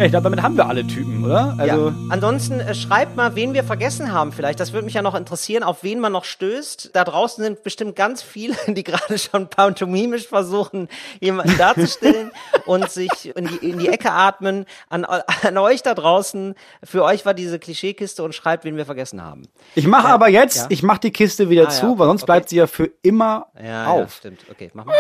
Ich 0.08 0.12
glaube, 0.12 0.24
damit 0.26 0.42
haben 0.42 0.58
wir 0.58 0.68
alle 0.68 0.86
Typen, 0.88 1.24
oder? 1.24 1.56
Also, 1.58 1.90
ja. 1.90 1.96
Ansonsten 2.10 2.60
äh, 2.60 2.74
schreibt 2.74 3.16
mal, 3.16 3.36
wen 3.36 3.54
wir 3.54 3.64
vergessen 3.64 4.12
haben 4.12 4.32
vielleicht. 4.32 4.60
Das 4.60 4.74
würde 4.74 4.86
mich 4.86 4.94
ja 4.94 5.02
noch 5.02 5.16
interessieren, 5.16 5.64
auf 5.64 5.84
wen 5.84 6.00
man 6.00 6.12
noch 6.12 6.24
stößt. 6.26 6.92
Da 6.94 7.04
draußen 7.04 7.44
sind 7.44 7.64
bestimmt 7.64 7.96
ganz 7.96 8.22
viele, 8.22 8.56
die 8.68 8.84
gerade 8.84 9.18
schon 9.18 9.50
pantomimisch 9.50 10.28
versuchen, 10.28 10.88
jemanden 11.20 11.58
darzustellen 11.58 12.32
und 12.66 12.90
sich 12.90 13.36
in 13.36 13.48
die, 13.48 13.70
in 13.70 13.80
die 13.80 13.90
Ecke 13.90 14.12
atmen. 14.12 14.66
An, 14.90 15.06
an 15.06 15.58
euch 15.58 15.84
da 15.84 15.94
draußen, 15.94 16.56
für 16.84 17.04
euch 17.04 17.26
war 17.26 17.34
diese 17.34 17.60
Klischeekiste 17.60 18.24
und 18.24 18.34
schreibt, 18.34 18.64
wen 18.64 18.78
wir 18.78 18.86
vergessen 18.86 19.22
haben. 19.22 19.44
ich 19.76 19.88
mache 19.88 20.08
aber 20.08 20.30
jetzt, 20.30 20.58
ja. 20.58 20.66
ich 20.70 20.84
mache 20.84 21.02
die 21.02 21.12
Kiste 21.12 21.50
wieder 21.50 21.68
Ah, 21.68 21.70
zu, 21.70 21.86
ja. 21.86 22.00
weil 22.00 22.08
sonst 22.08 22.24
Okay. 22.24 22.32
bleibt 22.32 22.50
sie 22.50 22.56
ja 22.58 22.68
für 22.68 22.90
immer 23.02 23.48
Ja, 23.58 23.64
ja 23.66 23.88
auf. 23.88 24.14
stimmt. 24.16 24.40
Okay, 24.50 24.72
mach 24.74 24.86
mal. 24.86 24.96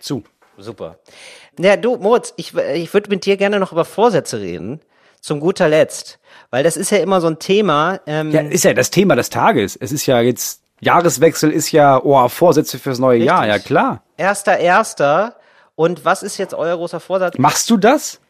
Zu. 0.00 0.22
Super. 0.58 0.98
Ja, 1.58 1.76
du, 1.76 1.96
Moritz, 1.96 2.32
ich, 2.36 2.54
ich 2.54 2.92
würde 2.94 3.10
mit 3.10 3.26
dir 3.26 3.36
gerne 3.36 3.58
noch 3.58 3.72
über 3.72 3.84
Vorsätze 3.84 4.40
reden. 4.40 4.80
Zum 5.20 5.40
guter 5.40 5.68
Letzt. 5.68 6.18
Weil 6.50 6.62
das 6.62 6.76
ist 6.76 6.90
ja 6.90 6.98
immer 6.98 7.20
so 7.20 7.28
ein 7.28 7.38
Thema. 7.38 8.00
Ähm, 8.06 8.30
Ja, 8.30 8.42
ist 8.42 8.64
ja 8.64 8.74
das 8.74 8.90
Thema 8.90 9.16
des 9.16 9.30
Tages. 9.30 9.76
Es 9.76 9.90
ist 9.90 10.06
ja 10.06 10.20
jetzt, 10.20 10.60
Jahreswechsel 10.80 11.50
ist 11.50 11.72
ja, 11.72 12.00
oh, 12.02 12.28
Vorsätze 12.28 12.78
fürs 12.78 12.98
neue 12.98 13.22
Jahr, 13.24 13.46
ja 13.46 13.58
klar. 13.58 14.02
Erster, 14.16 14.58
erster. 14.58 15.36
Und 15.76 16.04
was 16.04 16.22
ist 16.22 16.36
jetzt 16.36 16.54
euer 16.54 16.76
großer 16.76 17.00
Vorsatz? 17.00 17.38
Machst 17.38 17.70
du 17.70 17.76
das? 17.76 18.20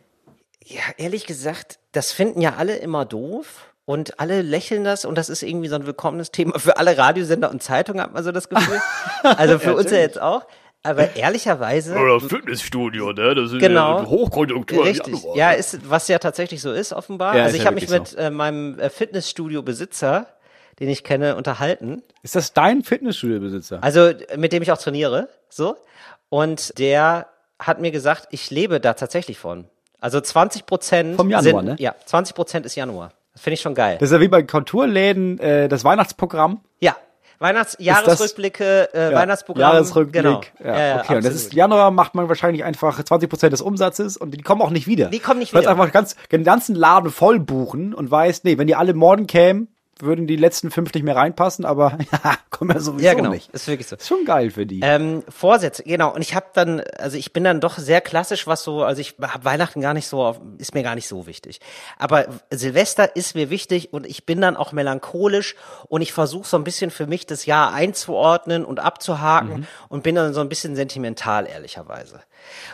Ja, 0.64 0.82
ehrlich 0.96 1.26
gesagt, 1.26 1.78
das 1.92 2.12
finden 2.12 2.40
ja 2.40 2.54
alle 2.56 2.76
immer 2.76 3.04
doof. 3.04 3.66
Und 3.86 4.18
alle 4.18 4.40
lächeln 4.40 4.82
das 4.82 5.04
und 5.04 5.18
das 5.18 5.28
ist 5.28 5.42
irgendwie 5.42 5.68
so 5.68 5.74
ein 5.74 5.84
willkommenes 5.84 6.30
Thema 6.30 6.58
für 6.58 6.78
alle 6.78 6.96
Radiosender 6.96 7.50
und 7.50 7.62
Zeitungen, 7.62 8.00
hat 8.02 8.14
man 8.14 8.24
so 8.24 8.32
das 8.32 8.48
Gefühl. 8.48 8.80
Also 9.22 9.58
für 9.58 9.74
uns 9.74 9.90
ja 9.90 9.98
jetzt 9.98 10.18
auch. 10.18 10.46
Aber 10.84 11.16
ehrlicherweise. 11.16 11.96
Oder 11.96 12.20
das 12.20 12.28
Fitnessstudio, 12.30 13.12
ne? 13.12 13.34
Das 13.34 13.50
ist 13.52 13.58
Genau. 13.58 14.00
ja 14.02 14.06
Hochkonjunktur. 14.06 14.78
im 14.78 14.84
Richtig. 14.84 15.14
Januar. 15.14 15.36
Ja, 15.36 15.50
ist, 15.52 15.90
was 15.90 16.06
ja 16.08 16.18
tatsächlich 16.18 16.60
so 16.62 16.72
ist, 16.72 16.92
offenbar. 16.92 17.34
Ja, 17.36 17.44
also 17.44 17.54
ist 17.54 17.56
ich 17.56 17.60
ja 17.62 17.66
habe 17.66 17.74
mich 17.76 17.88
mit 17.88 18.14
äh, 18.16 18.30
meinem 18.30 18.78
äh, 18.78 18.90
Fitnessstudio-Besitzer, 18.90 20.26
den 20.80 20.88
ich 20.88 21.02
kenne, 21.04 21.36
unterhalten. 21.36 22.02
Ist 22.22 22.36
das 22.36 22.52
dein 22.52 22.82
Fitnessstudio-Besitzer? 22.82 23.78
Also 23.82 24.10
mit 24.36 24.52
dem 24.52 24.62
ich 24.62 24.70
auch 24.72 24.78
trainiere, 24.78 25.28
so. 25.48 25.76
Und 26.28 26.78
der 26.78 27.28
hat 27.58 27.80
mir 27.80 27.90
gesagt, 27.90 28.28
ich 28.30 28.50
lebe 28.50 28.80
da 28.80 28.94
tatsächlich 28.94 29.38
von. 29.38 29.66
Also 30.00 30.20
20 30.20 30.66
Prozent 30.66 31.16
Vom 31.16 31.30
Januar, 31.30 31.42
sind, 31.62 31.64
ne? 31.64 31.76
Ja, 31.78 31.94
20 32.04 32.34
Prozent 32.36 32.66
ist 32.66 32.74
Januar. 32.74 33.12
Das 33.32 33.42
finde 33.42 33.54
ich 33.54 33.60
schon 33.62 33.74
geil. 33.74 33.96
Das 33.98 34.10
ist 34.10 34.12
ja 34.14 34.20
wie 34.20 34.28
bei 34.28 34.42
Konturläden 34.42 35.38
äh, 35.38 35.68
das 35.68 35.82
Weihnachtsprogramm. 35.84 36.60
ja. 36.80 36.94
Weihnachts 37.38 37.76
Jahresrückblicke, 37.78 38.94
äh, 38.94 39.10
Ja, 39.12 39.18
Weihnachtsprogramm. 39.18 39.60
Jahresrückblick. 39.72 40.22
Genau. 40.22 40.40
Ja, 40.64 41.00
okay. 41.00 41.16
Und 41.16 41.24
das 41.24 41.34
ist 41.34 41.52
Januar 41.54 41.90
macht 41.90 42.14
man 42.14 42.28
wahrscheinlich 42.28 42.64
einfach 42.64 43.02
20 43.02 43.28
Prozent 43.28 43.52
des 43.52 43.60
Umsatzes 43.60 44.16
und 44.16 44.32
die 44.32 44.42
kommen 44.42 44.62
auch 44.62 44.70
nicht 44.70 44.86
wieder. 44.86 45.06
Die 45.06 45.18
kommen 45.18 45.40
nicht 45.40 45.54
wieder. 45.54 45.70
einfach 45.70 45.92
ganz, 45.92 46.16
den 46.30 46.44
ganzen 46.44 46.74
Laden 46.74 47.10
voll 47.10 47.40
buchen 47.40 47.94
und 47.94 48.10
weiß, 48.10 48.44
nee, 48.44 48.58
wenn 48.58 48.66
die 48.66 48.76
alle 48.76 48.94
morgen 48.94 49.26
kämen, 49.26 49.73
würden 49.98 50.26
die 50.26 50.36
letzten 50.36 50.70
fünf 50.70 50.92
nicht 50.94 51.04
mehr 51.04 51.16
reinpassen, 51.16 51.64
aber 51.64 51.98
ja, 52.12 52.36
kommen 52.50 52.70
ja 52.74 52.80
sowieso 52.80 53.04
ja, 53.04 53.14
genau. 53.14 53.30
nicht. 53.30 53.50
Ist 53.50 53.68
wirklich 53.68 53.86
so. 53.86 53.96
Ist 53.96 54.08
schon 54.08 54.24
geil 54.24 54.50
für 54.50 54.66
die. 54.66 54.80
Ähm, 54.82 55.22
Vorsätze, 55.28 55.82
genau. 55.82 56.14
Und 56.14 56.22
ich 56.22 56.34
habe 56.34 56.46
dann, 56.54 56.80
also 56.98 57.16
ich 57.16 57.32
bin 57.32 57.44
dann 57.44 57.60
doch 57.60 57.78
sehr 57.78 58.00
klassisch, 58.00 58.46
was 58.46 58.62
so, 58.64 58.82
also 58.82 59.00
ich 59.00 59.16
habe 59.20 59.44
Weihnachten 59.44 59.80
gar 59.80 59.94
nicht 59.94 60.08
so, 60.08 60.36
ist 60.58 60.74
mir 60.74 60.82
gar 60.82 60.94
nicht 60.94 61.08
so 61.08 61.26
wichtig. 61.26 61.60
Aber 61.98 62.26
Silvester 62.50 63.16
ist 63.16 63.34
mir 63.34 63.50
wichtig 63.50 63.92
und 63.92 64.06
ich 64.06 64.26
bin 64.26 64.40
dann 64.40 64.56
auch 64.56 64.72
melancholisch 64.72 65.54
und 65.88 66.02
ich 66.02 66.12
versuche 66.12 66.46
so 66.46 66.56
ein 66.56 66.64
bisschen 66.64 66.90
für 66.90 67.06
mich 67.06 67.26
das 67.26 67.46
Jahr 67.46 67.72
einzuordnen 67.72 68.64
und 68.64 68.80
abzuhaken 68.80 69.66
und 69.88 70.02
bin 70.02 70.14
dann 70.14 70.34
so 70.34 70.40
ein 70.40 70.48
bisschen 70.48 70.76
sentimental, 70.76 71.46
ehrlicherweise. 71.46 72.20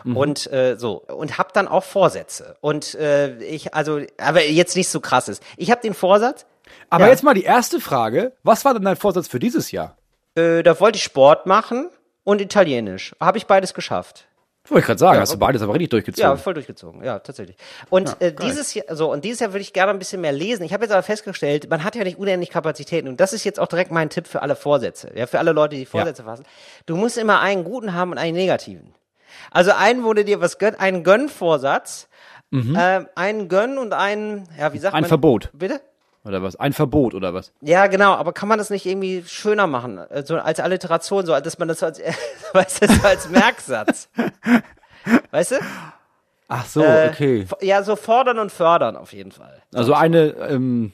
Und 0.05 0.51
äh, 0.53 0.77
so 0.77 1.03
und 1.07 1.39
habe 1.39 1.51
dann 1.53 1.69
auch 1.69 1.85
Vorsätze 1.85 2.57
und 2.61 2.95
äh, 2.97 3.37
ich 3.39 3.75
also 3.75 4.01
aber 4.19 4.45
jetzt 4.45 4.77
nicht 4.77 4.89
so 4.89 5.01
krass 5.01 5.29
ist. 5.29 5.43
Ich 5.57 5.71
habe 5.71 5.81
den 5.81 5.95
Vorsatz, 5.95 6.45
aber 6.89 7.05
ja. 7.05 7.11
jetzt 7.11 7.23
mal 7.23 7.35
die 7.35 7.45
erste 7.45 7.81
Frage. 7.81 8.33
Was 8.43 8.65
war 8.65 8.75
denn 8.75 8.85
dein 8.85 8.97
Vorsatz 8.97 9.29
für 9.29 9.39
dieses 9.39 9.71
Jahr? 9.71 9.97
äh, 10.37 10.63
da 10.63 10.79
wollte 10.81 10.97
ich 10.97 11.03
Sport 11.05 11.47
machen 11.47 11.91
und 12.25 12.41
Italienisch. 12.41 13.15
Habe 13.21 13.39
ich 13.39 13.47
beides 13.47 13.75
geschafft. 13.75 14.27
Wollte 14.69 14.81
ich 14.81 14.87
gerade 14.87 14.99
sagen, 14.99 15.21
hast 15.21 15.33
du 15.33 15.39
beides 15.39 15.63
aber 15.63 15.73
richtig 15.73 15.89
durchgezogen. 15.89 16.31
Ja, 16.31 16.37
voll 16.37 16.55
durchgezogen, 16.55 17.03
ja, 17.03 17.19
tatsächlich. 17.19 17.57
Und 17.89 18.21
äh, 18.21 18.33
dieses 18.33 18.75
Jahr, 18.75 18.85
so, 18.95 19.11
und 19.11 19.25
dieses 19.25 19.41
Jahr 19.41 19.53
würde 19.53 19.63
ich 19.63 19.73
gerne 19.73 19.91
ein 19.91 19.99
bisschen 19.99 20.21
mehr 20.21 20.33
lesen. 20.33 20.63
Ich 20.63 20.73
habe 20.73 20.85
jetzt 20.85 20.93
aber 20.93 21.03
festgestellt, 21.03 21.69
man 21.71 21.83
hat 21.83 21.97
ja 21.97 22.05
nicht 22.05 22.19
unendlich 22.19 22.51
Kapazitäten. 22.51 23.09
Und 23.09 23.19
das 23.21 23.33
ist 23.33 23.43
jetzt 23.43 23.59
auch 23.59 23.67
direkt 23.67 23.91
mein 23.91 24.11
Tipp 24.11 24.29
für 24.29 24.43
alle 24.43 24.55
Vorsätze, 24.55 25.11
ja, 25.17 25.27
für 25.27 25.39
alle 25.41 25.53
Leute, 25.53 25.75
die 25.75 25.87
Vorsätze 25.87 26.25
fassen. 26.25 26.45
Du 26.87 26.95
musst 26.97 27.19
immer 27.19 27.41
einen 27.41 27.65
guten 27.65 27.95
haben 27.95 28.13
und 28.13 28.19
einen 28.19 28.37
negativen. 28.37 28.95
Also 29.51 29.73
einen, 29.73 30.05
wo 30.05 30.13
du 30.13 30.25
dir 30.25 30.41
was 30.41 30.59
gönn, 30.59 30.75
einen 30.77 31.03
Gönnvorsatz, 31.03 32.09
äh, 32.53 33.01
einen 33.17 33.49
Gönn 33.49 33.79
und 33.79 33.93
einen, 33.93 34.49
ja, 34.59 34.73
wie 34.73 34.79
sagt 34.79 34.93
Mhm. 34.93 34.99
Ein 34.99 35.03
man? 35.03 35.09
Verbot. 35.09 35.51
Bitte? 35.53 35.81
Oder 36.25 36.43
was? 36.43 36.57
Ein 36.57 36.73
Verbot 36.75 37.15
oder 37.15 37.33
was? 37.33 37.53
Ja, 37.63 37.87
genau, 37.87 38.13
aber 38.13 38.33
kann 38.33 38.49
man 38.49 38.59
das 38.59 38.69
nicht 38.69 38.85
irgendwie 38.85 39.25
schöner 39.27 39.67
machen? 39.67 40.01
So 40.25 40.37
als 40.37 40.61
Alliteration, 40.61 41.25
so 41.25 41.39
dass 41.41 41.59
man 41.59 41.69
das 41.69 41.83
als, 41.83 42.01
weißt 42.53 42.83
du, 42.83 42.93
so 42.93 43.07
als 43.07 43.29
Merksatz. 43.31 44.09
Weißt 45.31 45.53
du? 45.53 45.57
Ach 46.49 46.67
so, 46.67 46.83
Äh, 46.83 47.09
okay. 47.11 47.47
Ja, 47.63 47.83
so 47.83 47.97
fordern 47.97 48.39
und 48.39 48.53
fördern 48.53 48.97
auf 48.97 49.15
jeden 49.15 49.33
Fall. 49.33 49.63
Also 49.75 49.95
eine, 49.95 50.35
ähm, 50.51 50.93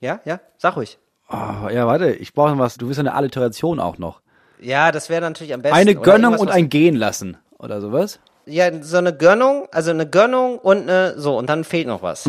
Ja, 0.00 0.20
ja, 0.24 0.40
sag 0.56 0.76
ruhig. 0.76 0.98
oh, 1.28 1.68
ja, 1.68 1.86
warte, 1.86 2.12
ich 2.12 2.32
brauche 2.32 2.52
noch 2.52 2.58
was. 2.58 2.76
Du 2.76 2.86
willst 2.86 2.98
eine 2.98 3.12
Alliteration 3.14 3.78
auch 3.78 3.98
noch. 3.98 4.22
Ja, 4.58 4.90
das 4.90 5.10
wäre 5.10 5.20
natürlich 5.20 5.52
am 5.52 5.60
besten. 5.60 5.76
Eine 5.76 5.94
Gönnung 5.96 6.38
und 6.38 6.48
ein 6.50 6.70
Gehen 6.70 6.96
lassen. 6.96 7.36
Oder 7.58 7.80
sowas? 7.82 8.20
Ja, 8.46 8.70
so 8.82 8.96
eine 8.96 9.12
Gönnung, 9.14 9.68
also 9.70 9.90
eine 9.90 10.08
Gönnung 10.08 10.58
und 10.58 10.82
eine, 10.88 11.18
so, 11.20 11.36
und 11.36 11.48
dann 11.48 11.64
fehlt 11.64 11.86
noch 11.88 12.02
was. 12.02 12.28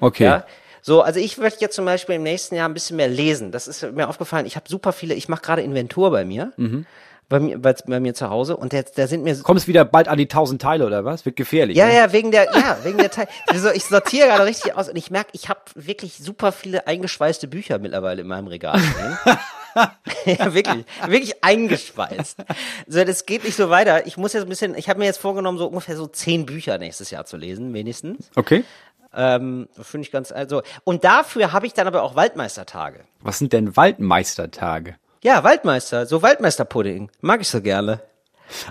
Okay. 0.00 0.24
Ja. 0.24 0.44
So, 0.86 1.02
also 1.02 1.18
ich 1.18 1.36
möchte 1.36 1.62
jetzt 1.62 1.74
zum 1.74 1.84
Beispiel 1.84 2.14
im 2.14 2.22
nächsten 2.22 2.54
Jahr 2.54 2.68
ein 2.68 2.72
bisschen 2.72 2.94
mehr 2.96 3.08
lesen. 3.08 3.50
Das 3.50 3.66
ist 3.66 3.92
mir 3.92 4.08
aufgefallen. 4.08 4.46
Ich 4.46 4.54
habe 4.54 4.68
super 4.68 4.92
viele, 4.92 5.14
ich 5.14 5.28
mache 5.28 5.42
gerade 5.42 5.62
Inventur 5.62 6.12
bei 6.12 6.24
mir. 6.24 6.52
Bei 7.28 7.40
mir, 7.40 7.58
bei, 7.58 7.74
bei 7.88 7.98
mir 7.98 8.14
zu 8.14 8.30
Hause 8.30 8.56
und 8.56 8.72
der, 8.72 8.84
da 8.84 9.08
sind 9.08 9.24
mir 9.24 9.36
Kommst 9.38 9.66
wieder 9.66 9.84
bald 9.84 10.06
an 10.06 10.16
die 10.16 10.28
tausend 10.28 10.62
Teile 10.62 10.86
oder 10.86 11.04
was? 11.04 11.24
Wird 11.24 11.34
gefährlich. 11.34 11.76
Ja, 11.76 11.86
ne? 11.86 11.96
ja, 11.96 12.12
wegen 12.12 12.30
der, 12.30 12.44
ja, 12.54 12.78
wegen 12.84 12.98
der 12.98 13.10
Teil. 13.10 13.26
Also 13.48 13.68
ich 13.70 13.82
sortiere 13.82 14.28
gerade 14.28 14.44
richtig 14.44 14.76
aus 14.76 14.88
und 14.88 14.94
ich 14.94 15.10
merke, 15.10 15.30
ich 15.32 15.48
habe 15.48 15.58
wirklich 15.74 16.18
super 16.18 16.52
viele 16.52 16.86
eingeschweißte 16.86 17.48
Bücher 17.48 17.80
mittlerweile 17.80 18.22
in 18.22 18.28
meinem 18.28 18.46
Regal 18.46 18.78
stehen. 18.78 19.18
ja, 20.24 20.54
wirklich, 20.54 20.84
wirklich 21.06 21.44
eingeschweißt. 21.44 22.38
So, 22.86 23.04
das 23.04 23.26
geht 23.26 23.44
nicht 23.44 23.56
so 23.56 23.70
weiter. 23.70 24.06
Ich 24.06 24.16
muss 24.16 24.32
jetzt 24.32 24.44
ein 24.44 24.48
bisschen, 24.48 24.74
ich 24.76 24.88
habe 24.88 25.00
mir 25.00 25.06
jetzt 25.06 25.18
vorgenommen, 25.18 25.58
so 25.58 25.66
ungefähr 25.66 25.96
so 25.96 26.06
zehn 26.06 26.46
Bücher 26.46 26.78
nächstes 26.78 27.10
Jahr 27.10 27.24
zu 27.24 27.36
lesen, 27.36 27.74
wenigstens. 27.74 28.30
Okay. 28.36 28.64
Ähm, 29.16 29.68
Finde 29.80 30.06
ich 30.06 30.12
ganz, 30.12 30.30
also. 30.30 30.62
Und 30.84 31.02
dafür 31.04 31.52
habe 31.52 31.66
ich 31.66 31.72
dann 31.72 31.86
aber 31.86 32.02
auch 32.02 32.14
Waldmeistertage. 32.16 33.00
Was 33.20 33.38
sind 33.38 33.52
denn 33.52 33.76
Waldmeistertage? 33.76 34.96
Ja, 35.22 35.42
Waldmeister, 35.42 36.06
so 36.06 36.22
Waldmeisterpudding. 36.22 37.10
Mag 37.22 37.40
ich 37.40 37.48
so 37.48 37.60
gerne. 37.60 38.00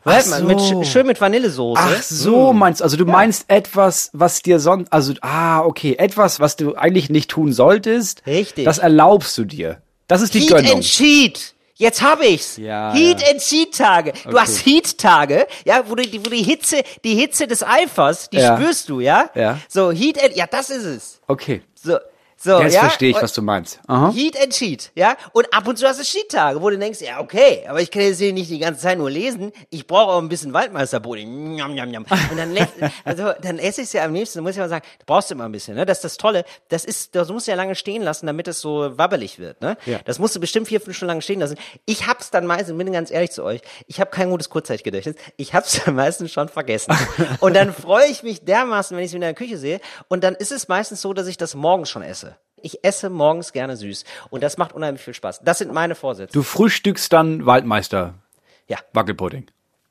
Waldmeister, 0.04 0.40
so. 0.40 0.46
mit, 0.46 0.60
sch- 0.60 0.86
schön 0.86 1.08
mit 1.08 1.20
Vanillesoße. 1.20 1.82
Ach 1.84 2.02
so, 2.02 2.54
meinst 2.54 2.82
also 2.82 2.96
du 2.96 3.06
meinst 3.06 3.46
etwas, 3.50 4.10
was 4.14 4.42
dir 4.42 4.60
sonst, 4.60 4.94
also 4.94 5.14
ah 5.22 5.62
okay, 5.62 5.96
etwas, 5.98 6.40
was 6.40 6.56
du 6.56 6.76
eigentlich 6.76 7.10
nicht 7.10 7.30
tun 7.32 7.52
solltest. 7.52 8.22
Richtig. 8.26 8.64
Das 8.66 8.78
erlaubst 8.78 9.38
du 9.38 9.44
dir. 9.44 9.82
Das 10.08 10.22
ist 10.22 10.34
die 10.34 10.42
Heat 10.42 10.50
Gönnung. 10.50 10.72
and 10.76 10.84
Cheat. 10.84 11.55
Jetzt 11.78 12.02
habe 12.02 12.26
ich's. 12.26 12.56
Ja, 12.58 12.94
Heat 12.94 13.22
ja. 13.22 13.32
and 13.32 13.42
Cheat 13.42 13.76
Tage. 13.78 14.14
Du 14.30 14.40
hast 14.40 14.60
Heat 14.66 14.98
Tage, 14.98 15.46
ja, 15.66 15.84
wo 15.88 15.96
du 15.96 16.04
die, 16.04 16.26
wo 16.26 16.30
die 16.30 16.42
Hitze, 16.44 16.84
die 17.04 17.16
Hitze 17.16 17.48
des 17.48 17.64
Eifers, 17.64 18.30
die 18.30 18.38
Ja. 18.38 18.56
spürst 18.56 18.88
du, 18.88 19.02
ja? 19.02 19.30
Ja. 19.36 19.60
So 19.68 19.92
Heat 19.92 20.24
and, 20.24 20.36
ja, 20.38 20.48
das 20.48 20.70
ist 20.70 20.86
es. 20.86 21.20
Okay. 21.28 21.62
So, 21.76 21.98
so, 22.38 22.60
Jetzt 22.60 22.74
ja. 22.74 22.82
verstehe 22.82 23.10
ich, 23.10 23.16
Und- 23.16 23.24
was 23.24 23.34
du 23.34 23.42
meinst. 23.42 23.80
Aha. 23.88 24.12
Heat 24.14 24.40
and 24.42 24.52
Cheat, 24.54 24.92
ja? 24.96 25.16
Und 25.32 25.54
ab 25.54 25.68
und 25.68 25.78
zu 25.78 25.88
hast 25.88 26.00
du 26.00 26.04
Cheat-Tage, 26.04 26.62
wo 26.62 26.70
du 26.70 26.78
denkst, 26.78 27.02
ja, 27.02 27.20
okay, 27.20 27.64
aber 27.68 27.82
ich 27.82 27.90
kann 27.90 28.04
jetzt 28.04 28.20
hier 28.20 28.34
nicht 28.34 28.50
die 28.50 28.60
ganze 28.60 28.82
Zeit 28.82 28.98
nur 28.98 29.10
lesen. 29.10 29.52
Ich 29.70 29.88
brauche 29.88 30.12
auch 30.12 30.22
ein 30.22 30.30
bisschen 30.30 30.54
Waldmeisterpudding. 30.54 31.54
Njam, 31.56 31.74
njam, 31.74 31.90
njam. 31.90 32.06
Und 32.32 32.38
dann, 32.38 32.56
also, 33.06 33.32
dann 33.42 33.58
esse 33.58 33.82
ich 33.82 33.88
es 33.88 33.94
ja 33.94 34.04
am 34.06 34.14
liebsten, 34.14 34.42
muss 34.44 34.52
ich 34.52 34.58
mal 34.58 34.70
sagen, 34.70 34.86
da 35.00 35.04
brauchst 35.06 35.30
du 35.30 35.36
immer 35.36 35.46
ein 35.46 35.52
bisschen, 35.52 35.76
ne? 35.76 35.86
Das 35.86 36.00
ist 36.00 36.04
das 36.04 36.18
Tolle. 36.18 36.44
Das 36.70 36.86
ist, 36.86 37.16
das 37.16 37.30
musst 37.30 37.48
du 37.48 37.52
ja 37.52 37.58
lange 37.58 37.76
stehen 37.76 38.02
lassen, 38.04 38.28
damit 38.28 38.48
es 38.48 38.60
so 38.60 38.98
wabbelig 38.98 39.40
wird, 39.40 39.62
ne? 39.62 39.78
Ja. 39.86 40.00
Das 40.06 40.20
musst 40.20 40.36
du 40.36 40.40
bestimmt 40.40 40.68
vier, 40.68 40.82
fünf 40.82 40.96
Stunden 40.98 41.14
lang 41.14 41.22
stehen 41.22 41.40
lassen. 41.40 41.58
Ich 41.86 42.06
hab's 42.08 42.32
dann 42.32 42.46
meistens, 42.46 42.78
bin 42.78 42.92
ganz 42.92 43.12
ehrlich 43.12 43.32
zu 43.32 43.44
euch, 43.44 43.62
ich 43.88 44.00
habe 44.00 44.12
kein 44.12 44.30
gutes 44.30 44.50
Kurzzeitgedächtnis. 44.50 45.16
Ich 45.38 45.54
hab's 45.54 45.82
dann 45.86 45.96
meistens 45.96 46.32
schon 46.32 46.50
vergessen. 46.50 46.94
Und 47.40 47.56
dann 47.56 47.74
freue 47.74 48.08
ich 48.08 48.24
mich 48.24 48.44
dermaßen, 48.44 48.96
wenn 48.96 49.04
ich 49.04 49.10
es 49.12 49.16
wieder 49.16 49.30
in 49.30 49.36
der 49.36 49.48
Küche 49.48 49.58
sehe. 49.58 49.80
Und 50.10 50.24
dann 50.24 50.36
ist 50.36 50.52
es 50.52 50.68
meistens 50.68 51.02
so, 51.02 51.14
dass 51.14 51.28
ich 51.28 51.38
das 51.38 51.56
morgens 51.56 51.90
schon 51.90 52.02
esse. 52.04 52.25
Ich 52.62 52.84
esse 52.84 53.10
morgens 53.10 53.52
gerne 53.54 53.76
süß. 53.78 54.06
Und 54.30 54.42
das 54.44 54.58
macht 54.58 54.74
unheimlich 54.74 55.04
viel 55.04 55.14
Spaß. 55.14 55.42
Das 55.44 55.58
sind 55.60 55.72
meine 55.74 55.94
Vorsätze. 55.96 56.34
Du 56.34 56.42
frühstückst 56.44 57.12
dann 57.14 57.46
Waldmeister 57.46 58.16
Ja, 58.68 58.78
Wackelpudding. 58.94 59.48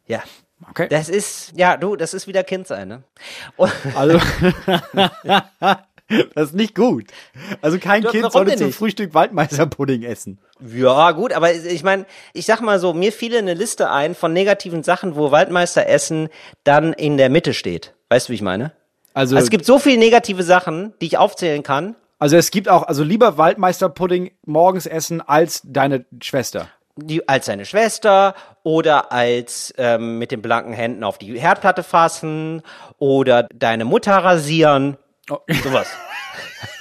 ja. 0.06 0.22
Okay. 0.70 0.86
Das 0.88 1.10
ist, 1.10 1.52
ja, 1.56 1.76
du, 1.76 1.94
das 1.94 2.14
ist 2.14 2.26
wieder 2.26 2.42
Kind 2.42 2.66
sein, 2.66 2.88
ne? 2.88 3.02
Und, 3.56 3.70
Also 3.94 4.18
das 6.34 6.48
ist 6.48 6.54
nicht 6.54 6.74
gut. 6.74 7.06
Also 7.60 7.78
kein 7.78 8.02
Ja, 8.02 8.10
Kind 8.10 8.32
sollte 8.32 8.56
zum 8.56 8.68
nicht? 8.68 8.76
Frühstück 8.78 9.12
Waldmeisterpudding 9.14 10.02
essen. 10.04 10.38
ja, 10.60 11.10
gut, 11.10 11.32
aber 11.32 11.52
ich 11.52 11.82
meine, 11.82 12.06
ich 12.32 12.46
sag 12.46 12.60
mal 12.60 12.78
so, 12.78 12.94
mir 12.94 13.12
fiel 13.12 13.36
eine 13.36 13.52
Liste 13.54 13.90
ein 13.90 14.14
von 14.14 14.32
negativen 14.32 14.82
Sachen, 14.82 15.16
wo 15.16 15.30
Waldmeister 15.32 15.86
essen 15.86 16.28
dann 16.62 16.92
in 16.92 17.16
der 17.18 17.28
Mitte 17.30 17.52
steht. 17.52 17.92
Weißt 18.08 18.28
du, 18.28 18.30
wie 18.30 18.36
ich 18.36 18.42
meine? 18.42 18.72
Also, 19.12 19.36
Also 19.36 19.44
es 19.46 19.50
gibt 19.50 19.64
so 19.66 19.78
viele 19.78 19.98
negative 19.98 20.42
Sachen, 20.44 20.94
die 21.00 21.06
ich 21.06 21.18
aufzählen 21.18 21.62
kann. 21.62 21.94
Also 22.18 22.36
es 22.36 22.50
gibt 22.50 22.68
auch, 22.68 22.84
also 22.84 23.02
lieber 23.02 23.36
Waldmeisterpudding 23.38 24.32
morgens 24.44 24.86
essen 24.86 25.20
als 25.20 25.62
deine 25.64 26.06
Schwester. 26.22 26.68
die, 26.96 27.28
als 27.28 27.46
seine 27.46 27.64
Schwester 27.66 28.34
oder 28.62 29.12
als 29.12 29.74
ähm, 29.78 30.18
mit 30.18 30.30
den 30.30 30.42
blanken 30.42 30.72
Händen 30.72 31.04
auf 31.04 31.18
die 31.18 31.38
Herdplatte 31.38 31.82
fassen 31.82 32.62
oder 32.98 33.48
deine 33.54 33.84
Mutter 33.84 34.16
rasieren. 34.16 34.96
Oh. 35.30 35.38
Sowas. 35.62 35.88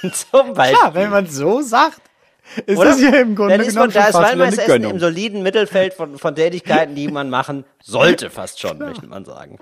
Zum 0.30 0.54
Beispiel. 0.54 0.78
Ja, 0.82 0.94
wenn 0.94 1.10
man 1.10 1.26
so 1.26 1.62
sagt, 1.62 2.00
ist 2.66 2.78
Oder? 2.78 2.90
das 2.90 3.00
ja 3.00 3.10
im 3.10 3.34
Grunde 3.34 3.56
Dann 3.56 3.66
ist 3.66 3.74
genommen 3.74 3.92
man, 3.94 4.02
da 4.02 4.08
ist 4.08 4.14
Waldmeister 4.14 4.62
Essen 4.64 4.84
im 4.84 4.98
soliden 4.98 5.42
Mittelfeld 5.42 5.94
von, 5.94 6.18
von 6.18 6.34
Tätigkeiten, 6.34 6.94
die 6.94 7.08
man 7.08 7.30
machen 7.30 7.64
sollte, 7.82 8.30
fast 8.30 8.60
schon, 8.60 8.78
möchte 8.78 9.06
man 9.06 9.24
sagen. 9.24 9.58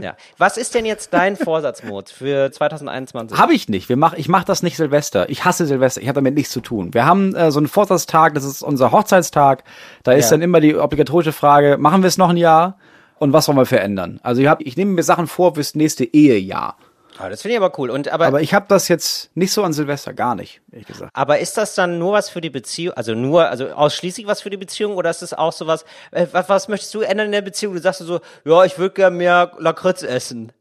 Ja. 0.00 0.16
Was 0.38 0.56
ist 0.56 0.74
denn 0.74 0.84
jetzt 0.84 1.12
dein 1.14 1.36
Vorsatzmod 1.36 2.10
für 2.10 2.50
2021? 2.50 3.38
Habe 3.38 3.54
ich 3.54 3.68
nicht. 3.68 3.88
Wir 3.88 3.96
mach, 3.96 4.14
ich 4.14 4.28
mache 4.28 4.44
das 4.44 4.62
nicht 4.62 4.76
Silvester. 4.76 5.28
Ich 5.30 5.44
hasse 5.44 5.66
Silvester. 5.66 6.00
Ich 6.00 6.08
habe 6.08 6.16
damit 6.16 6.34
nichts 6.34 6.52
zu 6.52 6.60
tun. 6.60 6.94
Wir 6.94 7.04
haben 7.06 7.34
äh, 7.34 7.50
so 7.50 7.58
einen 7.58 7.68
Vorsatztag, 7.68 8.34
das 8.34 8.44
ist 8.44 8.62
unser 8.62 8.92
Hochzeitstag. 8.92 9.64
Da 10.02 10.12
ist 10.12 10.26
Ja. 10.26 10.30
dann 10.32 10.42
immer 10.42 10.60
die 10.60 10.76
obligatorische 10.76 11.32
Frage, 11.32 11.76
machen 11.78 12.02
wir 12.02 12.08
es 12.08 12.18
noch 12.18 12.30
ein 12.30 12.36
Jahr? 12.36 12.78
und 13.22 13.32
was 13.32 13.46
wollen 13.46 13.56
wir 13.56 13.66
verändern. 13.66 14.18
Also 14.24 14.42
ich, 14.42 14.48
hab, 14.48 14.60
ich 14.62 14.76
nehme 14.76 14.90
mir 14.94 15.04
Sachen 15.04 15.28
vor 15.28 15.54
fürs 15.54 15.76
nächste 15.76 16.02
Ehejahr. 16.04 16.76
Ah, 17.18 17.28
das 17.28 17.42
finde 17.42 17.56
ich 17.56 17.62
aber 17.62 17.78
cool. 17.78 17.90
Und 17.90 18.08
aber, 18.08 18.26
Aber 18.26 18.40
ich 18.40 18.54
habe 18.54 18.66
das 18.68 18.88
jetzt 18.88 19.30
nicht 19.36 19.52
so 19.52 19.62
an 19.62 19.72
Silvester, 19.72 20.12
gar 20.14 20.34
nicht, 20.34 20.60
ehrlich 20.70 20.86
gesagt. 20.86 21.10
aber 21.14 21.38
ist 21.38 21.56
das 21.56 21.74
dann 21.74 21.98
nur 21.98 22.12
was 22.12 22.28
für 22.30 22.40
die 22.40 22.50
Beziehung, 22.50 22.94
also 22.94 23.14
nur, 23.14 23.48
also 23.48 23.68
ausschließlich 23.68 24.26
was 24.26 24.40
für 24.42 24.50
die 24.50 24.56
Beziehung 24.56 24.96
oder 24.96 25.10
ist 25.10 25.22
das 25.22 25.34
auch 25.34 25.52
sowas, 25.52 25.84
äh, 26.10 26.26
was, 26.32 26.48
was 26.48 26.68
möchtest 26.68 26.94
du 26.94 27.00
ändern 27.00 27.26
in 27.26 27.32
der 27.32 27.42
Beziehung? 27.42 27.74
Du 27.74 27.80
sagst 27.80 28.00
so, 28.00 28.20
ja, 28.44 28.64
ich 28.64 28.78
würde 28.78 28.94
gerne 28.94 29.16
mehr 29.16 29.52
Lakritz 29.58 30.02
essen. 30.02 30.52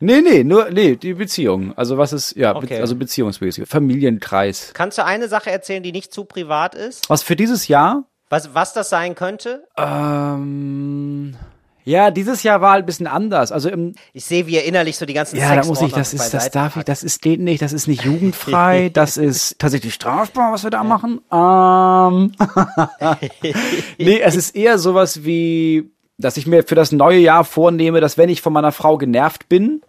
Nee, 0.00 0.20
nee, 0.20 0.44
nur, 0.44 0.70
nee, 0.70 0.96
die 0.96 1.14
Beziehung. 1.14 1.72
Also 1.78 1.96
was 1.96 2.12
ist, 2.12 2.36
ja, 2.36 2.54
Okay. 2.54 2.80
Also 2.80 2.96
beziehungsmäßig. 2.96 3.66
Familienkreis. 3.66 4.72
Kannst 4.74 4.98
du 4.98 5.04
eine 5.04 5.28
Sache 5.28 5.50
erzählen, 5.50 5.82
die 5.82 5.92
nicht 5.92 6.12
zu 6.12 6.24
privat 6.24 6.74
ist? 6.74 7.08
Was 7.08 7.22
für 7.22 7.36
dieses 7.36 7.68
Jahr? 7.68 8.04
Was, 8.28 8.54
was 8.54 8.72
das 8.74 8.88
sein 8.90 9.14
könnte? 9.14 9.64
Ähm, 9.76 11.36
ja, 11.84 12.10
dieses 12.10 12.42
Jahr 12.42 12.60
war 12.62 12.72
halt 12.72 12.84
ein 12.84 12.86
bisschen 12.86 13.06
anders. 13.06 13.52
Also 13.52 13.68
im, 13.68 13.92
Ich 14.12 14.24
sehe, 14.24 14.46
wie 14.46 14.56
er 14.56 14.64
innerlich 14.64 14.96
so 14.96 15.04
die 15.04 15.12
ganzen 15.12 15.36
ja, 15.36 15.54
da 15.54 15.64
muss 15.64 15.82
ich, 15.82 15.92
das 15.92 16.14
ist, 16.14 16.32
das 16.32 16.50
darf 16.50 16.76
ich, 16.76 16.84
das 16.84 17.02
ist, 17.02 17.20
geht 17.20 17.40
nicht, 17.40 17.60
das 17.60 17.74
ist 17.74 17.86
nicht 17.86 18.04
jugendfrei, 18.04 18.88
das 18.92 19.18
ist 19.18 19.58
tatsächlich 19.58 19.92
strafbar, 19.92 20.52
was 20.52 20.64
wir 20.64 20.70
da 20.70 20.82
machen. 20.82 21.20
Ähm, 21.30 22.32
nee, 23.98 24.20
es 24.20 24.34
ist 24.34 24.56
eher 24.56 24.78
sowas 24.78 25.24
wie, 25.24 25.90
dass 26.16 26.38
ich 26.38 26.46
mir 26.46 26.62
für 26.62 26.74
das 26.74 26.90
neue 26.90 27.18
Jahr 27.18 27.44
vornehme, 27.44 28.00
dass 28.00 28.16
wenn 28.16 28.30
ich 28.30 28.40
von 28.40 28.54
meiner 28.54 28.72
Frau 28.72 28.96
genervt 28.96 29.48
bin, 29.50 29.82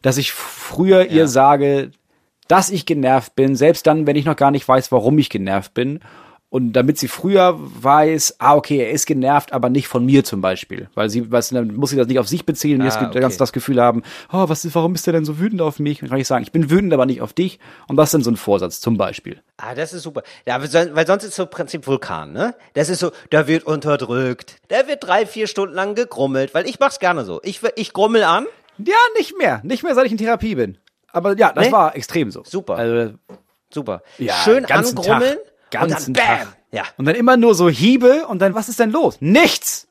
dass 0.00 0.16
ich 0.16 0.32
früher 0.32 1.06
ihr 1.10 1.28
sage, 1.28 1.90
dass 2.48 2.70
ich 2.70 2.86
genervt 2.86 3.34
bin, 3.34 3.56
selbst 3.56 3.86
dann, 3.86 4.06
wenn 4.06 4.16
ich 4.16 4.24
noch 4.24 4.36
gar 4.36 4.50
nicht 4.50 4.66
weiß, 4.66 4.90
warum 4.92 5.18
ich 5.18 5.28
genervt 5.28 5.74
bin. 5.74 6.00
Und 6.48 6.74
damit 6.74 6.96
sie 6.96 7.08
früher 7.08 7.54
weiß, 7.58 8.36
ah, 8.38 8.54
okay, 8.54 8.78
er 8.78 8.90
ist 8.92 9.04
genervt, 9.06 9.52
aber 9.52 9.68
nicht 9.68 9.88
von 9.88 10.06
mir 10.06 10.22
zum 10.22 10.40
Beispiel. 10.40 10.88
Weil 10.94 11.10
sie, 11.10 11.30
was, 11.32 11.48
dann 11.48 11.74
muss 11.74 11.90
sie 11.90 11.96
das 11.96 12.06
nicht 12.06 12.20
auf 12.20 12.28
sich 12.28 12.46
beziehen 12.46 12.76
und 12.76 12.82
Ah, 12.82 12.84
jetzt 12.84 13.02
okay. 13.02 13.18
ganz 13.20 13.36
das 13.36 13.52
Gefühl 13.52 13.82
haben, 13.82 14.02
oh, 14.32 14.48
was 14.48 14.64
ist, 14.64 14.74
warum 14.76 14.94
ist 14.94 15.06
der 15.06 15.12
denn 15.12 15.24
so 15.24 15.40
wütend 15.40 15.60
auf 15.60 15.80
mich? 15.80 15.98
Dann 15.98 16.08
kann 16.08 16.18
ich 16.20 16.26
sagen, 16.28 16.44
ich 16.44 16.52
bin 16.52 16.70
wütend, 16.70 16.94
aber 16.94 17.04
nicht 17.04 17.20
auf 17.20 17.32
dich. 17.32 17.58
Und 17.88 17.96
das 17.96 18.08
ist 18.08 18.14
dann 18.14 18.22
so 18.22 18.30
ein 18.30 18.36
Vorsatz 18.36 18.80
zum 18.80 18.96
Beispiel. 18.96 19.42
Ah, 19.56 19.74
das 19.74 19.92
ist 19.92 20.04
super. 20.04 20.22
Ja, 20.46 20.60
weil 20.62 21.06
sonst 21.06 21.24
ist 21.24 21.34
so 21.34 21.42
im 21.42 21.50
Prinzip 21.50 21.86
Vulkan, 21.86 22.32
ne? 22.32 22.54
Das 22.74 22.88
ist 22.90 23.00
so, 23.00 23.10
da 23.30 23.48
wird 23.48 23.64
unterdrückt. 23.64 24.56
Da 24.68 24.86
wird 24.86 25.02
drei, 25.04 25.26
vier 25.26 25.48
Stunden 25.48 25.74
lang 25.74 25.94
gegrummelt, 25.96 26.54
weil 26.54 26.68
ich 26.68 26.78
mach's 26.78 27.00
gerne 27.00 27.24
so. 27.24 27.40
Ich, 27.42 27.60
ich 27.74 27.92
grummel 27.92 28.22
an. 28.22 28.46
Ja, 28.78 28.94
nicht 29.18 29.36
mehr. 29.36 29.60
Nicht 29.64 29.82
mehr, 29.82 29.94
seit 29.96 30.06
ich 30.06 30.12
in 30.12 30.18
Therapie 30.18 30.54
bin. 30.54 30.78
Aber 31.12 31.36
ja, 31.36 31.52
das 31.52 31.66
Nee? 31.66 31.72
war 31.72 31.96
extrem 31.96 32.30
so. 32.30 32.44
Super. 32.44 32.76
Also, 32.76 33.14
Super. 33.72 34.02
ja, 34.18 34.32
Schön 34.44 34.64
angrummeln. 34.66 35.36
Tag, 35.38 35.52
ganzen 35.80 36.10
und 36.10 36.16
dann 36.18 36.26
bam. 36.26 36.38
Tag. 36.48 36.56
Ja. 36.72 36.84
Und 36.96 37.04
dann 37.06 37.14
immer 37.14 37.36
nur 37.36 37.54
so 37.54 37.68
Hiebe 37.68 38.26
und 38.26 38.40
dann, 38.40 38.54
was 38.54 38.68
ist 38.68 38.78
denn 38.80 38.90
los? 38.90 39.16
Nichts! 39.20 39.88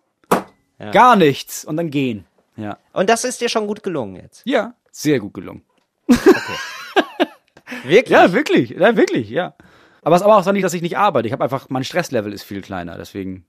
Gar 0.91 1.15
nichts. 1.15 1.63
Und 1.65 1.77
dann 1.77 1.89
gehen. 1.89 2.25
Ja. 2.57 2.77
Und 2.93 3.09
das 3.09 3.23
ist 3.23 3.39
dir 3.41 3.49
schon 3.49 3.65
gut 3.67 3.81
gelungen 3.83 4.17
jetzt. 4.17 4.41
Ja, 4.45 4.73
sehr 4.91 5.19
gut 5.19 5.33
gelungen. 5.33 5.63
Wirklich? 7.83 8.09
Ja, 8.09 8.31
wirklich. 8.33 8.69
Ja, 8.71 8.95
wirklich, 8.95 9.29
ja. 9.29 9.55
Aber 10.01 10.15
es 10.15 10.21
ist 10.21 10.25
aber 10.25 10.37
auch 10.37 10.43
so 10.43 10.51
nicht, 10.51 10.63
dass 10.63 10.73
ich 10.73 10.81
nicht 10.81 10.97
arbeite. 10.97 11.27
Ich 11.27 11.31
habe 11.33 11.43
einfach, 11.43 11.67
mein 11.69 11.83
Stresslevel 11.83 12.31
ist 12.31 12.43
viel 12.43 12.61
kleiner, 12.61 12.97
deswegen. 12.97 13.45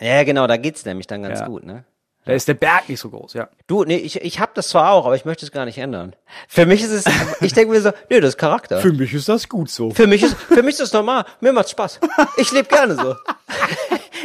Ja, 0.00 0.24
genau, 0.24 0.46
da 0.46 0.56
geht's 0.56 0.84
nämlich 0.84 1.06
dann 1.06 1.22
ganz 1.22 1.40
Ja. 1.40 1.46
gut, 1.46 1.64
ne? 1.64 1.84
Da 2.28 2.34
ist 2.34 2.46
der 2.46 2.52
Berg 2.52 2.90
nicht 2.90 3.00
so 3.00 3.08
groß, 3.08 3.32
ja. 3.32 3.48
Du, 3.68 3.84
nee, 3.84 3.96
ich, 3.96 4.20
ich 4.20 4.38
hab 4.38 4.54
das 4.54 4.68
zwar 4.68 4.90
auch, 4.90 5.06
aber 5.06 5.16
ich 5.16 5.24
möchte 5.24 5.46
es 5.46 5.50
gar 5.50 5.64
nicht 5.64 5.78
ändern. 5.78 6.14
Für 6.46 6.66
mich 6.66 6.82
ist 6.82 6.90
es, 6.90 7.04
ich 7.40 7.54
denke 7.54 7.72
mir 7.72 7.80
so, 7.80 7.90
nee, 8.10 8.20
das 8.20 8.34
ist 8.34 8.36
Charakter. 8.36 8.82
Für, 8.82 8.92
mich 8.92 9.14
ist 9.14 9.30
das 9.30 9.48
gut 9.48 9.70
so. 9.70 9.94
mich 10.06 10.22
ist, 10.22 10.36
für 10.36 10.62
mich 10.62 10.72
ist 10.72 10.80
das 10.80 10.92
normal. 10.92 11.24
Mir 11.40 11.54
macht's 11.54 11.70
Spaß. 11.70 12.00
Ich 12.36 12.52
lebe 12.52 12.68
gerne 12.68 12.96
so. 12.96 13.16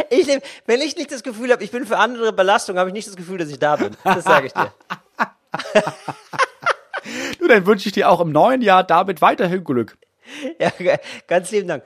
Ich 0.09 0.25
leb, 0.25 0.43
wenn 0.65 0.81
ich 0.81 0.97
nicht 0.97 1.11
das 1.11 1.23
Gefühl 1.23 1.51
habe, 1.51 1.63
ich 1.63 1.71
bin 1.71 1.85
für 1.85 1.97
andere 1.97 2.33
Belastung, 2.33 2.77
habe 2.77 2.89
ich 2.89 2.93
nicht 2.93 3.07
das 3.07 3.15
Gefühl, 3.15 3.37
dass 3.37 3.49
ich 3.49 3.59
da 3.59 3.75
bin. 3.75 3.95
Das 4.03 4.23
sage 4.25 4.47
ich 4.47 4.53
dir. 4.53 4.73
Du, 7.39 7.47
dann 7.47 7.65
wünsche 7.65 7.87
ich 7.87 7.93
dir 7.93 8.09
auch 8.09 8.19
im 8.21 8.31
neuen 8.31 8.61
Jahr 8.61 8.83
damit 8.83 9.21
weiterhin 9.21 9.63
Glück. 9.63 9.97
Ja, 10.57 10.71
ganz 11.27 11.51
lieben 11.51 11.67
Dank. 11.67 11.83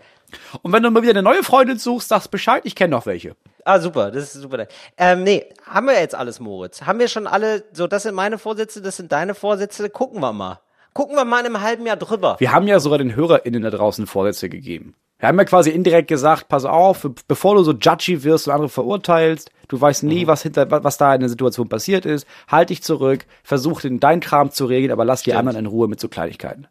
Und 0.62 0.72
wenn 0.72 0.84
du 0.84 0.90
mal 0.92 1.02
wieder 1.02 1.12
eine 1.12 1.24
neue 1.24 1.44
Freundin 1.44 1.78
suchst, 1.78 2.10
sagst 2.10 2.32
Bescheid, 2.32 2.62
ich 2.66 2.76
kenne 2.76 2.92
noch 2.92 3.06
welche. 3.06 3.36
Ah, 3.70 3.82
super, 3.82 4.12
das 4.12 4.34
ist 4.34 4.42
super. 4.42 4.66
Ähm, 4.98 5.24
nee, 5.24 5.46
haben 5.66 5.88
wir 5.88 6.00
jetzt 6.00 6.16
alles, 6.16 6.40
Moritz? 6.40 6.84
Haben 6.84 7.00
wir 7.00 7.10
schon 7.10 7.28
alle, 7.28 7.66
so, 7.74 7.86
das 7.86 8.04
sind 8.04 8.16
meine 8.16 8.38
Vorsätze, 8.38 8.82
das 8.82 8.96
sind 8.96 9.12
deine 9.12 9.36
Vorsätze, 9.36 9.90
gucken 9.90 10.22
wir 10.22 10.32
mal. 10.32 10.62
Gucken 10.94 11.18
wir 11.18 11.26
mal 11.26 11.42
in 11.42 11.48
einem 11.48 11.62
halben 11.62 11.86
Jahr 11.86 11.98
drüber. 11.98 12.38
Wir 12.40 12.54
haben 12.54 12.66
ja 12.68 12.80
sogar 12.80 12.98
den 12.98 13.14
HörerInnen 13.16 13.62
da 13.64 13.70
draußen 13.70 14.08
Vorsätze 14.08 14.48
gegeben. 14.48 14.96
Wir 15.20 15.28
haben 15.28 15.38
ja 15.38 15.44
quasi 15.44 15.72
indirekt 15.72 16.08
gesagt, 16.08 16.48
pass 16.48 16.64
auf, 16.64 17.10
bevor 17.28 17.56
du 17.56 17.64
so 17.64 17.74
judgy 17.74 18.24
wirst 18.24 18.48
und 18.48 18.54
andere 18.54 18.70
verurteilst, 18.70 19.52
du 19.68 19.82
weißt 19.82 20.04
nie, 20.04 20.28
was 20.28 20.44
hinter, 20.44 20.72
was 20.72 20.98
da 20.98 21.14
in 21.14 21.20
der 21.20 21.30
Situation 21.30 21.68
passiert 21.68 22.06
ist, 22.06 22.26
halt 22.48 22.70
dich 22.70 22.84
zurück, 22.84 23.26
versuch 23.44 23.82
den 23.82 24.00
deinen 24.00 24.22
Kram 24.22 24.50
zu 24.52 24.66
regeln, 24.66 24.92
aber 24.94 25.04
lass 25.04 25.24
die 25.24 25.32
Stimmt. 25.32 25.40
anderen 25.40 25.58
in 25.60 25.66
Ruhe 25.66 25.90
mit 25.90 26.00
so 26.00 26.08
Kleinigkeiten. 26.08 26.68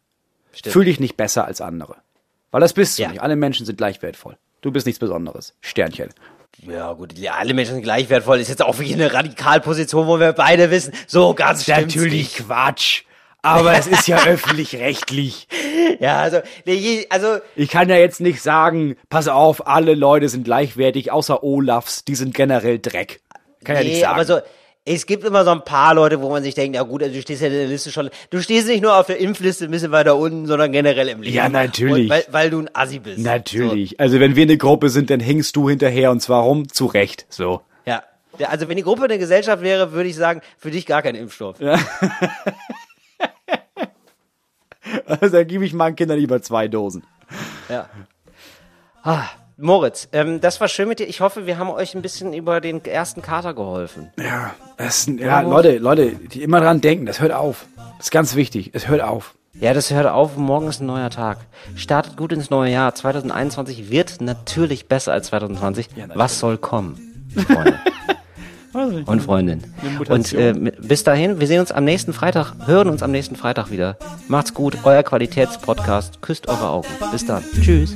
Stimmt. 0.51 0.73
Fühl 0.73 0.85
dich 0.85 0.99
nicht 0.99 1.15
besser 1.15 1.45
als 1.45 1.61
andere. 1.61 1.97
Weil 2.49 2.61
das 2.61 2.73
bist 2.73 2.97
du 2.97 3.03
Ja. 3.03 3.09
nicht. 3.09 3.21
Alle 3.21 3.35
Menschen 3.35 3.67
sind 3.67 3.77
gleich 3.77 4.01
wertvoll. 4.01 4.37
Du 4.61 4.71
bist 4.71 4.87
nichts 4.87 4.99
Besonderes. 4.99 5.53
Sternchen. 5.61 6.09
Ja, 6.65 6.93
gut, 6.93 7.13
alle 7.29 7.53
Menschen 7.53 7.75
sind 7.75 7.83
gleich 7.83 8.09
wertvoll. 8.09 8.39
Ist 8.39 8.49
jetzt 8.49 8.63
auch 8.63 8.77
wirklich 8.79 8.95
eine 8.95 9.13
Radikalposition, 9.13 10.07
wo 10.07 10.19
wir 10.19 10.33
beide 10.33 10.71
wissen, 10.71 10.93
so 11.05 11.33
ganz 11.33 11.63
stimmt's 11.63 11.95
nicht. 11.95 12.37
Quatsch. 12.37 13.03
Aber 13.43 13.73
es 13.77 13.87
ist 13.87 14.07
ja 14.07 14.17
öffentlich-rechtlich. 14.25 15.47
Ja, 15.99 16.17
also, 16.19 16.41
nee, 16.65 17.05
also, 17.09 17.37
Ich 17.55 17.69
kann 17.69 17.89
ja 17.89 17.95
jetzt 17.95 18.19
nicht 18.19 18.41
sagen, 18.41 18.97
pass 19.09 19.27
auf, 19.27 19.67
alle 19.67 19.93
Leute 19.93 20.27
sind 20.29 20.43
gleichwertig, 20.43 21.11
außer 21.11 21.43
Olafs, 21.43 22.03
die 22.03 22.15
sind 22.15 22.33
generell 22.33 22.79
Dreck. 22.79 23.21
Kann 23.63 23.75
ja 23.75 23.83
nicht 23.83 23.93
nee, 23.93 24.01
sagen. 24.01 24.15
aber 24.15 24.25
so, 24.25 24.39
es 24.87 25.05
gibt 25.05 25.23
immer 25.23 25.43
so 25.43 25.51
ein 25.51 25.63
paar 25.63 25.93
Leute, 25.93 26.21
wo 26.21 26.29
man 26.29 26.43
sich 26.43 26.55
denkt, 26.55 26.75
ja 26.75 26.83
gut, 26.83 27.03
also 27.03 27.13
du 27.13 27.21
stehst 27.21 27.41
ja 27.41 27.47
in 27.47 27.53
der 27.53 27.67
Liste 27.67 27.91
schon, 27.91 28.09
du 28.29 28.41
stehst 28.41 28.67
nicht 28.67 28.81
nur 28.81 28.95
auf 28.95 29.07
der 29.07 29.19
Impfliste 29.19 29.65
ein 29.65 29.71
bisschen 29.71 29.91
weiter 29.91 30.15
unten, 30.15 30.45
sondern 30.47 30.71
generell 30.71 31.09
im 31.09 31.21
Leben. 31.21 31.35
Ja, 31.35 31.49
natürlich. 31.49 32.03
Und 32.03 32.09
weil, 32.09 32.25
weil 32.31 32.49
du 32.49 32.59
ein 32.61 32.69
Assi 32.73 32.99
bist. 32.99 33.19
Natürlich. 33.19 33.99
Also 33.99 34.19
wenn 34.19 34.35
wir 34.35 34.43
eine 34.43 34.57
Gruppe 34.57 34.89
sind, 34.89 35.09
dann 35.09 35.19
hängst 35.19 35.55
du 35.55 35.69
hinterher 35.69 36.11
und 36.11 36.21
zwar 36.21 36.43
rum? 36.43 36.69
Zu 36.69 36.85
Recht. 36.85 37.25
So. 37.29 37.43
So, 37.47 37.61
ja. 37.85 38.03
Ja, 38.39 38.47
Also 38.49 38.69
wenn 38.69 38.77
die 38.77 38.83
Gruppe 38.83 39.03
eine 39.03 39.17
Gesellschaft 39.19 39.61
wäre, 39.61 39.91
würde 39.91 40.09
ich 40.09 40.15
sagen, 40.15 40.41
für 40.57 40.71
dich 40.71 40.85
gar 40.85 41.01
kein 41.01 41.15
Impfstoff. 41.15 41.57
Also 45.05 45.29
dann 45.29 45.47
gebe 45.47 45.65
ich 45.65 45.73
meinen 45.73 45.95
Kindern 45.95 46.17
lieber 46.17 46.41
zwei 46.41 46.67
Dosen. 46.69 47.03
Ja. 47.69 47.89
Ah, 49.03 49.25
Moritz, 49.59 50.07
ähm, 50.11 50.39
das 50.39 50.61
war 50.61 50.67
schön 50.67 50.87
mit 50.87 50.99
dir. 50.99 51.07
Ich 51.07 51.19
hoffe, 51.19 51.47
wir 51.47 51.57
haben 51.57 51.69
euch 51.71 51.95
ein 51.95 52.03
bisschen 52.03 52.31
über 52.31 52.61
den 52.61 52.85
ersten 52.85 53.23
Kater 53.23 53.55
geholfen. 53.55 54.11
Ja, 54.19 54.53
es, 54.77 55.07
ja 55.07 55.41
Leute, 55.41 55.79
Leute, 55.79 56.11
die 56.11 56.43
immer 56.43 56.61
dran 56.61 56.79
denken, 56.79 57.07
das 57.07 57.19
hört 57.19 57.31
auf. 57.31 57.65
Das 57.97 58.07
ist 58.07 58.11
ganz 58.11 58.35
wichtig. 58.35 58.71
Es 58.73 58.87
hört 58.87 59.01
auf. 59.01 59.33
Ja, 59.59 59.73
das 59.73 59.89
hört 59.89 60.05
auf. 60.05 60.37
Morgen 60.37 60.67
ist 60.67 60.79
ein 60.79 60.85
neuer 60.85 61.09
Tag. 61.09 61.39
Startet 61.75 62.17
gut 62.17 62.31
ins 62.31 62.51
neue 62.51 62.71
Jahr. 62.71 62.93
2021 62.93 63.89
wird 63.89 64.21
natürlich 64.21 64.87
besser 64.87 65.13
als 65.13 65.27
2020. 65.27 65.89
Was 66.13 66.37
soll 66.37 66.59
kommen, 66.59 67.25
Freunde 67.47 67.79
und 69.07 69.23
Freundinnen? 69.23 69.73
Und 70.07 70.33
äh, 70.33 70.53
bis 70.53 71.03
dahin, 71.03 71.39
wir 71.39 71.47
sehen 71.47 71.61
uns 71.61 71.71
am 71.71 71.83
nächsten 71.83 72.13
Freitag, 72.13 72.53
hören 72.67 72.89
uns 72.89 73.01
am 73.01 73.09
nächsten 73.09 73.35
Freitag 73.35 73.71
wieder. 73.71 73.97
Macht's 74.27 74.53
gut, 74.53 74.77
euer 74.83 75.01
Qualitätspodcast. 75.01 76.21
Küsst 76.21 76.47
eure 76.47 76.69
Augen. 76.69 76.87
Bis 77.11 77.25
dann. 77.25 77.43
Tschüss. 77.59 77.95